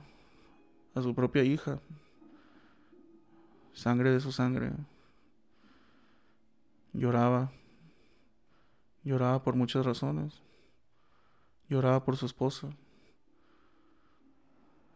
a 0.94 1.02
su 1.02 1.14
propia 1.14 1.44
hija, 1.44 1.78
sangre 3.72 4.10
de 4.10 4.20
su 4.20 4.32
sangre, 4.32 4.72
lloraba. 6.92 7.52
Lloraba 9.02 9.42
por 9.42 9.56
muchas 9.56 9.86
razones. 9.86 10.42
Lloraba 11.68 12.04
por 12.04 12.16
su 12.16 12.26
esposa, 12.26 12.68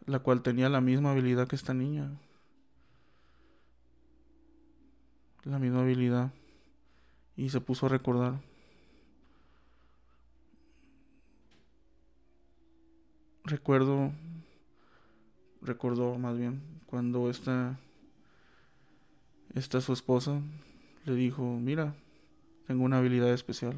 la 0.05 0.19
cual 0.19 0.41
tenía 0.41 0.67
la 0.67 0.81
misma 0.81 1.11
habilidad 1.11 1.47
que 1.47 1.55
esta 1.55 1.73
niña. 1.73 2.11
La 5.43 5.57
misma 5.57 5.81
habilidad. 5.81 6.31
Y 7.37 7.49
se 7.49 7.61
puso 7.61 7.85
a 7.85 7.89
recordar. 7.89 8.41
Recuerdo, 13.45 14.11
recordó 15.61 16.17
más 16.17 16.35
bien, 16.35 16.61
cuando 16.87 17.29
esta, 17.29 17.77
esta 19.55 19.81
su 19.81 19.93
esposa 19.93 20.41
le 21.05 21.15
dijo, 21.15 21.43
mira, 21.59 21.95
tengo 22.67 22.83
una 22.83 22.97
habilidad 22.97 23.33
especial. 23.33 23.75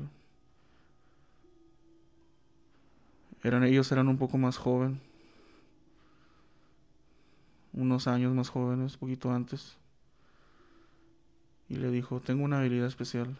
Eran, 3.43 3.63
ellos 3.63 3.91
eran 3.91 4.07
un 4.07 4.17
poco 4.17 4.37
más 4.37 4.57
joven. 4.57 4.99
Unos 7.73 8.07
años 8.07 8.33
más 8.33 8.49
jóvenes, 8.49 8.97
poquito 8.97 9.31
antes. 9.31 9.77
Y 11.69 11.75
le 11.75 11.91
dijo, 11.91 12.19
tengo 12.19 12.43
una 12.43 12.59
habilidad 12.59 12.87
especial. 12.87 13.37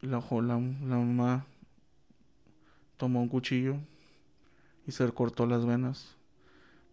La, 0.00 0.18
la, 0.30 0.40
la 0.40 0.58
mamá 0.58 1.46
tomó 2.96 3.22
un 3.22 3.28
cuchillo 3.28 3.76
y 4.86 4.92
se 4.92 5.10
cortó 5.12 5.46
las 5.46 5.64
venas 5.64 6.16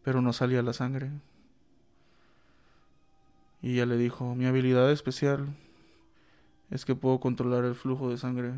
pero 0.04 0.22
no 0.22 0.34
salía 0.34 0.62
la 0.64 0.74
sangre. 0.74 1.12
Y 3.62 3.74
ella 3.74 3.86
le 3.86 3.98
dijo, 3.98 4.36
mi 4.36 4.46
habilidad 4.46 4.92
especial 4.92 5.48
es 6.70 6.86
que 6.86 6.96
puedo 6.96 7.20
controlar 7.20 7.66
el 7.66 7.76
flujo 7.76 8.10
de 8.10 8.18
sangre 8.18 8.54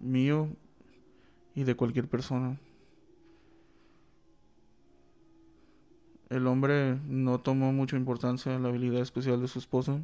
mío 0.00 0.48
y 1.54 1.64
de 1.64 1.74
cualquier 1.76 2.08
persona. 2.08 2.58
El 6.28 6.46
hombre 6.46 6.98
no 7.06 7.40
tomó 7.40 7.72
mucha 7.72 7.96
importancia 7.96 8.54
en 8.54 8.62
la 8.62 8.68
habilidad 8.68 9.00
especial 9.00 9.40
de 9.40 9.48
su 9.48 9.58
esposa 9.58 10.00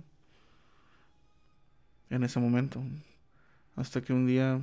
en 2.09 2.25
ese 2.25 2.41
momento. 2.41 2.83
Hasta 3.77 4.01
que 4.01 4.13
un 4.13 4.27
día, 4.27 4.61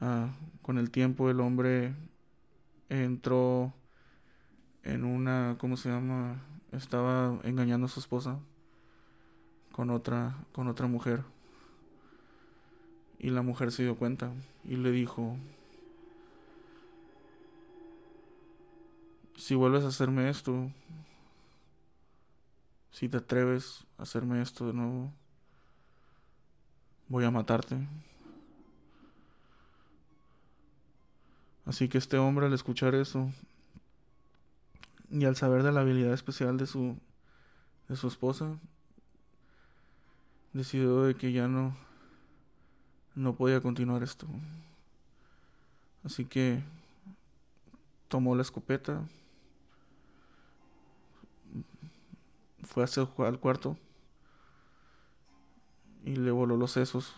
ah, 0.00 0.28
con 0.62 0.78
el 0.78 0.90
tiempo, 0.90 1.30
el 1.30 1.40
hombre 1.40 1.94
entró 2.88 3.72
en 4.82 5.04
una, 5.04 5.56
¿cómo 5.58 5.76
se 5.76 5.88
llama? 5.88 6.40
Estaba 6.74 7.38
engañando 7.44 7.86
a 7.86 7.88
su 7.88 8.00
esposa 8.00 8.40
con 9.70 9.90
otra, 9.90 10.34
con 10.52 10.66
otra 10.66 10.88
mujer. 10.88 11.22
Y 13.20 13.30
la 13.30 13.42
mujer 13.42 13.70
se 13.70 13.84
dio 13.84 13.96
cuenta 13.96 14.32
y 14.64 14.76
le 14.76 14.90
dijo, 14.90 15.36
si 19.36 19.54
vuelves 19.54 19.84
a 19.84 19.88
hacerme 19.88 20.28
esto, 20.28 20.70
si 22.90 23.08
te 23.08 23.18
atreves 23.18 23.86
a 23.96 24.02
hacerme 24.02 24.42
esto 24.42 24.66
de 24.66 24.72
nuevo, 24.72 25.12
voy 27.08 27.24
a 27.24 27.30
matarte. 27.30 27.76
Así 31.66 31.88
que 31.88 31.98
este 31.98 32.18
hombre 32.18 32.46
al 32.46 32.52
escuchar 32.52 32.96
eso 32.96 33.30
y 35.14 35.24
al 35.26 35.36
saber 35.36 35.62
de 35.62 35.70
la 35.70 35.82
habilidad 35.82 36.12
especial 36.12 36.56
de 36.56 36.66
su 36.66 36.98
de 37.88 37.94
su 37.94 38.08
esposa 38.08 38.58
decidió 40.52 41.02
de 41.02 41.14
que 41.14 41.30
ya 41.30 41.46
no 41.46 41.76
no 43.14 43.36
podía 43.36 43.60
continuar 43.60 44.02
esto. 44.02 44.26
Así 46.02 46.24
que 46.24 46.62
tomó 48.08 48.34
la 48.34 48.42
escopeta, 48.42 49.02
fue 52.64 52.82
hacia 52.82 53.08
el 53.18 53.38
cuarto 53.38 53.76
y 56.04 56.16
le 56.16 56.32
voló 56.32 56.56
los 56.56 56.72
sesos 56.72 57.14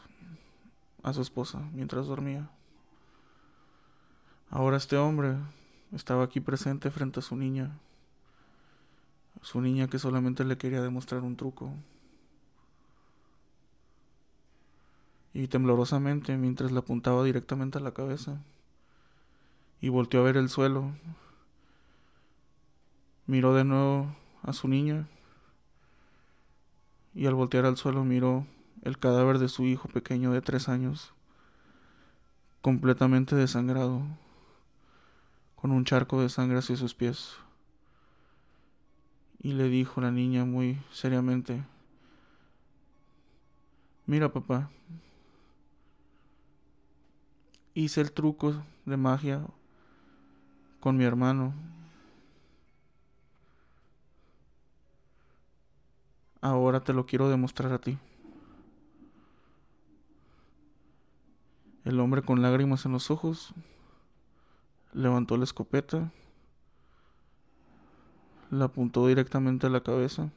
a 1.02 1.14
su 1.14 1.22
esposa 1.22 1.60
mientras 1.72 2.06
dormía. 2.06 2.50
Ahora 4.50 4.76
este 4.76 4.98
hombre 4.98 5.36
estaba 5.92 6.24
aquí 6.24 6.40
presente 6.40 6.90
frente 6.90 7.20
a 7.20 7.22
su 7.22 7.36
niña, 7.36 7.78
su 9.46 9.60
niña 9.60 9.86
que 9.86 10.00
solamente 10.00 10.42
le 10.42 10.58
quería 10.58 10.82
demostrar 10.82 11.22
un 11.22 11.36
truco. 11.36 11.72
Y 15.32 15.46
temblorosamente, 15.46 16.36
mientras 16.36 16.72
le 16.72 16.80
apuntaba 16.80 17.22
directamente 17.22 17.78
a 17.78 17.80
la 17.80 17.94
cabeza, 17.94 18.42
y 19.80 19.88
volteó 19.88 20.18
a 20.18 20.24
ver 20.24 20.36
el 20.36 20.48
suelo, 20.48 20.90
miró 23.28 23.54
de 23.54 23.62
nuevo 23.62 24.16
a 24.42 24.52
su 24.52 24.66
niña, 24.66 25.06
y 27.14 27.26
al 27.26 27.34
voltear 27.34 27.66
al 27.66 27.76
suelo 27.76 28.02
miró 28.02 28.48
el 28.82 28.98
cadáver 28.98 29.38
de 29.38 29.48
su 29.48 29.62
hijo 29.62 29.86
pequeño 29.88 30.32
de 30.32 30.40
tres 30.40 30.68
años, 30.68 31.12
completamente 32.62 33.36
desangrado, 33.36 34.02
con 35.54 35.70
un 35.70 35.84
charco 35.84 36.20
de 36.20 36.30
sangre 36.30 36.58
hacia 36.58 36.76
sus 36.76 36.94
pies. 36.94 37.45
Y 39.38 39.52
le 39.52 39.68
dijo 39.68 40.00
la 40.00 40.10
niña 40.10 40.44
muy 40.44 40.78
seriamente, 40.92 41.64
mira 44.06 44.32
papá, 44.32 44.70
hice 47.74 48.00
el 48.00 48.12
truco 48.12 48.64
de 48.86 48.96
magia 48.96 49.46
con 50.80 50.96
mi 50.96 51.04
hermano. 51.04 51.54
Ahora 56.40 56.80
te 56.80 56.92
lo 56.92 57.06
quiero 57.06 57.28
demostrar 57.28 57.72
a 57.72 57.78
ti. 57.78 57.98
El 61.84 62.00
hombre 62.00 62.22
con 62.22 62.42
lágrimas 62.42 62.84
en 62.84 62.92
los 62.92 63.10
ojos 63.10 63.52
levantó 64.92 65.36
la 65.36 65.44
escopeta, 65.44 66.10
la 68.50 68.66
apuntó 68.66 69.06
directamente 69.06 69.66
a 69.66 69.70
la 69.70 69.82
cabeza 69.82 70.30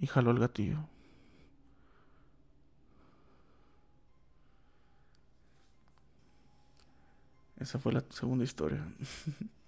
y 0.00 0.06
jaló 0.06 0.30
el 0.30 0.38
gatillo. 0.38 0.78
Esa 7.58 7.78
fue 7.78 7.92
la 7.92 8.02
segunda 8.08 8.42
historia. 8.42 8.82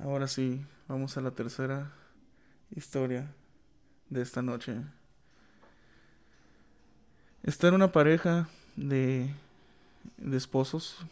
Ahora 0.00 0.26
sí, 0.26 0.66
vamos 0.88 1.16
a 1.16 1.20
la 1.20 1.30
tercera 1.30 1.92
historia 2.74 3.32
de 4.10 4.20
esta 4.20 4.42
noche. 4.42 4.82
Esta 7.44 7.68
era 7.68 7.76
una 7.76 7.92
pareja 7.92 8.48
de, 8.74 9.32
de 10.16 10.36
esposos. 10.36 11.06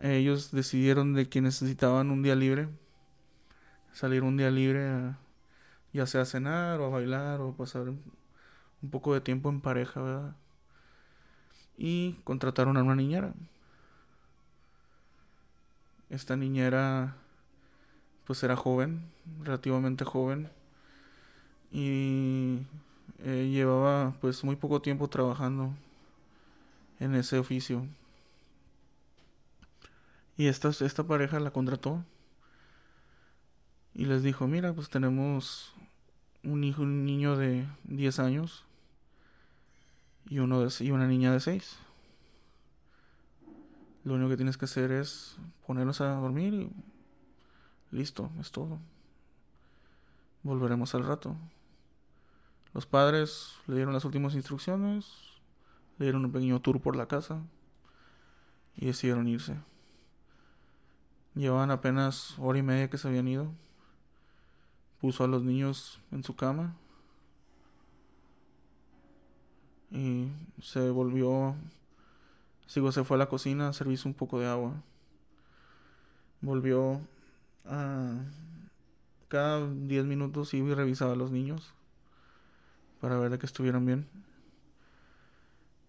Ellos 0.00 0.52
decidieron 0.52 1.14
de 1.14 1.28
que 1.28 1.40
necesitaban 1.40 2.10
un 2.10 2.22
día 2.22 2.34
libre. 2.34 2.68
Salir 3.92 4.22
un 4.22 4.36
día 4.36 4.50
libre 4.50 5.14
ya 5.92 6.06
sea 6.06 6.22
a 6.22 6.26
cenar 6.26 6.80
o 6.80 6.86
a 6.86 6.88
bailar 6.90 7.40
o 7.40 7.54
pasar 7.54 7.88
un 7.88 8.90
poco 8.90 9.14
de 9.14 9.20
tiempo 9.20 9.48
en 9.48 9.60
pareja, 9.60 10.00
¿verdad? 10.00 10.36
Y 11.76 12.14
contrataron 12.24 12.76
a 12.76 12.82
una 12.82 12.94
niñera. 12.94 13.34
Esta 16.10 16.36
niñera 16.36 17.16
pues 18.26 18.42
era 18.42 18.56
joven, 18.56 19.10
relativamente 19.42 20.04
joven. 20.04 20.50
Y 21.72 22.60
eh, 23.24 23.48
llevaba 23.50 24.12
pues 24.20 24.44
muy 24.44 24.56
poco 24.56 24.80
tiempo 24.82 25.08
trabajando 25.08 25.74
en 27.00 27.14
ese 27.14 27.38
oficio. 27.38 27.86
Y 30.38 30.46
esta, 30.46 30.68
esta 30.68 31.04
pareja 31.04 31.40
la 31.40 31.50
contrató 31.50 32.04
y 33.92 34.04
les 34.04 34.22
dijo, 34.22 34.46
mira, 34.46 34.72
pues 34.72 34.88
tenemos 34.88 35.74
un 36.44 36.62
hijo, 36.62 36.82
un 36.82 37.04
niño 37.04 37.36
de 37.36 37.66
10 37.82 38.20
años 38.20 38.64
y, 40.30 40.38
uno 40.38 40.60
de, 40.60 40.72
y 40.84 40.92
una 40.92 41.08
niña 41.08 41.32
de 41.32 41.40
6. 41.40 41.78
Lo 44.04 44.14
único 44.14 44.30
que 44.30 44.36
tienes 44.36 44.56
que 44.56 44.66
hacer 44.66 44.92
es 44.92 45.36
ponerlos 45.66 46.00
a 46.00 46.14
dormir 46.14 46.54
y 46.54 46.70
listo, 47.90 48.30
es 48.38 48.52
todo. 48.52 48.78
Volveremos 50.44 50.94
al 50.94 51.04
rato. 51.04 51.36
Los 52.74 52.86
padres 52.86 53.54
le 53.66 53.74
dieron 53.74 53.92
las 53.92 54.04
últimas 54.04 54.36
instrucciones, 54.36 55.10
le 55.98 56.04
dieron 56.04 56.24
un 56.24 56.30
pequeño 56.30 56.60
tour 56.60 56.80
por 56.80 56.94
la 56.94 57.08
casa 57.08 57.42
y 58.76 58.86
decidieron 58.86 59.26
irse. 59.26 59.56
Llevaban 61.38 61.70
apenas 61.70 62.34
hora 62.40 62.58
y 62.58 62.62
media 62.62 62.90
que 62.90 62.98
se 62.98 63.06
habían 63.06 63.28
ido. 63.28 63.46
Puso 65.00 65.22
a 65.22 65.28
los 65.28 65.44
niños 65.44 66.00
en 66.10 66.24
su 66.24 66.34
cama 66.34 66.74
y 69.92 70.32
se 70.60 70.90
volvió. 70.90 71.54
Sigo, 72.66 72.90
se 72.90 73.04
fue 73.04 73.16
a 73.16 73.18
la 73.18 73.28
cocina 73.28 73.68
a 73.68 73.72
servirse 73.72 74.08
un 74.08 74.14
poco 74.14 74.40
de 74.40 74.48
agua. 74.48 74.82
Volvió 76.40 77.00
a. 77.64 78.16
Cada 79.28 79.64
10 79.64 80.06
minutos 80.06 80.52
iba 80.54 80.70
y 80.70 80.74
revisaba 80.74 81.12
a 81.12 81.16
los 81.16 81.30
niños 81.30 81.72
para 83.00 83.16
ver 83.16 83.30
de 83.30 83.38
que 83.38 83.46
estuvieran 83.46 83.86
bien. 83.86 84.08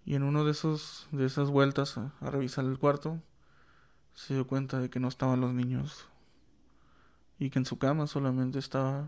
Y 0.06 0.14
en 0.14 0.22
uno 0.22 0.45
de 0.45 0.52
esos 0.52 1.08
de 1.12 1.26
esas 1.26 1.50
vueltas 1.50 1.97
a, 1.97 2.14
revisar 2.22 2.66
el 2.66 2.78
cuarto 2.78 3.20
se 4.20 4.34
dio 4.34 4.46
cuenta 4.46 4.80
de 4.80 4.90
que 4.90 5.00
no 5.00 5.08
estaban 5.08 5.40
los 5.40 5.54
niños 5.54 6.06
y 7.40 7.50
que 7.50 7.58
en 7.58 7.66
su 7.66 7.78
cama 7.78 8.06
solamente 8.06 8.60
estaba 8.60 9.08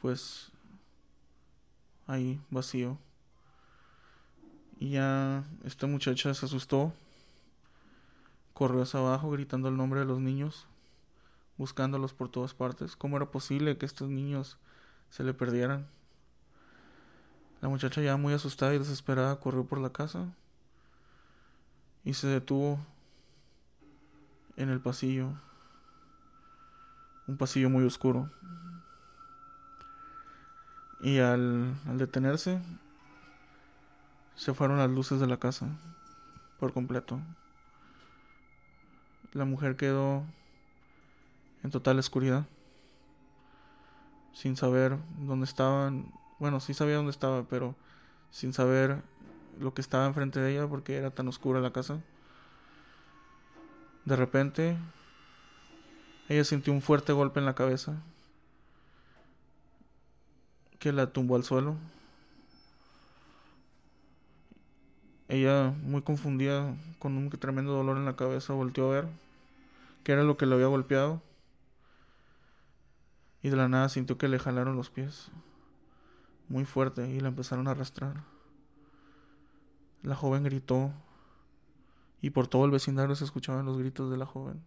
pues 0.00 0.50
ahí 2.06 2.40
vacío. 2.48 2.96
Y 4.80 4.92
ya 4.92 5.44
esta 5.64 5.86
muchacha 5.86 6.32
se 6.32 6.46
asustó, 6.46 6.94
corrió 8.54 8.80
hacia 8.80 8.98
abajo 8.98 9.30
gritando 9.30 9.68
el 9.68 9.76
nombre 9.76 10.00
de 10.00 10.06
los 10.06 10.20
niños, 10.20 10.66
buscándolos 11.58 12.14
por 12.14 12.30
todas 12.30 12.54
partes. 12.54 12.96
¿Cómo 12.96 13.18
era 13.18 13.30
posible 13.30 13.76
que 13.76 13.84
estos 13.84 14.08
niños 14.08 14.56
se 15.10 15.22
le 15.22 15.34
perdieran? 15.34 15.86
La 17.60 17.68
muchacha 17.68 18.00
ya 18.00 18.16
muy 18.16 18.32
asustada 18.32 18.74
y 18.74 18.78
desesperada 18.78 19.38
corrió 19.38 19.66
por 19.66 19.78
la 19.78 19.92
casa 19.92 20.32
y 22.04 22.14
se 22.14 22.26
detuvo 22.26 22.80
en 24.62 24.70
el 24.70 24.80
pasillo, 24.80 25.28
un 27.26 27.36
pasillo 27.36 27.68
muy 27.68 27.84
oscuro. 27.84 28.30
Y 31.00 31.18
al, 31.18 31.74
detenerse, 31.98 32.60
se 34.36 34.54
fueron 34.54 34.78
las 34.78 34.90
luces 34.90 35.18
de 35.18 35.26
la 35.26 35.36
casa 35.36 35.66
por 36.58 36.72
completo. 36.72 37.20
La 39.32 39.44
mujer 39.44 39.76
quedó 39.76 40.24
en 41.64 41.70
total 41.70 41.98
oscuridad, 41.98 42.46
sin 44.32 44.56
saber 44.56 44.98
dónde 45.18 45.44
estaban. 45.44 46.12
Bueno, 46.38 46.60
sí 46.60 46.74
sabía 46.74 46.96
dónde 46.96 47.10
estaba, 47.10 47.44
pero 47.44 47.74
sin 48.30 48.52
saber 48.52 49.02
lo 49.58 49.74
que 49.74 49.80
estaba 49.80 50.06
enfrente 50.06 50.40
de 50.40 50.52
ella 50.52 50.68
porque 50.68 50.96
era 50.96 51.10
tan 51.10 51.28
oscura 51.28 51.60
la 51.60 51.72
casa. 51.72 52.00
De 54.04 54.16
repente, 54.16 54.76
ella 56.28 56.44
sintió 56.44 56.72
un 56.72 56.82
fuerte 56.82 57.12
golpe 57.12 57.40
en 57.40 57.46
la 57.46 57.54
cabeza 57.54 58.02
que 60.78 60.92
la 60.92 61.12
tumbó 61.12 61.36
al 61.36 61.44
suelo. 61.44 61.76
Ella, 65.28 65.72
muy 65.82 66.02
confundida, 66.02 66.74
con 66.98 67.16
un 67.16 67.30
tremendo 67.30 67.72
dolor 67.72 67.96
en 67.96 68.04
la 68.04 68.16
cabeza, 68.16 68.52
volteó 68.52 68.90
a 68.90 68.94
ver 68.94 69.08
qué 70.02 70.12
era 70.12 70.24
lo 70.24 70.36
que 70.36 70.46
le 70.46 70.54
había 70.54 70.66
golpeado. 70.66 71.22
Y 73.42 73.48
de 73.48 73.56
la 73.56 73.68
nada 73.68 73.88
sintió 73.88 74.18
que 74.18 74.28
le 74.28 74.38
jalaron 74.38 74.76
los 74.76 74.90
pies 74.90 75.30
muy 76.48 76.64
fuerte 76.64 77.08
y 77.08 77.20
la 77.20 77.28
empezaron 77.28 77.66
a 77.66 77.70
arrastrar. 77.70 78.24
La 80.02 80.16
joven 80.16 80.44
gritó 80.44 80.92
y 82.22 82.30
por 82.30 82.48
todo 82.48 82.64
el 82.64 82.70
vecindario 82.70 83.14
se 83.14 83.24
escuchaban 83.24 83.66
los 83.66 83.76
gritos 83.76 84.10
de 84.10 84.16
la 84.16 84.24
joven. 84.24 84.64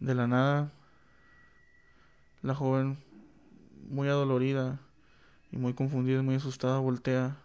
De 0.00 0.14
la 0.14 0.26
nada, 0.26 0.72
la 2.40 2.54
joven, 2.54 2.98
muy 3.90 4.08
adolorida, 4.08 4.80
y 5.54 5.56
muy 5.56 5.72
confundida 5.72 6.18
y 6.18 6.22
muy 6.22 6.34
asustada 6.34 6.80
voltea 6.80 7.36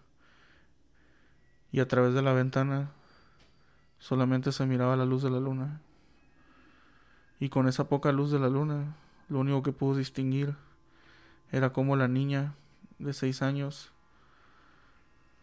y 1.71 1.79
a 1.79 1.87
través 1.87 2.15
de 2.15 2.23
la 2.23 2.33
ventana 2.33 2.89
solamente 3.99 4.51
se 4.51 4.65
miraba 4.65 4.95
la 4.95 5.05
luz 5.05 5.21
de 5.21 5.29
la 5.29 5.39
luna. 5.39 5.81
Y 7.39 7.49
con 7.49 7.67
esa 7.67 7.87
poca 7.87 8.11
luz 8.11 8.31
de 8.31 8.39
la 8.39 8.49
luna, 8.49 8.95
lo 9.29 9.39
único 9.39 9.61
que 9.61 9.71
pudo 9.71 9.97
distinguir 9.97 10.55
era 11.51 11.71
como 11.71 11.95
la 11.95 12.07
niña 12.07 12.55
de 12.97 13.13
seis 13.13 13.43
años, 13.43 13.91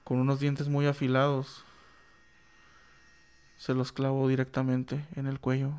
con 0.07 0.21
unos 0.21 0.39
dientes 0.39 0.69
muy 0.69 0.87
afilados, 0.87 1.65
se 3.57 3.75
los 3.75 3.91
clavó 3.91 4.29
directamente 4.29 5.05
en 5.17 5.27
el 5.27 5.41
cuello, 5.41 5.73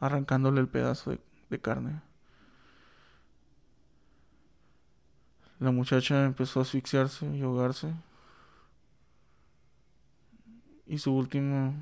arrancándole 0.00 0.62
el 0.62 0.68
pedazo 0.68 1.18
de, 1.50 1.60
carne. 1.60 2.00
La 5.58 5.70
muchacha 5.70 6.24
empezó 6.24 6.60
a 6.60 6.62
asfixiarse 6.62 7.26
y 7.36 7.42
ahogarse. 7.42 7.92
Y 10.86 10.96
su 10.96 11.14
última 11.14 11.74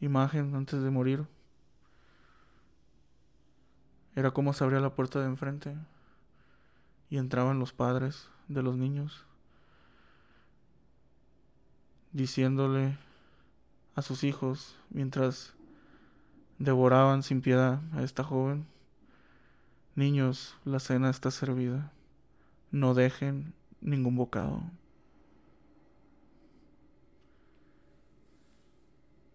imagen 0.00 0.54
antes 0.54 0.80
de 0.84 0.90
morir 0.90 1.26
era 4.14 4.30
como 4.30 4.52
se 4.52 4.62
abría 4.62 4.78
la 4.78 4.94
puerta 4.94 5.18
de 5.18 5.26
enfrente 5.26 5.76
y 7.10 7.18
entraban 7.18 7.58
los 7.58 7.72
padres 7.72 8.28
de 8.48 8.62
los 8.62 8.76
niños 8.76 9.24
diciéndole 12.12 12.96
a 13.94 14.02
sus 14.02 14.24
hijos 14.24 14.76
mientras 14.88 15.54
devoraban 16.58 17.22
sin 17.22 17.40
piedad 17.40 17.80
a 17.92 18.02
esta 18.02 18.24
joven, 18.24 18.66
niños, 19.94 20.56
la 20.64 20.80
cena 20.80 21.10
está 21.10 21.30
servida 21.30 21.92
no 22.70 22.94
dejen 22.94 23.52
ningún 23.80 24.16
bocado. 24.16 24.62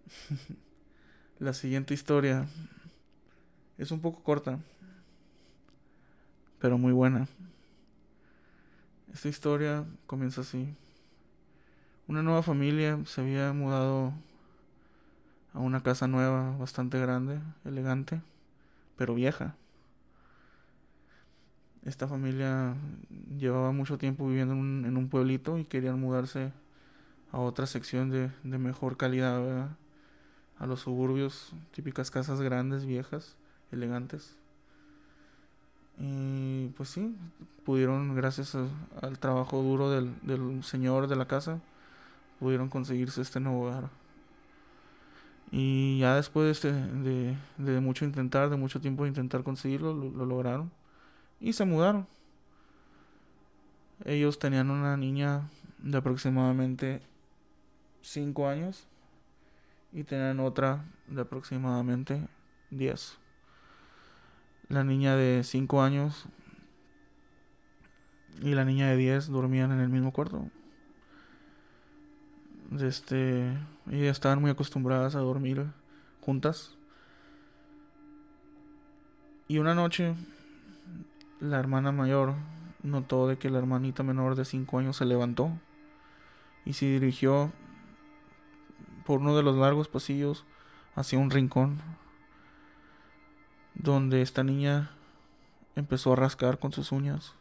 La 1.39 1.53
siguiente 1.53 1.93
historia 1.93 2.47
es 3.77 3.91
un 3.91 3.99
poco 3.99 4.23
corta, 4.23 4.59
pero 6.59 6.77
muy 6.77 6.93
buena. 6.93 7.27
Esta 9.15 9.29
historia 9.29 9.85
comienza 10.07 10.41
así. 10.41 10.75
Una 12.05 12.21
nueva 12.21 12.43
familia 12.43 12.99
se 13.05 13.21
había 13.21 13.53
mudado 13.53 14.11
a 15.53 15.59
una 15.59 15.81
casa 15.81 16.05
nueva, 16.05 16.57
bastante 16.57 16.99
grande, 16.99 17.39
elegante, 17.63 18.21
pero 18.97 19.15
vieja. 19.15 19.55
Esta 21.85 22.09
familia 22.09 22.75
llevaba 23.37 23.71
mucho 23.71 23.97
tiempo 23.97 24.27
viviendo 24.27 24.53
en 24.53 24.97
un, 24.97 25.07
pueblito 25.07 25.57
y 25.57 25.63
querían 25.63 25.97
mudarse 25.97 26.51
a 27.31 27.39
otra 27.39 27.67
sección 27.67 28.09
de, 28.09 28.31
mejor 28.43 28.97
calidad, 28.97 29.69
a 30.59 30.67
los 30.67 30.81
suburbios, 30.81 31.53
típicas 31.71 32.11
casas 32.11 32.41
grandes, 32.41 32.85
viejas, 32.85 33.37
elegantes. 33.71 34.35
Y 35.97 36.67
pues 36.69 36.89
sí, 36.89 37.15
pudieron, 37.63 38.15
gracias 38.15 38.55
al 39.01 39.19
trabajo 39.19 39.61
duro 39.61 39.89
del, 39.89 40.63
señor 40.63 41.07
de 41.07 41.15
la 41.15 41.27
casa, 41.27 41.59
pudieron 42.39 42.69
conseguirse 42.69 43.21
este 43.21 43.39
nuevo 43.39 43.63
hogar. 43.63 43.89
Y 45.51 45.99
ya 45.99 46.15
después 46.15 46.61
de, 46.61 47.37
de, 47.57 47.79
mucho 47.79 48.03
intentar, 48.03 48.49
de 48.49 48.57
mucho 48.57 48.81
tiempo 48.81 49.03
de 49.03 49.09
intentar 49.09 49.43
conseguirlo, 49.43 49.93
lo 49.93 50.25
lograron 50.25 50.71
y 51.39 51.53
se 51.53 51.65
mudaron. 51.65 52.07
Ellos 54.03 54.39
tenían 54.39 54.69
una 54.69 54.97
niña 54.97 55.49
de 55.77 55.97
aproximadamente 55.97 57.01
5 58.01 58.49
años 58.49 58.87
y 59.93 60.03
tenían 60.03 60.39
otra 60.39 60.83
de 61.07 61.21
aproximadamente 61.21 62.27
10. 62.71 63.24
La 64.69 64.83
niña 64.83 65.15
de 65.15 65.43
5 65.43 65.81
años 65.81 66.25
y 68.41 68.55
la 68.55 68.65
niña 68.65 68.89
de 68.89 68.97
10 68.97 69.27
dormían 69.27 69.71
en 69.71 69.79
el 69.79 69.89
mismo 69.89 70.11
cuarto. 70.11 70.49
Este, 72.79 73.57
ellas 73.91 74.17
estaban 74.17 74.41
muy 74.41 74.51
acostumbradas 74.51 75.15
a 75.15 75.19
dormir 75.19 75.67
juntas. 76.21 76.75
Y 79.47 79.59
una 79.59 79.75
noche 79.75 80.15
la 81.39 81.59
hermana 81.59 81.91
mayor 81.91 82.33
notó 82.81 83.27
de 83.27 83.37
que 83.37 83.49
la 83.49 83.59
hermanita 83.59 84.03
menor 84.03 84.35
de 84.35 84.45
5 84.45 84.79
años 84.79 84.97
se 84.97 85.05
levantó 85.05 85.51
y 86.65 86.73
se 86.73 86.85
dirigió 86.85 87.51
por 89.05 89.19
uno 89.19 89.35
de 89.35 89.43
los 89.43 89.55
largos 89.55 89.87
pasillos 89.87 90.45
hacia 90.95 91.19
un 91.19 91.29
rincón 91.29 91.79
donde 93.75 94.21
esta 94.21 94.43
niña 94.43 94.91
empezó 95.75 96.13
a 96.13 96.15
rascar 96.15 96.59
con 96.59 96.71
sus 96.71 96.91
uñas, 96.91 97.33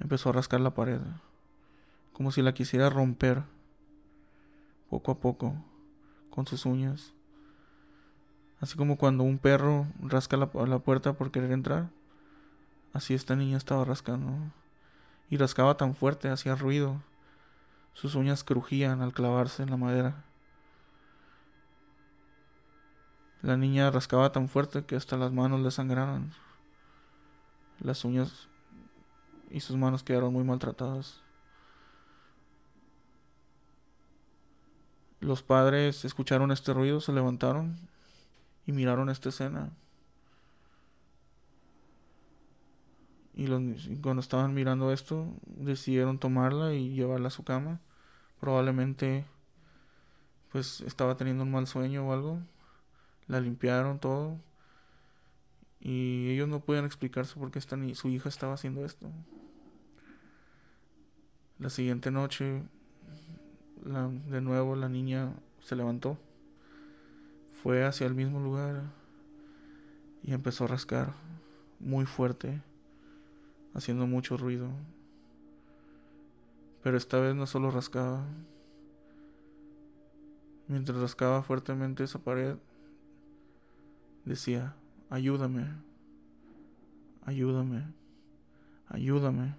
empezó 0.00 0.28
a 0.28 0.32
rascar 0.32 0.60
la 0.60 0.74
pared, 0.74 1.00
como 2.12 2.32
si 2.32 2.42
la 2.42 2.54
quisiera 2.54 2.90
romper 2.90 3.44
poco 4.90 5.12
a 5.12 5.20
poco 5.20 5.54
con 6.30 6.46
sus 6.46 6.66
uñas, 6.66 7.14
así 8.60 8.76
como 8.76 8.98
cuando 8.98 9.24
un 9.24 9.38
perro 9.38 9.86
rasca 10.00 10.36
la, 10.36 10.50
la 10.66 10.78
puerta 10.80 11.14
por 11.14 11.30
querer 11.30 11.52
entrar. 11.52 11.90
Así 12.92 13.14
esta 13.14 13.36
niña 13.36 13.56
estaba 13.56 13.84
rascando. 13.84 14.32
Y 15.30 15.36
rascaba 15.36 15.76
tan 15.76 15.94
fuerte, 15.94 16.30
hacía 16.30 16.54
ruido. 16.54 17.02
Sus 17.92 18.14
uñas 18.14 18.44
crujían 18.44 19.02
al 19.02 19.12
clavarse 19.12 19.62
en 19.62 19.70
la 19.70 19.76
madera. 19.76 20.24
La 23.42 23.56
niña 23.56 23.90
rascaba 23.90 24.32
tan 24.32 24.48
fuerte 24.48 24.84
que 24.84 24.96
hasta 24.96 25.16
las 25.16 25.32
manos 25.32 25.60
le 25.60 25.70
sangraron. 25.70 26.32
Las 27.80 28.04
uñas 28.04 28.48
y 29.50 29.60
sus 29.60 29.76
manos 29.76 30.02
quedaron 30.02 30.32
muy 30.32 30.44
maltratadas. 30.44 31.22
Los 35.20 35.42
padres 35.42 36.04
escucharon 36.04 36.50
este 36.52 36.72
ruido, 36.72 37.00
se 37.00 37.12
levantaron 37.12 37.76
y 38.66 38.72
miraron 38.72 39.08
esta 39.08 39.28
escena. 39.30 39.70
Y, 43.34 43.46
cuando 44.00 44.20
estaban 44.20 44.52
mirando 44.52 44.92
esto, 44.92 45.32
decidieron 45.46 46.18
tomarla 46.18 46.74
y 46.74 46.94
llevarla 46.94 47.28
a 47.28 47.30
su 47.30 47.44
cama. 47.44 47.80
Probablemente, 48.40 49.26
pues 50.50 50.80
estaba 50.80 51.16
teniendo 51.16 51.44
un 51.44 51.52
mal 51.52 51.68
sueño 51.68 52.08
o 52.08 52.12
algo. 52.12 52.40
La 53.28 53.40
limpiaron 53.40 54.00
todo. 54.00 54.38
Y 55.80 56.30
ellos 56.30 56.48
no 56.48 56.60
podían 56.60 56.84
explicarse 56.84 57.38
por 57.38 57.50
qué 57.50 57.60
ni 57.76 57.94
su 57.94 58.08
hija 58.08 58.28
estaba 58.28 58.54
haciendo 58.54 58.84
esto. 58.84 59.08
La 61.58 61.70
siguiente 61.70 62.10
noche, 62.10 62.62
de 63.84 64.40
nuevo 64.40 64.76
la 64.76 64.88
niña 64.88 65.34
se 65.60 65.76
levantó, 65.76 66.18
fue 67.62 67.84
hacia 67.84 68.06
el 68.06 68.14
mismo 68.14 68.40
lugar 68.40 68.82
y 70.22 70.32
empezó 70.32 70.64
a 70.64 70.68
rascar 70.68 71.14
muy 71.80 72.06
fuerte, 72.06 72.62
haciendo 73.74 74.06
mucho 74.06 74.36
ruido. 74.36 74.68
Pero 76.82 76.96
esta 76.96 77.18
vez 77.18 77.34
no 77.34 77.46
solo 77.46 77.70
rascaba. 77.70 78.24
Mientras 80.68 80.98
rascaba 80.98 81.42
fuertemente 81.42 82.04
esa 82.04 82.18
pared, 82.18 82.56
decía, 84.28 84.74
ayúdame, 85.10 85.66
ayúdame, 87.24 87.84
ayúdame, 88.88 89.54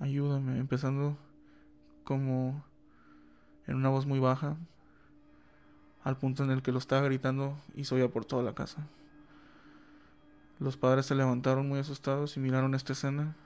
ayúdame, 0.00 0.58
empezando 0.58 1.16
como 2.04 2.64
en 3.66 3.76
una 3.76 3.90
voz 3.90 4.06
muy 4.06 4.18
baja, 4.18 4.56
al 6.02 6.16
punto 6.16 6.42
en 6.42 6.50
el 6.50 6.62
que 6.62 6.72
lo 6.72 6.78
estaba 6.78 7.02
gritando 7.02 7.58
y 7.74 7.84
se 7.84 7.94
oía 7.94 8.08
por 8.08 8.24
toda 8.24 8.42
la 8.42 8.54
casa. 8.54 8.86
Los 10.58 10.76
padres 10.76 11.06
se 11.06 11.14
levantaron 11.14 11.68
muy 11.68 11.78
asustados 11.78 12.36
y 12.36 12.40
miraron 12.40 12.74
esta 12.74 12.94
escena 12.94 13.36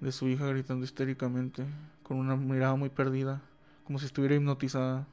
de 0.00 0.12
su 0.12 0.28
hija 0.28 0.46
gritando 0.46 0.84
histéricamente, 0.84 1.64
con 2.02 2.18
una 2.18 2.36
mirada 2.36 2.76
muy 2.76 2.90
perdida, 2.90 3.40
como 3.84 3.98
si 3.98 4.06
estuviera 4.06 4.34
hipnotizada. 4.34 5.06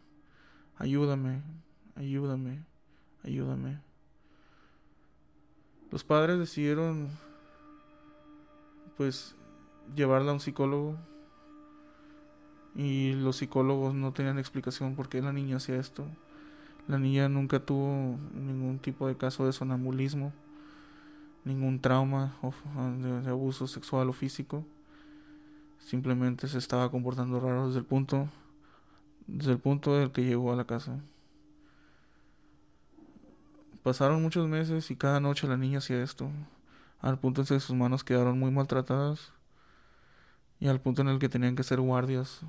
Ayúdame, 0.78 1.41
ayúdame, 1.95 2.66
ayúdame. 3.24 3.80
Los 5.91 6.03
padres 6.03 6.39
decidieron, 6.39 7.09
pues, 8.97 9.36
llevarla 9.95 10.32
a 10.32 10.34
un 10.34 10.39
psicólogo. 10.39 10.97
Y 12.76 13.13
los 13.13 13.38
psicólogos 13.38 13.93
no 13.93 14.13
tenían 14.13 14.39
explicación 14.39 14.95
por 14.95 15.07
qué 15.07 15.21
la 15.21 15.32
niña 15.32 15.57
hacía 15.57 15.76
esto. 15.76 16.05
La 16.88 16.97
niña 16.97 17.30
nunca 17.30 17.59
tuvo 17.59 18.17
ningún 18.34 18.80
tipo 18.80 19.07
de 19.07 19.15
caso 19.15 19.45
de 19.45 19.53
sonambulismo, 19.53 20.34
ningún 21.45 21.80
trauma 21.80 22.36
de, 23.24 23.30
abuso 23.30 23.67
sexual 23.67 24.09
o 24.09 24.13
físico. 24.13 24.65
Simplemente 25.80 26.47
se 26.47 26.57
estaba 26.57 26.89
comportando 26.89 27.39
raro 27.39 27.67
desde 27.67 27.80
el 27.80 27.86
punto 27.86 28.28
desde 29.28 29.53
el 29.53 29.59
punto 29.59 29.97
del 29.97 30.11
que 30.11 30.26
llegó 30.26 30.51
a 30.51 30.55
la 30.55 30.65
casa. 30.65 30.99
Pasaron 33.84 34.21
muchos 34.21 34.47
meses 34.47 34.89
y 34.91 34.95
cada 34.95 35.19
noche 35.19 35.45
la 35.45 35.57
niña 35.57 35.79
hacía 35.79 36.01
esto, 36.01 36.31
al 37.01 37.19
punto 37.19 37.41
en 37.41 37.47
que 37.47 37.59
sus 37.59 37.75
manos 37.75 38.05
quedaron 38.05 38.39
muy 38.39 38.49
maltratadas 38.49 39.34
y 40.61 40.69
al 40.69 40.79
punto 40.79 41.01
en 41.01 41.09
el 41.09 41.19
que 41.19 41.27
tenían 41.27 41.57
que 41.57 41.63
ser 41.63 41.81
guardias 41.81 42.39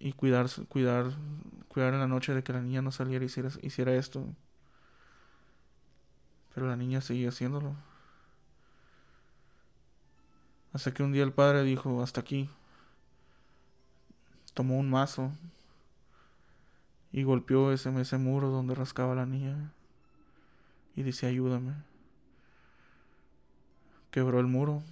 y 0.00 0.12
cuidar, 0.12 0.48
cuidar, 0.68 1.14
en 1.76 2.00
la 2.00 2.08
noche 2.08 2.34
de 2.34 2.42
que 2.42 2.52
la 2.52 2.60
niña 2.60 2.82
no 2.82 2.90
saliera 2.90 3.24
y 3.24 3.26
hiciera, 3.26 3.50
hiciera 3.62 3.94
esto. 3.94 4.26
Pero 6.52 6.66
la 6.66 6.76
niña 6.76 7.00
seguía 7.00 7.28
haciéndolo. 7.28 7.76
Hasta 10.72 10.92
que 10.92 11.04
un 11.04 11.12
día 11.12 11.22
el 11.22 11.32
padre 11.32 11.62
dijo, 11.62 12.02
hasta 12.02 12.20
aquí. 12.20 12.50
Tomó 14.54 14.78
un 14.78 14.90
mazo 14.90 15.30
y 17.12 17.22
golpeó 17.22 17.72
ese, 17.72 17.88
ese 18.00 18.18
muro 18.18 18.50
donde 18.50 18.74
rascaba 18.74 19.14
la 19.14 19.26
niña 19.26 19.72
y 20.94 21.02
dice, 21.02 21.26
ayúdame. 21.26 21.74
Quebró 24.10 24.40
el 24.40 24.46
muro 24.46 24.82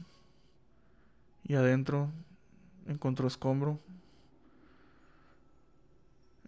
y 1.44 1.54
adentro 1.54 2.10
encontró 2.86 3.26
escombro, 3.26 3.80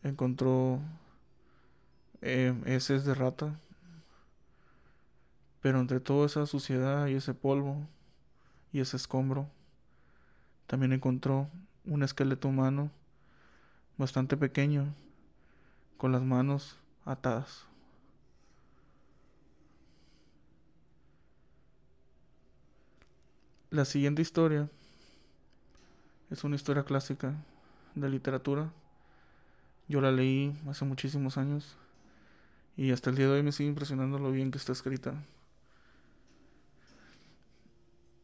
encontró 0.03 0.81
eh, 2.21 2.55
heces 2.67 3.05
de 3.05 3.15
rata, 3.15 3.59
pero 5.61 5.81
entre 5.81 6.01
toda 6.01 6.27
esa 6.27 6.47
suciedad 6.47 7.07
y 7.07 7.15
ese 7.15 7.35
polvo 7.35 7.87
y 8.73 8.81
ese 8.81 8.97
escombro, 8.97 9.49
también 10.67 10.93
encontró 10.93 11.49
un 11.85 12.03
esqueleto 12.03 12.49
humano 12.49 12.91
bastante 13.97 14.37
pequeño, 14.37 14.95
con 15.99 16.13
las 16.13 16.23
manos 16.23 16.79
atadas. 17.05 17.67
La 23.71 23.85
siguiente 23.85 24.23
historia 24.23 24.71
es 26.31 26.43
una 26.45 26.57
historia 26.57 26.85
clásica 26.85 27.35
de 27.95 28.09
literatura. 28.09 28.73
Yo 29.89 30.01
la 30.01 30.11
leí 30.11 30.57
hace 30.69 30.87
muchísimos 30.87 31.37
años 31.37 31.77
y 32.77 32.93
hasta 32.93 33.11
el 33.11 33.17
día 33.17 33.27
de 33.27 33.33
hoy 33.33 33.43
me 33.43 33.53
sigue 33.53 33.69
impresionando 33.69 34.19
lo 34.19 34.31
bien 34.31 34.51
que 34.51 34.59
está 34.59 34.73
escrita. 34.73 35.15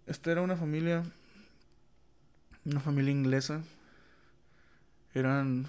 Esta 0.07 0.31
era 0.31 0.43
una 0.43 0.57
familia, 0.57 1.03
una 2.65 2.81
familia 2.81 3.11
inglesa. 3.11 3.63
Eran 5.13 5.67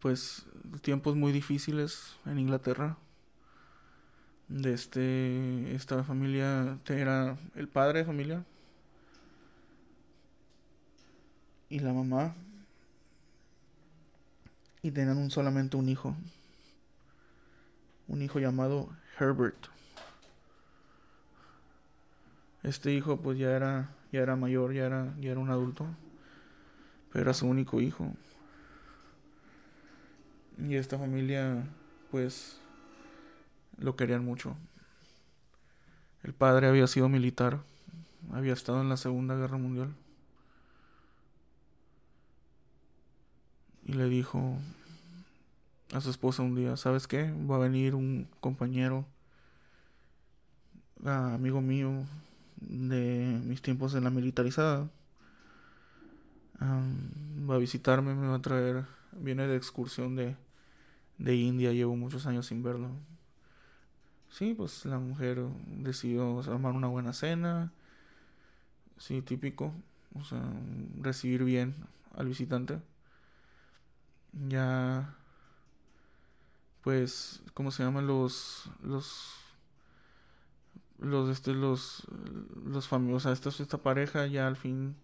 pues 0.00 0.46
tiempos 0.82 1.16
muy 1.16 1.32
difíciles 1.32 2.16
en 2.26 2.38
Inglaterra. 2.38 2.96
De 4.48 4.72
este 4.72 5.74
esta 5.74 6.02
familia 6.04 6.78
era 6.88 7.36
el 7.54 7.68
padre 7.68 8.00
de 8.00 8.04
familia 8.06 8.44
y 11.68 11.80
la 11.80 11.92
mamá 11.92 12.34
y 14.82 14.90
tenían 14.90 15.18
un, 15.18 15.30
solamente 15.30 15.76
un 15.76 15.88
hijo. 15.88 16.14
Un 18.06 18.22
hijo 18.22 18.38
llamado 18.38 18.88
Herbert. 19.18 19.66
Este 22.62 22.92
hijo 22.92 23.18
pues 23.18 23.38
ya 23.38 23.50
era 23.50 23.90
ya 24.12 24.20
era 24.20 24.36
mayor, 24.36 24.72
ya 24.72 24.86
era 24.86 25.14
ya 25.20 25.30
era 25.30 25.40
un 25.40 25.50
adulto, 25.50 25.86
pero 27.12 27.24
era 27.24 27.34
su 27.34 27.46
único 27.46 27.80
hijo. 27.80 28.14
Y 30.58 30.74
esta 30.74 30.98
familia, 30.98 31.64
pues, 32.10 32.58
lo 33.78 33.94
querían 33.94 34.24
mucho. 34.24 34.56
El 36.24 36.34
padre 36.34 36.66
había 36.66 36.86
sido 36.88 37.08
militar, 37.08 37.60
había 38.32 38.54
estado 38.54 38.80
en 38.80 38.88
la 38.88 38.96
Segunda 38.96 39.36
Guerra 39.36 39.56
Mundial. 39.56 39.94
Y 43.84 43.92
le 43.92 44.06
dijo 44.06 44.58
a 45.92 46.00
su 46.00 46.10
esposa 46.10 46.42
un 46.42 46.56
día, 46.56 46.76
¿sabes 46.76 47.06
qué? 47.06 47.32
Va 47.48 47.56
a 47.56 47.60
venir 47.60 47.94
un 47.94 48.28
compañero, 48.40 49.06
amigo 51.04 51.60
mío 51.60 52.04
de 52.56 53.40
mis 53.44 53.62
tiempos 53.62 53.94
en 53.94 54.04
la 54.04 54.10
militarizada. 54.10 54.90
va 56.60 57.54
a 57.54 57.58
visitarme, 57.58 58.14
me 58.14 58.26
va 58.26 58.34
a 58.34 58.42
traer, 58.42 58.84
viene 59.12 59.46
de 59.46 59.56
excursión 59.56 60.16
de 60.16 60.36
de 61.18 61.36
India, 61.36 61.72
llevo 61.72 61.96
muchos 61.96 62.26
años 62.26 62.46
sin 62.46 62.62
verlo. 62.62 62.90
Sí, 64.30 64.54
pues 64.54 64.84
la 64.84 64.98
mujer 64.98 65.40
decidió 65.66 66.40
armar 66.40 66.72
una 66.72 66.88
buena 66.88 67.12
cena. 67.12 67.72
Sí, 68.98 69.22
típico. 69.22 69.72
O 70.14 70.24
sea, 70.24 70.42
recibir 71.00 71.44
bien 71.44 71.74
al 72.14 72.26
visitante. 72.28 72.80
Ya, 74.48 75.16
pues, 76.82 77.42
¿cómo 77.54 77.70
se 77.70 77.82
llaman 77.82 78.06
los, 78.06 78.70
los, 78.82 79.34
los, 80.98 81.28
este, 81.30 81.54
los, 81.54 82.06
los 82.64 83.26
esta, 83.26 83.48
esta 83.48 83.78
pareja 83.78 84.26
ya 84.26 84.46
al 84.46 84.56
fin 84.56 84.96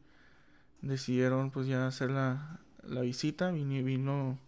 decidieron, 0.83 1.51
pues, 1.51 1.67
ya 1.67 1.87
hacer 1.87 2.11
la, 2.11 2.61
la 2.85 3.01
visita. 3.03 3.51
Vino, 3.51 3.85
vino 3.85 4.39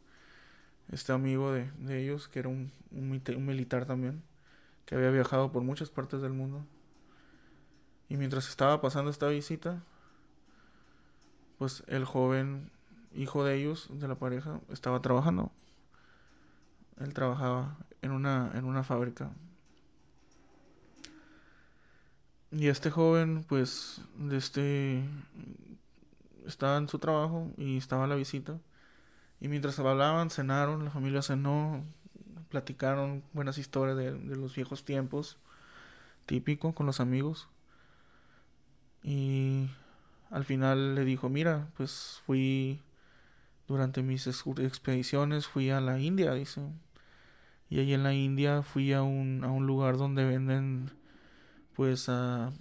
este 0.90 1.12
amigo 1.12 1.52
de, 1.52 1.70
ellos, 1.88 2.28
que 2.28 2.38
era 2.38 2.48
un, 2.48 2.70
un, 2.92 3.46
militar 3.46 3.86
también, 3.86 4.22
que 4.84 4.94
había 4.94 5.10
viajado 5.10 5.52
por 5.52 5.62
muchas 5.62 5.90
partes 5.90 6.22
del 6.22 6.32
mundo. 6.32 6.64
Y 8.08 8.16
mientras 8.16 8.48
estaba 8.48 8.80
pasando 8.80 9.10
esta 9.10 9.28
visita, 9.28 9.82
pues 11.58 11.82
el 11.88 12.04
joven 12.04 12.70
hijo 13.14 13.44
de 13.44 13.56
ellos, 13.56 13.88
de 13.90 14.08
la 14.08 14.14
pareja, 14.14 14.60
estaba 14.70 15.00
trabajando. 15.00 15.50
Él 17.00 17.12
trabajaba 17.14 17.76
en 18.02 18.12
una, 18.12 18.52
en 18.54 18.64
una 18.64 18.82
fábrica. 18.84 19.30
Y 22.50 22.68
este 22.68 22.90
joven, 22.90 23.44
pues, 23.44 24.00
de 24.16 24.36
este, 24.36 25.04
estaba 26.46 26.76
en 26.76 26.88
su 26.88 26.98
trabajo 26.98 27.50
y 27.56 27.76
estaba 27.76 28.04
a 28.04 28.06
la 28.06 28.14
visita. 28.14 28.58
Y 29.40 29.48
mientras 29.48 29.78
hablaban, 29.78 30.30
cenaron, 30.30 30.84
la 30.84 30.90
familia 30.90 31.22
cenó, 31.22 31.84
platicaron 32.48 33.22
buenas 33.32 33.58
historias 33.58 33.96
de, 33.96 34.12
los 34.36 34.54
viejos 34.54 34.84
tiempos, 34.84 35.38
típico 36.24 36.72
con 36.72 36.86
los 36.86 37.00
amigos. 37.00 37.48
Y 39.02 39.68
al 40.30 40.44
final 40.44 40.94
le 40.94 41.04
dijo, 41.04 41.28
mira, 41.28 41.68
pues 41.76 42.20
fui 42.24 42.80
durante 43.68 44.02
mis 44.02 44.26
expediciones, 44.26 45.46
fui 45.46 45.70
a 45.70 45.80
la 45.80 45.98
India, 46.00 46.32
dice. 46.32 46.62
Y 47.68 47.80
ahí 47.80 47.92
en 47.92 48.02
la 48.04 48.14
India 48.14 48.62
fui 48.62 48.92
a 48.92 49.02
un, 49.02 49.44
a 49.44 49.50
un 49.50 49.66
lugar 49.66 49.96
donde 49.96 50.24
venden, 50.24 50.90
pues, 51.74 52.08
a, 52.08 52.52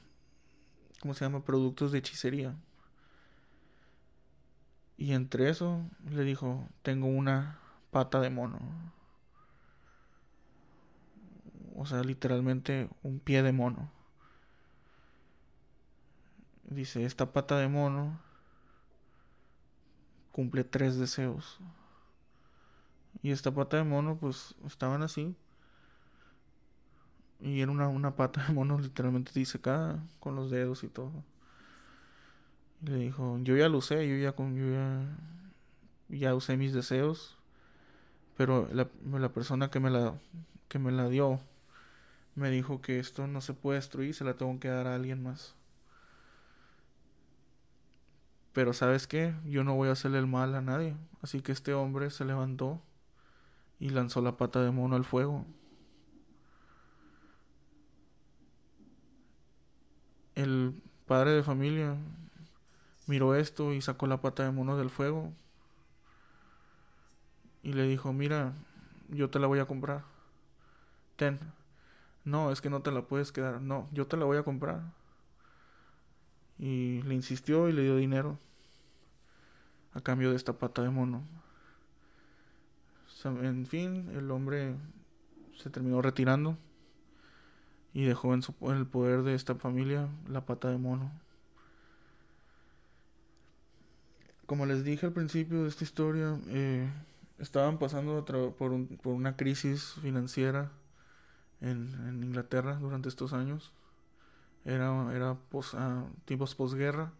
¿cómo 0.99 1.13
se 1.13 1.25
llama? 1.25 1.45
Productos 1.45 1.91
de 1.91 1.99
hechicería. 1.99 2.55
Y 4.97 5.13
entre 5.13 5.49
eso 5.49 5.81
le 6.09 6.23
dijo, 6.23 6.67
tengo 6.81 7.07
una 7.07 7.59
pata 7.91 8.21
de 8.21 8.29
mono. 8.29 8.59
O 11.75 11.85
sea, 11.85 12.01
literalmente 12.03 12.89
un 13.03 13.19
pie 13.19 13.43
de 13.43 13.51
mono. 13.51 13.91
Dice, 16.63 17.05
esta 17.05 17.31
pata 17.33 17.57
de 17.57 17.67
mono 17.67 18.19
cumple 20.31 20.63
tres 20.63 20.97
deseos. 20.97 21.59
Y 23.21 23.31
esta 23.31 23.51
pata 23.53 23.77
de 23.77 23.83
mono, 23.83 24.17
pues, 24.17 24.55
estaban 24.65 25.01
así. 25.03 25.35
Y 27.39 27.61
era 27.61 27.71
una, 27.71 27.87
una 27.89 28.15
pata 28.15 28.45
de 28.47 28.53
mono 28.53 28.79
literalmente 28.79 29.31
disecada 29.33 30.03
con 30.19 30.35
los 30.35 30.49
dedos 30.49 30.83
y 30.83 30.87
todo. 30.87 31.11
Le 32.85 32.97
dijo, 32.97 33.39
yo 33.43 33.55
ya 33.57 33.69
lo 33.69 33.79
usé, 33.79 34.07
yo 34.07 34.15
ya, 34.17 34.35
yo 34.37 34.71
ya, 34.71 35.17
ya 36.09 36.35
usé 36.35 36.57
mis 36.57 36.73
deseos. 36.73 37.37
Pero 38.37 38.67
la, 38.73 38.89
la 39.13 39.29
persona 39.33 39.69
que 39.69 39.79
me 39.79 39.89
la, 39.89 40.15
que 40.67 40.79
me 40.79 40.91
la 40.91 41.09
dio 41.09 41.39
me 42.35 42.49
dijo 42.49 42.81
que 42.81 42.99
esto 42.99 43.27
no 43.27 43.41
se 43.41 43.53
puede 43.53 43.79
destruir, 43.79 44.13
se 44.13 44.25
la 44.25 44.35
tengo 44.35 44.59
que 44.59 44.67
dar 44.67 44.87
a 44.87 44.95
alguien 44.95 45.23
más. 45.23 45.55
Pero 48.53 48.73
sabes 48.73 49.07
qué, 49.07 49.35
yo 49.45 49.63
no 49.63 49.75
voy 49.75 49.89
a 49.89 49.93
hacerle 49.93 50.19
el 50.19 50.27
mal 50.27 50.55
a 50.55 50.61
nadie. 50.61 50.95
Así 51.21 51.41
que 51.41 51.51
este 51.51 51.73
hombre 51.73 52.09
se 52.09 52.25
levantó 52.25 52.81
y 53.79 53.89
lanzó 53.89 54.21
la 54.21 54.37
pata 54.37 54.63
de 54.63 54.71
mono 54.71 54.95
al 54.95 55.05
fuego. 55.05 55.45
El 60.35 60.81
padre 61.05 61.31
de 61.31 61.43
familia 61.43 61.97
miró 63.07 63.35
esto 63.35 63.73
y 63.73 63.81
sacó 63.81 64.07
la 64.07 64.21
pata 64.21 64.43
de 64.43 64.51
mono 64.51 64.77
del 64.77 64.89
fuego 64.89 65.33
y 67.65 67.73
le 67.73 67.83
dijo, 67.87 68.13
mira, 68.13 68.53
yo 69.09 69.31
te 69.31 69.39
la 69.39 69.47
voy 69.47 69.57
a 69.57 69.65
comprar. 69.65 70.03
Ten. 71.15 71.39
No, 72.23 72.51
es 72.51 72.61
que 72.61 72.69
no 72.69 72.81
te 72.81 72.91
la 72.91 73.01
puedes 73.07 73.31
quedar. 73.31 73.59
No, 73.59 73.89
yo 73.91 74.05
te 74.05 74.17
la 74.17 74.25
voy 74.25 74.37
a 74.37 74.43
comprar. 74.43 74.81
Y 76.59 77.01
le 77.03 77.15
insistió 77.15 77.67
y 77.67 77.73
le 77.73 77.81
dio 77.81 77.95
dinero 77.95 78.37
a 79.95 80.01
cambio 80.01 80.29
de 80.29 80.35
esta 80.35 80.53
pata 80.53 80.83
de 80.83 80.91
mono. 80.91 81.23
En 83.23 83.65
fin, 83.65 84.11
el 84.13 84.29
hombre 84.29 84.75
se 85.57 85.71
terminó 85.71 86.03
retirando 86.03 86.59
y 87.93 88.03
dejó 88.03 88.35
en, 88.35 88.43
su, 88.43 88.53
en 88.61 88.77
el 88.77 88.85
poder 88.85 89.23
de 89.23 89.33
esta 89.33 89.55
familia 89.55 90.07
la 90.27 90.45
pata 90.45 90.69
de 90.69 90.77
mono. 90.77 91.11
Como 94.45 94.65
les 94.65 94.83
dije 94.83 95.07
al 95.07 95.13
principio 95.13 95.63
de 95.63 95.69
esta 95.69 95.83
historia, 95.83 96.39
eh, 96.47 96.87
estaban 97.39 97.79
pasando 97.79 98.23
por, 98.25 98.91
por, 98.97 99.11
una 99.13 99.35
crisis 99.35 99.95
financiera 100.01 100.71
en, 101.61 102.23
Inglaterra 102.23 102.75
durante 102.75 103.09
estos 103.09 103.33
años. 103.33 103.71
Era, 104.63 105.13
era 105.13 105.37
ah, 105.73 106.05
tiempos 106.25 106.55
posguerra 106.55 107.11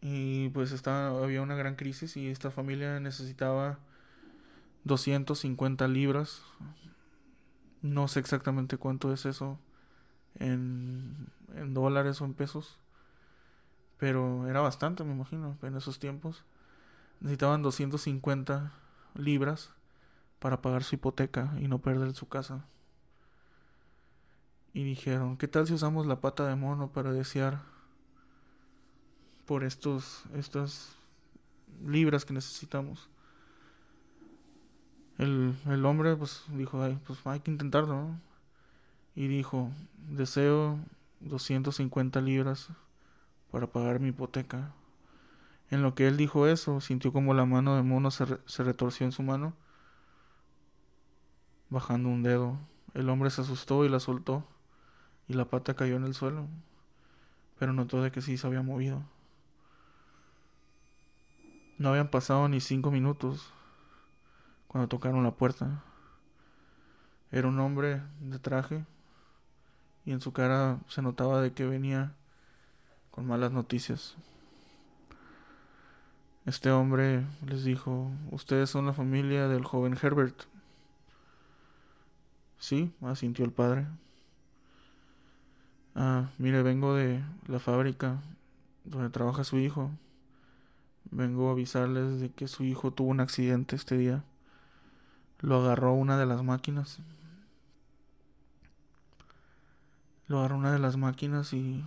y 0.00 0.48
pues 0.50 0.72
estaba, 0.72 1.22
había 1.22 1.42
una 1.42 1.54
gran 1.54 1.76
crisis 1.76 2.16
y 2.16 2.28
esta 2.28 2.50
familia 2.50 3.00
necesitaba 3.00 3.78
250 4.84 5.88
libras. 5.88 6.42
No 7.80 8.08
sé 8.08 8.20
exactamente 8.20 8.76
cuánto 8.76 9.12
es 9.12 9.26
eso 9.26 9.58
en 10.38 11.26
dólares 11.68 12.20
o 12.20 12.24
en 12.26 12.34
pesos. 12.34 12.81
Pero 14.02 14.48
era 14.48 14.60
bastante, 14.60 15.04
me 15.04 15.12
imagino, 15.12 15.56
en 15.62 15.76
esos 15.76 16.00
tiempos. 16.00 16.42
Necesitaban 17.20 17.62
250 17.62 18.72
libras 19.14 19.70
para 20.40 20.60
pagar 20.60 20.82
su 20.82 20.96
hipoteca 20.96 21.54
y 21.60 21.68
no 21.68 21.78
perder 21.78 22.12
su 22.12 22.26
casa. 22.26 22.64
Y 24.74 24.82
dijeron, 24.82 25.36
¿qué 25.36 25.46
tal 25.46 25.68
si 25.68 25.74
usamos 25.74 26.04
la 26.06 26.20
pata 26.20 26.48
de 26.48 26.56
mono 26.56 26.90
para 26.90 27.12
desear 27.12 27.60
por 29.46 29.62
estos, 29.62 30.24
estas 30.34 30.96
libras 31.86 32.24
que 32.24 32.34
necesitamos. 32.34 33.08
El, 35.16 35.54
el 35.66 35.86
hombre 35.86 36.16
pues 36.16 36.42
dijo, 36.48 36.82
Ay, 36.82 36.98
pues 37.06 37.24
hay 37.24 37.38
que 37.38 37.52
intentarlo, 37.52 38.16
Y 39.14 39.28
dijo, 39.28 39.70
deseo 40.08 40.80
250 41.20 42.20
libras 42.20 42.68
para 43.52 43.68
pagar 43.68 44.00
mi 44.00 44.08
hipoteca. 44.08 44.72
En 45.70 45.82
lo 45.82 45.94
que 45.94 46.08
él 46.08 46.16
dijo 46.16 46.48
eso, 46.48 46.80
sintió 46.80 47.12
como 47.12 47.34
la 47.34 47.44
mano 47.44 47.76
de 47.76 47.82
mono 47.82 48.10
se, 48.10 48.26
se 48.46 48.64
retorció 48.64 49.06
en 49.06 49.12
su 49.12 49.22
mano, 49.22 49.54
bajando 51.70 52.08
un 52.08 52.22
dedo. 52.22 52.58
El 52.94 53.08
hombre 53.08 53.30
se 53.30 53.42
asustó 53.42 53.84
y 53.84 53.88
la 53.88 54.00
soltó, 54.00 54.44
y 55.28 55.34
la 55.34 55.44
pata 55.44 55.74
cayó 55.74 55.96
en 55.96 56.04
el 56.04 56.14
suelo, 56.14 56.48
pero 57.58 57.72
notó 57.72 58.02
de 58.02 58.10
que 58.10 58.22
sí 58.22 58.36
se 58.36 58.46
había 58.46 58.62
movido. 58.62 59.04
No 61.78 61.90
habían 61.90 62.08
pasado 62.08 62.48
ni 62.48 62.60
cinco 62.60 62.90
minutos 62.90 63.52
cuando 64.68 64.88
tocaron 64.88 65.24
la 65.24 65.32
puerta. 65.32 65.82
Era 67.30 67.48
un 67.48 67.58
hombre 67.60 68.02
de 68.20 68.38
traje 68.38 68.84
y 70.04 70.12
en 70.12 70.20
su 70.20 70.32
cara 70.32 70.78
se 70.86 71.02
notaba 71.02 71.40
de 71.40 71.52
que 71.52 71.66
venía 71.66 72.14
con 73.12 73.26
malas 73.26 73.52
noticias. 73.52 74.16
Este 76.44 76.72
hombre 76.72 77.24
les 77.46 77.62
dijo, 77.62 78.10
ustedes 78.32 78.68
son 78.68 78.86
la 78.86 78.92
familia 78.92 79.46
del 79.46 79.64
joven 79.64 79.96
Herbert. 80.00 80.42
Sí, 82.58 82.92
asintió 83.00 83.44
el 83.44 83.52
padre. 83.52 83.86
Ah, 85.94 86.30
mire, 86.38 86.62
vengo 86.62 86.94
de 86.94 87.22
la 87.46 87.60
fábrica 87.60 88.20
donde 88.84 89.10
trabaja 89.10 89.44
su 89.44 89.58
hijo. 89.58 89.90
Vengo 91.10 91.48
a 91.48 91.52
avisarles 91.52 92.20
de 92.20 92.30
que 92.30 92.48
su 92.48 92.64
hijo 92.64 92.92
tuvo 92.92 93.10
un 93.10 93.20
accidente 93.20 93.76
este 93.76 93.96
día. 93.96 94.24
Lo 95.40 95.56
agarró 95.60 95.92
una 95.92 96.16
de 96.16 96.26
las 96.26 96.42
máquinas. 96.42 96.98
Lo 100.26 100.38
agarró 100.38 100.56
una 100.56 100.72
de 100.72 100.78
las 100.78 100.96
máquinas 100.96 101.52
y 101.52 101.84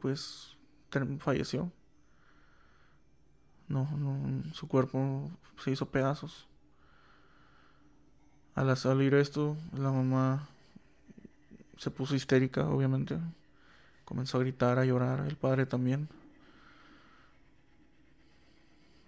pues 0.00 0.56
falleció. 1.20 1.70
No, 3.68 3.88
no, 3.96 4.52
su 4.52 4.66
cuerpo 4.66 5.30
se 5.62 5.70
hizo 5.70 5.86
pedazos. 5.86 6.48
Al 8.54 8.76
salir 8.76 9.14
esto, 9.14 9.56
la 9.72 9.92
mamá 9.92 10.48
se 11.78 11.90
puso 11.90 12.14
histérica, 12.14 12.68
obviamente. 12.68 13.16
Comenzó 14.04 14.38
a 14.38 14.40
gritar, 14.40 14.78
a 14.78 14.84
llorar, 14.84 15.24
el 15.26 15.36
padre 15.36 15.66
también. 15.66 16.08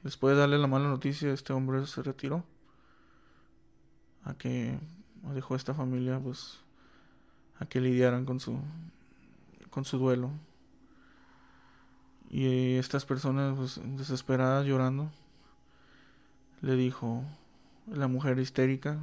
Después 0.03 0.35
de 0.35 0.41
darle 0.41 0.59
la 0.59 0.69
mala 0.69 0.89
noticia, 0.89 1.33
este 1.33 1.53
hombre 1.53 1.87
se 1.87 2.03
retiró. 2.03 2.45
A 4.25 4.35
que 4.35 4.79
dejó 5.35 5.55
a 5.55 5.57
esta 5.57 5.75
familia, 5.75 6.21
pues, 6.21 6.61
a 7.59 7.67
que 7.67 7.81
lidiaran 7.81 8.25
con 8.25 8.39
su, 8.39 8.59
con 9.71 9.85
su 9.85 9.99
duelo. 9.99 10.31
Y 12.33 12.77
estas 12.79 13.05
personas, 13.05 13.55
pues, 13.59 13.79
desesperadas, 13.85 14.65
llorando, 14.65 15.11
le 16.63 16.77
dijo 16.77 17.23
la 17.87 18.09
mujer 18.09 18.39
histérica. 18.39 18.99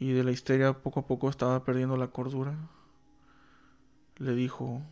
Y 0.00 0.12
de 0.12 0.24
la 0.24 0.32
histeria 0.32 0.72
poco 0.72 1.00
a 1.00 1.06
poco 1.06 1.30
estaba 1.30 1.64
perdiendo 1.64 1.96
la 1.96 2.08
cordura. 2.08 2.56
Le 4.16 4.34
dijo, 4.34 4.82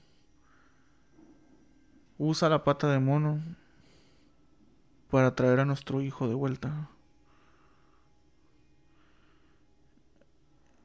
usa 2.17 2.49
la 2.49 2.63
pata 2.63 2.89
de 2.93 3.01
mono 3.01 3.41
para 5.11 5.35
traer 5.35 5.59
a 5.59 5.65
nuestro 5.65 6.01
hijo 6.01 6.29
de 6.29 6.35
vuelta. 6.35 6.89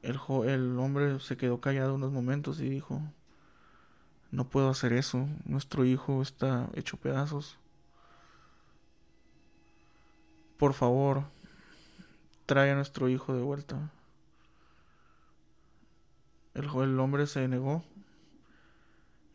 El, 0.02 0.18
el 0.48 0.78
hombre 0.80 1.20
se 1.20 1.36
quedó 1.36 1.60
callado 1.60 1.94
unos 1.94 2.10
momentos 2.10 2.60
y 2.60 2.68
dijo, 2.68 3.00
no 4.32 4.48
puedo 4.48 4.70
hacer 4.70 4.94
eso, 4.94 5.28
nuestro 5.44 5.84
hijo 5.84 6.22
está 6.22 6.70
hecho 6.72 6.96
pedazos. 6.96 7.58
Por 10.56 10.72
favor, 10.72 11.24
trae 12.46 12.70
a 12.70 12.74
nuestro 12.74 13.10
hijo 13.10 13.34
de 13.34 13.42
vuelta. 13.42 13.90
El, 16.54 16.98
hombre 16.98 17.26
se 17.26 17.46
negó 17.46 17.84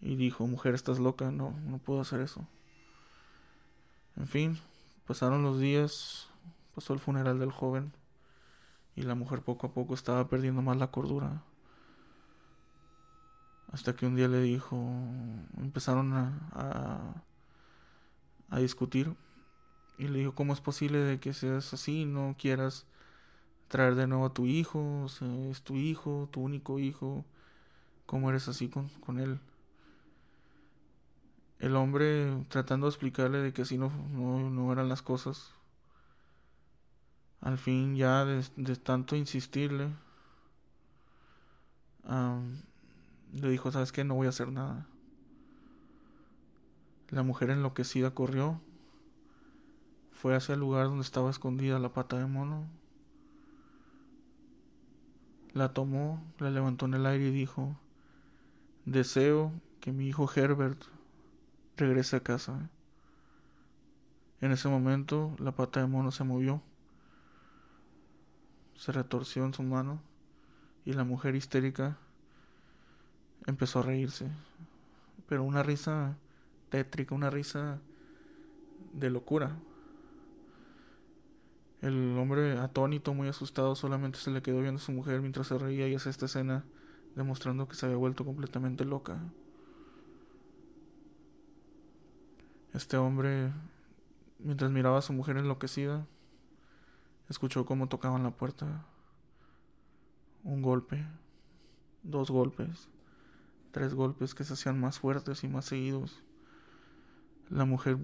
y 0.01 0.15
dijo, 0.15 0.47
mujer, 0.47 0.73
estás 0.73 0.97
loca, 0.97 1.29
no, 1.31 1.51
no 1.65 1.77
puedo 1.77 2.01
hacer 2.01 2.19
eso. 2.19 2.47
En 4.15 4.27
fin, 4.27 4.59
pasaron 5.05 5.43
los 5.43 5.59
días, 5.59 6.27
pasó 6.73 6.93
el 6.93 6.99
funeral 6.99 7.37
del 7.37 7.51
joven 7.51 7.93
y 8.95 9.03
la 9.03 9.13
mujer 9.13 9.43
poco 9.43 9.67
a 9.67 9.73
poco 9.73 9.93
estaba 9.93 10.27
perdiendo 10.27 10.63
más 10.63 10.77
la 10.77 10.89
cordura. 10.89 11.43
Hasta 13.71 13.95
que 13.95 14.05
un 14.05 14.15
día 14.15 14.27
le 14.27 14.41
dijo, 14.41 14.77
empezaron 15.57 16.13
a, 16.13 17.23
a, 18.49 18.59
discutir 18.59 19.13
y 19.97 20.07
le 20.07 20.19
dijo, 20.19 20.35
¿cómo 20.35 20.53
es 20.53 20.61
posible 20.61 20.99
de 20.99 21.19
que 21.19 21.33
seas 21.33 21.73
así, 21.73 22.05
no 22.05 22.35
quieras 22.39 22.85
traer 23.67 23.95
de 23.95 24.07
nuevo 24.07 24.27
a 24.27 24.33
tu 24.33 24.45
hijo? 24.45 25.05
es 25.51 25.61
tu 25.63 25.75
hijo, 25.75 26.29
tu 26.31 26.41
único 26.41 26.79
hijo, 26.79 27.25
¿cómo 28.05 28.29
eres 28.29 28.47
así 28.47 28.69
con, 28.69 28.89
con 29.05 29.19
él? 29.19 29.39
El 31.59 31.75
hombre 31.75 32.45
tratando 32.49 32.87
de 32.87 32.91
explicarle 32.91 33.39
de 33.39 33.51
que 33.53 33.63
así 33.63 33.77
no, 33.77 33.89
no 33.89 34.71
eran 34.71 34.89
las 34.89 35.01
cosas, 35.01 35.51
al 37.41 37.57
fin 37.57 37.95
ya 37.95 38.25
de, 38.25 38.43
tanto 38.75 39.15
insistirle, 39.15 39.89
le 43.33 43.49
dijo, 43.49 43.71
¿sabes 43.71 43.91
qué? 43.91 44.03
No 44.03 44.15
voy 44.15 44.27
a 44.27 44.29
hacer 44.29 44.51
nada. 44.51 44.87
La 47.09 47.23
mujer 47.23 47.49
enloquecida 47.49 48.11
corrió, 48.11 48.59
fue 50.11 50.35
hacia 50.35 50.53
el 50.53 50.59
lugar 50.59 50.87
donde 50.87 51.03
estaba 51.03 51.29
escondida 51.29 51.79
la 51.79 51.89
pata 51.89 52.17
de 52.17 52.25
mono, 52.25 52.67
la 55.53 55.73
tomó, 55.73 56.23
la 56.39 56.49
levantó 56.49 56.85
en 56.85 56.95
el 56.95 57.05
aire 57.05 57.27
y 57.27 57.31
dijo, 57.31 57.75
deseo 58.85 59.51
que 59.79 59.91
mi 59.91 60.07
hijo 60.07 60.29
Herbert 60.33 60.83
regrese 61.77 62.17
a 62.17 62.21
casa. 62.21 62.69
En 64.41 64.51
ese 64.51 64.67
momento 64.67 65.35
la 65.39 65.53
pata 65.53 65.79
de 65.79 65.87
mono 65.87 66.11
se 66.11 66.23
movió 66.23 66.61
se 68.77 68.91
retorció 68.91 69.43
en 69.43 69.53
su 69.53 69.63
mano 69.63 69.99
y 70.85 70.93
la 70.93 71.03
mujer 71.03 71.35
histérica 71.35 71.97
empezó 73.47 73.79
a 73.79 73.83
reírse. 73.83 74.27
Pero 75.27 75.43
una 75.43 75.63
risa 75.63 76.15
tétrica, 76.69 77.15
una 77.15 77.31
risa 77.31 77.79
de 78.93 79.09
locura. 79.09 79.57
El 81.81 82.15
hombre 82.17 82.59
atónito, 82.59 83.15
muy 83.15 83.27
asustado, 83.27 83.75
solamente 83.75 84.19
se 84.19 84.29
le 84.29 84.43
quedó 84.43 84.61
viendo 84.61 84.79
a 84.79 84.83
su 84.83 84.91
mujer 84.91 85.21
mientras 85.21 85.47
se 85.47 85.57
reía 85.57 85.87
y 85.87 85.95
hace 85.95 86.11
esta 86.11 86.25
escena 86.27 86.63
demostrando 87.15 87.67
que 87.67 87.75
se 87.75 87.87
había 87.87 87.97
vuelto 87.97 88.23
completamente 88.23 88.85
loca. 88.85 89.17
Este 92.75 92.97
hombre, 92.97 93.51
mientras 94.37 94.69
miraba 94.69 94.99
a 94.99 95.01
su 95.01 95.13
mujer 95.13 95.37
enloquecida, 95.37 96.05
Escuchó 97.29 97.65
cómo 97.65 97.87
tocaban 97.87 98.23
la 98.23 98.31
puerta. 98.31 98.85
Un 100.43 100.61
golpe, 100.61 101.05
dos 102.03 102.31
golpes, 102.31 102.87
tres 103.77 103.93
golpes 103.93 104.33
que 104.33 104.43
se 104.43 104.53
hacían 104.53 104.79
más 104.79 104.97
fuertes 104.97 105.43
y 105.43 105.47
más 105.47 105.65
seguidos. 105.65 106.23
La 107.47 107.63
mujer 107.65 107.99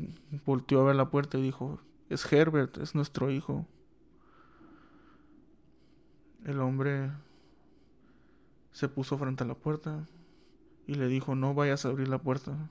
volteó 0.46 0.82
a 0.82 0.84
ver 0.84 0.96
la 0.96 1.10
puerta 1.10 1.40
y 1.40 1.42
dijo, 1.42 1.80
es 2.10 2.32
Herbert, 2.32 2.78
es 2.78 2.94
nuestro 2.94 3.32
hijo. 3.32 3.66
El 6.46 6.60
hombre 6.60 7.12
se 8.72 8.88
puso 8.88 9.18
frente 9.18 9.44
a 9.44 9.48
la 9.48 9.56
puerta 9.56 10.06
y 10.86 10.94
le 10.94 11.08
dijo, 11.08 11.34
no 11.34 11.56
vayas 11.56 11.86
a 11.86 11.90
abrir 11.90 12.08
la 12.08 12.20
puerta. 12.20 12.70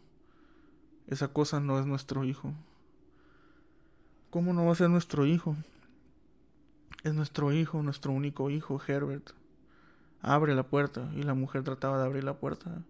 Esa 1.08 1.26
cosa 1.26 1.58
no 1.58 1.80
es 1.80 1.86
nuestro 1.86 2.22
hijo. 2.22 2.54
¿Cómo 4.30 4.52
no 4.52 4.64
va 4.64 4.72
a 4.72 4.76
ser 4.76 4.90
nuestro 4.90 5.26
hijo? 5.26 5.56
Es 7.02 7.14
nuestro 7.14 7.52
hijo, 7.52 7.82
nuestro 7.82 8.12
único 8.12 8.48
hijo, 8.48 8.80
Herbert. 8.86 9.30
Abre 10.20 10.54
la 10.54 10.62
puerta. 10.62 11.10
Y 11.16 11.24
la 11.24 11.34
mujer 11.34 11.64
trataba 11.64 11.98
de 11.98 12.04
abrir 12.04 12.22
la 12.22 12.38
puerta. 12.38 12.84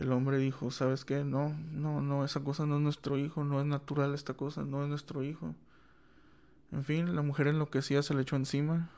El 0.00 0.12
hombre 0.12 0.38
dijo, 0.38 0.70
¿sabes 0.70 1.04
qué? 1.04 1.24
No, 1.24 1.54
no, 1.72 2.00
no, 2.00 2.24
esa 2.24 2.42
cosa 2.42 2.64
no 2.64 2.76
es 2.76 2.80
nuestro 2.80 3.18
hijo, 3.18 3.44
no 3.44 3.60
es 3.60 3.66
natural 3.66 4.14
esta 4.14 4.32
cosa, 4.32 4.64
no 4.64 4.82
es 4.82 4.88
nuestro 4.88 5.22
hijo. 5.22 5.54
En 6.72 6.84
fin, 6.84 7.14
la 7.14 7.20
mujer 7.20 7.48
enloquecida 7.48 8.02
se 8.02 8.14
le 8.14 8.22
echó 8.22 8.36
encima 8.36 8.88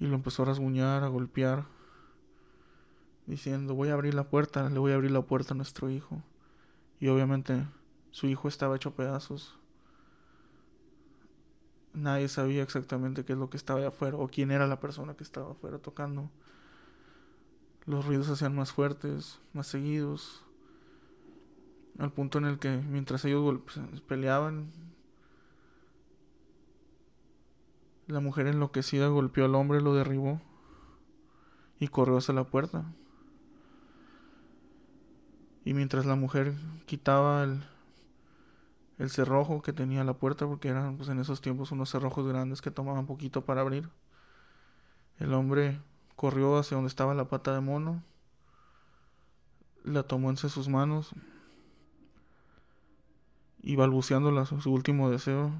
y 0.00 0.06
lo 0.06 0.16
empezó 0.16 0.42
a 0.42 0.46
rasguñar, 0.46 1.04
a 1.04 1.08
golpear, 1.08 1.64
diciendo, 3.26 3.76
voy 3.76 3.90
a 3.90 3.94
abrir 3.94 4.14
la 4.14 4.24
puerta, 4.24 4.68
le 4.68 4.80
voy 4.80 4.90
a 4.90 4.96
abrir 4.96 5.12
la 5.12 5.22
puerta 5.22 5.54
a 5.54 5.56
nuestro 5.56 5.90
hijo. 5.90 6.24
Y 6.98 7.06
obviamente 7.06 7.66
su 8.10 8.26
hijo 8.26 8.48
estaba 8.48 8.74
hecho 8.74 8.96
pedazos. 8.96 9.56
Nadie 11.94 12.26
sabía 12.26 12.64
exactamente 12.64 13.24
qué 13.24 13.34
es 13.34 13.38
lo 13.38 13.48
que 13.48 13.56
estaba 13.58 13.78
allá 13.78 13.88
afuera 13.88 14.16
o 14.16 14.26
quién 14.26 14.50
era 14.50 14.66
la 14.66 14.80
persona 14.80 15.14
que 15.14 15.22
estaba 15.22 15.52
afuera 15.52 15.78
tocando. 15.78 16.30
Los 17.86 18.04
ruidos 18.04 18.26
se 18.26 18.32
hacían 18.32 18.54
más 18.54 18.72
fuertes, 18.72 19.38
más 19.52 19.68
seguidos, 19.68 20.44
al 21.98 22.12
punto 22.12 22.38
en 22.38 22.44
el 22.44 22.58
que 22.58 22.76
mientras 22.76 23.24
ellos 23.24 23.60
peleaban, 24.06 24.70
la 28.06 28.20
mujer 28.20 28.46
enloquecida 28.46 29.08
golpeó 29.08 29.44
al 29.44 29.54
hombre, 29.54 29.80
lo 29.80 29.94
derribó 29.94 30.40
y 31.80 31.88
corrió 31.88 32.18
hacia 32.18 32.34
la 32.34 32.44
puerta. 32.44 32.84
Y 35.64 35.74
mientras 35.74 36.06
la 36.06 36.14
mujer 36.14 36.54
quitaba 36.86 37.42
el, 37.42 37.64
el 38.98 39.10
cerrojo 39.10 39.62
que 39.62 39.72
tenía 39.72 40.04
la 40.04 40.14
puerta, 40.14 40.46
porque 40.46 40.68
eran 40.68 40.96
pues, 40.96 41.08
en 41.08 41.18
esos 41.18 41.40
tiempos 41.40 41.72
unos 41.72 41.90
cerrojos 41.90 42.26
grandes 42.28 42.62
que 42.62 42.70
tomaban 42.70 43.06
poquito 43.06 43.44
para 43.44 43.62
abrir. 43.62 43.88
El 45.18 45.32
hombre 45.34 45.80
corrió 46.16 46.58
hacia 46.58 46.76
donde 46.76 46.88
estaba 46.88 47.14
la 47.14 47.28
pata 47.28 47.54
de 47.54 47.60
mono, 47.60 48.02
la 49.84 50.02
tomó 50.02 50.30
entre 50.30 50.48
sus 50.48 50.68
manos 50.68 51.12
y 53.62 53.76
balbuceándola 53.76 54.46
su 54.46 54.72
último 54.72 55.10
deseo, 55.10 55.52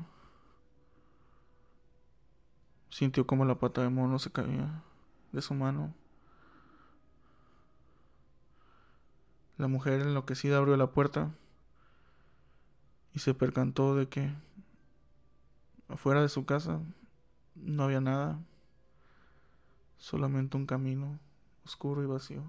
sintió 2.91 3.27
como 3.27 3.45
la 3.45 3.57
pata 3.57 3.83
de 3.83 3.91
mono 3.91 4.19
se 4.19 4.33
caía 4.33 4.83
de 5.33 5.43
su 5.43 5.55
mano. 5.55 5.95
La 9.59 9.69
mujer 9.69 10.01
enloquecida 10.01 10.59
abrió 10.59 10.77
la 10.77 10.91
puerta 10.91 11.31
y 13.13 13.21
se 13.21 13.35
percantó 13.35 13.95
de 13.95 14.09
que 14.09 14.33
afuera 15.89 16.23
de 16.23 16.29
su 16.29 16.45
casa 16.45 16.81
no 17.55 17.85
había 17.85 18.01
nada, 18.01 18.39
solamente 19.99 20.57
un 20.57 20.67
camino 20.67 21.19
oscuro 21.65 22.03
y 22.03 22.07
vacío. 22.07 22.43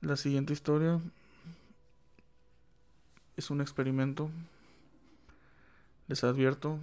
La 0.00 0.16
siguiente 0.16 0.52
historia 0.52 1.00
es 3.36 3.50
un 3.50 3.60
experimento. 3.60 4.30
Les 6.06 6.22
advierto, 6.22 6.78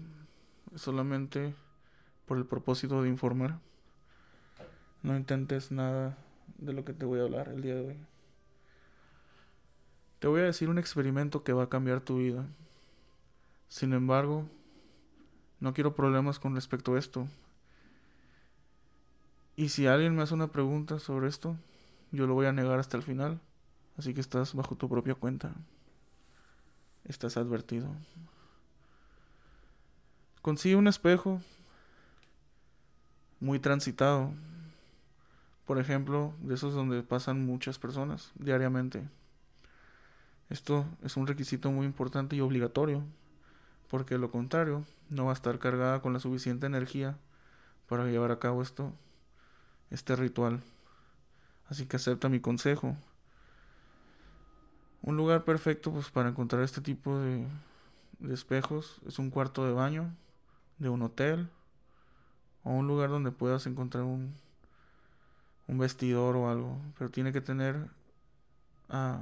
solamente 0.75 1.55
por 2.25 2.37
el 2.37 2.45
propósito 2.45 3.01
de 3.01 3.09
informar. 3.09 3.59
No 5.03 5.15
intentes 5.15 5.71
nada 5.71 6.17
de 6.57 6.73
lo 6.73 6.83
que 6.83 6.93
te 6.93 7.05
voy 7.05 7.19
a 7.19 7.23
hablar 7.23 7.47
el 7.47 7.61
día 7.61 7.75
de 7.75 7.87
hoy. 7.87 8.12
Te 10.23 10.29
voy 10.29 10.39
a 10.39 10.45
decir 10.45 10.69
un 10.69 10.77
experimento 10.77 11.43
que 11.43 11.51
va 11.51 11.63
a 11.63 11.69
cambiar 11.69 11.99
tu 11.99 12.19
vida. 12.19 12.45
Sin 13.67 13.91
embargo, 13.91 14.47
no 15.59 15.73
quiero 15.73 15.95
problemas 15.95 16.39
con 16.39 16.55
respecto 16.55 16.95
a 16.95 16.99
esto. 16.99 17.27
Y 19.57 19.67
si 19.67 19.85
alguien 19.85 20.15
me 20.15 20.21
hace 20.21 20.33
una 20.33 20.47
pregunta 20.47 20.97
sobre 20.99 21.27
esto, 21.27 21.57
yo 22.13 22.25
lo 22.25 22.35
voy 22.35 22.45
a 22.45 22.53
negar 22.53 22.79
hasta 22.79 22.95
el 22.95 23.03
final. 23.03 23.41
Así 23.97 24.13
que 24.13 24.21
estás 24.21 24.55
bajo 24.55 24.77
tu 24.77 24.87
propia 24.87 25.13
cuenta. 25.13 25.55
Estás 27.03 27.35
advertido. 27.35 27.89
Consigue 30.41 30.77
un 30.77 30.87
espejo 30.87 31.41
muy 33.41 33.59
transitado 33.59 34.31
por 35.65 35.79
ejemplo, 35.79 36.33
de 36.39 36.55
esos 36.55 36.73
donde 36.73 37.03
pasan 37.03 37.45
muchas 37.45 37.77
personas 37.77 38.31
diariamente. 38.35 39.03
Esto 40.49 40.85
es 41.03 41.17
un 41.17 41.27
requisito 41.27 41.71
muy 41.71 41.85
importante 41.85 42.35
y 42.35 42.41
obligatorio, 42.41 43.03
porque 43.89 44.17
lo 44.17 44.31
contrario 44.31 44.85
no 45.09 45.25
va 45.25 45.31
a 45.31 45.35
estar 45.35 45.59
cargada 45.59 46.01
con 46.01 46.13
la 46.13 46.19
suficiente 46.19 46.65
energía 46.65 47.17
para 47.87 48.05
llevar 48.05 48.31
a 48.31 48.39
cabo 48.39 48.61
esto, 48.61 48.93
este 49.89 50.15
ritual. 50.15 50.61
Así 51.69 51.85
que 51.85 51.95
acepta 51.95 52.29
mi 52.29 52.39
consejo. 52.39 52.95
Un 55.01 55.17
lugar 55.17 55.43
perfecto 55.43 55.91
pues 55.91 56.09
para 56.09 56.29
encontrar 56.29 56.63
este 56.63 56.81
tipo 56.81 57.17
de, 57.19 57.45
de 58.19 58.33
espejos 58.33 59.01
es 59.05 59.19
un 59.19 59.29
cuarto 59.29 59.65
de 59.65 59.73
baño 59.73 60.13
de 60.77 60.89
un 60.89 61.01
hotel 61.01 61.49
o 62.63 62.71
un 62.71 62.87
lugar 62.87 63.09
donde 63.09 63.31
puedas 63.31 63.65
encontrar 63.67 64.03
un, 64.03 64.33
un 65.67 65.77
vestidor 65.77 66.35
o 66.35 66.49
algo, 66.49 66.77
pero 66.97 67.09
tiene 67.09 67.31
que 67.31 67.41
tener 67.41 67.89
ah, 68.89 69.21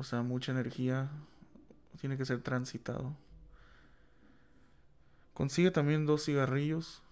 o 0.00 0.02
sea, 0.02 0.22
mucha 0.22 0.50
energía, 0.50 1.10
tiene 2.00 2.16
que 2.16 2.24
ser 2.24 2.40
transitado. 2.40 3.14
Consigue 5.34 5.70
también 5.70 6.06
dos 6.06 6.24
cigarrillos, 6.24 7.02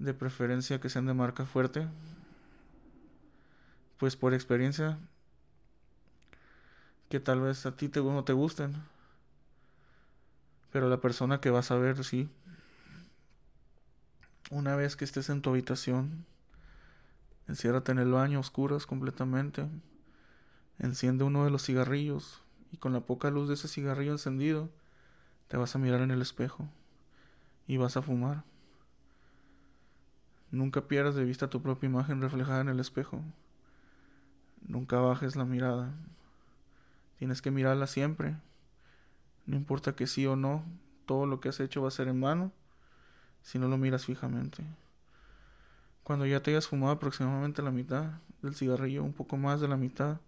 de 0.00 0.12
preferencia 0.12 0.80
que 0.80 0.88
sean 0.88 1.06
de 1.06 1.14
marca 1.14 1.46
fuerte, 1.46 1.86
pues 3.96 4.16
por 4.16 4.34
experiencia 4.34 4.98
que 7.08 7.20
tal 7.20 7.42
vez 7.42 7.64
a 7.64 7.76
ti 7.76 7.88
te, 7.88 8.00
no 8.02 8.24
te 8.24 8.32
gusten. 8.32 8.74
Pero 10.72 10.88
la 10.88 11.00
persona 11.00 11.40
que 11.40 11.50
vas 11.50 11.70
a 11.70 11.76
ver, 11.76 12.04
sí. 12.04 12.28
Una 14.50 14.74
vez 14.74 14.96
que 14.96 15.04
estés 15.04 15.28
en 15.28 15.42
tu 15.42 15.50
habitación, 15.50 16.26
enciérrate 17.46 17.92
en 17.92 18.00
el 18.00 18.10
baño, 18.10 18.40
oscuras 18.40 18.84
completamente. 18.84 19.68
Enciende 20.78 21.24
uno 21.24 21.44
de 21.44 21.50
los 21.50 21.64
cigarrillos 21.64 22.42
y 22.72 22.76
con 22.76 22.92
la 22.92 23.00
poca 23.00 23.30
luz 23.30 23.48
de 23.48 23.54
ese 23.54 23.68
cigarrillo 23.68 24.12
encendido, 24.12 24.68
te 25.48 25.56
vas 25.56 25.74
a 25.74 25.78
mirar 25.78 26.00
en 26.00 26.10
el 26.10 26.22
espejo 26.22 26.68
y 27.66 27.76
vas 27.76 27.96
a 27.96 28.02
fumar. 28.02 28.44
Nunca 30.50 30.82
pierdas 30.88 31.14
de 31.14 31.24
vista 31.24 31.50
tu 31.50 31.62
propia 31.62 31.88
imagen 31.88 32.20
reflejada 32.20 32.60
en 32.60 32.68
el 32.68 32.80
espejo. 32.80 33.22
Nunca 34.66 34.98
bajes 34.98 35.36
la 35.36 35.44
mirada. 35.44 35.92
Tienes 37.18 37.42
que 37.42 37.50
mirarla 37.50 37.86
siempre. 37.86 38.36
No 39.46 39.56
importa 39.56 39.94
que 39.94 40.06
sí 40.06 40.26
o 40.26 40.36
no, 40.36 40.64
todo 41.06 41.26
lo 41.26 41.40
que 41.40 41.48
has 41.48 41.60
hecho 41.60 41.82
va 41.82 41.88
a 41.88 41.92
ser 41.92 42.08
en 42.08 42.20
vano 42.20 42.52
si 43.42 43.58
no 43.58 43.68
lo 43.68 43.76
miras 43.76 44.06
fijamente. 44.06 44.64
Cuando 46.02 46.26
ya 46.26 46.42
te 46.42 46.50
hayas 46.50 46.68
fumado 46.68 46.92
aproximadamente 46.92 47.62
la 47.62 47.70
mitad 47.70 48.20
del 48.42 48.54
cigarrillo, 48.54 49.04
un 49.04 49.12
poco 49.12 49.36
más 49.36 49.60
de 49.60 49.68
la 49.68 49.76
mitad, 49.76 50.18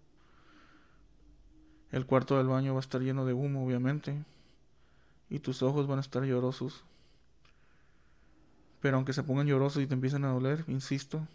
el 1.92 2.06
cuarto 2.06 2.36
del 2.38 2.48
baño 2.48 2.74
va 2.74 2.80
a 2.80 2.80
estar 2.80 3.00
lleno 3.00 3.24
de 3.24 3.32
humo, 3.32 3.64
obviamente, 3.64 4.24
y 5.28 5.38
tus 5.38 5.62
ojos 5.62 5.86
van 5.86 5.98
a 5.98 6.02
estar 6.02 6.24
llorosos. 6.24 6.84
Pero 8.80 8.96
aunque 8.96 9.12
se 9.12 9.22
pongan 9.22 9.46
llorosos 9.46 9.82
y 9.82 9.86
te 9.86 9.94
empiecen 9.94 10.24
a 10.24 10.28
doler, 10.28 10.64
insisto, 10.68 11.26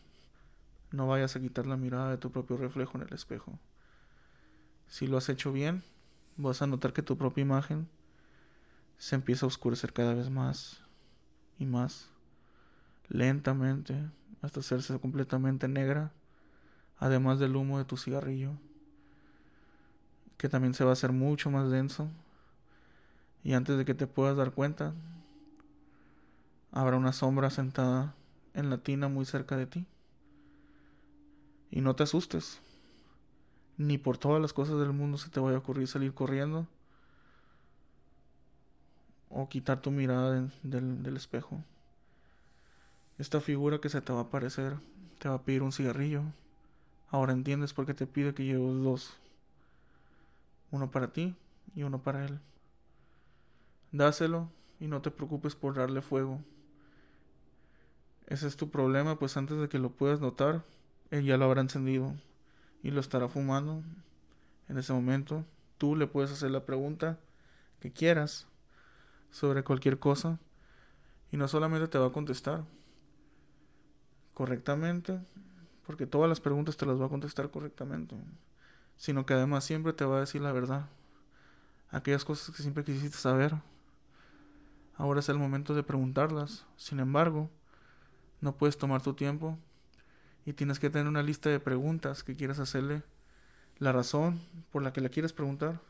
no 0.91 1.07
vayas 1.07 1.35
a 1.35 1.39
quitar 1.39 1.65
la 1.65 1.77
mirada 1.77 2.09
de 2.11 2.17
tu 2.17 2.31
propio 2.31 2.57
reflejo 2.57 2.97
en 2.97 3.03
el 3.07 3.13
espejo. 3.13 3.57
Si 4.87 5.07
lo 5.07 5.17
has 5.17 5.29
hecho 5.29 5.51
bien, 5.51 5.83
vas 6.37 6.61
a 6.61 6.67
notar 6.67 6.93
que 6.93 7.01
tu 7.01 7.17
propia 7.17 7.41
imagen 7.41 7.87
se 8.97 9.15
empieza 9.15 9.45
a 9.45 9.47
oscurecer 9.47 9.93
cada 9.93 10.13
vez 10.13 10.29
más 10.29 10.81
y 11.57 11.65
más 11.65 12.09
lentamente 13.07 14.09
hasta 14.41 14.59
hacerse 14.59 14.99
completamente 14.99 15.67
negra, 15.67 16.11
además 16.97 17.39
del 17.39 17.55
humo 17.55 17.77
de 17.77 17.85
tu 17.85 17.97
cigarrillo, 17.97 18.53
que 20.41 20.49
también 20.49 20.73
se 20.73 20.83
va 20.83 20.89
a 20.89 20.93
hacer 20.93 21.11
mucho 21.11 21.51
más 21.51 21.69
denso. 21.69 22.09
Y 23.43 23.53
antes 23.53 23.77
de 23.77 23.85
que 23.85 23.93
te 23.93 24.07
puedas 24.07 24.35
dar 24.35 24.53
cuenta, 24.53 24.95
habrá 26.71 26.97
una 26.97 27.13
sombra 27.13 27.51
sentada 27.51 28.15
en 28.55 28.71
la 28.71 28.79
tina 28.79 29.07
muy 29.07 29.25
cerca 29.25 29.55
de 29.55 29.67
ti. 29.67 29.85
Y 31.69 31.81
no 31.81 31.95
te 31.95 32.01
asustes 32.01 32.59
ni 33.77 33.99
por 33.99 34.17
todas 34.17 34.41
las 34.41 34.51
cosas 34.51 34.79
del 34.79 34.93
mundo 34.93 35.19
se 35.19 35.29
te 35.29 35.39
vaya 35.39 35.57
a 35.57 35.59
ocurrir 35.59 35.87
salir 35.87 36.13
corriendo 36.13 36.67
o 39.29 39.47
quitar 39.47 39.81
tu 39.81 39.91
mirada 39.91 40.49
del, 40.63 41.15
espejo. 41.15 41.63
Esta 43.19 43.39
figura 43.39 43.79
que 43.79 43.89
se 43.89 44.01
te 44.01 44.11
va 44.11 44.19
a 44.19 44.23
aparecer 44.23 44.75
te 45.19 45.29
va 45.29 45.35
a 45.35 45.41
pedir 45.41 45.63
un 45.63 45.71
cigarrillo. 45.71 46.23
Ahora 47.09 47.31
entiendes 47.31 47.73
por 47.73 47.85
qué 47.85 47.93
te 47.93 48.07
pide 48.07 48.33
que 48.33 48.43
lleves 48.43 48.83
dos. 48.83 49.13
Uno 50.71 50.89
para 50.91 51.11
ti 51.11 51.35
y 51.75 51.83
uno 51.83 52.01
para 52.01 52.25
él. 52.25 52.39
Dáselo 53.91 54.49
y 54.79 54.87
no 54.87 55.01
te 55.01 55.11
preocupes 55.11 55.55
por 55.55 55.75
darle 55.75 56.01
fuego. 56.01 56.39
Ese 58.27 58.47
es 58.47 58.55
tu 58.55 58.69
problema, 58.69 59.19
pues 59.19 59.35
antes 59.37 59.59
de 59.59 59.67
que 59.67 59.77
lo 59.77 59.91
puedas 59.91 60.21
notar, 60.21 60.63
él 61.09 61.25
ya 61.25 61.37
lo 61.37 61.45
habrá 61.45 61.61
encendido 61.61 62.15
y 62.81 62.91
lo 62.91 63.01
estará 63.01 63.27
fumando 63.27 63.83
en 64.69 64.77
ese 64.77 64.93
momento. 64.93 65.45
Tú 65.77 65.95
le 65.95 66.07
puedes 66.07 66.31
hacer 66.31 66.51
la 66.51 66.65
pregunta 66.65 67.19
que 67.81 67.91
quieras 67.91 68.47
sobre 69.31 69.63
cualquier 69.63 69.99
cosa 69.99 70.39
y 71.31 71.37
no 71.37 71.47
solamente 71.47 71.87
te 71.87 71.97
va 71.97 72.07
a 72.07 72.11
contestar 72.11 72.63
correctamente, 74.33 75.19
porque 75.85 76.07
todas 76.07 76.29
las 76.29 76.39
preguntas 76.39 76.77
te 76.77 76.85
las 76.85 76.99
va 76.99 77.07
a 77.07 77.09
contestar 77.09 77.51
correctamente, 77.51 78.15
sino 79.01 79.25
que 79.25 79.33
además 79.33 79.63
siempre 79.63 79.93
te 79.93 80.05
va 80.05 80.17
a 80.17 80.19
decir 80.19 80.43
la 80.43 80.51
verdad. 80.51 80.87
Aquellas 81.89 82.23
cosas 82.23 82.55
que 82.55 82.61
siempre 82.61 82.83
quisiste 82.83 83.17
saber. 83.17 83.55
Ahora 84.95 85.21
es 85.21 85.29
el 85.29 85.39
momento 85.39 85.73
de 85.73 85.81
preguntarlas. 85.81 86.67
Sin 86.77 86.99
embargo, 86.99 87.49
no 88.41 88.55
puedes 88.55 88.77
tomar 88.77 89.01
tu 89.01 89.15
tiempo 89.15 89.57
y 90.45 90.53
tienes 90.53 90.77
que 90.77 90.91
tener 90.91 91.07
una 91.07 91.23
lista 91.23 91.49
de 91.49 91.59
preguntas 91.59 92.23
que 92.23 92.35
quieras 92.35 92.59
hacerle, 92.59 93.01
la 93.79 93.91
razón 93.91 94.39
por 94.71 94.83
la 94.83 94.93
que 94.93 95.01
le 95.01 95.09
quieres 95.09 95.33
preguntar. 95.33 95.81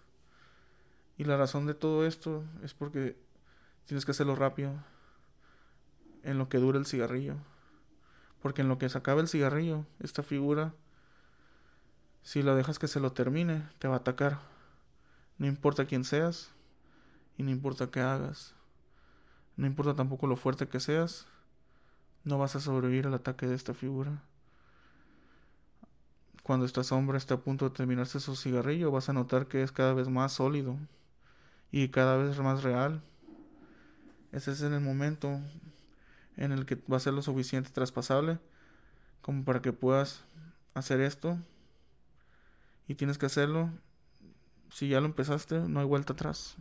Y 1.17 1.25
la 1.25 1.35
razón 1.35 1.65
de 1.65 1.73
todo 1.73 2.05
esto 2.05 2.45
es 2.63 2.73
porque 2.73 3.17
tienes 3.87 4.05
que 4.05 4.11
hacerlo 4.11 4.35
rápido, 4.35 4.71
en 6.23 6.37
lo 6.37 6.47
que 6.47 6.59
dura 6.59 6.79
el 6.79 6.85
cigarrillo. 6.85 7.35
Porque 8.41 8.61
en 8.61 8.69
lo 8.69 8.77
que 8.77 8.87
se 8.87 8.97
acaba 8.97 9.19
el 9.19 9.27
cigarrillo, 9.27 9.85
esta 9.99 10.23
figura, 10.23 10.73
si 12.23 12.43
la 12.43 12.55
dejas 12.55 12.79
que 12.79 12.87
se 12.87 12.99
lo 12.99 13.13
termine, 13.13 13.67
te 13.79 13.87
va 13.87 13.95
a 13.95 13.99
atacar. 13.99 14.39
No 15.37 15.47
importa 15.47 15.85
quién 15.85 16.03
seas 16.03 16.51
y 17.37 17.43
no 17.43 17.51
importa 17.51 17.91
qué 17.91 18.01
hagas. 18.01 18.53
No 19.57 19.67
importa 19.67 19.95
tampoco 19.95 20.27
lo 20.27 20.35
fuerte 20.35 20.67
que 20.67 20.79
seas, 20.79 21.27
no 22.23 22.37
vas 22.37 22.55
a 22.55 22.59
sobrevivir 22.59 23.07
al 23.07 23.13
ataque 23.13 23.47
de 23.47 23.55
esta 23.55 23.73
figura 23.73 24.21
cuando 26.43 26.65
esta 26.65 26.83
sombra 26.83 27.17
está 27.17 27.35
a 27.35 27.39
punto 27.39 27.69
de 27.69 27.75
terminarse 27.75 28.19
su 28.19 28.35
cigarrillo, 28.35 28.91
vas 28.91 29.09
a 29.09 29.13
notar 29.13 29.47
que 29.47 29.63
es 29.63 29.71
cada 29.71 29.93
vez 29.93 30.09
más 30.09 30.33
sólido 30.33 30.77
y 31.71 31.89
cada 31.89 32.17
vez 32.17 32.37
más 32.39 32.63
real. 32.63 33.01
Ese 34.31 34.51
es 34.51 34.61
el 34.61 34.79
momento 34.79 35.39
en 36.37 36.51
el 36.51 36.65
que 36.65 36.75
va 36.91 36.97
a 36.97 37.01
ser 37.01 37.13
lo 37.13 37.21
suficiente 37.21 37.69
traspasable 37.69 38.39
como 39.21 39.43
para 39.43 39.61
que 39.61 39.71
puedas 39.71 40.23
hacer 40.73 40.99
esto. 41.01 41.37
Y 42.91 42.95
tienes 42.95 43.17
que 43.17 43.27
hacerlo. 43.27 43.69
Si 44.69 44.89
ya 44.89 44.99
lo 44.99 45.05
empezaste, 45.05 45.61
no 45.61 45.79
hay 45.79 45.85
vuelta 45.85 46.11
atrás. 46.11 46.57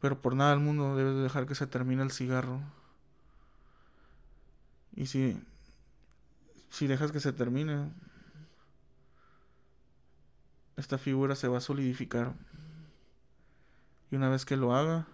Pero 0.00 0.22
por 0.22 0.36
nada 0.36 0.50
del 0.50 0.60
mundo 0.60 0.94
debes 0.94 1.20
dejar 1.20 1.44
que 1.46 1.56
se 1.56 1.66
termine 1.66 2.04
el 2.04 2.12
cigarro. 2.12 2.60
Y 4.94 5.06
si 5.06 5.42
si 6.70 6.86
dejas 6.86 7.10
que 7.10 7.18
se 7.18 7.32
termine, 7.32 7.90
esta 10.76 10.98
figura 10.98 11.34
se 11.34 11.48
va 11.48 11.58
a 11.58 11.60
solidificar. 11.60 12.32
Y 14.12 14.14
una 14.14 14.28
vez 14.28 14.44
que 14.44 14.56
lo 14.56 14.72
haga, 14.72 15.08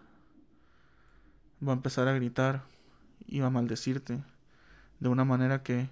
va 1.67 1.73
a 1.73 1.77
empezar 1.77 2.09
a 2.09 2.13
gritar 2.13 2.63
y 3.25 3.41
va 3.41 3.47
a 3.47 3.51
maldecirte 3.51 4.23
de 5.01 5.09
una 5.09 5.25
manera 5.25 5.63
que 5.63 5.89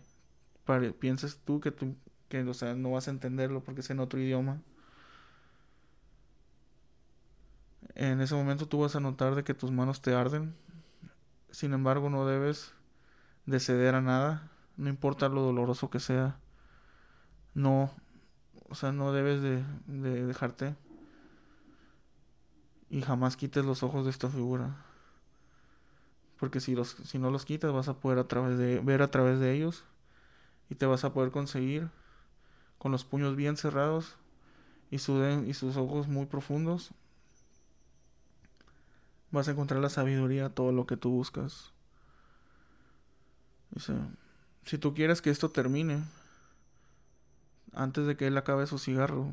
pienses 0.99 1.39
tú 1.39 1.63
que, 1.63 1.71
tú, 1.71 1.97
que 2.33 2.43
o 2.43 2.55
sea, 2.55 2.75
no 2.75 2.93
vas 2.93 3.09
a 3.09 3.11
entenderlo 3.11 3.63
porque 3.63 3.83
es 3.83 3.91
en 3.91 4.01
otro 4.01 4.21
idioma. 4.21 4.61
En 7.95 8.21
ese 8.21 8.35
momento 8.35 8.67
tú 8.67 8.81
vas 8.81 8.97
a 8.97 9.01
notar 9.01 9.35
de 9.35 9.45
que 9.45 9.55
tus 9.55 9.71
manos 9.71 10.01
te 10.01 10.15
arden. 10.15 10.55
Sin 11.51 11.75
embargo, 11.75 12.09
no 12.11 12.27
debes 12.27 12.73
de 13.47 13.61
ceder 13.61 13.95
a 13.95 14.01
nada 14.01 14.53
no 14.77 14.89
importa 14.89 15.29
lo 15.29 15.43
doloroso 15.43 15.91
que 15.91 16.01
sea, 16.01 16.39
no, 17.55 17.91
o 18.69 18.75
sea, 18.75 18.93
no 18.93 19.13
debes 19.13 19.43
de, 19.43 19.63
dejarte 20.27 20.77
y 22.91 23.03
jamás 23.03 23.37
quites 23.37 23.65
los 23.65 23.83
ojos 23.83 24.05
de 24.05 24.11
esta 24.11 24.29
figura. 24.29 24.85
Porque 26.39 26.61
si, 26.61 26.75
los, 26.75 26.97
si 27.05 27.19
no 27.19 27.31
los 27.31 27.45
quitas 27.45 27.73
vas 27.73 27.89
a 27.89 28.01
poder 28.01 28.19
a 28.19 28.27
través 28.27 28.59
de, 28.59 28.81
ver 28.81 29.03
a 29.03 29.11
través 29.11 29.39
de 29.39 29.53
ellos 29.53 29.85
y 30.69 30.75
te 30.75 30.87
vas 30.87 31.05
a 31.05 31.13
poder 31.13 31.31
conseguir 31.31 31.89
con 32.83 32.91
los 32.91 33.05
puños 33.05 33.37
bien 33.37 33.57
cerrados 33.57 34.17
y, 34.91 34.97
y 34.97 35.55
sus 35.55 35.77
ojos 35.77 36.09
muy 36.09 36.27
profundos. 36.27 36.91
Vas 39.31 39.47
a 39.47 39.53
encontrar 39.53 39.81
la 39.81 39.89
sabiduría, 39.89 40.53
todo 40.53 40.73
lo 40.73 40.85
que 40.85 40.97
tú 40.97 41.11
buscas. 41.11 41.71
Dice, 43.71 43.95
si 44.65 44.79
tú 44.79 44.95
quieres 44.95 45.23
que 45.23 45.31
esto 45.31 45.53
termine, 45.53 46.03
antes 47.73 48.05
de 48.05 48.17
que 48.17 48.27
él 48.27 48.37
acabe 48.37 48.67
su 48.67 48.81
cigarro, 48.81 49.31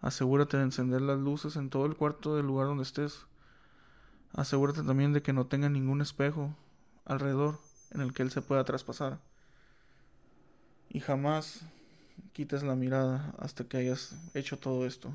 asegúrate 0.00 0.56
de 0.56 0.62
encender 0.62 1.02
las 1.02 1.18
luces 1.18 1.56
en 1.56 1.68
todo 1.68 1.84
el 1.84 1.96
cuarto 1.96 2.34
del 2.34 2.46
lugar 2.46 2.68
donde 2.68 2.84
estés. 2.84 3.26
Asegúrate 4.32 4.82
también 4.84 5.12
de 5.12 5.20
que 5.20 5.34
no 5.34 5.48
tenga 5.48 5.68
ningún 5.68 6.00
espejo 6.00 6.56
alrededor 7.04 7.60
en 7.90 8.00
el 8.00 8.14
que 8.14 8.22
él 8.22 8.30
se 8.30 8.40
pueda 8.40 8.64
traspasar. 8.64 9.18
Y 10.88 11.00
jamás 11.00 11.66
quites 12.34 12.64
la 12.64 12.74
mirada 12.74 13.32
hasta 13.38 13.64
que 13.64 13.76
hayas 13.76 14.14
hecho 14.34 14.58
todo 14.58 14.84
esto. 14.86 15.12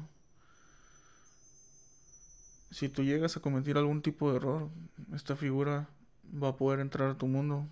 Si 2.71 2.87
tú 2.87 3.03
llegas 3.03 3.35
a 3.35 3.41
cometer 3.41 3.77
algún 3.77 4.01
tipo 4.01 4.31
de 4.31 4.37
error, 4.37 4.69
esta 5.13 5.35
figura 5.35 5.89
va 6.31 6.49
a 6.49 6.55
poder 6.55 6.79
entrar 6.79 7.09
a 7.09 7.17
tu 7.17 7.27
mundo, 7.27 7.67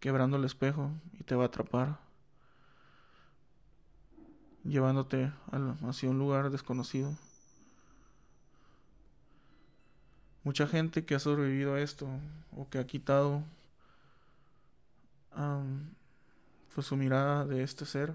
quebrando 0.00 0.36
el 0.36 0.44
espejo 0.44 0.90
y 1.20 1.22
te 1.22 1.36
va 1.36 1.44
a 1.44 1.46
atrapar, 1.46 2.00
llevándote 4.64 5.32
hacia 5.86 6.10
un 6.10 6.18
lugar 6.18 6.50
desconocido. 6.50 7.16
Mucha 10.42 10.66
gente 10.66 11.04
que 11.04 11.14
ha 11.14 11.20
sobrevivido 11.20 11.74
a 11.74 11.80
esto 11.80 12.08
o 12.56 12.68
que 12.68 12.78
ha 12.78 12.86
quitado 12.86 13.44
pues 16.74 16.86
su 16.86 16.96
mirada 16.96 17.44
de 17.44 17.62
este 17.62 17.86
ser 17.86 18.14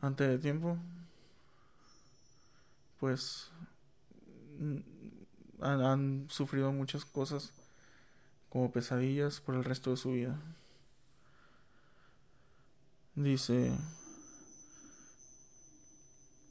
antes 0.00 0.28
de 0.28 0.38
tiempo, 0.38 0.78
pues 3.00 3.50
han, 5.60 6.26
sufrido 6.28 6.72
muchas 6.72 7.04
cosas 7.04 7.52
como 8.48 8.70
pesadillas 8.70 9.40
por 9.40 9.54
el 9.54 9.64
resto 9.64 9.90
de 9.90 9.96
su 9.96 10.12
vida. 10.12 10.38
Dice, 13.14 13.76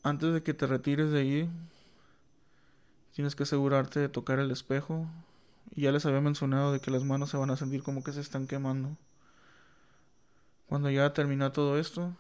antes 0.04 0.34
de 0.34 0.44
que 0.44 0.54
te 0.54 0.68
retires 0.68 1.12
de 1.12 1.22
allí, 1.22 1.50
tienes 3.14 3.36
que 3.36 3.44
asegurarte 3.44 4.00
de 4.00 4.10
tocar 4.10 4.40
el 4.40 4.52
espejo. 4.52 5.08
Y 5.76 5.82
ya 5.84 5.92
les 5.92 6.06
había 6.06 6.22
mencionado 6.22 6.72
de 6.72 6.80
que 6.80 6.92
las 6.92 7.04
manos 7.04 7.30
se 7.30 7.38
van 7.38 7.52
a 7.52 7.58
sentir 7.58 7.84
como 7.84 8.04
que 8.04 8.12
se 8.12 8.22
están 8.22 8.48
quemando. 8.48 8.98
Cuando 10.68 10.90
ya 10.90 11.14
termina 11.14 11.52
todo 11.52 11.78
esto, 11.78 12.14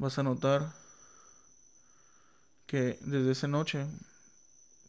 vas 0.00 0.18
a 0.18 0.22
notar 0.22 0.72
que 2.66 2.98
desde 3.02 3.32
esa 3.32 3.48
noche 3.48 3.86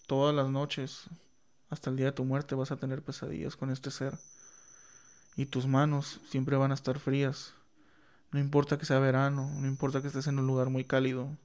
todas 0.08 0.34
las 0.34 0.50
noches, 0.50 1.10
hasta 1.70 1.90
el 1.90 1.98
día 1.98 2.06
de 2.08 2.12
tu 2.14 2.24
muerte, 2.24 2.56
vas 2.56 2.72
a 2.72 2.78
tener 2.78 3.04
pesadillas 3.04 3.58
con 3.58 3.72
este 3.72 3.92
ser. 3.92 4.18
Y 5.36 5.48
tus 5.48 5.68
manos 5.68 6.22
siempre 6.30 6.56
van 6.56 6.72
a 6.72 6.76
estar 6.76 6.98
frías. 6.98 7.54
No 8.32 8.40
importa 8.40 8.78
que 8.78 8.86
sea 8.86 9.00
verano, 9.00 9.52
no 9.60 9.68
importa 9.68 10.02
que 10.02 10.08
estés 10.08 10.28
en 10.28 10.40
un 10.40 10.48
lugar 10.48 10.70
muy 10.70 10.86
cálido, 10.86 11.38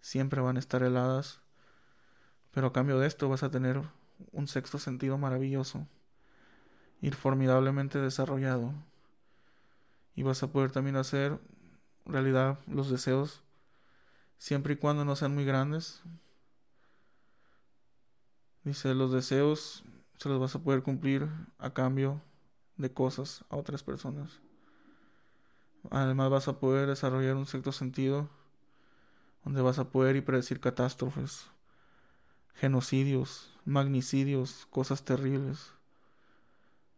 siempre 0.00 0.40
van 0.40 0.56
a 0.56 0.60
estar 0.60 0.84
heladas. 0.84 1.40
Pero 2.52 2.68
a 2.68 2.72
cambio 2.72 3.00
de 3.00 3.08
esto 3.08 3.28
vas 3.28 3.42
a 3.42 3.50
tener 3.50 3.82
un 4.30 4.46
sexto 4.46 4.78
sentido 4.78 5.18
maravilloso, 5.18 5.88
ir 7.00 7.16
formidablemente 7.16 7.98
desarrollado. 7.98 8.72
Y 10.14 10.22
vas 10.22 10.44
a 10.44 10.52
poder 10.52 10.70
también 10.70 10.94
hacer 10.94 11.40
realidad 12.12 12.58
los 12.66 12.90
deseos, 12.90 13.42
siempre 14.38 14.74
y 14.74 14.76
cuando 14.76 15.04
no 15.04 15.16
sean 15.16 15.34
muy 15.34 15.44
grandes, 15.44 16.02
Dice, 18.64 18.94
los 18.94 19.10
deseos 19.10 19.84
se 20.18 20.28
los 20.28 20.38
vas 20.38 20.54
a 20.54 20.62
poder 20.62 20.82
cumplir 20.82 21.30
a 21.58 21.72
cambio 21.72 22.20
de 22.76 22.92
cosas 22.92 23.42
a 23.48 23.56
otras 23.56 23.82
personas. 23.82 24.40
Además 25.90 26.28
vas 26.30 26.48
a 26.48 26.60
poder 26.60 26.86
desarrollar 26.86 27.36
un 27.36 27.46
cierto 27.46 27.72
sentido 27.72 28.28
donde 29.44 29.62
vas 29.62 29.78
a 29.78 29.88
poder 29.88 30.16
y 30.16 30.20
predecir 30.20 30.60
catástrofes, 30.60 31.46
genocidios, 32.52 33.58
magnicidios, 33.64 34.66
cosas 34.68 35.06
terribles. 35.06 35.72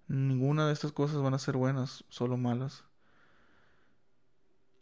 Ninguna 0.09 0.67
de 0.67 0.73
estas 0.73 0.91
cosas 0.91 1.23
van 1.23 1.35
a 1.35 1.39
ser 1.39 1.57
buenas, 1.57 2.05
solo 2.09 2.37
malas. 2.37 2.85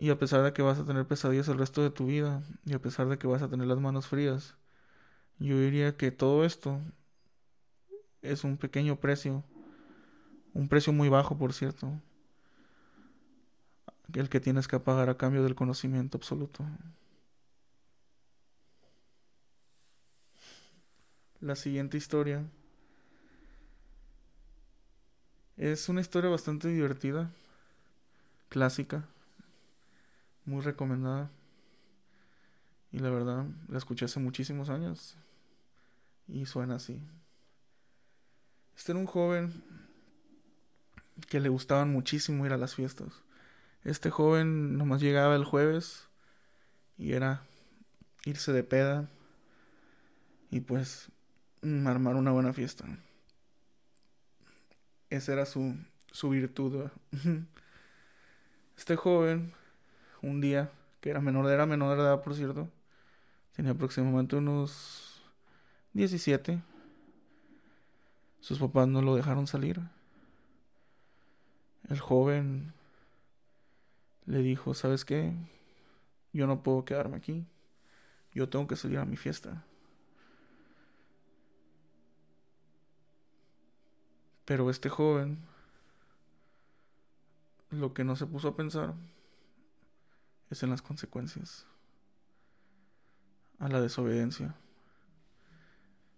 Y 0.01 0.09
a 0.09 0.19
pesar 0.19 0.43
de 0.43 0.55
que 0.55 0.63
vas 0.63 0.79
a 0.79 0.87
tener 0.87 1.07
pesadillas 1.07 1.49
el 1.49 1.59
resto 1.59 1.83
de 1.83 1.91
tu 1.91 2.07
vida, 2.07 2.43
y 2.65 2.73
a 2.73 2.81
pesar 2.81 3.07
de 3.09 3.19
que 3.19 3.27
vas 3.27 3.43
a 3.43 3.51
tener 3.51 3.67
las 3.67 3.79
manos 3.79 4.09
frías, 4.09 4.57
yo 5.39 5.59
diría 5.61 5.97
que 5.97 6.11
todo 6.11 6.45
esto 6.47 6.81
es 8.23 8.43
un 8.43 8.57
pequeño 8.57 8.97
precio, 8.97 9.45
un 10.55 10.69
precio 10.69 10.95
muy 10.95 11.11
bajo, 11.11 11.37
por 11.37 11.53
cierto, 11.53 11.93
el 14.15 14.31
que 14.31 14.41
tienes 14.41 14.69
que 14.69 14.81
pagar 14.81 15.11
a 15.11 15.19
cambio 15.19 15.43
del 15.43 15.55
conocimiento 15.55 16.17
absoluto. 16.17 16.65
La 21.41 21.57
siguiente 21.57 21.99
historia 21.99 22.43
es 25.59 25.91
una 25.91 26.01
historia 26.01 26.31
bastante 26.31 26.69
divertida, 26.69 27.31
clásica, 28.49 29.05
muy 30.51 30.63
recomendada. 30.63 31.31
Y 32.93 32.99
la 32.99 33.11
verdad, 33.11 33.47
la 33.69 33.79
escuché 33.79 34.05
hace 34.05 34.21
muchísimos 34.21 34.69
años. 34.69 35.17
Y 36.27 36.45
suena 36.47 36.75
así. 36.77 37.01
Este 38.77 38.93
era 38.93 38.99
un 38.99 39.07
joven 39.07 39.63
que 41.29 41.41
le 41.41 41.49
gustaban 41.49 41.93
muchísimo 41.93 42.45
ir 42.47 42.53
a 42.53 42.57
las 42.57 42.75
fiestas. 42.75 43.23
Este 43.85 44.11
joven 44.11 44.77
nomás 44.77 45.01
llegaba 45.01 45.37
el 45.37 45.45
jueves 45.45 46.09
y 46.99 47.13
era 47.13 47.43
irse 48.25 48.53
de 48.53 48.65
peda 48.65 49.09
y 50.51 50.61
pues 50.61 51.09
mm, 51.63 51.87
armar 51.87 52.17
una 52.17 52.33
buena 52.33 52.53
fiesta. 52.53 52.85
Esa 55.11 55.33
era 55.33 55.47
su, 55.47 55.77
su 56.11 56.31
virtud. 56.31 56.91
Este 58.77 58.97
joven, 58.97 59.53
un 60.23 60.41
día, 60.41 60.71
que 61.01 61.11
era 61.11 61.21
menor, 61.21 61.51
era 61.51 61.67
menor 61.67 61.97
de 61.97 62.03
edad, 62.03 62.23
por 62.23 62.35
cierto, 62.35 62.69
tenía 63.53 63.73
aproximadamente 63.73 64.37
unos 64.37 65.23
17. 65.93 66.63
Sus 68.41 68.59
papás 68.59 68.89
no 68.89 69.03
lo 69.03 69.17
dejaron 69.17 69.47
salir. 69.47 69.81
El 71.89 72.01
joven 72.01 72.73
le 74.27 74.39
dijo, 74.39 74.75
¿sabes 74.75 75.05
qué? 75.05 75.33
Yo 76.33 76.47
no 76.47 76.63
puedo 76.63 76.85
quedarme 76.85 77.17
aquí. 77.17 77.45
Yo 78.33 78.49
tengo 78.49 78.67
que 78.67 78.77
salir 78.77 78.99
a 78.99 79.05
mi 79.05 79.17
fiesta. 79.17 79.65
Pero 84.45 84.71
este 84.71 84.89
joven 84.89 85.39
lo 87.71 87.95
que 87.95 88.05
no 88.05 88.17
se 88.17 88.27
puso 88.27 88.49
a 88.49 88.57
pensar 88.57 88.95
es 90.51 90.63
en 90.63 90.71
las 90.71 90.83
consecuencias, 90.83 91.67
a 93.59 93.69
la 93.69 93.81
desobediencia. 93.81 94.57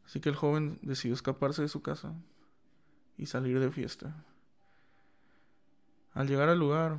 Así 0.06 0.20
que 0.20 0.30
el 0.30 0.36
joven 0.36 0.78
decidió 0.82 1.14
escaparse 1.14 1.62
de 1.62 1.68
su 1.68 1.82
casa 1.82 2.14
y 3.16 3.26
salir 3.26 3.60
de 3.60 3.70
fiesta. 3.70 4.24
Al 6.14 6.28
llegar 6.28 6.48
al 6.48 6.59
lugar, 6.59 6.98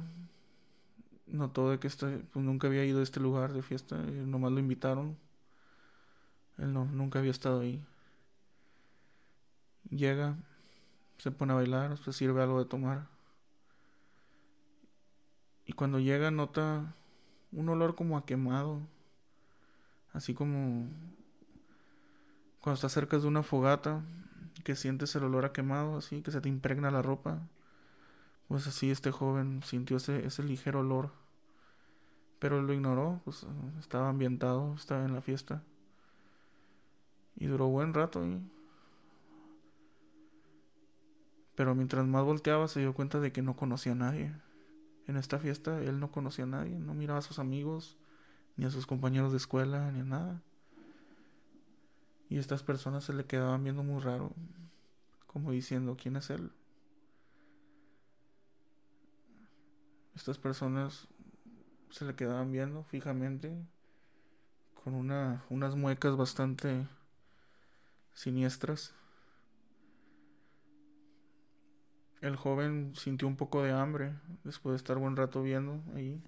notó 1.28 1.70
de 1.70 1.80
que 1.80 1.88
este, 1.88 2.20
pues, 2.32 2.46
nunca 2.46 2.68
había 2.68 2.86
ido 2.86 3.00
a 3.00 3.04
este 3.04 3.20
lugar 3.20 3.54
de 3.54 3.62
fiesta, 3.62 3.98
y 3.98 4.12
nomás 4.12 4.52
lo 4.52 4.60
invitaron. 4.60 5.18
Él 6.58 6.72
no, 6.72 6.86
nunca 6.86 7.20
había 7.20 7.32
estado 7.32 7.62
ahí. 7.62 7.84
Llega, 9.90 10.38
se 11.18 11.32
pone 11.32 11.54
a 11.54 11.56
bailar, 11.56 11.98
se 11.98 12.14
sirve 12.14 12.42
algo 12.42 12.60
de 12.60 12.70
tomar. 12.70 13.08
Y 15.66 15.74
cuando 15.74 16.00
llega 16.00 16.32
nota 16.32 16.96
un 17.56 17.70
olor 17.70 17.96
como 17.96 18.18
a 18.18 18.26
quemado, 18.26 18.80
así 20.14 20.34
como 20.34 20.88
cuando 22.64 22.76
estás 22.76 22.94
cerca 22.94 23.18
de 23.18 23.28
una 23.28 23.44
fogata, 23.44 24.02
que 24.64 24.76
sientes 24.78 25.14
el 25.16 25.26
olor 25.26 25.44
a 25.44 25.52
quemado, 25.52 25.98
así, 25.98 26.22
que 26.22 26.32
se 26.32 26.40
te 26.40 26.48
impregna 26.48 26.92
la 26.92 27.02
ropa. 27.02 27.42
Pues 28.48 28.68
así 28.68 28.90
este 28.90 29.12
joven 29.12 29.62
sintió 29.64 29.98
ese, 29.98 30.44
ligero 30.44 30.80
olor. 30.80 31.12
Pero 32.40 32.62
lo 32.62 32.74
ignoró, 32.74 33.20
pues 33.26 33.46
estaba 33.80 34.08
ambientado, 34.08 34.74
estaba 34.76 35.04
en 35.04 35.14
la 35.14 35.20
fiesta. 35.20 35.62
Y 37.36 37.48
duró 37.48 37.68
buen 37.68 37.94
rato 37.94 38.22
ahí. 38.24 38.42
Pero 41.56 41.76
mientras 41.76 42.06
más 42.06 42.24
volteaba 42.24 42.70
se 42.70 42.80
dio 42.80 42.94
cuenta 42.94 43.20
de 43.20 43.34
que 43.34 43.42
no 43.42 43.58
conocía 43.58 43.92
a 43.92 43.96
nadie. 43.96 44.34
En 45.08 45.18
esta 45.18 45.40
fiesta 45.40 45.82
él 45.82 46.00
no 46.00 46.12
conocía 46.12 46.46
a 46.46 46.48
nadie, 46.48 46.80
no 46.80 46.94
miraba 46.94 47.20
a 47.20 47.24
sus 47.24 47.40
amigos, 47.40 47.98
ni 48.56 48.66
a 48.66 48.72
sus 48.72 48.86
compañeros 48.86 49.32
de 49.32 49.38
escuela, 49.38 49.92
ni 49.92 50.00
a 50.00 50.04
nada. 50.04 50.42
Y 52.30 52.38
estas 52.38 52.64
personas 52.64 53.04
se 53.04 53.14
le 53.14 53.26
quedaban 53.26 53.64
viendo 53.64 53.84
muy 53.84 54.02
raro, 54.02 54.32
como 55.28 55.52
diciendo, 55.52 55.98
¿quién 56.02 56.16
es 56.16 56.30
él? 56.30 56.52
Estas 60.16 60.38
personas 60.38 61.08
se 61.90 62.06
le 62.06 62.16
quedaban 62.16 62.52
viendo 62.52 62.84
fijamente, 62.84 63.52
con 64.84 64.96
una, 64.96 65.44
unas 65.50 65.76
muecas 65.76 66.16
bastante 66.16 66.88
siniestras. 68.14 68.94
El 72.24 72.38
joven 72.38 72.94
sintió 72.96 73.28
un 73.28 73.36
poco 73.36 73.64
de 73.64 73.74
hambre 73.74 74.14
después 74.46 74.72
de 74.72 74.78
estar 74.78 74.98
buen 74.98 75.18
rato 75.18 75.44
viendo 75.44 75.84
ahí. 75.94 76.24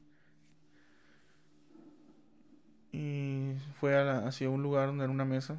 Y 2.91 3.53
fue 3.79 3.97
hacia 3.97 4.49
un 4.49 4.61
lugar 4.61 4.87
donde 4.87 5.05
era 5.05 5.13
una 5.13 5.23
mesa, 5.23 5.57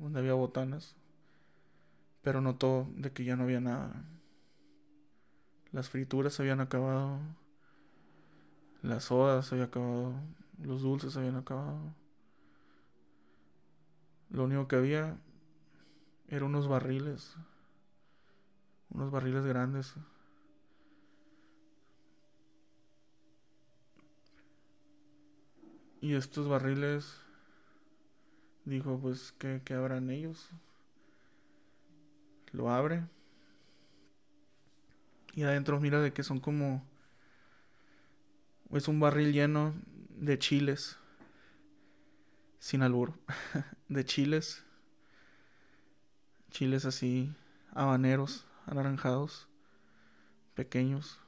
donde 0.00 0.20
había 0.20 0.32
botanas. 0.32 0.96
Pero 2.22 2.40
notó 2.40 2.88
de 2.96 3.12
que 3.12 3.24
ya 3.24 3.36
no 3.36 3.42
había 3.42 3.60
nada. 3.60 4.06
Las 5.70 5.90
frituras 5.90 6.32
se 6.32 6.40
habían 6.40 6.60
acabado. 6.60 7.18
Las 8.80 9.04
sodas 9.04 9.44
se 9.44 9.54
habían 9.54 9.68
acabado. 9.68 10.14
Los 10.62 10.80
dulces 10.80 11.12
se 11.12 11.18
habían 11.18 11.36
acabado. 11.36 11.94
Lo 14.30 14.44
único 14.44 14.66
que 14.66 14.76
había 14.76 15.18
eran 16.28 16.44
unos 16.44 16.68
barriles. 16.68 17.36
Unos 18.94 19.10
barriles 19.10 19.44
grandes. 19.44 19.94
Y 26.00 26.14
estos 26.14 26.48
barriles, 26.48 27.20
dijo, 28.64 28.98
pues, 29.00 29.32
¿qué, 29.38 29.62
qué 29.64 29.74
habrán 29.74 30.10
ellos? 30.10 30.48
Lo 32.52 32.70
abre. 32.70 33.04
Y 35.34 35.42
adentro 35.42 35.80
mira 35.80 36.00
de 36.00 36.12
que 36.12 36.22
son 36.22 36.38
como... 36.38 36.86
Es 38.70 38.86
un 38.86 39.00
barril 39.00 39.32
lleno 39.32 39.74
de 40.10 40.38
chiles. 40.38 40.98
Sin 42.60 42.82
albur. 42.82 43.14
de 43.88 44.04
chiles. 44.04 44.62
Chiles 46.50 46.84
así, 46.84 47.34
habaneros, 47.72 48.46
anaranjados, 48.66 49.48
pequeños. 50.54 51.20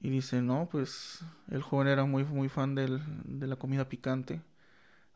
Y 0.00 0.10
dice, 0.10 0.42
no, 0.42 0.68
pues 0.70 1.24
el 1.50 1.62
joven 1.62 1.88
era 1.88 2.04
muy, 2.04 2.24
muy 2.24 2.48
fan 2.48 2.74
del, 2.74 3.02
de 3.24 3.46
la 3.46 3.56
comida 3.56 3.88
picante. 3.88 4.42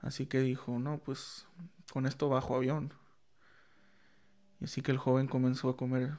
Así 0.01 0.27
que 0.27 0.41
dijo, 0.41 0.79
no, 0.79 0.99
pues 0.99 1.47
con 1.93 2.07
esto 2.07 2.29
bajo 2.29 2.57
avión. 2.57 2.93
Y 4.61 4.65
así 4.65 4.83
que 4.83 4.91
el 4.91 4.99
joven 4.99 5.29
comenzó 5.29 5.69
a 5.69 5.77
comer 5.77 6.19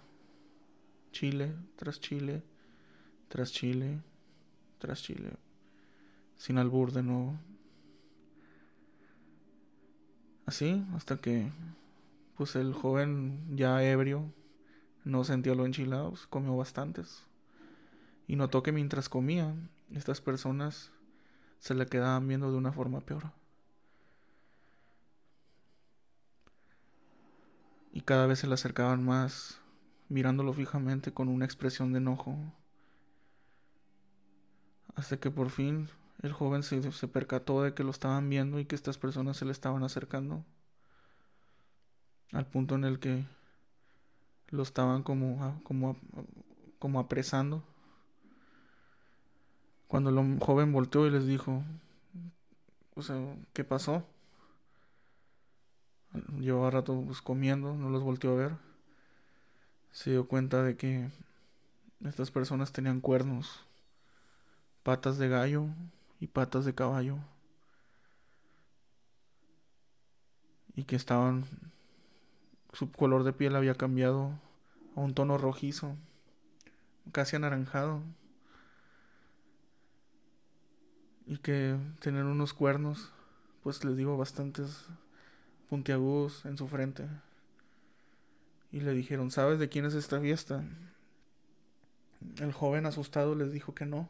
chile 1.12 1.56
tras 1.76 2.00
chile, 2.00 2.44
tras 3.28 3.52
chile, 3.52 4.02
tras 4.80 5.02
chile. 5.02 5.32
Sin 6.38 6.58
albur 6.58 6.92
de 6.92 7.04
nuevo. 7.04 7.38
Así, 10.46 10.86
hasta 10.94 11.18
que, 11.18 11.50
pues 12.38 12.56
el 12.56 12.74
joven 12.74 13.56
ya 13.56 13.84
ebrio, 13.84 14.32
no 15.04 15.24
sentía 15.24 15.56
lo 15.56 15.66
enchilados, 15.66 16.28
comió 16.28 16.56
bastantes 16.56 17.26
y 18.28 18.36
notó 18.36 18.64
que 18.64 18.72
mientras 18.72 19.10
comía, 19.10 19.54
estas 19.92 20.22
personas 20.22 20.92
se 21.60 21.76
le 21.76 21.86
quedaban 21.86 22.28
viendo 22.28 22.52
de 22.52 22.58
una 22.58 22.72
forma 22.72 23.02
peor. 23.02 23.32
Y 27.92 28.02
cada 28.02 28.26
vez 28.26 28.40
se 28.40 28.48
le 28.48 28.56
acercaban 28.56 29.06
más, 29.06 29.60
mirándolo 30.10 30.54
fijamente 30.54 31.14
con 31.14 31.28
una 31.28 31.46
expresión 31.46 31.94
de 31.94 32.00
enojo. 32.00 32.38
Hasta 34.96 35.18
que 35.18 35.30
por 35.30 35.50
fin 35.50 35.90
el 36.22 36.34
joven 36.34 36.64
se, 36.64 36.92
se 36.92 37.08
percató 37.08 37.62
de 37.62 37.74
que 37.74 37.84
lo 37.84 37.92
estaban 37.92 38.30
viendo 38.30 38.60
y 38.60 38.66
que 38.66 38.76
estas 38.76 38.98
personas 38.98 39.38
se 39.38 39.46
le 39.46 39.52
estaban 39.52 39.84
acercando. 39.84 40.44
Al 42.32 42.48
punto 42.48 42.76
en 42.76 42.86
el 42.86 43.00
que 43.00 43.26
lo 44.50 44.64
estaban 44.64 45.04
como, 45.04 45.62
como, 45.64 45.98
como 46.80 47.00
apresando. 47.00 47.64
Cuando 49.88 50.10
el 50.10 50.40
joven 50.40 50.72
volteó 50.72 51.06
y 51.06 51.12
les 51.12 51.28
dijo, 51.28 51.64
o 52.96 53.02
sea, 53.02 53.16
¿qué 53.54 53.64
pasó? 53.64 54.06
Llevaba 56.40 56.70
rato 56.70 57.02
pues, 57.06 57.22
comiendo, 57.22 57.76
no 57.76 57.90
los 57.90 58.04
volteó 58.04 58.32
a 58.32 58.36
ver. 58.36 58.52
Se 59.92 60.12
dio 60.12 60.28
cuenta 60.28 60.64
de 60.64 60.78
que 60.78 61.10
estas 62.04 62.32
personas 62.32 62.72
tenían 62.72 63.02
cuernos, 63.02 63.66
patas 64.84 65.18
de 65.18 65.30
gallo 65.30 65.68
y 66.20 66.28
patas 66.28 66.66
de 66.66 66.76
caballo. 66.76 67.18
Y 70.76 70.84
que 70.86 70.96
estaban, 70.96 71.46
su 72.74 72.92
color 72.92 73.24
de 73.24 73.34
piel 73.34 73.56
había 73.56 73.76
cambiado 73.76 74.40
a 74.96 75.00
un 75.00 75.14
tono 75.14 75.38
rojizo, 75.38 75.96
casi 77.12 77.36
anaranjado. 77.36 78.02
y 81.26 81.38
que 81.38 81.78
tener 82.00 82.26
unos 82.26 82.54
cuernos, 82.54 83.12
pues 83.64 83.84
les 83.84 83.96
digo, 83.96 84.18
bastantes 84.18 84.88
puntiagudos 85.70 86.46
en 86.46 86.58
su 86.58 86.68
frente. 86.68 87.08
Y 88.72 88.82
le 88.82 88.94
dijeron, 88.94 89.32
¿sabes 89.32 89.60
de 89.60 89.70
quién 89.70 89.86
es 89.86 89.94
esta 89.94 90.20
fiesta? 90.20 90.64
El 92.38 92.52
joven 92.52 92.86
asustado 92.86 93.36
les 93.36 93.52
dijo 93.52 93.76
que 93.76 93.86
no. 93.86 94.10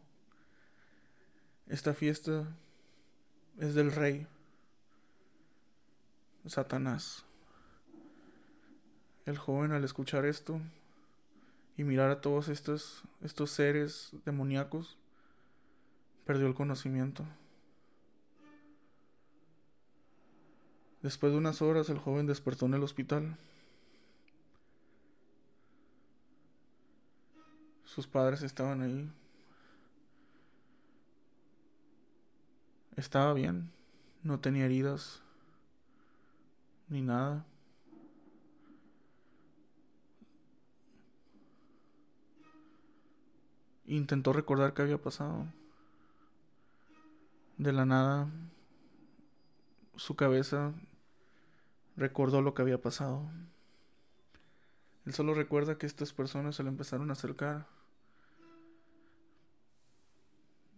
Esta 1.67 1.93
fiesta 1.93 2.47
es 3.59 3.75
del 3.75 3.91
rey, 3.91 4.27
Satanás. 6.45 7.25
El 9.25 9.37
joven 9.37 9.71
al 9.71 9.83
escuchar 9.83 10.25
esto 10.25 10.59
y 11.77 11.83
mirar 11.83 12.11
a 12.11 12.21
todos 12.21 12.49
estos, 12.49 13.03
estos 13.21 13.51
seres 13.51 14.11
demoníacos, 14.25 14.97
perdió 16.25 16.47
el 16.47 16.53
conocimiento. 16.53 17.25
Después 21.01 21.31
de 21.31 21.37
unas 21.37 21.61
horas 21.61 21.89
el 21.89 21.99
joven 21.99 22.27
despertó 22.27 22.65
en 22.65 22.75
el 22.75 22.83
hospital. 22.83 23.37
Sus 27.85 28.07
padres 28.07 28.41
estaban 28.41 28.81
ahí. 28.81 29.11
Estaba 32.95 33.33
bien, 33.33 33.71
no 34.21 34.39
tenía 34.39 34.65
heridas 34.65 35.21
ni 36.87 37.01
nada. 37.01 37.45
Intentó 43.97 44.33
recordar 44.33 44.73
qué 44.73 44.81
había 44.81 44.99
pasado. 44.99 45.45
De 47.57 47.71
la 47.71 47.85
nada, 47.85 48.27
su 49.95 50.15
cabeza 50.15 50.73
recordó 51.95 52.41
lo 52.41 52.55
que 52.55 52.63
había 52.63 52.81
pasado. 52.81 53.29
Él 55.05 55.13
solo 55.13 55.35
recuerda 55.35 55.77
que 55.77 55.85
estas 55.85 56.11
personas 56.11 56.55
se 56.55 56.63
le 56.63 56.69
empezaron 56.69 57.11
a 57.11 57.13
acercar 57.13 57.67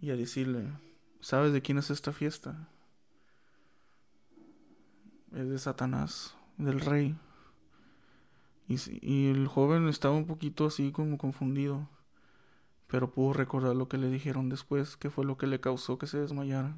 y 0.01 0.11
a 0.11 0.17
decirle, 0.17 0.73
¿sabes 1.21 1.53
de 1.53 1.61
quién 1.61 1.77
es 1.77 1.91
esta 1.91 2.11
fiesta? 2.11 2.67
Es 5.31 5.47
de 5.47 5.57
Satanás, 5.57 6.35
del 6.57 6.81
rey. 6.81 7.17
Y, 8.67 8.75
y 9.01 9.29
el 9.29 9.47
joven 9.47 9.87
estaba 9.87 10.15
un 10.15 10.27
poquito 10.27 10.65
así 10.65 10.91
como 10.91 11.17
confundido 11.17 11.87
pero 12.87 13.11
pudo 13.11 13.33
recordar 13.33 13.75
lo 13.75 13.87
que 13.87 13.97
le 13.97 14.09
dijeron 14.09 14.49
después, 14.49 14.97
que 14.97 15.09
fue 15.09 15.25
lo 15.25 15.37
que 15.37 15.47
le 15.47 15.59
causó 15.59 15.97
que 15.97 16.07
se 16.07 16.19
desmayara. 16.19 16.77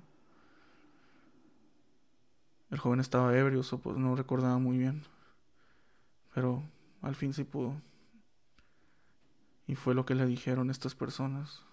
El 2.69 2.79
joven 2.79 2.99
estaba 2.99 3.37
ebrio, 3.37 3.61
pues 3.81 3.97
no 3.97 4.15
recordaba 4.15 4.57
muy 4.57 4.77
bien, 4.77 5.03
pero 6.33 6.63
al 7.01 7.15
fin 7.15 7.33
sí 7.33 7.43
pudo. 7.43 7.81
Y 9.67 9.75
fue 9.75 9.93
lo 9.93 10.05
que 10.05 10.15
le 10.15 10.25
dijeron 10.25 10.69
estas 10.69 10.95
personas, 10.95 11.63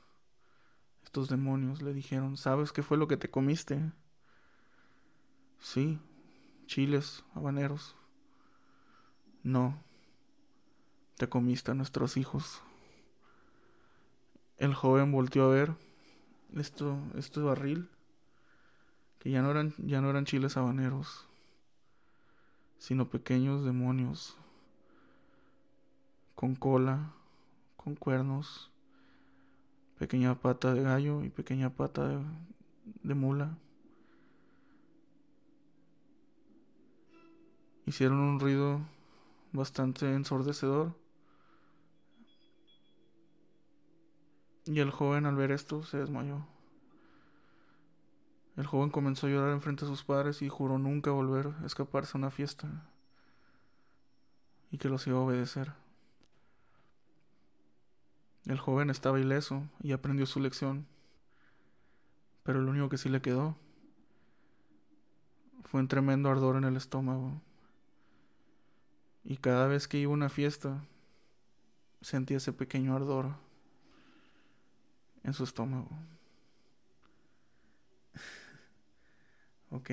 estos 1.04 1.28
demonios, 1.28 1.82
le 1.82 1.94
dijeron, 1.94 2.36
¿sabes 2.36 2.72
qué 2.72 2.82
fue 2.82 2.96
lo 2.96 3.06
que 3.08 3.16
te 3.16 3.30
comiste? 3.30 3.92
Sí, 5.60 5.98
chiles, 6.66 7.24
habaneros. 7.34 7.96
No, 9.42 9.82
te 11.16 11.28
comiste 11.28 11.70
a 11.70 11.74
nuestros 11.74 12.16
hijos. 12.16 12.62
El 14.56 14.74
joven 14.74 15.10
volteó 15.10 15.44
a 15.44 15.48
ver 15.48 15.74
esto, 16.56 16.98
este 17.16 17.40
barril, 17.40 17.88
que 19.18 19.30
ya 19.30 19.42
no 19.42 19.50
eran, 19.50 19.74
ya 19.78 20.00
no 20.00 20.10
eran 20.10 20.24
chiles 20.24 20.56
habaneros, 20.56 21.26
sino 22.78 23.08
pequeños 23.08 23.64
demonios, 23.64 24.36
con 26.34 26.54
cola, 26.54 27.12
con 27.76 27.96
cuernos, 27.96 28.70
pequeña 29.98 30.34
pata 30.34 30.72
de 30.72 30.82
gallo 30.82 31.24
y 31.24 31.30
pequeña 31.30 31.70
pata 31.70 32.06
de, 32.06 32.18
de 33.02 33.14
mula. 33.14 33.56
Hicieron 37.86 38.18
un 38.18 38.40
ruido 38.40 38.80
bastante 39.52 40.12
ensordecedor. 40.14 41.03
Y 44.66 44.80
el 44.80 44.90
joven 44.90 45.26
al 45.26 45.36
ver 45.36 45.52
esto 45.52 45.82
se 45.82 45.98
desmayó. 45.98 46.46
El 48.56 48.66
joven 48.66 48.90
comenzó 48.90 49.26
a 49.26 49.30
llorar 49.30 49.52
enfrente 49.52 49.84
de 49.84 49.90
sus 49.90 50.04
padres 50.04 50.40
y 50.40 50.48
juró 50.48 50.78
nunca 50.78 51.10
volver 51.10 51.52
a 51.62 51.66
escaparse 51.66 52.12
a 52.14 52.18
una 52.18 52.30
fiesta 52.30 52.68
y 54.70 54.78
que 54.78 54.88
los 54.88 55.06
iba 55.06 55.18
a 55.18 55.22
obedecer. 55.22 55.72
El 58.46 58.58
joven 58.58 58.90
estaba 58.90 59.18
ileso 59.18 59.64
y 59.82 59.92
aprendió 59.92 60.26
su 60.26 60.38
lección, 60.38 60.86
pero 62.42 62.60
lo 62.60 62.70
único 62.70 62.88
que 62.88 62.98
sí 62.98 63.08
le 63.08 63.22
quedó 63.22 63.56
fue 65.64 65.80
un 65.80 65.88
tremendo 65.88 66.30
ardor 66.30 66.56
en 66.56 66.64
el 66.64 66.76
estómago. 66.76 67.40
Y 69.24 69.38
cada 69.38 69.66
vez 69.66 69.88
que 69.88 69.98
iba 69.98 70.10
a 70.10 70.14
una 70.14 70.28
fiesta, 70.28 70.84
sentía 72.02 72.36
ese 72.36 72.52
pequeño 72.52 72.94
ardor 72.94 73.43
en 75.24 75.34
su 75.34 75.44
estómago. 75.44 75.88
ok, 79.70 79.90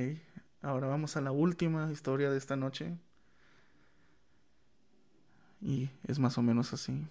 ahora 0.61 0.87
vamos 0.87 1.17
a 1.17 1.21
la 1.21 1.31
última 1.31 1.91
historia 1.91 2.29
de 2.29 2.37
esta 2.37 2.55
noche. 2.55 2.97
Y 5.61 5.89
es 6.07 6.19
más 6.19 6.37
o 6.37 6.41
menos 6.41 6.73
así. 6.73 7.07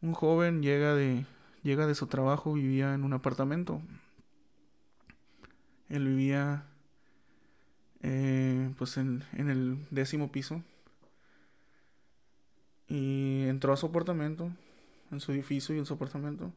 Un 0.00 0.12
joven 0.12 0.62
llega 0.62 0.94
de, 0.94 1.26
llega 1.62 1.86
de 1.86 1.94
su 1.94 2.06
trabajo, 2.06 2.52
vivía 2.52 2.94
en 2.94 3.04
un 3.04 3.12
apartamento. 3.12 3.80
Él 5.88 6.06
vivía 6.06 6.64
eh, 8.02 8.70
pues 8.76 8.96
en, 8.98 9.24
en 9.32 9.48
el 9.48 9.78
décimo 9.90 10.30
piso. 10.30 10.62
Y 12.86 13.44
entró 13.48 13.72
a 13.72 13.78
su 13.78 13.86
apartamento, 13.86 14.50
en 15.10 15.20
su 15.20 15.32
edificio 15.32 15.74
y 15.74 15.78
en 15.78 15.86
su 15.86 15.94
apartamento, 15.94 16.52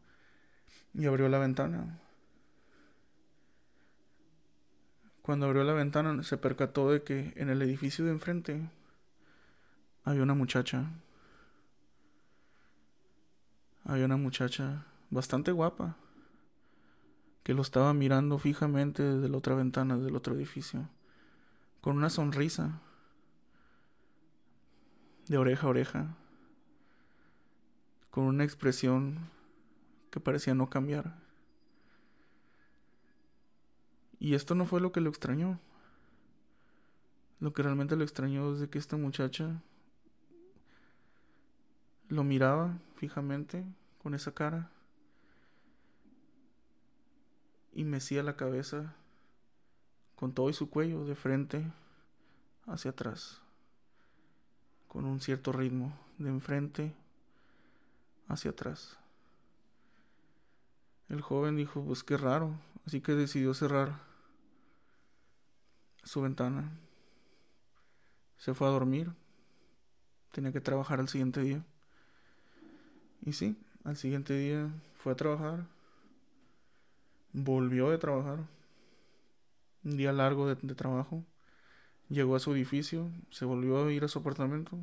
y 0.98 1.06
abrió 1.06 1.30
la 1.30 1.38
ventana. 1.38 2.00
Cuando 5.22 5.46
abrió 5.46 5.64
la 5.64 5.74
ventana 5.74 6.24
se 6.24 6.38
percató 6.38 6.92
de 6.92 7.04
que 7.04 7.34
en 7.36 7.50
el 7.50 7.62
edificio 7.62 8.04
de 8.04 8.12
enfrente 8.12 8.70
había 10.04 10.24
una 10.24 10.34
muchacha. 10.34 10.90
Había 13.86 14.06
una 14.06 14.18
muchacha 14.18 14.86
bastante 15.10 15.52
guapa 15.52 15.96
que 17.44 17.54
lo 17.54 17.62
estaba 17.62 17.94
mirando 17.94 18.40
fijamente 18.40 19.04
desde 19.04 19.30
la 19.30 19.38
otra 19.38 19.56
ventana 19.56 19.98
del 19.98 20.16
otro 20.16 20.36
edificio, 20.36 20.90
con 21.80 21.96
una 21.96 22.10
sonrisa 22.10 22.82
de 25.28 25.38
oreja 25.38 25.68
a 25.68 25.70
oreja, 25.70 26.16
con 28.10 28.26
una 28.26 28.44
expresión 28.44 29.37
que 30.12 30.20
parecía 30.20 30.54
no 30.54 30.70
cambiar. 30.70 31.18
Y 34.20 34.34
esto 34.34 34.56
no 34.56 34.66
fue 34.66 34.82
lo 34.82 34.92
que 34.92 35.02
lo 35.02 35.10
extrañó. 35.10 35.60
Lo 37.40 37.54
que 37.54 37.62
realmente 37.62 37.96
lo 37.96 38.04
extrañó 38.04 38.54
es 38.54 38.60
de 38.60 38.70
que 38.70 38.80
esta 38.80 38.98
muchacha 38.98 39.62
lo 42.10 42.24
miraba 42.24 42.80
fijamente 42.96 43.64
con 44.02 44.14
esa 44.14 44.34
cara 44.34 44.72
y 47.74 47.84
mecía 47.84 48.24
la 48.24 48.36
cabeza 48.36 48.96
con 50.16 50.34
todo 50.34 50.50
y 50.50 50.54
su 50.54 50.70
cuello 50.70 51.06
de 51.06 51.16
frente 51.16 51.72
hacia 52.66 52.92
atrás 52.92 53.42
con 54.88 55.06
un 55.06 55.20
cierto 55.20 55.52
ritmo, 55.52 55.94
de 56.18 56.30
enfrente 56.30 56.96
hacia 58.28 58.52
atrás. 58.52 58.98
El 61.10 61.22
joven 61.22 61.56
dijo, 61.56 61.84
pues 61.84 62.04
qué 62.04 62.18
raro, 62.18 62.60
así 62.86 63.00
que 63.00 63.14
decidió 63.14 63.54
cerrar 63.54 64.00
su 66.04 66.22
ventana. 66.22 66.72
Se 68.38 68.54
fue 68.54 68.68
a 68.68 68.72
dormir, 68.72 69.12
tenía 70.32 70.52
que 70.52 70.62
trabajar 70.62 71.00
al 71.00 71.08
siguiente 71.08 71.42
día. 71.42 71.64
Y 73.26 73.34
sí, 73.34 73.58
al 73.86 73.96
siguiente 73.96 74.34
día 74.34 74.70
fue 74.96 75.14
a 75.14 75.16
trabajar, 75.16 75.66
volvió 77.32 77.90
de 77.90 77.98
trabajar, 77.98 78.40
un 79.84 79.98
día 79.98 80.12
largo 80.12 80.48
de, 80.48 80.56
de 80.56 80.76
trabajo. 80.76 81.24
Llegó 82.10 82.36
a 82.36 82.40
su 82.40 82.54
edificio, 82.54 83.10
se 83.32 83.46
volvió 83.46 83.86
a 83.86 83.92
ir 83.92 84.04
a 84.04 84.08
su 84.10 84.20
apartamento. 84.20 84.78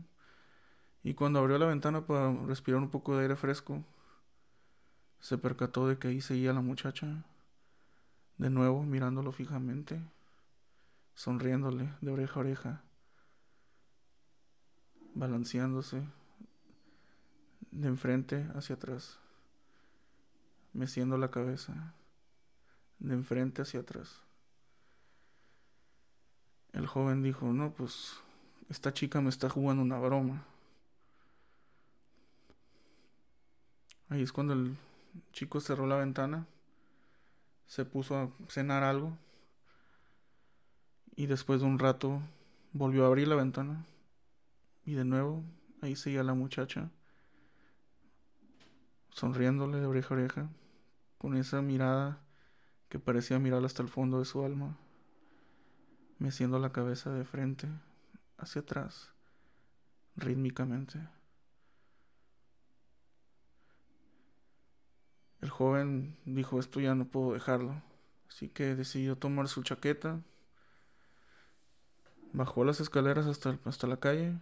Y 1.03 1.13
cuando 1.15 1.39
abrió 1.39 1.59
la 1.59 1.67
ventana 1.67 2.07
para 2.07 2.33
respirar 2.47 2.81
un 2.81 2.91
poco 2.91 3.15
de 3.15 3.23
aire 3.23 3.37
fresco, 3.37 3.85
se 5.25 5.39
percató 5.39 5.89
de 5.89 5.97
que 5.97 6.09
ahí 6.09 6.21
seguía 6.21 6.53
la 6.53 6.61
muchacha, 6.61 7.25
de 8.37 8.51
nuevo 8.51 8.83
mirándolo 8.83 9.33
fijamente, 9.33 9.99
sonriéndole 11.15 11.95
de 12.03 12.11
oreja 12.11 12.35
a 12.35 12.41
oreja, 12.41 12.83
balanceándose 15.15 16.07
de 17.71 17.89
enfrente 17.89 18.47
hacia 18.55 18.77
atrás, 18.77 19.19
meciendo 20.75 21.17
la 21.17 21.31
cabeza, 21.31 21.95
de 22.99 23.15
enfrente 23.15 23.63
hacia 23.63 23.81
atrás. 23.81 24.21
El 26.75 26.87
joven 26.87 27.23
dijo, 27.23 27.47
no, 27.47 27.73
pues 27.73 28.13
esta 28.69 28.93
chica 28.93 29.23
me 29.23 29.31
está 29.31 29.49
jugando 29.49 29.83
una 29.83 29.99
broma. 29.99 30.45
Ahí 34.11 34.21
es 34.21 34.31
cuando 34.31 34.53
el 34.53 34.77
chico 35.32 35.61
cerró 35.61 35.86
la 35.86 35.97
ventana, 35.97 36.47
se 37.66 37.85
puso 37.85 38.16
a 38.16 38.31
cenar 38.49 38.82
algo 38.82 39.16
y 41.16 41.27
después 41.27 41.61
de 41.61 41.66
un 41.66 41.78
rato 41.78 42.20
volvió 42.73 43.05
a 43.05 43.09
abrir 43.09 43.28
la 43.28 43.36
ventana 43.36 43.85
y 44.85 44.95
de 44.95 45.05
nuevo 45.05 45.43
ahí 45.81 45.97
seguía 45.97 46.23
la 46.23 46.35
muchacha 46.35 46.91
sonriéndole 49.11 49.81
de 49.81 49.86
oreja 49.86 50.15
a 50.15 50.19
oreja 50.19 50.49
con 51.19 51.36
esa 51.36 51.62
mirada 51.62 52.20
que 52.89 52.99
parecía 52.99 53.39
mirar 53.39 53.65
hasta 53.65 53.82
el 53.82 53.89
fondo 53.89 54.19
de 54.19 54.24
su 54.24 54.45
alma 54.45 54.77
meciendo 56.19 56.59
la 56.59 56.73
cabeza 56.73 57.11
de 57.11 57.24
frente 57.24 57.69
hacia 58.39 58.62
atrás 58.62 59.12
rítmicamente. 60.16 61.01
El 65.45 65.51
joven 65.51 66.16
dijo 66.25 66.59
esto 66.59 66.81
ya 66.81 66.95
no 66.95 67.05
puedo 67.05 67.35
dejarlo, 67.35 67.83
así 68.31 68.49
que 68.49 68.75
decidió 68.75 69.19
tomar 69.19 69.47
su 69.47 69.62
chaqueta, 69.62 70.23
bajó 72.33 72.65
las 72.65 72.81
escaleras 72.81 73.27
hasta, 73.27 73.59
hasta 73.66 73.87
la 73.87 73.99
calle, 73.99 74.39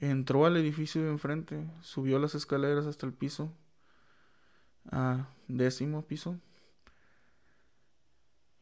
entró 0.00 0.46
al 0.46 0.56
edificio 0.56 1.02
de 1.02 1.10
enfrente, 1.10 1.70
subió 1.82 2.18
las 2.18 2.34
escaleras 2.34 2.86
hasta 2.86 3.04
el 3.04 3.12
piso, 3.12 3.52
a 4.90 5.28
décimo 5.46 6.00
piso, 6.00 6.40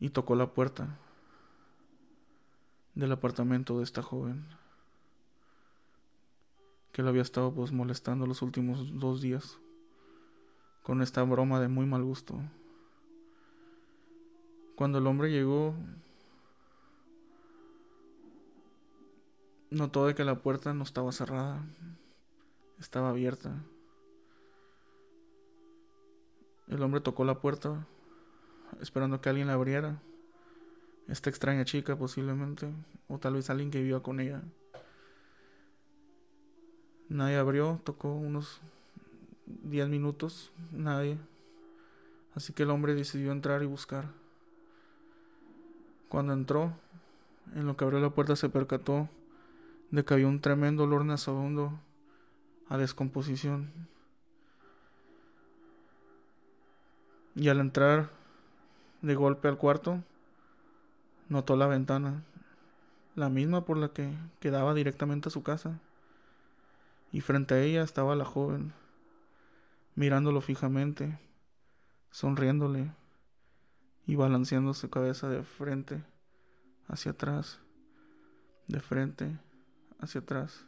y 0.00 0.10
tocó 0.10 0.34
la 0.34 0.52
puerta 0.52 0.98
del 2.96 3.12
apartamento 3.12 3.78
de 3.78 3.84
esta 3.84 4.02
joven 4.02 4.48
que 6.90 7.02
lo 7.02 7.10
había 7.10 7.22
estado 7.22 7.54
pues 7.54 7.70
molestando 7.70 8.26
los 8.26 8.42
últimos 8.42 8.98
dos 8.98 9.20
días 9.20 9.60
con 10.86 11.02
esta 11.02 11.24
broma 11.24 11.58
de 11.58 11.66
muy 11.66 11.84
mal 11.84 12.04
gusto. 12.04 12.40
Cuando 14.76 14.98
el 14.98 15.06
hombre 15.08 15.32
llegó, 15.32 15.74
notó 19.68 20.06
de 20.06 20.14
que 20.14 20.22
la 20.22 20.36
puerta 20.36 20.74
no 20.74 20.84
estaba 20.84 21.10
cerrada, 21.10 21.66
estaba 22.78 23.08
abierta. 23.08 23.64
El 26.68 26.80
hombre 26.84 27.00
tocó 27.00 27.24
la 27.24 27.40
puerta 27.40 27.84
esperando 28.80 29.20
que 29.20 29.28
alguien 29.28 29.48
la 29.48 29.54
abriera 29.54 30.00
esta 31.08 31.30
extraña 31.30 31.64
chica 31.64 31.98
posiblemente, 31.98 32.72
o 33.08 33.18
tal 33.18 33.34
vez 33.34 33.50
alguien 33.50 33.72
que 33.72 33.82
vivió 33.82 34.04
con 34.04 34.20
ella. 34.20 34.40
Nadie 37.08 37.38
abrió, 37.38 37.80
tocó 37.82 38.14
unos 38.14 38.60
10 39.46 39.88
minutos, 39.88 40.52
nadie. 40.72 41.18
Así 42.34 42.52
que 42.52 42.64
el 42.64 42.70
hombre 42.70 42.94
decidió 42.94 43.32
entrar 43.32 43.62
y 43.62 43.66
buscar. 43.66 44.10
Cuando 46.08 46.32
entró, 46.32 46.72
en 47.54 47.66
lo 47.66 47.76
que 47.76 47.84
abrió 47.84 48.00
la 48.00 48.10
puerta 48.10 48.36
se 48.36 48.48
percató 48.48 49.08
de 49.90 50.04
que 50.04 50.14
había 50.14 50.26
un 50.26 50.40
tremendo 50.40 50.84
olor 50.84 51.04
nasobundo 51.04 51.78
a 52.68 52.76
descomposición. 52.76 53.70
Y 57.34 57.48
al 57.48 57.60
entrar 57.60 58.10
de 59.02 59.14
golpe 59.14 59.48
al 59.48 59.58
cuarto, 59.58 60.02
notó 61.28 61.56
la 61.56 61.66
ventana, 61.66 62.22
la 63.14 63.28
misma 63.28 63.64
por 63.64 63.76
la 63.76 63.88
que 63.88 64.12
quedaba 64.40 64.74
directamente 64.74 65.28
a 65.28 65.32
su 65.32 65.42
casa. 65.42 65.78
Y 67.12 67.20
frente 67.20 67.54
a 67.54 67.62
ella 67.62 67.82
estaba 67.82 68.16
la 68.16 68.24
joven, 68.24 68.72
mirándolo 69.96 70.42
fijamente, 70.42 71.18
sonriéndole 72.10 72.92
y 74.06 74.14
balanceando 74.14 74.74
su 74.74 74.88
cabeza 74.90 75.28
de 75.28 75.42
frente 75.42 76.04
hacia 76.86 77.12
atrás, 77.12 77.58
de 78.68 78.78
frente 78.78 79.38
hacia 79.98 80.20
atrás. 80.20 80.64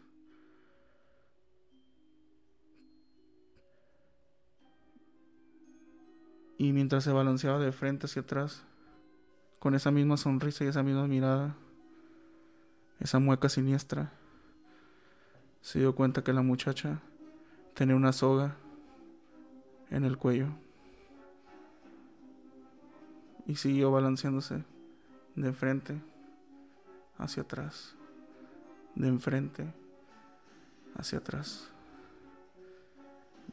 Y 6.57 6.73
mientras 6.73 7.05
se 7.05 7.13
balanceaba 7.13 7.61
de 7.61 7.71
frente 7.71 8.07
hacia 8.07 8.23
atrás, 8.23 8.65
con 9.61 9.75
esa 9.75 9.91
misma 9.91 10.17
sonrisa 10.17 10.65
y 10.65 10.69
esa 10.69 10.83
misma 10.83 11.07
mirada, 11.07 11.55
esa 12.99 13.21
mueca 13.21 13.49
siniestra, 13.49 14.11
se 15.61 15.81
dio 15.81 15.95
cuenta 15.95 16.25
que 16.25 16.33
la 16.33 16.43
muchacha 16.43 17.01
tenía 17.75 17.95
una 17.95 18.13
soga 18.13 18.57
en 19.91 20.05
el 20.05 20.17
cuello. 20.17 20.49
Y 23.47 23.57
siguió 23.57 23.91
balanceándose 23.91 24.63
de 25.35 25.53
frente 25.53 26.01
hacia 27.17 27.43
atrás, 27.43 27.95
de 28.95 29.09
enfrente 29.09 29.73
hacia 30.97 31.19
atrás. 31.19 31.71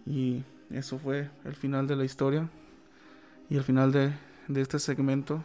Y 0.06 0.44
eso 0.70 1.00
fue 1.00 1.30
el 1.44 1.56
final 1.56 1.88
de 1.88 1.96
la 1.96 2.06
historia 2.06 2.50
y 3.50 3.58
el 3.58 3.64
final 3.64 3.92
de, 3.92 4.14
este 4.48 4.80
segmento 4.80 5.44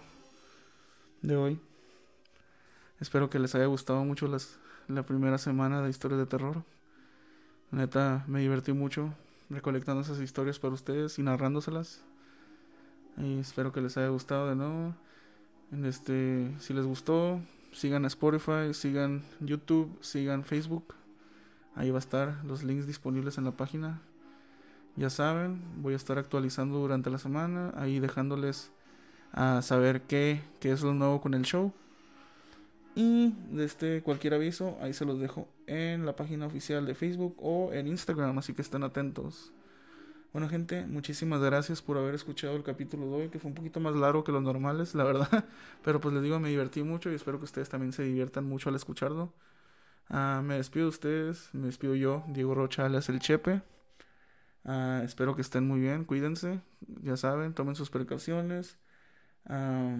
de 1.23 1.37
hoy. 1.37 1.61
Espero 2.99 3.31
que 3.31 3.39
les 3.39 3.55
haya 3.55 3.67
gustado 3.67 4.05
mucho 4.05 4.27
las, 4.27 4.59
la 4.89 5.03
primera 5.03 5.39
semana 5.39 5.81
de 5.83 5.91
historias 5.91 6.19
de 6.19 6.27
terror. 6.27 6.65
Neta, 7.71 8.25
me 8.27 8.41
divertí 8.41 8.73
mucho 8.73 9.15
recolectando 9.51 10.03
esas 10.03 10.21
historias 10.21 10.59
para 10.59 10.75
ustedes 10.75 11.19
y 11.19 11.23
narrándoselas. 11.23 12.03
Y 13.19 13.39
espero 13.39 13.73
que 13.73 13.81
les 13.81 13.97
haya 13.97 14.09
gustado 14.09 14.49
de 14.49 14.57
nuevo. 14.57 14.95
Este, 15.85 16.55
si 16.59 16.73
les 16.73 16.87
gustó, 16.87 17.41
sigan 17.73 18.05
a 18.05 18.09
Spotify, 18.09 18.73
sigan 18.73 19.23
YouTube, 19.41 19.97
sigan 20.01 20.45
Facebook. 20.45 20.95
Ahí 21.75 21.91
va 21.91 21.99
a 21.99 22.01
estar 22.01 22.45
los 22.45 22.63
links 22.63 22.87
disponibles 22.87 23.39
en 23.39 23.45
la 23.45 23.53
página. 23.53 24.01
Ya 24.97 25.11
saben, 25.11 25.63
voy 25.77 25.95
a 25.95 25.97
estar 25.97 26.19
actualizando 26.19 26.79
durante 26.79 27.11
la 27.11 27.19
semana, 27.19 27.73
ahí 27.77 28.01
dejándoles 28.01 28.73
a 29.33 29.63
saber 29.63 30.03
qué, 30.03 30.43
qué 30.59 30.73
es 30.73 30.83
lo 30.83 30.95
nuevo 30.95 31.21
con 31.21 31.35
el 31.35 31.43
show. 31.43 31.73
Y 32.95 33.35
de 33.51 33.65
este 33.65 34.03
cualquier 34.03 34.35
aviso, 34.35 34.77
ahí 34.81 34.93
se 34.93 35.05
los 35.05 35.21
dejo 35.21 35.49
en 35.67 36.05
la 36.07 36.17
página 36.17 36.47
oficial 36.47 36.87
de 36.87 36.95
Facebook 36.95 37.37
o 37.39 37.73
en 37.73 37.87
Instagram, 37.87 38.39
así 38.39 38.53
que 38.53 38.63
estén 38.63 38.83
atentos. 38.83 39.53
Bueno 40.33 40.49
gente, 40.49 40.87
muchísimas 40.87 41.41
gracias 41.41 41.83
por 41.83 41.99
haber 41.99 42.15
escuchado 42.15 42.55
el 42.55 42.63
capítulo 42.63 43.07
de 43.07 43.13
hoy, 43.15 43.29
que 43.31 43.41
fue 43.41 43.49
un 43.49 43.55
poquito 43.55 43.81
más 43.81 43.97
largo 43.97 44.23
que 44.23 44.31
los 44.31 44.43
normales, 44.43 44.95
la 44.95 45.05
verdad. 45.05 45.45
Pero 45.85 46.01
pues 46.01 46.15
les 46.15 46.23
digo, 46.23 46.39
me 46.39 46.49
divertí 46.51 46.83
mucho 46.85 47.11
y 47.11 47.15
espero 47.15 47.39
que 47.39 47.47
ustedes 47.47 47.69
también 47.69 47.93
se 47.93 48.05
diviertan 48.05 48.45
mucho 48.45 48.69
al 48.69 48.77
escucharlo. 48.77 49.33
Ah, 50.09 50.43
me 50.45 50.57
despido 50.57 50.87
de 50.87 50.91
ustedes, 50.91 51.51
me 51.53 51.67
despido 51.67 51.95
yo, 51.97 52.25
Diego 52.29 52.55
Rocha, 52.55 52.87
alias 52.87 53.09
El 53.09 53.21
Chepe. 53.21 53.63
Ah, 54.65 55.03
espero 55.05 55.35
que 55.35 55.43
estén 55.43 55.67
muy 55.67 55.81
bien, 55.81 56.05
cuídense, 56.05 56.61
ya 57.03 57.17
saben, 57.17 57.55
tomen 57.55 57.75
sus 57.77 57.91
precauciones, 57.91 58.79
ah, 59.47 59.97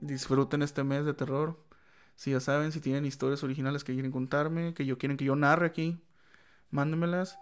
disfruten 0.00 0.62
este 0.62 0.84
mes 0.84 1.04
de 1.04 1.14
terror. 1.14 1.65
Si 2.16 2.30
ya 2.32 2.40
saben, 2.40 2.72
si 2.72 2.80
tienen 2.80 3.04
historias 3.04 3.44
originales 3.44 3.84
que 3.84 3.92
quieren 3.92 4.10
contarme, 4.10 4.74
que 4.74 4.86
yo 4.86 4.98
quieren 4.98 5.16
que 5.16 5.24
yo 5.24 5.36
narre 5.36 5.66
aquí, 5.66 6.00
mándenmelas. 6.70 7.38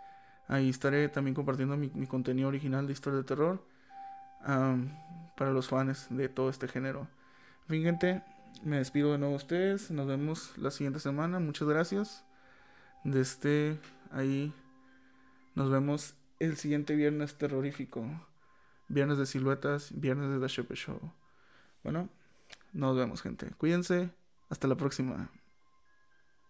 Ahí 0.48 0.68
estaré 0.68 1.08
también 1.08 1.34
compartiendo 1.34 1.76
mi, 1.76 1.88
contenido 2.06 2.48
original 2.48 2.86
de 2.86 2.92
historia 2.92 3.18
de 3.18 3.24
terror 3.24 3.64
para 5.36 5.50
los 5.52 5.68
fans 5.68 6.08
de 6.10 6.28
todo 6.28 6.50
este 6.50 6.68
género. 6.68 7.08
Fíjense, 7.68 8.22
me 8.62 8.78
despido 8.78 9.12
de 9.12 9.18
nuevo 9.18 9.32
de 9.32 9.36
ustedes. 9.38 9.90
Nos 9.90 10.06
vemos 10.06 10.56
la 10.58 10.70
siguiente 10.70 11.00
semana. 11.00 11.38
Muchas 11.38 11.68
gracias. 11.68 12.24
Desde 13.04 13.20
este, 13.20 13.78
ahí 14.10 14.52
nos 15.54 15.70
vemos 15.70 16.14
el 16.40 16.56
siguiente 16.56 16.94
viernes 16.94 17.36
terrorífico. 17.36 18.04
Viernes 18.88 19.18
de 19.18 19.26
siluetas, 19.26 19.98
viernes 19.98 20.30
de 20.30 20.46
The 20.46 20.74
Show. 20.74 21.00
Bueno, 21.82 22.10
nos 22.72 22.96
vemos, 22.96 23.22
gente. 23.22 23.50
Cuídense. 23.56 24.10
Hasta 24.54 24.68
la 24.68 24.76
próxima. 24.76 25.32